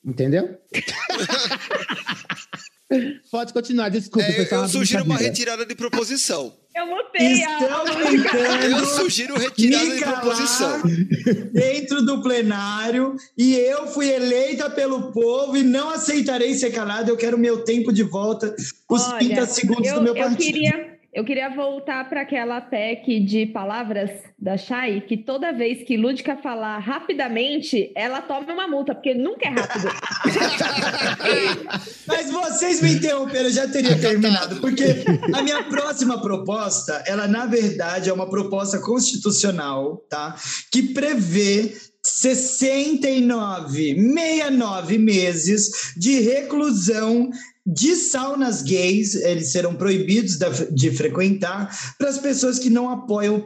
Entendeu? 0.04 0.58
Pode 3.30 3.52
continuar, 3.52 3.88
desculpa. 3.88 4.28
É, 4.28 4.54
eu, 4.54 4.68
sugiro 4.68 5.04
uma 5.04 5.16
retirada 5.16 5.64
de 5.64 5.74
proposição. 5.74 6.54
Eu 6.76 6.86
mutei 6.86 7.42
a... 7.44 7.60
Estão 7.60 7.84
tentando 7.84 8.78
Eu 8.78 8.84
sugiro 8.84 9.38
retirada 9.38 9.94
de 9.94 10.00
proposição. 10.00 10.82
dentro 11.52 12.04
do 12.04 12.22
plenário 12.22 13.16
e 13.38 13.54
eu 13.54 13.86
fui 13.86 14.10
eleita 14.10 14.68
pelo 14.68 15.12
povo 15.12 15.56
e 15.56 15.62
não 15.62 15.90
aceitarei 15.90 16.54
ser 16.54 16.72
calado. 16.72 17.10
Eu 17.10 17.16
quero 17.16 17.38
meu 17.38 17.64
tempo 17.64 17.92
de 17.92 18.02
volta, 18.02 18.54
os 18.88 19.08
Olha, 19.08 19.18
30 19.18 19.46
segundos 19.46 19.88
eu, 19.88 19.94
do 19.96 20.02
meu 20.02 20.14
eu 20.14 20.22
partido. 20.22 20.44
queria, 20.44 20.93
eu 21.14 21.24
queria 21.24 21.48
voltar 21.48 22.08
para 22.08 22.22
aquela 22.22 22.60
PEC 22.60 23.20
de 23.20 23.46
palavras 23.46 24.10
da 24.36 24.56
Chay, 24.56 25.00
que 25.00 25.16
toda 25.16 25.52
vez 25.52 25.86
que 25.86 25.96
Lúdica 25.96 26.36
falar 26.36 26.80
rapidamente, 26.80 27.92
ela 27.94 28.20
toma 28.20 28.52
uma 28.52 28.66
multa, 28.66 28.96
porque 28.96 29.14
nunca 29.14 29.46
é 29.46 29.50
rápido. 29.50 29.86
Mas 32.04 32.32
vocês 32.32 32.82
me 32.82 32.94
interromperam, 32.94 33.44
eu 33.44 33.52
já 33.52 33.68
teria 33.68 33.96
terminado, 33.96 34.56
porque 34.56 35.04
a 35.32 35.40
minha 35.40 35.62
próxima 35.62 36.20
proposta, 36.20 37.04
ela 37.06 37.28
na 37.28 37.46
verdade 37.46 38.10
é 38.10 38.12
uma 38.12 38.28
proposta 38.28 38.80
constitucional, 38.80 39.98
tá? 40.10 40.34
Que 40.72 40.82
prevê 40.82 41.72
69, 42.02 43.94
69 43.94 44.98
meses 44.98 45.92
de 45.96 46.18
reclusão 46.20 47.30
de 47.66 47.96
saunas 47.96 48.62
gays, 48.62 49.14
eles 49.14 49.50
serão 49.50 49.74
proibidos 49.74 50.38
de 50.70 50.90
frequentar 50.90 51.94
para 51.98 52.10
as 52.10 52.18
pessoas 52.18 52.58
que 52.58 52.68
não 52.68 52.90
apoiam 52.90 53.36
o 53.36 53.42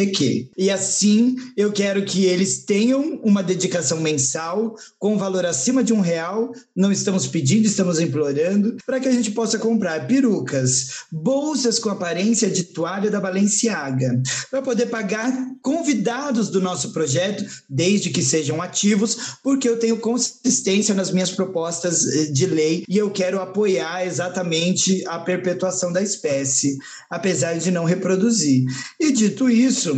PSTQ. 0.00 0.50
E 0.56 0.70
assim, 0.70 1.36
eu 1.56 1.72
quero 1.72 2.04
que 2.04 2.24
eles 2.24 2.64
tenham 2.64 3.20
uma 3.22 3.42
dedicação 3.42 4.00
mensal 4.00 4.74
com 4.98 5.18
valor 5.18 5.44
acima 5.44 5.84
de 5.84 5.92
um 5.92 6.00
real. 6.00 6.52
Não 6.74 6.90
estamos 6.90 7.26
pedindo, 7.26 7.66
estamos 7.66 8.00
implorando 8.00 8.76
para 8.86 9.00
que 9.00 9.08
a 9.08 9.12
gente 9.12 9.30
possa 9.32 9.58
comprar 9.58 10.06
perucas, 10.06 11.04
bolsas 11.10 11.78
com 11.78 11.90
aparência 11.90 12.50
de 12.50 12.64
toalha 12.64 13.10
da 13.10 13.20
Balenciaga, 13.20 14.20
para 14.50 14.62
poder 14.62 14.86
pagar 14.86 15.32
convidados 15.62 16.48
do 16.48 16.60
nosso 16.60 16.92
projeto, 16.92 17.44
desde 17.68 18.10
que 18.10 18.22
sejam 18.22 18.62
ativos, 18.62 19.38
porque 19.42 19.68
eu 19.68 19.78
tenho 19.78 19.98
consistência 19.98 20.94
nas 20.94 21.10
minhas 21.10 21.30
propostas 21.30 22.06
eh, 22.06 22.26
de 22.26 22.46
lei 22.46 22.84
e 22.88 22.96
eu 22.96 23.10
quero 23.10 23.40
apoiar 23.40 24.06
exatamente 24.06 25.04
a 25.06 25.18
perpetuação 25.18 25.92
da 25.92 26.02
espécie, 26.02 26.78
apesar 27.08 27.58
de 27.58 27.70
não 27.70 27.84
reproduzir. 27.84 28.64
E 28.98 29.12
dito 29.12 29.50
isso, 29.50 29.89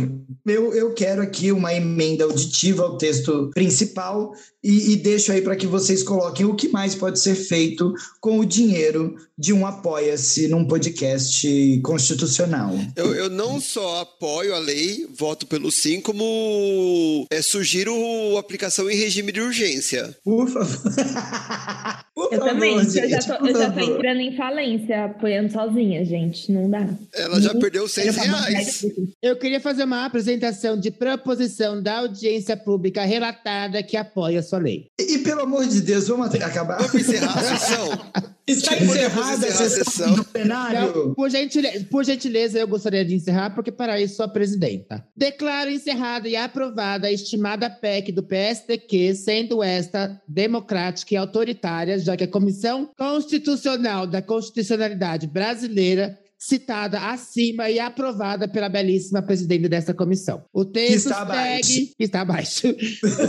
eu, 0.45 0.73
eu 0.73 0.93
quero 0.93 1.21
aqui 1.21 1.51
uma 1.51 1.73
emenda 1.73 2.23
auditiva 2.23 2.83
ao 2.83 2.97
texto 2.97 3.49
principal 3.53 4.33
e, 4.63 4.93
e 4.93 4.95
deixo 4.95 5.31
aí 5.31 5.41
para 5.41 5.55
que 5.55 5.67
vocês 5.67 6.03
coloquem 6.03 6.45
o 6.45 6.55
que 6.55 6.69
mais 6.69 6.95
pode 6.95 7.19
ser 7.19 7.35
feito 7.35 7.93
com 8.19 8.39
o 8.39 8.45
dinheiro 8.45 9.15
de 9.43 9.51
um 9.51 9.65
Apoia-se 9.67 10.47
num 10.47 10.65
podcast 10.65 11.81
constitucional. 11.83 12.73
Eu, 12.95 13.13
eu 13.13 13.29
não 13.29 13.59
só 13.59 13.99
apoio 13.99 14.55
a 14.55 14.57
lei, 14.59 15.05
voto 15.13 15.45
pelo 15.45 15.69
sim, 15.69 15.99
como 15.99 17.27
é, 17.29 17.41
sugiro 17.41 17.93
a 18.37 18.39
aplicação 18.39 18.89
em 18.89 18.95
regime 18.95 19.33
de 19.33 19.41
urgência. 19.41 20.15
Por 20.23 20.47
favor. 20.47 20.79
Por 22.15 22.31
Eu 22.31 22.39
favor, 22.39 22.49
também, 22.53 22.75
porque 22.75 22.99
eu 22.99 23.09
já 23.09 23.19
gente, 23.19 23.27
tô, 23.27 23.47
eu 23.47 23.57
já 23.57 23.71
tô 23.71 23.79
entrando 23.79 24.21
em 24.21 24.37
falência, 24.37 25.05
apoiando 25.05 25.51
sozinha, 25.51 26.05
gente. 26.05 26.51
Não 26.51 26.69
dá. 26.69 26.87
Ela 27.13 27.41
já 27.41 27.51
Uhum. 27.51 27.59
perdeu 27.59 27.87
seis 27.87 28.07
Eu 28.07 28.13
tava 28.13 28.41
reais. 28.45 28.85
Eu 29.21 29.35
queria 29.35 29.59
fazer 29.59 29.83
uma 29.83 30.05
apresentação 30.05 30.79
de 30.79 30.91
proposição 30.91 31.81
da 31.81 31.97
audiência 31.99 32.55
pública 32.55 33.03
relatada 33.03 33.81
que 33.83 33.97
apoia 33.97 34.39
a 34.39 34.43
sua 34.43 34.59
lei. 34.59 34.85
E 34.99 35.17
pelo 35.19 35.41
amor 35.41 35.65
de 35.65 35.81
Deus, 35.81 36.07
vamos 36.07 36.33
acabar. 36.35 36.77
Vamos 36.77 36.93
encerrar 36.95 37.37
a 37.37 37.57
sessão? 37.57 37.89
Está 38.45 38.71
Podemos 38.71 38.95
encerrada 38.95 39.47
a 39.47 39.51
sessão 39.51 40.15
do 40.15 40.25
plenário. 40.25 40.89
Então, 40.89 41.13
por, 41.13 41.29
gentileza, 41.29 41.85
por 41.89 42.03
gentileza, 42.03 42.59
eu 42.59 42.67
gostaria 42.67 43.05
de 43.05 43.15
encerrar, 43.15 43.51
porque 43.51 43.71
para 43.71 44.01
isso 44.01 44.17
sou 44.17 44.25
a 44.25 44.27
presidenta. 44.27 45.07
Declaro 45.15 45.69
encerrada 45.69 46.27
e 46.27 46.35
aprovada 46.35 47.07
a 47.07 47.11
estimada 47.11 47.69
PEC 47.69 48.11
do 48.11 48.21
PSTQ, 48.21 49.15
sendo 49.15 49.63
esta 49.63 50.21
democrática 50.27 51.13
e 51.13 51.17
autoritária, 51.17 51.97
já 51.97 52.17
que 52.17 52.25
a 52.25 52.27
Comissão 52.27 52.89
Constitucional 52.97 54.05
da 54.05 54.21
Constitucionalidade 54.21 55.25
Brasileira 55.25 56.19
citada 56.47 56.99
acima 57.09 57.69
e 57.69 57.79
aprovada 57.79 58.47
pela 58.47 58.67
belíssima 58.69 59.21
presidente 59.21 59.67
dessa 59.69 59.93
comissão. 59.93 60.43
O 60.53 60.65
texto 60.65 61.07
está 61.07 61.21
abaixo. 61.21 61.63
segue, 61.69 61.93
que 61.97 62.03
está 62.03 62.21
abaixo. 62.21 62.67
O 62.69 62.73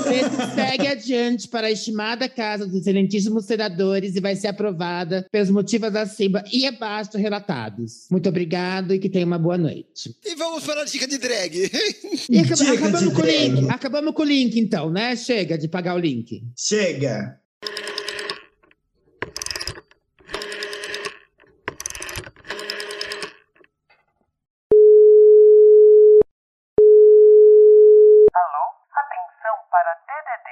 texto 0.03 0.55
segue 0.55 0.87
adiante 0.89 1.49
para 1.49 1.67
a 1.69 1.71
estimada 1.71 2.29
casa 2.29 2.67
dos 2.67 2.75
excelentíssimos 2.77 3.45
senadores 3.45 4.17
e 4.17 4.21
vai 4.21 4.35
ser 4.37 4.49
aprovada 4.49 5.27
pelos 5.31 5.51
motivos 5.51 5.95
acima 5.95 6.43
e 6.53 6.67
abaixo 6.67 7.17
relatados. 7.17 8.07
Muito 8.11 8.29
obrigado 8.29 8.93
e 8.95 8.99
que 8.99 9.09
tenha 9.09 9.27
uma 9.27 9.39
boa 9.39 9.57
noite. 9.59 10.15
E 10.25 10.35
vamos 10.35 10.65
para 10.65 10.83
a 10.83 10.85
dica 10.85 11.07
de 11.07 11.19
drag. 11.19 11.71
E 12.29 12.39
acaba- 12.39 12.55
Dica 12.55 12.73
acabamos 12.75 13.01
de 13.01 13.11
com 13.15 13.23
o 13.23 13.25
link. 13.27 13.53
drag. 13.61 13.71
Acabamos 13.71 14.15
com 14.15 14.23
o 14.23 14.25
link, 14.25 14.59
então, 14.59 14.91
né? 14.91 15.15
Chega 15.17 15.57
de 15.59 15.69
pagar 15.69 15.95
o 15.95 15.99
link. 15.99 16.43
Chega. 16.57 17.39
Alô? 28.35 28.65
Atenção 28.95 29.57
para 29.71 29.95
DDD. 30.07 30.49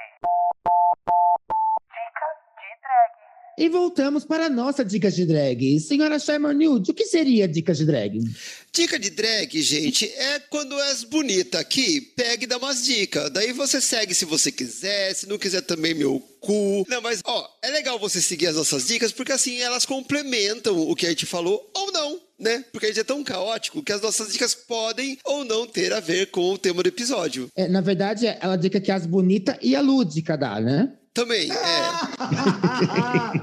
Dica 1.91 2.27
de 2.57 2.69
drag. 2.81 3.15
E 3.55 3.69
voltamos 3.69 4.25
para 4.25 4.47
a 4.47 4.49
nossa 4.49 4.83
dica 4.83 5.11
de 5.11 5.25
drag. 5.27 5.79
Senhora 5.79 6.17
Sherman 6.17 6.55
Nude, 6.55 6.89
o 6.89 6.93
que 6.93 7.05
seria 7.05 7.47
dica 7.47 7.71
de 7.71 7.85
drag? 7.85 8.19
Dica 8.73 8.97
de 8.97 9.11
drag, 9.11 9.61
gente, 9.61 10.05
é 10.05 10.39
quando 10.39 10.79
és 10.81 11.03
bonita 11.03 11.59
aqui, 11.59 12.01
pega 12.01 12.43
e 12.43 12.47
dá 12.47 12.57
umas 12.57 12.83
dicas. 12.83 13.29
Daí 13.29 13.53
você 13.53 13.79
segue 13.79 14.15
se 14.15 14.25
você 14.25 14.51
quiser, 14.51 15.13
se 15.13 15.29
não 15.29 15.37
quiser 15.37 15.61
também 15.61 15.93
meu 15.93 16.19
cu. 16.39 16.83
Não, 16.89 16.99
mas 16.99 17.21
ó, 17.23 17.47
é 17.61 17.69
legal 17.69 17.99
você 17.99 18.19
seguir 18.19 18.47
as 18.47 18.55
nossas 18.55 18.87
dicas 18.87 19.11
porque 19.11 19.31
assim 19.31 19.59
elas 19.59 19.85
complementam 19.85 20.75
o 20.75 20.95
que 20.95 21.05
a 21.05 21.09
gente 21.09 21.27
falou 21.27 21.69
ou 21.75 21.91
não, 21.91 22.19
né? 22.39 22.65
Porque 22.71 22.87
a 22.87 22.89
gente 22.89 23.01
é 23.01 23.03
tão 23.03 23.23
caótico 23.23 23.83
que 23.83 23.91
as 23.91 24.01
nossas 24.01 24.33
dicas 24.33 24.55
podem 24.55 25.19
ou 25.23 25.45
não 25.45 25.67
ter 25.67 25.93
a 25.93 25.99
ver 25.99 26.31
com 26.31 26.53
o 26.53 26.57
tema 26.57 26.81
do 26.81 26.89
episódio. 26.89 27.49
É, 27.55 27.67
na 27.67 27.81
verdade, 27.81 28.25
ela 28.25 28.55
dica 28.55 28.81
que 28.81 28.91
as 28.91 29.05
bonita 29.05 29.59
e 29.61 29.75
a 29.75 29.81
lúdica 29.81 30.35
dá, 30.35 30.59
né? 30.59 30.91
Também, 31.13 31.51
é. 31.51 31.55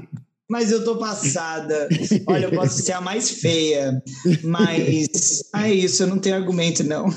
Mas 0.51 0.69
eu 0.69 0.83
tô 0.83 0.97
passada. 0.97 1.87
Olha, 2.27 2.47
eu 2.47 2.51
posso 2.51 2.81
ser 2.83 2.91
a 2.91 2.99
mais 2.99 3.29
feia, 3.31 4.03
mas 4.43 5.41
é 5.55 5.73
isso, 5.73 6.03
eu 6.03 6.07
não 6.07 6.19
tenho 6.19 6.35
argumento, 6.35 6.83
não. 6.83 7.05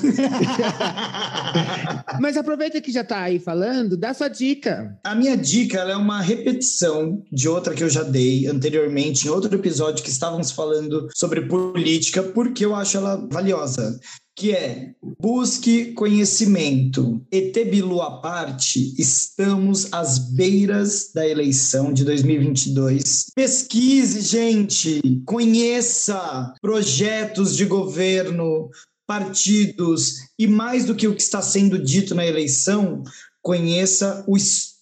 Mas 2.21 2.37
aproveita 2.37 2.79
que 2.79 2.93
já 2.93 3.03
tá 3.03 3.23
aí 3.23 3.37
falando, 3.37 3.97
dá 3.97 4.13
sua 4.13 4.29
dica. 4.29 4.97
A 5.03 5.13
minha 5.13 5.35
dica 5.35 5.79
é 5.79 5.97
uma 5.97 6.21
repetição 6.21 7.21
de 7.29 7.49
outra 7.49 7.73
que 7.73 7.83
eu 7.83 7.89
já 7.89 8.03
dei 8.03 8.47
anteriormente, 8.47 9.27
em 9.27 9.29
outro 9.29 9.53
episódio 9.53 10.01
que 10.01 10.09
estávamos 10.09 10.51
falando 10.51 11.09
sobre 11.13 11.41
política, 11.41 12.23
porque 12.23 12.63
eu 12.63 12.73
acho 12.73 12.95
ela 12.95 13.27
valiosa. 13.29 13.99
Que 14.35 14.51
é 14.51 14.91
busque 15.19 15.93
conhecimento. 15.93 17.25
ET 17.31 17.53
Bilu 17.69 18.01
à 18.01 18.19
parte, 18.19 18.93
estamos 18.99 19.87
às 19.93 20.19
beiras 20.19 21.11
da 21.13 21.25
eleição 21.25 21.93
de 21.93 22.03
2022. 22.03 23.27
Pesquise, 23.33 24.21
gente, 24.21 25.01
conheça 25.25 26.53
projetos 26.61 27.55
de 27.55 27.63
governo, 27.65 28.69
partidos 29.07 30.15
e 30.37 30.47
mais 30.47 30.85
do 30.85 30.95
que 30.95 31.07
o 31.07 31.15
que 31.15 31.21
está 31.21 31.41
sendo 31.41 31.77
dito 31.81 32.13
na 32.13 32.25
eleição, 32.25 33.03
conheça 33.41 34.25
o 34.27 34.35
histórico 34.35 34.74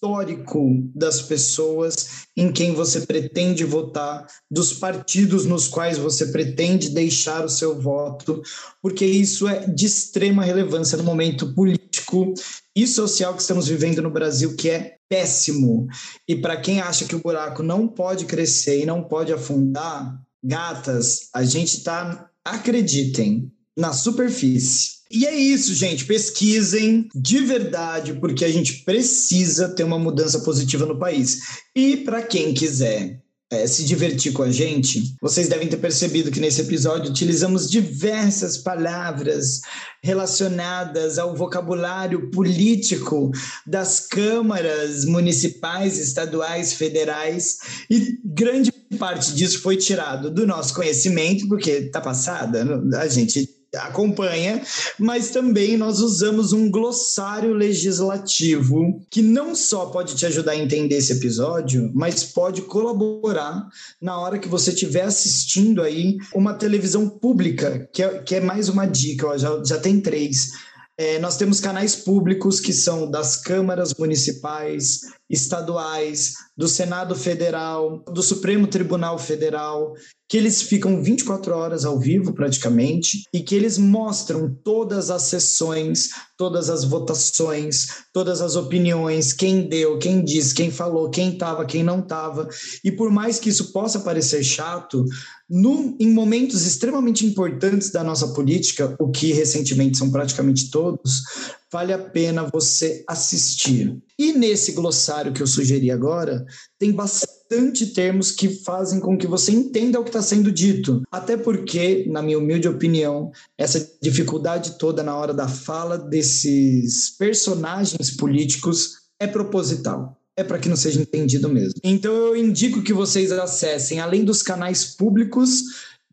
das 0.94 1.22
pessoas 1.22 2.26
em 2.36 2.52
quem 2.52 2.74
você 2.74 3.00
pretende 3.02 3.64
votar, 3.64 4.26
dos 4.50 4.72
partidos 4.72 5.46
nos 5.46 5.68
quais 5.68 5.98
você 5.98 6.26
pretende 6.26 6.90
deixar 6.90 7.44
o 7.44 7.48
seu 7.48 7.80
voto, 7.80 8.42
porque 8.82 9.04
isso 9.06 9.46
é 9.48 9.66
de 9.66 9.86
extrema 9.86 10.44
relevância 10.44 10.98
no 10.98 11.04
momento 11.04 11.54
político 11.54 12.34
e 12.76 12.86
social 12.86 13.34
que 13.34 13.42
estamos 13.42 13.68
vivendo 13.68 14.02
no 14.02 14.10
Brasil, 14.10 14.56
que 14.56 14.68
é 14.68 14.96
péssimo. 15.08 15.86
E 16.26 16.36
para 16.36 16.56
quem 16.56 16.80
acha 16.80 17.04
que 17.04 17.14
o 17.14 17.20
buraco 17.20 17.62
não 17.62 17.86
pode 17.86 18.24
crescer 18.24 18.82
e 18.82 18.86
não 18.86 19.02
pode 19.02 19.32
afundar, 19.32 20.20
gatas, 20.42 21.28
a 21.32 21.44
gente 21.44 21.78
está, 21.78 22.28
acreditem, 22.44 23.50
na 23.76 23.92
superfície. 23.92 24.93
E 25.10 25.26
é 25.26 25.34
isso, 25.34 25.74
gente. 25.74 26.04
Pesquisem 26.04 27.08
de 27.14 27.40
verdade, 27.40 28.14
porque 28.14 28.44
a 28.44 28.52
gente 28.52 28.84
precisa 28.84 29.68
ter 29.68 29.84
uma 29.84 29.98
mudança 29.98 30.40
positiva 30.40 30.86
no 30.86 30.98
país. 30.98 31.38
E 31.74 31.98
para 31.98 32.22
quem 32.22 32.54
quiser 32.54 33.22
é, 33.54 33.66
se 33.66 33.84
divertir 33.84 34.32
com 34.32 34.42
a 34.42 34.50
gente, 34.50 35.14
vocês 35.20 35.48
devem 35.48 35.68
ter 35.68 35.76
percebido 35.76 36.30
que 36.30 36.40
nesse 36.40 36.62
episódio 36.62 37.10
utilizamos 37.10 37.70
diversas 37.70 38.58
palavras 38.58 39.60
relacionadas 40.02 41.18
ao 41.18 41.36
vocabulário 41.36 42.30
político 42.30 43.30
das 43.66 44.00
câmaras 44.00 45.04
municipais, 45.04 45.98
estaduais, 45.98 46.72
federais, 46.72 47.58
e 47.90 48.18
grande 48.24 48.72
parte 48.98 49.34
disso 49.34 49.60
foi 49.60 49.76
tirado 49.76 50.30
do 50.30 50.46
nosso 50.46 50.74
conhecimento, 50.74 51.46
porque 51.48 51.82
tá 51.90 52.00
passada, 52.00 52.64
a 52.98 53.08
gente 53.08 53.48
acompanha, 53.76 54.62
mas 54.98 55.30
também 55.30 55.76
nós 55.76 56.00
usamos 56.00 56.52
um 56.52 56.70
glossário 56.70 57.52
legislativo 57.52 59.00
que 59.10 59.22
não 59.22 59.54
só 59.54 59.86
pode 59.86 60.14
te 60.14 60.26
ajudar 60.26 60.52
a 60.52 60.56
entender 60.56 60.96
esse 60.96 61.12
episódio, 61.12 61.90
mas 61.94 62.24
pode 62.24 62.62
colaborar 62.62 63.68
na 64.00 64.18
hora 64.18 64.38
que 64.38 64.48
você 64.48 64.70
estiver 64.70 65.02
assistindo 65.02 65.82
aí 65.82 66.16
uma 66.34 66.54
televisão 66.54 67.08
pública, 67.08 67.88
que 67.92 68.02
é, 68.02 68.18
que 68.18 68.34
é 68.36 68.40
mais 68.40 68.68
uma 68.68 68.86
dica, 68.86 69.26
ó, 69.26 69.36
já, 69.36 69.62
já 69.64 69.78
tem 69.78 70.00
três. 70.00 70.52
É, 70.96 71.18
nós 71.18 71.36
temos 71.36 71.58
canais 71.58 71.96
públicos 71.96 72.60
que 72.60 72.72
são 72.72 73.10
das 73.10 73.36
câmaras 73.36 73.92
municipais, 73.98 75.00
estaduais, 75.28 76.34
do 76.56 76.68
Senado 76.68 77.16
Federal, 77.16 78.04
do 78.04 78.22
Supremo 78.22 78.68
Tribunal 78.68 79.18
Federal, 79.18 79.94
que 80.28 80.36
eles 80.36 80.62
ficam 80.62 81.02
24 81.02 81.54
horas 81.54 81.84
ao 81.84 81.98
vivo 81.98 82.32
praticamente 82.32 83.24
e 83.32 83.40
que 83.40 83.54
eles 83.54 83.76
mostram 83.76 84.56
todas 84.64 85.10
as 85.10 85.22
sessões, 85.22 86.10
todas 86.36 86.70
as 86.70 86.84
votações, 86.84 88.04
todas 88.12 88.40
as 88.40 88.56
opiniões, 88.56 89.32
quem 89.32 89.68
deu, 89.68 89.98
quem 89.98 90.24
disse, 90.24 90.54
quem 90.54 90.70
falou, 90.70 91.10
quem 91.10 91.32
estava, 91.32 91.66
quem 91.66 91.82
não 91.82 92.00
estava. 92.00 92.48
E 92.84 92.90
por 92.90 93.10
mais 93.10 93.38
que 93.38 93.48
isso 93.50 93.72
possa 93.72 94.00
parecer 94.00 94.42
chato, 94.42 95.04
em 95.50 96.10
momentos 96.10 96.66
extremamente 96.66 97.26
importantes 97.26 97.90
da 97.90 98.02
nossa 98.02 98.28
política, 98.28 98.96
o 98.98 99.10
que 99.10 99.32
recentemente 99.32 99.98
são 99.98 100.10
praticamente 100.10 100.70
todos, 100.70 101.22
vale 101.70 101.92
a 101.92 101.98
pena 101.98 102.48
você 102.52 103.04
assistir. 103.06 103.98
E 104.18 104.32
nesse 104.32 104.72
glossário 104.72 105.32
que 105.32 105.42
eu 105.42 105.46
sugeri 105.46 105.90
agora, 105.90 106.44
tem 106.78 106.92
bastante 106.92 107.88
termos 107.88 108.30
que 108.30 108.48
fazem 108.48 109.00
com 109.00 109.18
que 109.18 109.26
você 109.26 109.52
entenda 109.52 110.00
o 110.00 110.02
que 110.02 110.10
está 110.10 110.22
sendo 110.22 110.50
dito. 110.50 111.02
Até 111.10 111.36
porque, 111.36 112.06
na 112.08 112.22
minha 112.22 112.38
humilde 112.38 112.68
opinião, 112.68 113.30
essa 113.58 113.86
dificuldade 114.00 114.78
toda 114.78 115.02
na 115.02 115.16
hora 115.16 115.34
da 115.34 115.46
fala 115.46 115.98
desses 115.98 117.10
personagens 117.18 118.10
políticos 118.16 119.04
é 119.20 119.26
proposital 119.26 120.18
é 120.36 120.42
para 120.42 120.58
que 120.58 120.68
não 120.68 120.74
seja 120.76 121.00
entendido 121.00 121.48
mesmo. 121.48 121.80
Então 121.82 122.12
eu 122.12 122.36
indico 122.36 122.82
que 122.82 122.92
vocês 122.92 123.32
acessem, 123.32 124.00
além 124.00 124.22
dos 124.24 124.42
canais 124.42 124.84
públicos 124.84 125.62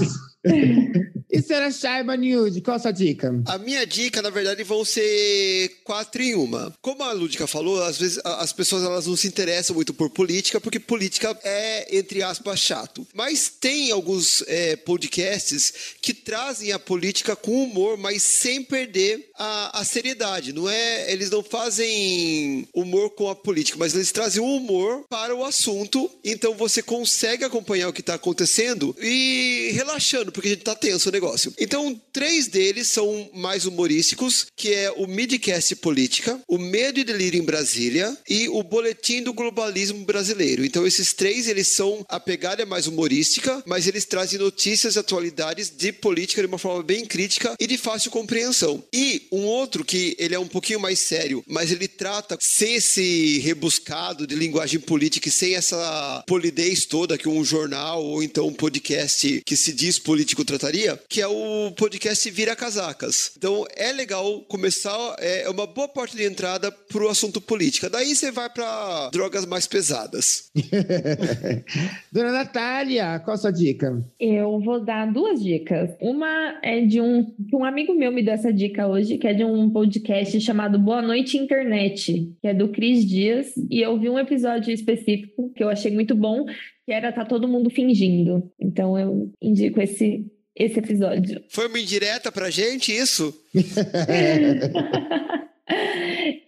E 1.30 1.42
senhora 1.42 1.70
Shaiba 1.70 2.16
Nude, 2.16 2.60
qual 2.62 2.76
a 2.76 2.80
sua 2.80 2.90
dica? 2.90 3.42
A 3.46 3.58
minha 3.58 3.86
dica, 3.86 4.22
na 4.22 4.30
verdade, 4.30 4.62
vão 4.64 4.84
ser 4.84 5.80
quatro 5.84 6.22
em 6.22 6.34
uma. 6.34 6.72
Como 6.80 7.02
a 7.02 7.12
Lúdica 7.12 7.46
falou, 7.46 7.82
às 7.82 7.98
vezes 7.98 8.18
as 8.24 8.52
pessoas 8.52 8.82
elas 8.82 9.06
não 9.06 9.16
se 9.16 9.28
interessam 9.28 9.76
muito 9.76 9.92
por 9.92 10.08
política, 10.10 10.60
porque 10.60 10.80
política 10.80 11.38
é, 11.44 11.98
entre 11.98 12.22
aspas, 12.22 12.60
chato. 12.60 13.06
Mas 13.14 13.48
tem 13.48 13.90
alguns 13.90 14.42
é, 14.46 14.76
podcasts 14.76 15.72
que 16.00 16.14
trazem 16.14 16.72
a 16.72 16.78
política 16.78 17.36
com 17.36 17.64
humor, 17.64 17.98
mas 17.98 18.22
sem 18.22 18.62
perder 18.62 19.28
a, 19.38 19.80
a 19.80 19.84
seriedade. 19.84 20.52
Não 20.52 20.68
é, 20.68 21.12
eles 21.12 21.30
não 21.30 21.42
fazem 21.42 22.66
humor 22.72 23.10
com 23.10 23.28
a 23.28 23.36
política, 23.36 23.78
mas 23.78 23.94
eles 23.94 24.12
trazem 24.12 24.42
o 24.42 24.56
humor 24.56 25.04
para 25.10 25.34
o 25.34 25.44
assunto. 25.44 26.10
Então 26.24 26.54
você 26.54 26.82
consegue 26.82 27.44
acompanhar 27.44 27.88
o 27.88 27.92
que 27.92 28.00
está 28.00 28.14
acontecendo 28.14 28.96
e 29.00 29.70
relaxando, 29.74 30.27
porque 30.32 30.48
a 30.48 30.50
gente 30.52 30.64
tá 30.64 30.74
tenso 30.74 31.08
o 31.08 31.12
negócio. 31.12 31.52
Então, 31.58 32.00
três 32.12 32.46
deles 32.46 32.88
são 32.88 33.30
mais 33.34 33.66
humorísticos, 33.66 34.46
que 34.56 34.72
é 34.72 34.90
o 34.90 35.06
Midcast 35.06 35.76
Política, 35.76 36.40
o 36.48 36.58
Medo 36.58 37.00
e 37.00 37.04
Delírio 37.04 37.40
em 37.40 37.44
Brasília 37.44 38.16
e 38.28 38.48
o 38.48 38.62
Boletim 38.62 39.22
do 39.22 39.32
Globalismo 39.32 40.04
Brasileiro. 40.04 40.64
Então, 40.64 40.86
esses 40.86 41.12
três, 41.12 41.48
eles 41.48 41.68
são 41.68 42.04
a 42.08 42.20
pegada 42.20 42.64
mais 42.66 42.86
humorística, 42.86 43.62
mas 43.66 43.86
eles 43.86 44.04
trazem 44.04 44.38
notícias 44.38 44.96
e 44.96 44.98
atualidades 44.98 45.70
de 45.70 45.92
política 45.92 46.42
de 46.42 46.48
uma 46.48 46.58
forma 46.58 46.82
bem 46.82 47.04
crítica 47.04 47.54
e 47.58 47.66
de 47.66 47.78
fácil 47.78 48.10
compreensão. 48.10 48.82
E 48.92 49.26
um 49.32 49.44
outro 49.44 49.84
que 49.84 50.16
ele 50.18 50.34
é 50.34 50.38
um 50.38 50.46
pouquinho 50.46 50.80
mais 50.80 51.00
sério, 51.00 51.42
mas 51.46 51.70
ele 51.70 51.88
trata 51.88 52.36
sem 52.40 52.74
esse 52.74 53.38
rebuscado 53.38 54.26
de 54.26 54.34
linguagem 54.34 54.80
política 54.80 55.28
e 55.28 55.32
sem 55.32 55.54
essa 55.54 56.22
polidez 56.26 56.86
toda 56.86 57.18
que 57.18 57.28
um 57.28 57.44
jornal 57.44 58.04
ou 58.04 58.22
então 58.22 58.46
um 58.46 58.52
podcast 58.52 59.42
que 59.44 59.56
se 59.56 59.72
diz 59.72 59.98
político 59.98 60.17
trataria, 60.44 60.98
que 61.08 61.20
é 61.20 61.26
o 61.26 61.70
podcast 61.72 62.30
Vira 62.30 62.56
Casacas. 62.56 63.32
Então 63.36 63.64
é 63.76 63.92
legal 63.92 64.40
começar, 64.42 65.16
é 65.18 65.48
uma 65.48 65.66
boa 65.66 65.88
porta 65.88 66.16
de 66.16 66.24
entrada 66.24 66.70
pro 66.72 67.08
assunto 67.08 67.40
política. 67.40 67.90
Daí 67.90 68.14
você 68.14 68.30
vai 68.30 68.48
para 68.48 69.10
drogas 69.10 69.44
mais 69.44 69.66
pesadas. 69.66 70.50
Dona 72.10 72.32
Natália, 72.32 73.20
qual 73.20 73.34
a 73.34 73.38
sua 73.38 73.50
dica? 73.50 74.02
Eu 74.18 74.60
vou 74.60 74.80
dar 74.84 75.12
duas 75.12 75.42
dicas. 75.42 75.90
Uma 76.00 76.58
é 76.62 76.80
de 76.80 77.00
um, 77.00 77.24
que 77.24 77.54
um 77.54 77.64
amigo 77.64 77.94
meu 77.94 78.10
me 78.10 78.22
deu 78.22 78.34
essa 78.34 78.52
dica 78.52 78.86
hoje, 78.86 79.18
que 79.18 79.26
é 79.26 79.34
de 79.34 79.44
um 79.44 79.70
podcast 79.70 80.40
chamado 80.40 80.78
Boa 80.78 81.02
Noite 81.02 81.36
Internet, 81.36 82.32
que 82.40 82.48
é 82.48 82.54
do 82.54 82.68
Cris 82.68 83.06
Dias, 83.06 83.52
e 83.70 83.80
eu 83.80 83.98
vi 83.98 84.08
um 84.08 84.18
episódio 84.18 84.72
específico 84.72 85.52
que 85.54 85.62
eu 85.62 85.68
achei 85.68 85.90
muito 85.90 86.14
bom, 86.14 86.46
que 86.88 86.92
era 86.94 87.12
Tá 87.12 87.22
Todo 87.22 87.46
Mundo 87.46 87.68
Fingindo. 87.68 88.50
Então 88.58 88.98
eu 88.98 89.30
indico 89.42 89.78
esse, 89.78 90.24
esse 90.56 90.78
episódio. 90.78 91.44
Foi 91.52 91.68
uma 91.68 91.78
indireta 91.78 92.32
pra 92.32 92.48
gente 92.48 92.90
isso? 92.96 93.38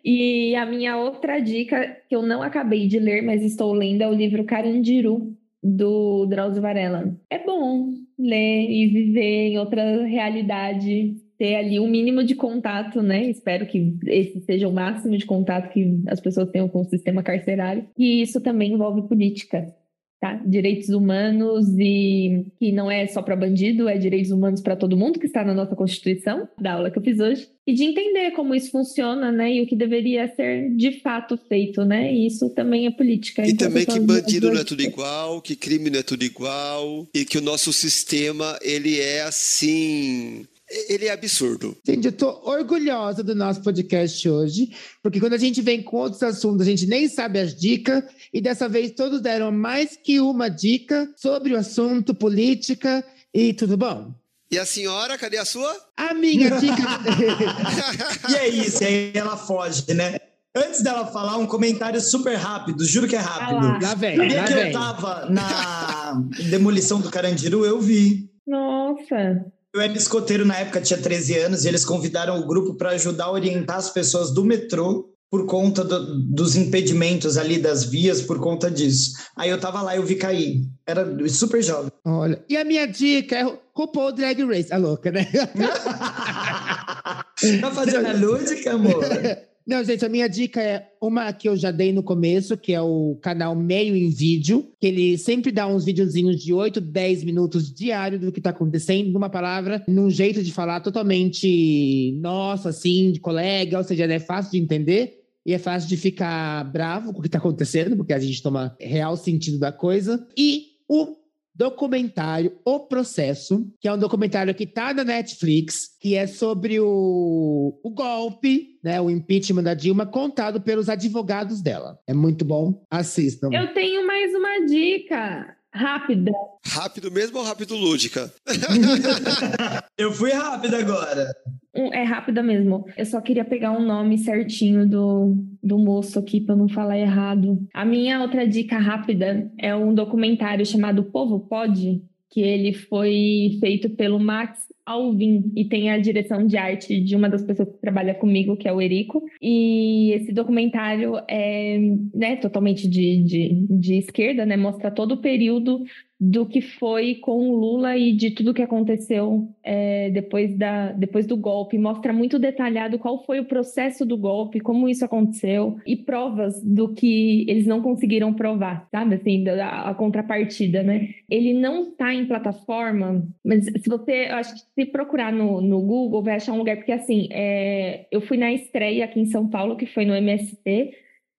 e 0.03 0.55
a 0.55 0.65
minha 0.65 0.97
outra 0.97 1.41
dica, 1.41 1.95
que 2.09 2.17
eu 2.17 2.23
não 2.23 2.43
acabei 2.43 2.89
de 2.89 2.99
ler, 2.99 3.21
mas 3.21 3.43
estou 3.43 3.75
lendo, 3.75 4.01
é 4.01 4.09
o 4.09 4.15
livro 4.15 4.43
Carandiru, 4.45 5.37
do 5.62 6.25
Drauzio 6.25 6.62
Varela. 6.62 7.15
É 7.29 7.45
bom 7.45 7.91
ler 8.19 8.71
e 8.71 8.87
viver 8.87 9.49
em 9.49 9.59
outra 9.59 10.07
realidade, 10.07 11.17
ter 11.37 11.57
ali 11.57 11.79
um 11.79 11.87
mínimo 11.87 12.25
de 12.25 12.35
contato, 12.35 13.03
né? 13.03 13.27
Espero 13.27 13.67
que 13.67 13.95
esse 14.07 14.41
seja 14.41 14.67
o 14.67 14.73
máximo 14.73 15.19
de 15.19 15.27
contato 15.27 15.71
que 15.71 16.03
as 16.07 16.19
pessoas 16.19 16.49
tenham 16.51 16.67
com 16.67 16.81
o 16.81 16.89
sistema 16.89 17.23
carcerário. 17.23 17.85
E 17.99 18.23
isso 18.23 18.41
também 18.41 18.73
envolve 18.73 19.07
política. 19.07 19.75
Tá? 20.21 20.35
Direitos 20.45 20.91
humanos 20.91 21.67
e 21.79 22.45
que 22.59 22.73
não 22.73 22.91
é 22.91 23.07
só 23.07 23.23
para 23.23 23.35
bandido, 23.35 23.89
é 23.89 23.97
direitos 23.97 24.31
humanos 24.31 24.61
para 24.61 24.77
todo 24.77 24.95
mundo 24.95 25.19
que 25.19 25.25
está 25.25 25.43
na 25.43 25.55
nossa 25.55 25.75
Constituição, 25.75 26.47
da 26.61 26.75
aula 26.75 26.91
que 26.91 26.99
eu 26.99 27.03
fiz 27.03 27.19
hoje, 27.19 27.49
e 27.67 27.73
de 27.73 27.85
entender 27.85 28.33
como 28.33 28.55
isso 28.55 28.71
funciona, 28.71 29.33
né? 29.33 29.55
E 29.55 29.63
o 29.63 29.67
que 29.67 29.75
deveria 29.75 30.29
ser 30.35 30.75
de 30.77 31.01
fato 31.01 31.39
feito, 31.49 31.87
né? 31.87 32.13
E 32.13 32.27
isso 32.27 32.51
também 32.51 32.87
é 32.87 32.91
política. 32.91 33.47
E 33.47 33.53
Então, 33.53 33.69
também 33.69 33.87
que 33.87 33.99
bandido 33.99 34.53
não 34.53 34.61
é 34.61 34.65
tudo 34.65 34.83
igual, 34.83 35.41
que 35.41 35.57
crime 35.57 35.89
não 35.89 36.01
é 36.01 36.03
tudo 36.03 36.23
igual, 36.23 37.09
e 37.15 37.25
que 37.25 37.39
o 37.39 37.43
nosso 37.43 37.73
sistema, 37.73 38.59
ele 38.61 39.01
é 39.01 39.23
assim... 39.23 40.45
Ele 40.89 41.07
é 41.07 41.13
absurdo. 41.13 41.77
Gente, 41.85 42.07
eu 42.07 42.13
tô 42.13 42.29
orgulhosa 42.45 43.25
do 43.25 43.35
nosso 43.35 43.61
podcast 43.61 44.29
hoje, 44.29 44.71
porque 45.03 45.19
quando 45.19 45.33
a 45.33 45.39
gente 45.39 45.61
vem 45.61 45.83
com 45.83 45.97
outros 45.97 46.23
assuntos, 46.23 46.61
a 46.61 46.71
gente 46.71 46.87
nem 46.87 47.09
sabe 47.09 47.41
as 47.41 47.59
dicas, 47.59 48.05
e 48.33 48.41
dessa 48.41 48.69
vez 48.69 48.93
todos 48.93 49.21
deram 49.21 49.51
mais 49.51 49.97
que 49.97 50.21
uma 50.21 50.49
dica 50.49 51.13
sobre 51.17 51.55
o 51.55 51.59
assunto 51.59 52.15
política 52.15 53.05
e 53.35 53.53
tudo 53.53 53.77
bom. 53.77 54.15
E 54.49 54.59
a 54.59 54.65
senhora, 54.65 55.19
cadê 55.19 55.39
a 55.39 55.45
sua? 55.45 55.77
A 55.97 56.15
minha 56.15 56.51
dica. 56.59 56.77
E 58.31 58.35
é 58.37 58.49
isso, 58.49 58.85
aí 58.85 59.11
ela 59.13 59.37
foge, 59.37 59.93
né? 59.93 60.19
Antes 60.55 60.83
dela 60.83 61.07
falar, 61.07 61.37
um 61.37 61.47
comentário 61.47 62.01
super 62.01 62.37
rápido, 62.37 62.85
juro 62.85 63.09
que 63.09 63.17
é 63.17 63.21
rápido. 63.21 63.59
Ah 63.59 63.73
lá. 63.73 63.79
Lá 63.81 63.95
vem, 63.95 64.19
lá 64.19 64.45
que 64.45 64.53
eu 64.53 64.57
vem. 64.57 64.73
tava 64.73 65.27
na 65.31 66.21
demolição 66.49 67.01
do 67.01 67.11
Carandiru? 67.11 67.65
Eu 67.65 67.81
vi. 67.81 68.29
Nossa. 68.47 69.47
Eu 69.73 69.81
era 69.81 69.93
escoteiro 69.93 70.45
na 70.45 70.57
época, 70.59 70.81
tinha 70.81 71.01
13 71.01 71.39
anos, 71.39 71.65
e 71.65 71.69
eles 71.69 71.85
convidaram 71.85 72.39
o 72.41 72.47
grupo 72.47 72.75
para 72.75 72.91
ajudar 72.91 73.27
a 73.27 73.31
orientar 73.33 73.77
as 73.77 73.89
pessoas 73.91 74.33
do 74.33 74.45
metrô 74.45 75.09
por 75.31 75.47
conta 75.47 75.85
do- 75.85 76.23
dos 76.29 76.57
impedimentos 76.57 77.37
ali 77.37 77.57
das 77.57 77.85
vias, 77.85 78.21
por 78.21 78.41
conta 78.41 78.69
disso. 78.69 79.13
Aí 79.37 79.49
eu 79.49 79.61
tava 79.61 79.81
lá, 79.81 79.95
eu 79.95 80.03
vi 80.05 80.17
cair. 80.17 80.63
Era 80.85 81.07
super 81.29 81.63
jovem. 81.63 81.93
Olha, 82.05 82.45
e 82.49 82.57
a 82.57 82.65
minha 82.65 82.85
dica 82.87 83.37
é 83.37 83.45
RuPaul 83.73 84.11
Drag 84.13 84.43
Race. 84.45 84.73
A 84.73 84.77
louca, 84.77 85.13
né? 85.13 85.29
tá 87.61 87.71
fazendo 87.73 88.07
a 88.09 88.13
lúdica, 88.13 88.73
amor? 88.73 89.05
Não, 89.71 89.85
gente, 89.85 90.05
a 90.05 90.09
minha 90.09 90.29
dica 90.29 90.61
é 90.61 90.89
uma 91.01 91.33
que 91.33 91.49
eu 91.49 91.57
já 91.57 91.71
dei 91.71 91.93
no 91.93 92.03
começo, 92.03 92.57
que 92.57 92.73
é 92.73 92.83
o 92.83 93.17
canal 93.23 93.55
Meio 93.55 93.95
em 93.95 94.11
Vídeo, 94.11 94.69
que 94.81 94.87
ele 94.89 95.17
sempre 95.17 95.53
dá 95.53 95.65
uns 95.69 95.85
videozinhos 95.85 96.43
de 96.43 96.53
8, 96.53 96.81
10 96.81 97.23
minutos 97.23 97.73
diário 97.73 98.19
do 98.19 98.33
que 98.33 98.41
tá 98.41 98.51
acontecendo, 98.51 99.13
numa 99.13 99.31
palavra, 99.31 99.81
num 99.87 100.11
jeito 100.11 100.43
de 100.43 100.51
falar 100.51 100.81
totalmente 100.81 102.19
nossa, 102.21 102.71
assim, 102.71 103.13
de 103.13 103.21
colega, 103.21 103.79
ou 103.79 103.85
seja, 103.85 104.07
é 104.07 104.19
fácil 104.19 104.51
de 104.51 104.59
entender. 104.59 105.21
E 105.47 105.55
é 105.55 105.59
fácil 105.59 105.89
de 105.89 105.97
ficar 105.97 106.65
bravo 106.73 107.13
com 107.13 107.21
o 107.21 107.23
que 107.23 107.29
tá 107.29 107.39
acontecendo, 107.39 107.97
porque 107.97 108.13
a 108.13 108.19
gente 108.19 108.43
toma 108.43 108.77
real 108.81 109.17
sentido 109.17 109.57
da 109.57 109.71
coisa. 109.71 110.27
E 110.37 110.65
o 110.89 111.15
documentário 111.55 112.59
O 112.65 112.81
Processo, 112.81 113.67
que 113.81 113.89
é 113.89 113.93
um 113.93 113.99
documentário 113.99 114.55
que 114.55 114.67
tá 114.67 114.95
na 114.95 115.05
Netflix, 115.05 115.97
que 116.01 116.15
é 116.15 116.27
sobre 116.27 116.81
o, 116.81 117.79
o 117.83 117.91
golpe, 117.91 118.79
né, 118.83 119.01
o 119.01 119.11
impeachment 119.11 119.63
da 119.63 119.75
Dilma, 119.75 120.07
contado 120.07 120.61
pelos 120.61 120.89
advogados 120.89 121.61
dela. 121.61 121.99
É 122.07 122.15
muito 122.15 122.45
bom, 122.45 122.83
assistam. 122.91 123.49
Eu 123.53 123.73
tenho 123.75 124.07
mais 124.07 124.35
uma 124.35 124.67
dica 124.67 125.57
rápida. 125.73 126.33
Rápido 126.67 127.11
mesmo 127.11 127.39
ou 127.39 127.45
rápido 127.45 127.77
lúdica? 127.77 128.33
Eu 129.97 130.13
fui 130.13 130.31
rápido 130.33 130.77
agora. 130.77 131.31
Um- 131.75 131.93
é 131.95 132.03
rápida 132.03 132.43
mesmo. 132.43 132.85
Eu 132.97 133.07
só 133.07 133.21
queria 133.21 133.45
pegar 133.45 133.73
um 133.73 133.85
nome 133.85 134.19
certinho 134.19 134.89
do, 134.89 135.37
do 135.63 135.79
moço 135.79 136.19
aqui 136.19 136.41
para 136.41 136.57
não 136.57 136.69
falar 136.69 136.99
errado. 136.99 137.59
A 137.73 137.85
minha 137.85 138.21
outra 138.21 138.47
dica 138.47 138.79
rápida 138.79 139.51
é 139.59 139.75
um 139.75 139.95
documentário 139.95 140.67
chamado 140.67 141.05
Povo 141.05 141.39
Pode, 141.41 142.03
que 142.31 142.41
ele 142.41 142.73
foi 142.73 143.57
feito 143.61 143.91
pelo 143.91 144.19
Max 144.19 144.61
Alvin 144.91 145.53
e 145.57 145.65
tem 145.65 145.91
a 145.91 145.99
direção 145.99 146.47
de 146.47 146.57
arte 146.57 147.01
de 147.01 147.15
uma 147.15 147.29
das 147.29 147.43
pessoas 147.43 147.71
que 147.71 147.81
trabalha 147.81 148.15
comigo, 148.15 148.57
que 148.57 148.69
é 148.69 148.73
o 148.73 148.81
Erico. 148.81 149.23
E 149.41 150.12
esse 150.12 150.33
documentário 150.33 151.15
é 151.29 151.79
né, 152.15 152.37
totalmente 152.37 152.89
de, 152.89 153.23
de, 153.23 153.67
de 153.69 153.99
esquerda, 153.99 154.45
né? 154.45 154.57
Mostra 154.57 154.91
todo 154.91 155.12
o 155.12 155.21
período 155.21 155.85
do 156.21 156.45
que 156.45 156.61
foi 156.61 157.15
com 157.15 157.49
o 157.49 157.57
Lula 157.57 157.97
e 157.97 158.12
de 158.12 158.31
tudo 158.33 158.53
que 158.53 158.61
aconteceu 158.61 159.49
é, 159.65 160.11
depois, 160.11 160.55
da, 160.55 160.93
depois 160.93 161.27
do 161.27 161.35
golpe. 161.35 161.79
Mostra 161.79 162.12
muito 162.12 162.39
detalhado 162.39 162.99
qual 162.99 163.25
foi 163.25 163.41
o 163.41 163.47
processo 163.47 164.05
do 164.05 164.19
golpe, 164.19 164.61
como 164.61 164.87
isso 164.87 165.03
aconteceu 165.03 165.79
e 165.87 165.97
provas 165.97 166.62
do 166.62 166.93
que 166.93 167.47
eles 167.49 167.67
não 167.67 167.81
conseguiram 167.81 168.35
provar, 168.35 168.87
sabe? 168.91 169.15
Assim, 169.15 169.43
da, 169.43 169.89
a 169.89 169.95
contrapartida, 169.95 170.83
né? 170.83 171.09
Ele 171.31 171.55
não 171.55 171.85
está 171.85 172.12
em 172.12 172.27
plataforma, 172.27 173.27
mas 173.43 173.65
se 173.65 173.89
você, 173.89 174.27
acho 174.31 174.55
que 174.57 174.61
se 174.81 174.86
procurar 174.86 175.32
no, 175.32 175.61
no 175.61 175.81
Google, 175.82 176.23
vai 176.23 176.36
achar 176.36 176.52
um 176.52 176.59
lugar, 176.59 176.77
porque 176.77 176.93
assim, 176.93 177.28
é, 177.31 178.07
eu 178.11 178.20
fui 178.23 178.39
na 178.39 178.51
estreia 178.52 179.05
aqui 179.05 179.20
em 179.20 179.27
São 179.27 179.48
Paulo, 179.48 179.77
que 179.77 179.86
foi 179.86 180.07
no 180.07 180.15
MST, 180.15 180.93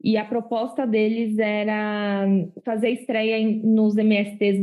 e 0.03 0.17
a 0.17 0.25
proposta 0.25 0.85
deles 0.85 1.37
era 1.39 2.25
fazer 2.63 2.89
estreia 2.89 3.37
em- 3.39 3.61
nos 3.63 3.97
MSTs 3.97 4.59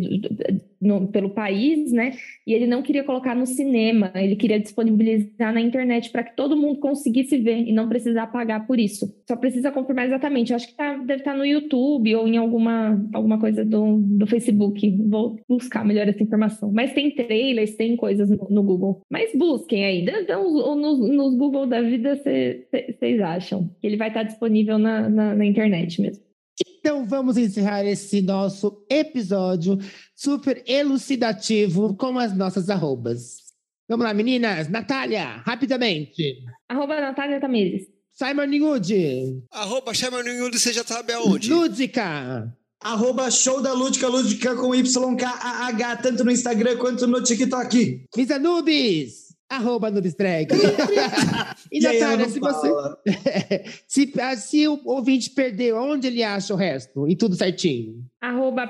no- 0.80 1.08
pelo 1.08 1.30
país, 1.30 1.92
né? 1.92 2.12
E 2.46 2.52
ele 2.54 2.66
não 2.66 2.82
queria 2.82 3.04
colocar 3.04 3.34
no 3.34 3.46
cinema, 3.46 4.10
ele 4.14 4.36
queria 4.36 4.58
disponibilizar 4.60 5.52
na 5.52 5.60
internet 5.60 6.10
para 6.10 6.22
que 6.22 6.36
todo 6.36 6.56
mundo 6.56 6.78
conseguisse 6.80 7.36
ver 7.38 7.58
e 7.66 7.72
não 7.72 7.88
precisar 7.88 8.26
pagar 8.28 8.66
por 8.66 8.78
isso. 8.78 9.12
Só 9.28 9.36
precisa 9.36 9.70
confirmar 9.70 10.06
exatamente. 10.06 10.50
Eu 10.50 10.56
acho 10.56 10.68
que 10.68 10.76
tá- 10.76 10.96
deve 10.96 11.20
estar 11.20 11.36
no 11.36 11.44
YouTube 11.44 12.14
ou 12.16 12.26
em 12.28 12.36
alguma, 12.36 13.00
alguma 13.12 13.38
coisa 13.38 13.64
do, 13.64 13.98
do 13.98 14.26
Facebook. 14.26 14.88
Vou 15.08 15.36
buscar 15.48 15.84
melhor 15.84 16.08
essa 16.08 16.22
informação. 16.22 16.70
Mas 16.72 16.92
tem 16.92 17.10
trailers, 17.10 17.76
tem 17.76 17.96
coisas 17.96 18.30
no, 18.30 18.46
no 18.50 18.62
Google. 18.62 19.02
Mas 19.10 19.32
busquem 19.34 19.84
aí. 19.84 20.06
Uns- 20.38 20.78
nos, 20.78 20.98
nos 21.10 21.34
Google 21.36 21.66
da 21.66 21.82
vida 21.82 22.16
vocês 22.16 23.20
acham. 23.20 23.70
Ele 23.82 23.96
vai 23.96 24.08
estar 24.08 24.22
disponível 24.22 24.78
na, 24.78 25.08
na, 25.08 25.34
na 25.34 25.44
internet 25.44 26.00
mesmo. 26.00 26.27
Então 26.66 27.06
vamos 27.06 27.36
encerrar 27.36 27.84
esse 27.84 28.20
nosso 28.22 28.84
episódio 28.90 29.78
super 30.14 30.62
elucidativo 30.66 31.94
com 31.96 32.18
as 32.18 32.36
nossas 32.36 32.70
arrobas. 32.70 33.48
Vamos 33.88 34.04
lá, 34.04 34.12
meninas. 34.12 34.68
Natália, 34.68 35.42
rapidamente. 35.46 36.44
Arroba 36.68 37.00
Natália 37.00 37.40
Tamires. 37.40 37.86
Simon 38.12 38.46
Nigude. 38.46 39.42
Arroba 39.50 39.94
Chama 39.94 40.22
Nenhum, 40.22 40.50
você 40.50 40.72
já 40.72 40.82
sabe 40.84 41.12
aonde? 41.12 41.48
Lúdica. 41.48 42.52
Arroba 42.80 43.30
show 43.30 43.60
da 43.62 43.72
Lúdica, 43.72 44.08
Lúdica 44.08 44.54
com 44.54 44.74
YKAH, 44.74 45.96
tanto 46.02 46.24
no 46.24 46.30
Instagram 46.30 46.76
quanto 46.76 47.06
no 47.06 47.22
TikTok. 47.22 48.04
Miss 48.16 48.30
Anubis. 48.30 49.27
Arroba 49.48 49.88
Anubis 49.88 50.14
Drag. 50.14 50.48
e, 51.72 51.78
E 51.78 51.80
Natália, 51.80 52.28
se 52.28 52.38
você. 52.38 52.68
se, 53.88 54.12
ah, 54.20 54.36
se 54.36 54.68
o 54.68 54.78
ouvinte 54.84 55.30
perdeu, 55.30 55.76
onde 55.76 56.06
ele 56.06 56.22
acha 56.22 56.52
o 56.52 56.56
resto? 56.56 57.08
E 57.08 57.16
tudo 57.16 57.34
certinho. 57.34 58.04
Arroba 58.20 58.66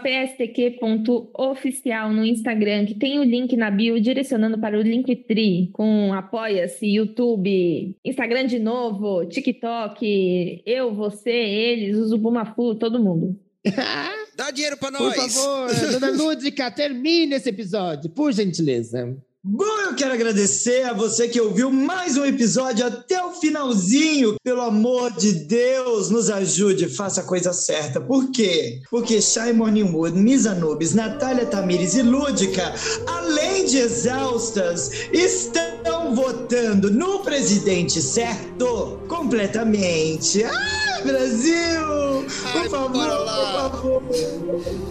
pstq.oficial 0.76 2.12
no 2.12 2.24
Instagram, 2.24 2.86
que 2.86 2.94
tem 2.94 3.18
o 3.18 3.24
link 3.24 3.56
na 3.56 3.70
bio 3.70 4.00
direcionando 4.00 4.56
para 4.58 4.78
o 4.78 4.82
Linktree, 4.82 5.70
com 5.72 6.12
Apoia-se, 6.12 6.86
YouTube, 6.86 7.96
Instagram 8.04 8.46
de 8.46 8.58
novo, 8.58 9.24
TikTok, 9.26 10.62
eu, 10.64 10.94
você, 10.94 11.30
eles, 11.30 11.96
o 11.96 12.06
Zubumafu, 12.06 12.74
todo 12.76 13.02
mundo. 13.02 13.36
Dá 14.36 14.52
dinheiro 14.52 14.76
Por 14.76 14.92
nós. 14.92 15.16
favor, 15.16 15.74
dona 15.92 16.10
Lúdica, 16.10 16.70
termine 16.70 17.34
esse 17.34 17.48
episódio, 17.48 18.08
por 18.10 18.32
gentileza. 18.32 19.16
Bom, 19.50 19.80
eu 19.80 19.94
quero 19.94 20.12
agradecer 20.12 20.82
a 20.82 20.92
você 20.92 21.26
que 21.26 21.40
ouviu 21.40 21.70
mais 21.70 22.18
um 22.18 22.24
episódio 22.26 22.84
até 22.86 23.24
o 23.24 23.32
finalzinho. 23.32 24.36
Pelo 24.44 24.60
amor 24.60 25.10
de 25.12 25.32
Deus, 25.32 26.10
nos 26.10 26.28
ajude, 26.28 26.86
faça 26.86 27.22
a 27.22 27.24
coisa 27.24 27.54
certa. 27.54 27.98
Por 27.98 28.30
quê? 28.30 28.82
Porque 28.90 29.22
Shy 29.22 29.54
Morning 29.54 29.90
Wood, 29.90 30.18
Miss 30.18 30.44
Anubis, 30.44 30.92
Natália 30.92 31.46
Tamires 31.46 31.94
e 31.94 32.02
Lúdica, 32.02 32.74
além 33.06 33.64
de 33.64 33.78
exaustas, 33.78 34.90
estão 35.14 36.14
votando 36.14 36.90
no 36.90 37.20
presidente 37.20 38.02
certo 38.02 39.00
completamente. 39.08 40.44
Ah, 40.44 40.87
Brasil! 41.04 42.24
Por 42.52 42.60
Ai, 42.62 42.68
favor, 42.68 42.90
bora 42.90 43.18
lá. 43.18 43.70
por 43.70 43.80
favor. 43.80 44.02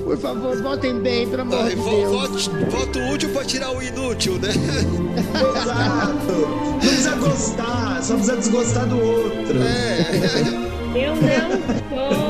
Por 0.04 0.18
favor, 0.18 0.62
votem 0.62 1.00
bem, 1.00 1.28
pelo 1.30 1.42
amor 1.44 1.60
Ai, 1.64 1.70
de 1.70 1.76
vo- 1.76 1.90
Deus. 1.90 2.12
voto, 2.48 2.72
voto 2.72 3.00
útil 3.14 3.30
pra 3.30 3.44
tirar 3.46 3.72
o 3.72 3.82
inútil, 3.84 4.34
né? 4.40 4.50
Exato. 4.50 6.34
Não 6.72 6.80
precisa 6.80 7.16
gostar, 7.16 8.02
só 8.04 8.14
precisa 8.16 8.38
desgostar 8.38 8.86
do 8.88 8.98
outro. 9.00 9.58
É. 9.62 10.68
Eu 10.96 11.16
não 11.16 12.12
sou 12.18 12.27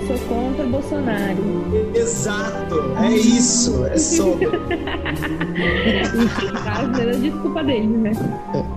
só 0.00 0.06
sou 0.06 0.18
contra 0.28 0.64
o 0.64 0.68
Bolsonaro. 0.68 1.92
Exato. 1.94 2.74
É 3.02 3.10
isso. 3.12 3.84
É 3.86 3.98
sobre. 3.98 4.46
Enfim, 4.46 6.52
tá? 6.64 6.82
Mas 6.90 7.20
desculpa 7.20 7.62
deles, 7.64 7.90
né? 7.90 8.12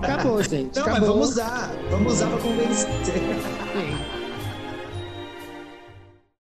Acabou, 0.02 0.42
gente. 0.42 0.76
Não, 0.76 0.84
mas 0.84 0.96
acabou. 0.96 1.14
vamos 1.14 1.28
usar. 1.30 1.70
Vamos 1.90 2.12
usar 2.12 2.26
pra 2.26 2.38
convencer. 2.38 2.88
Sim. 3.04 4.05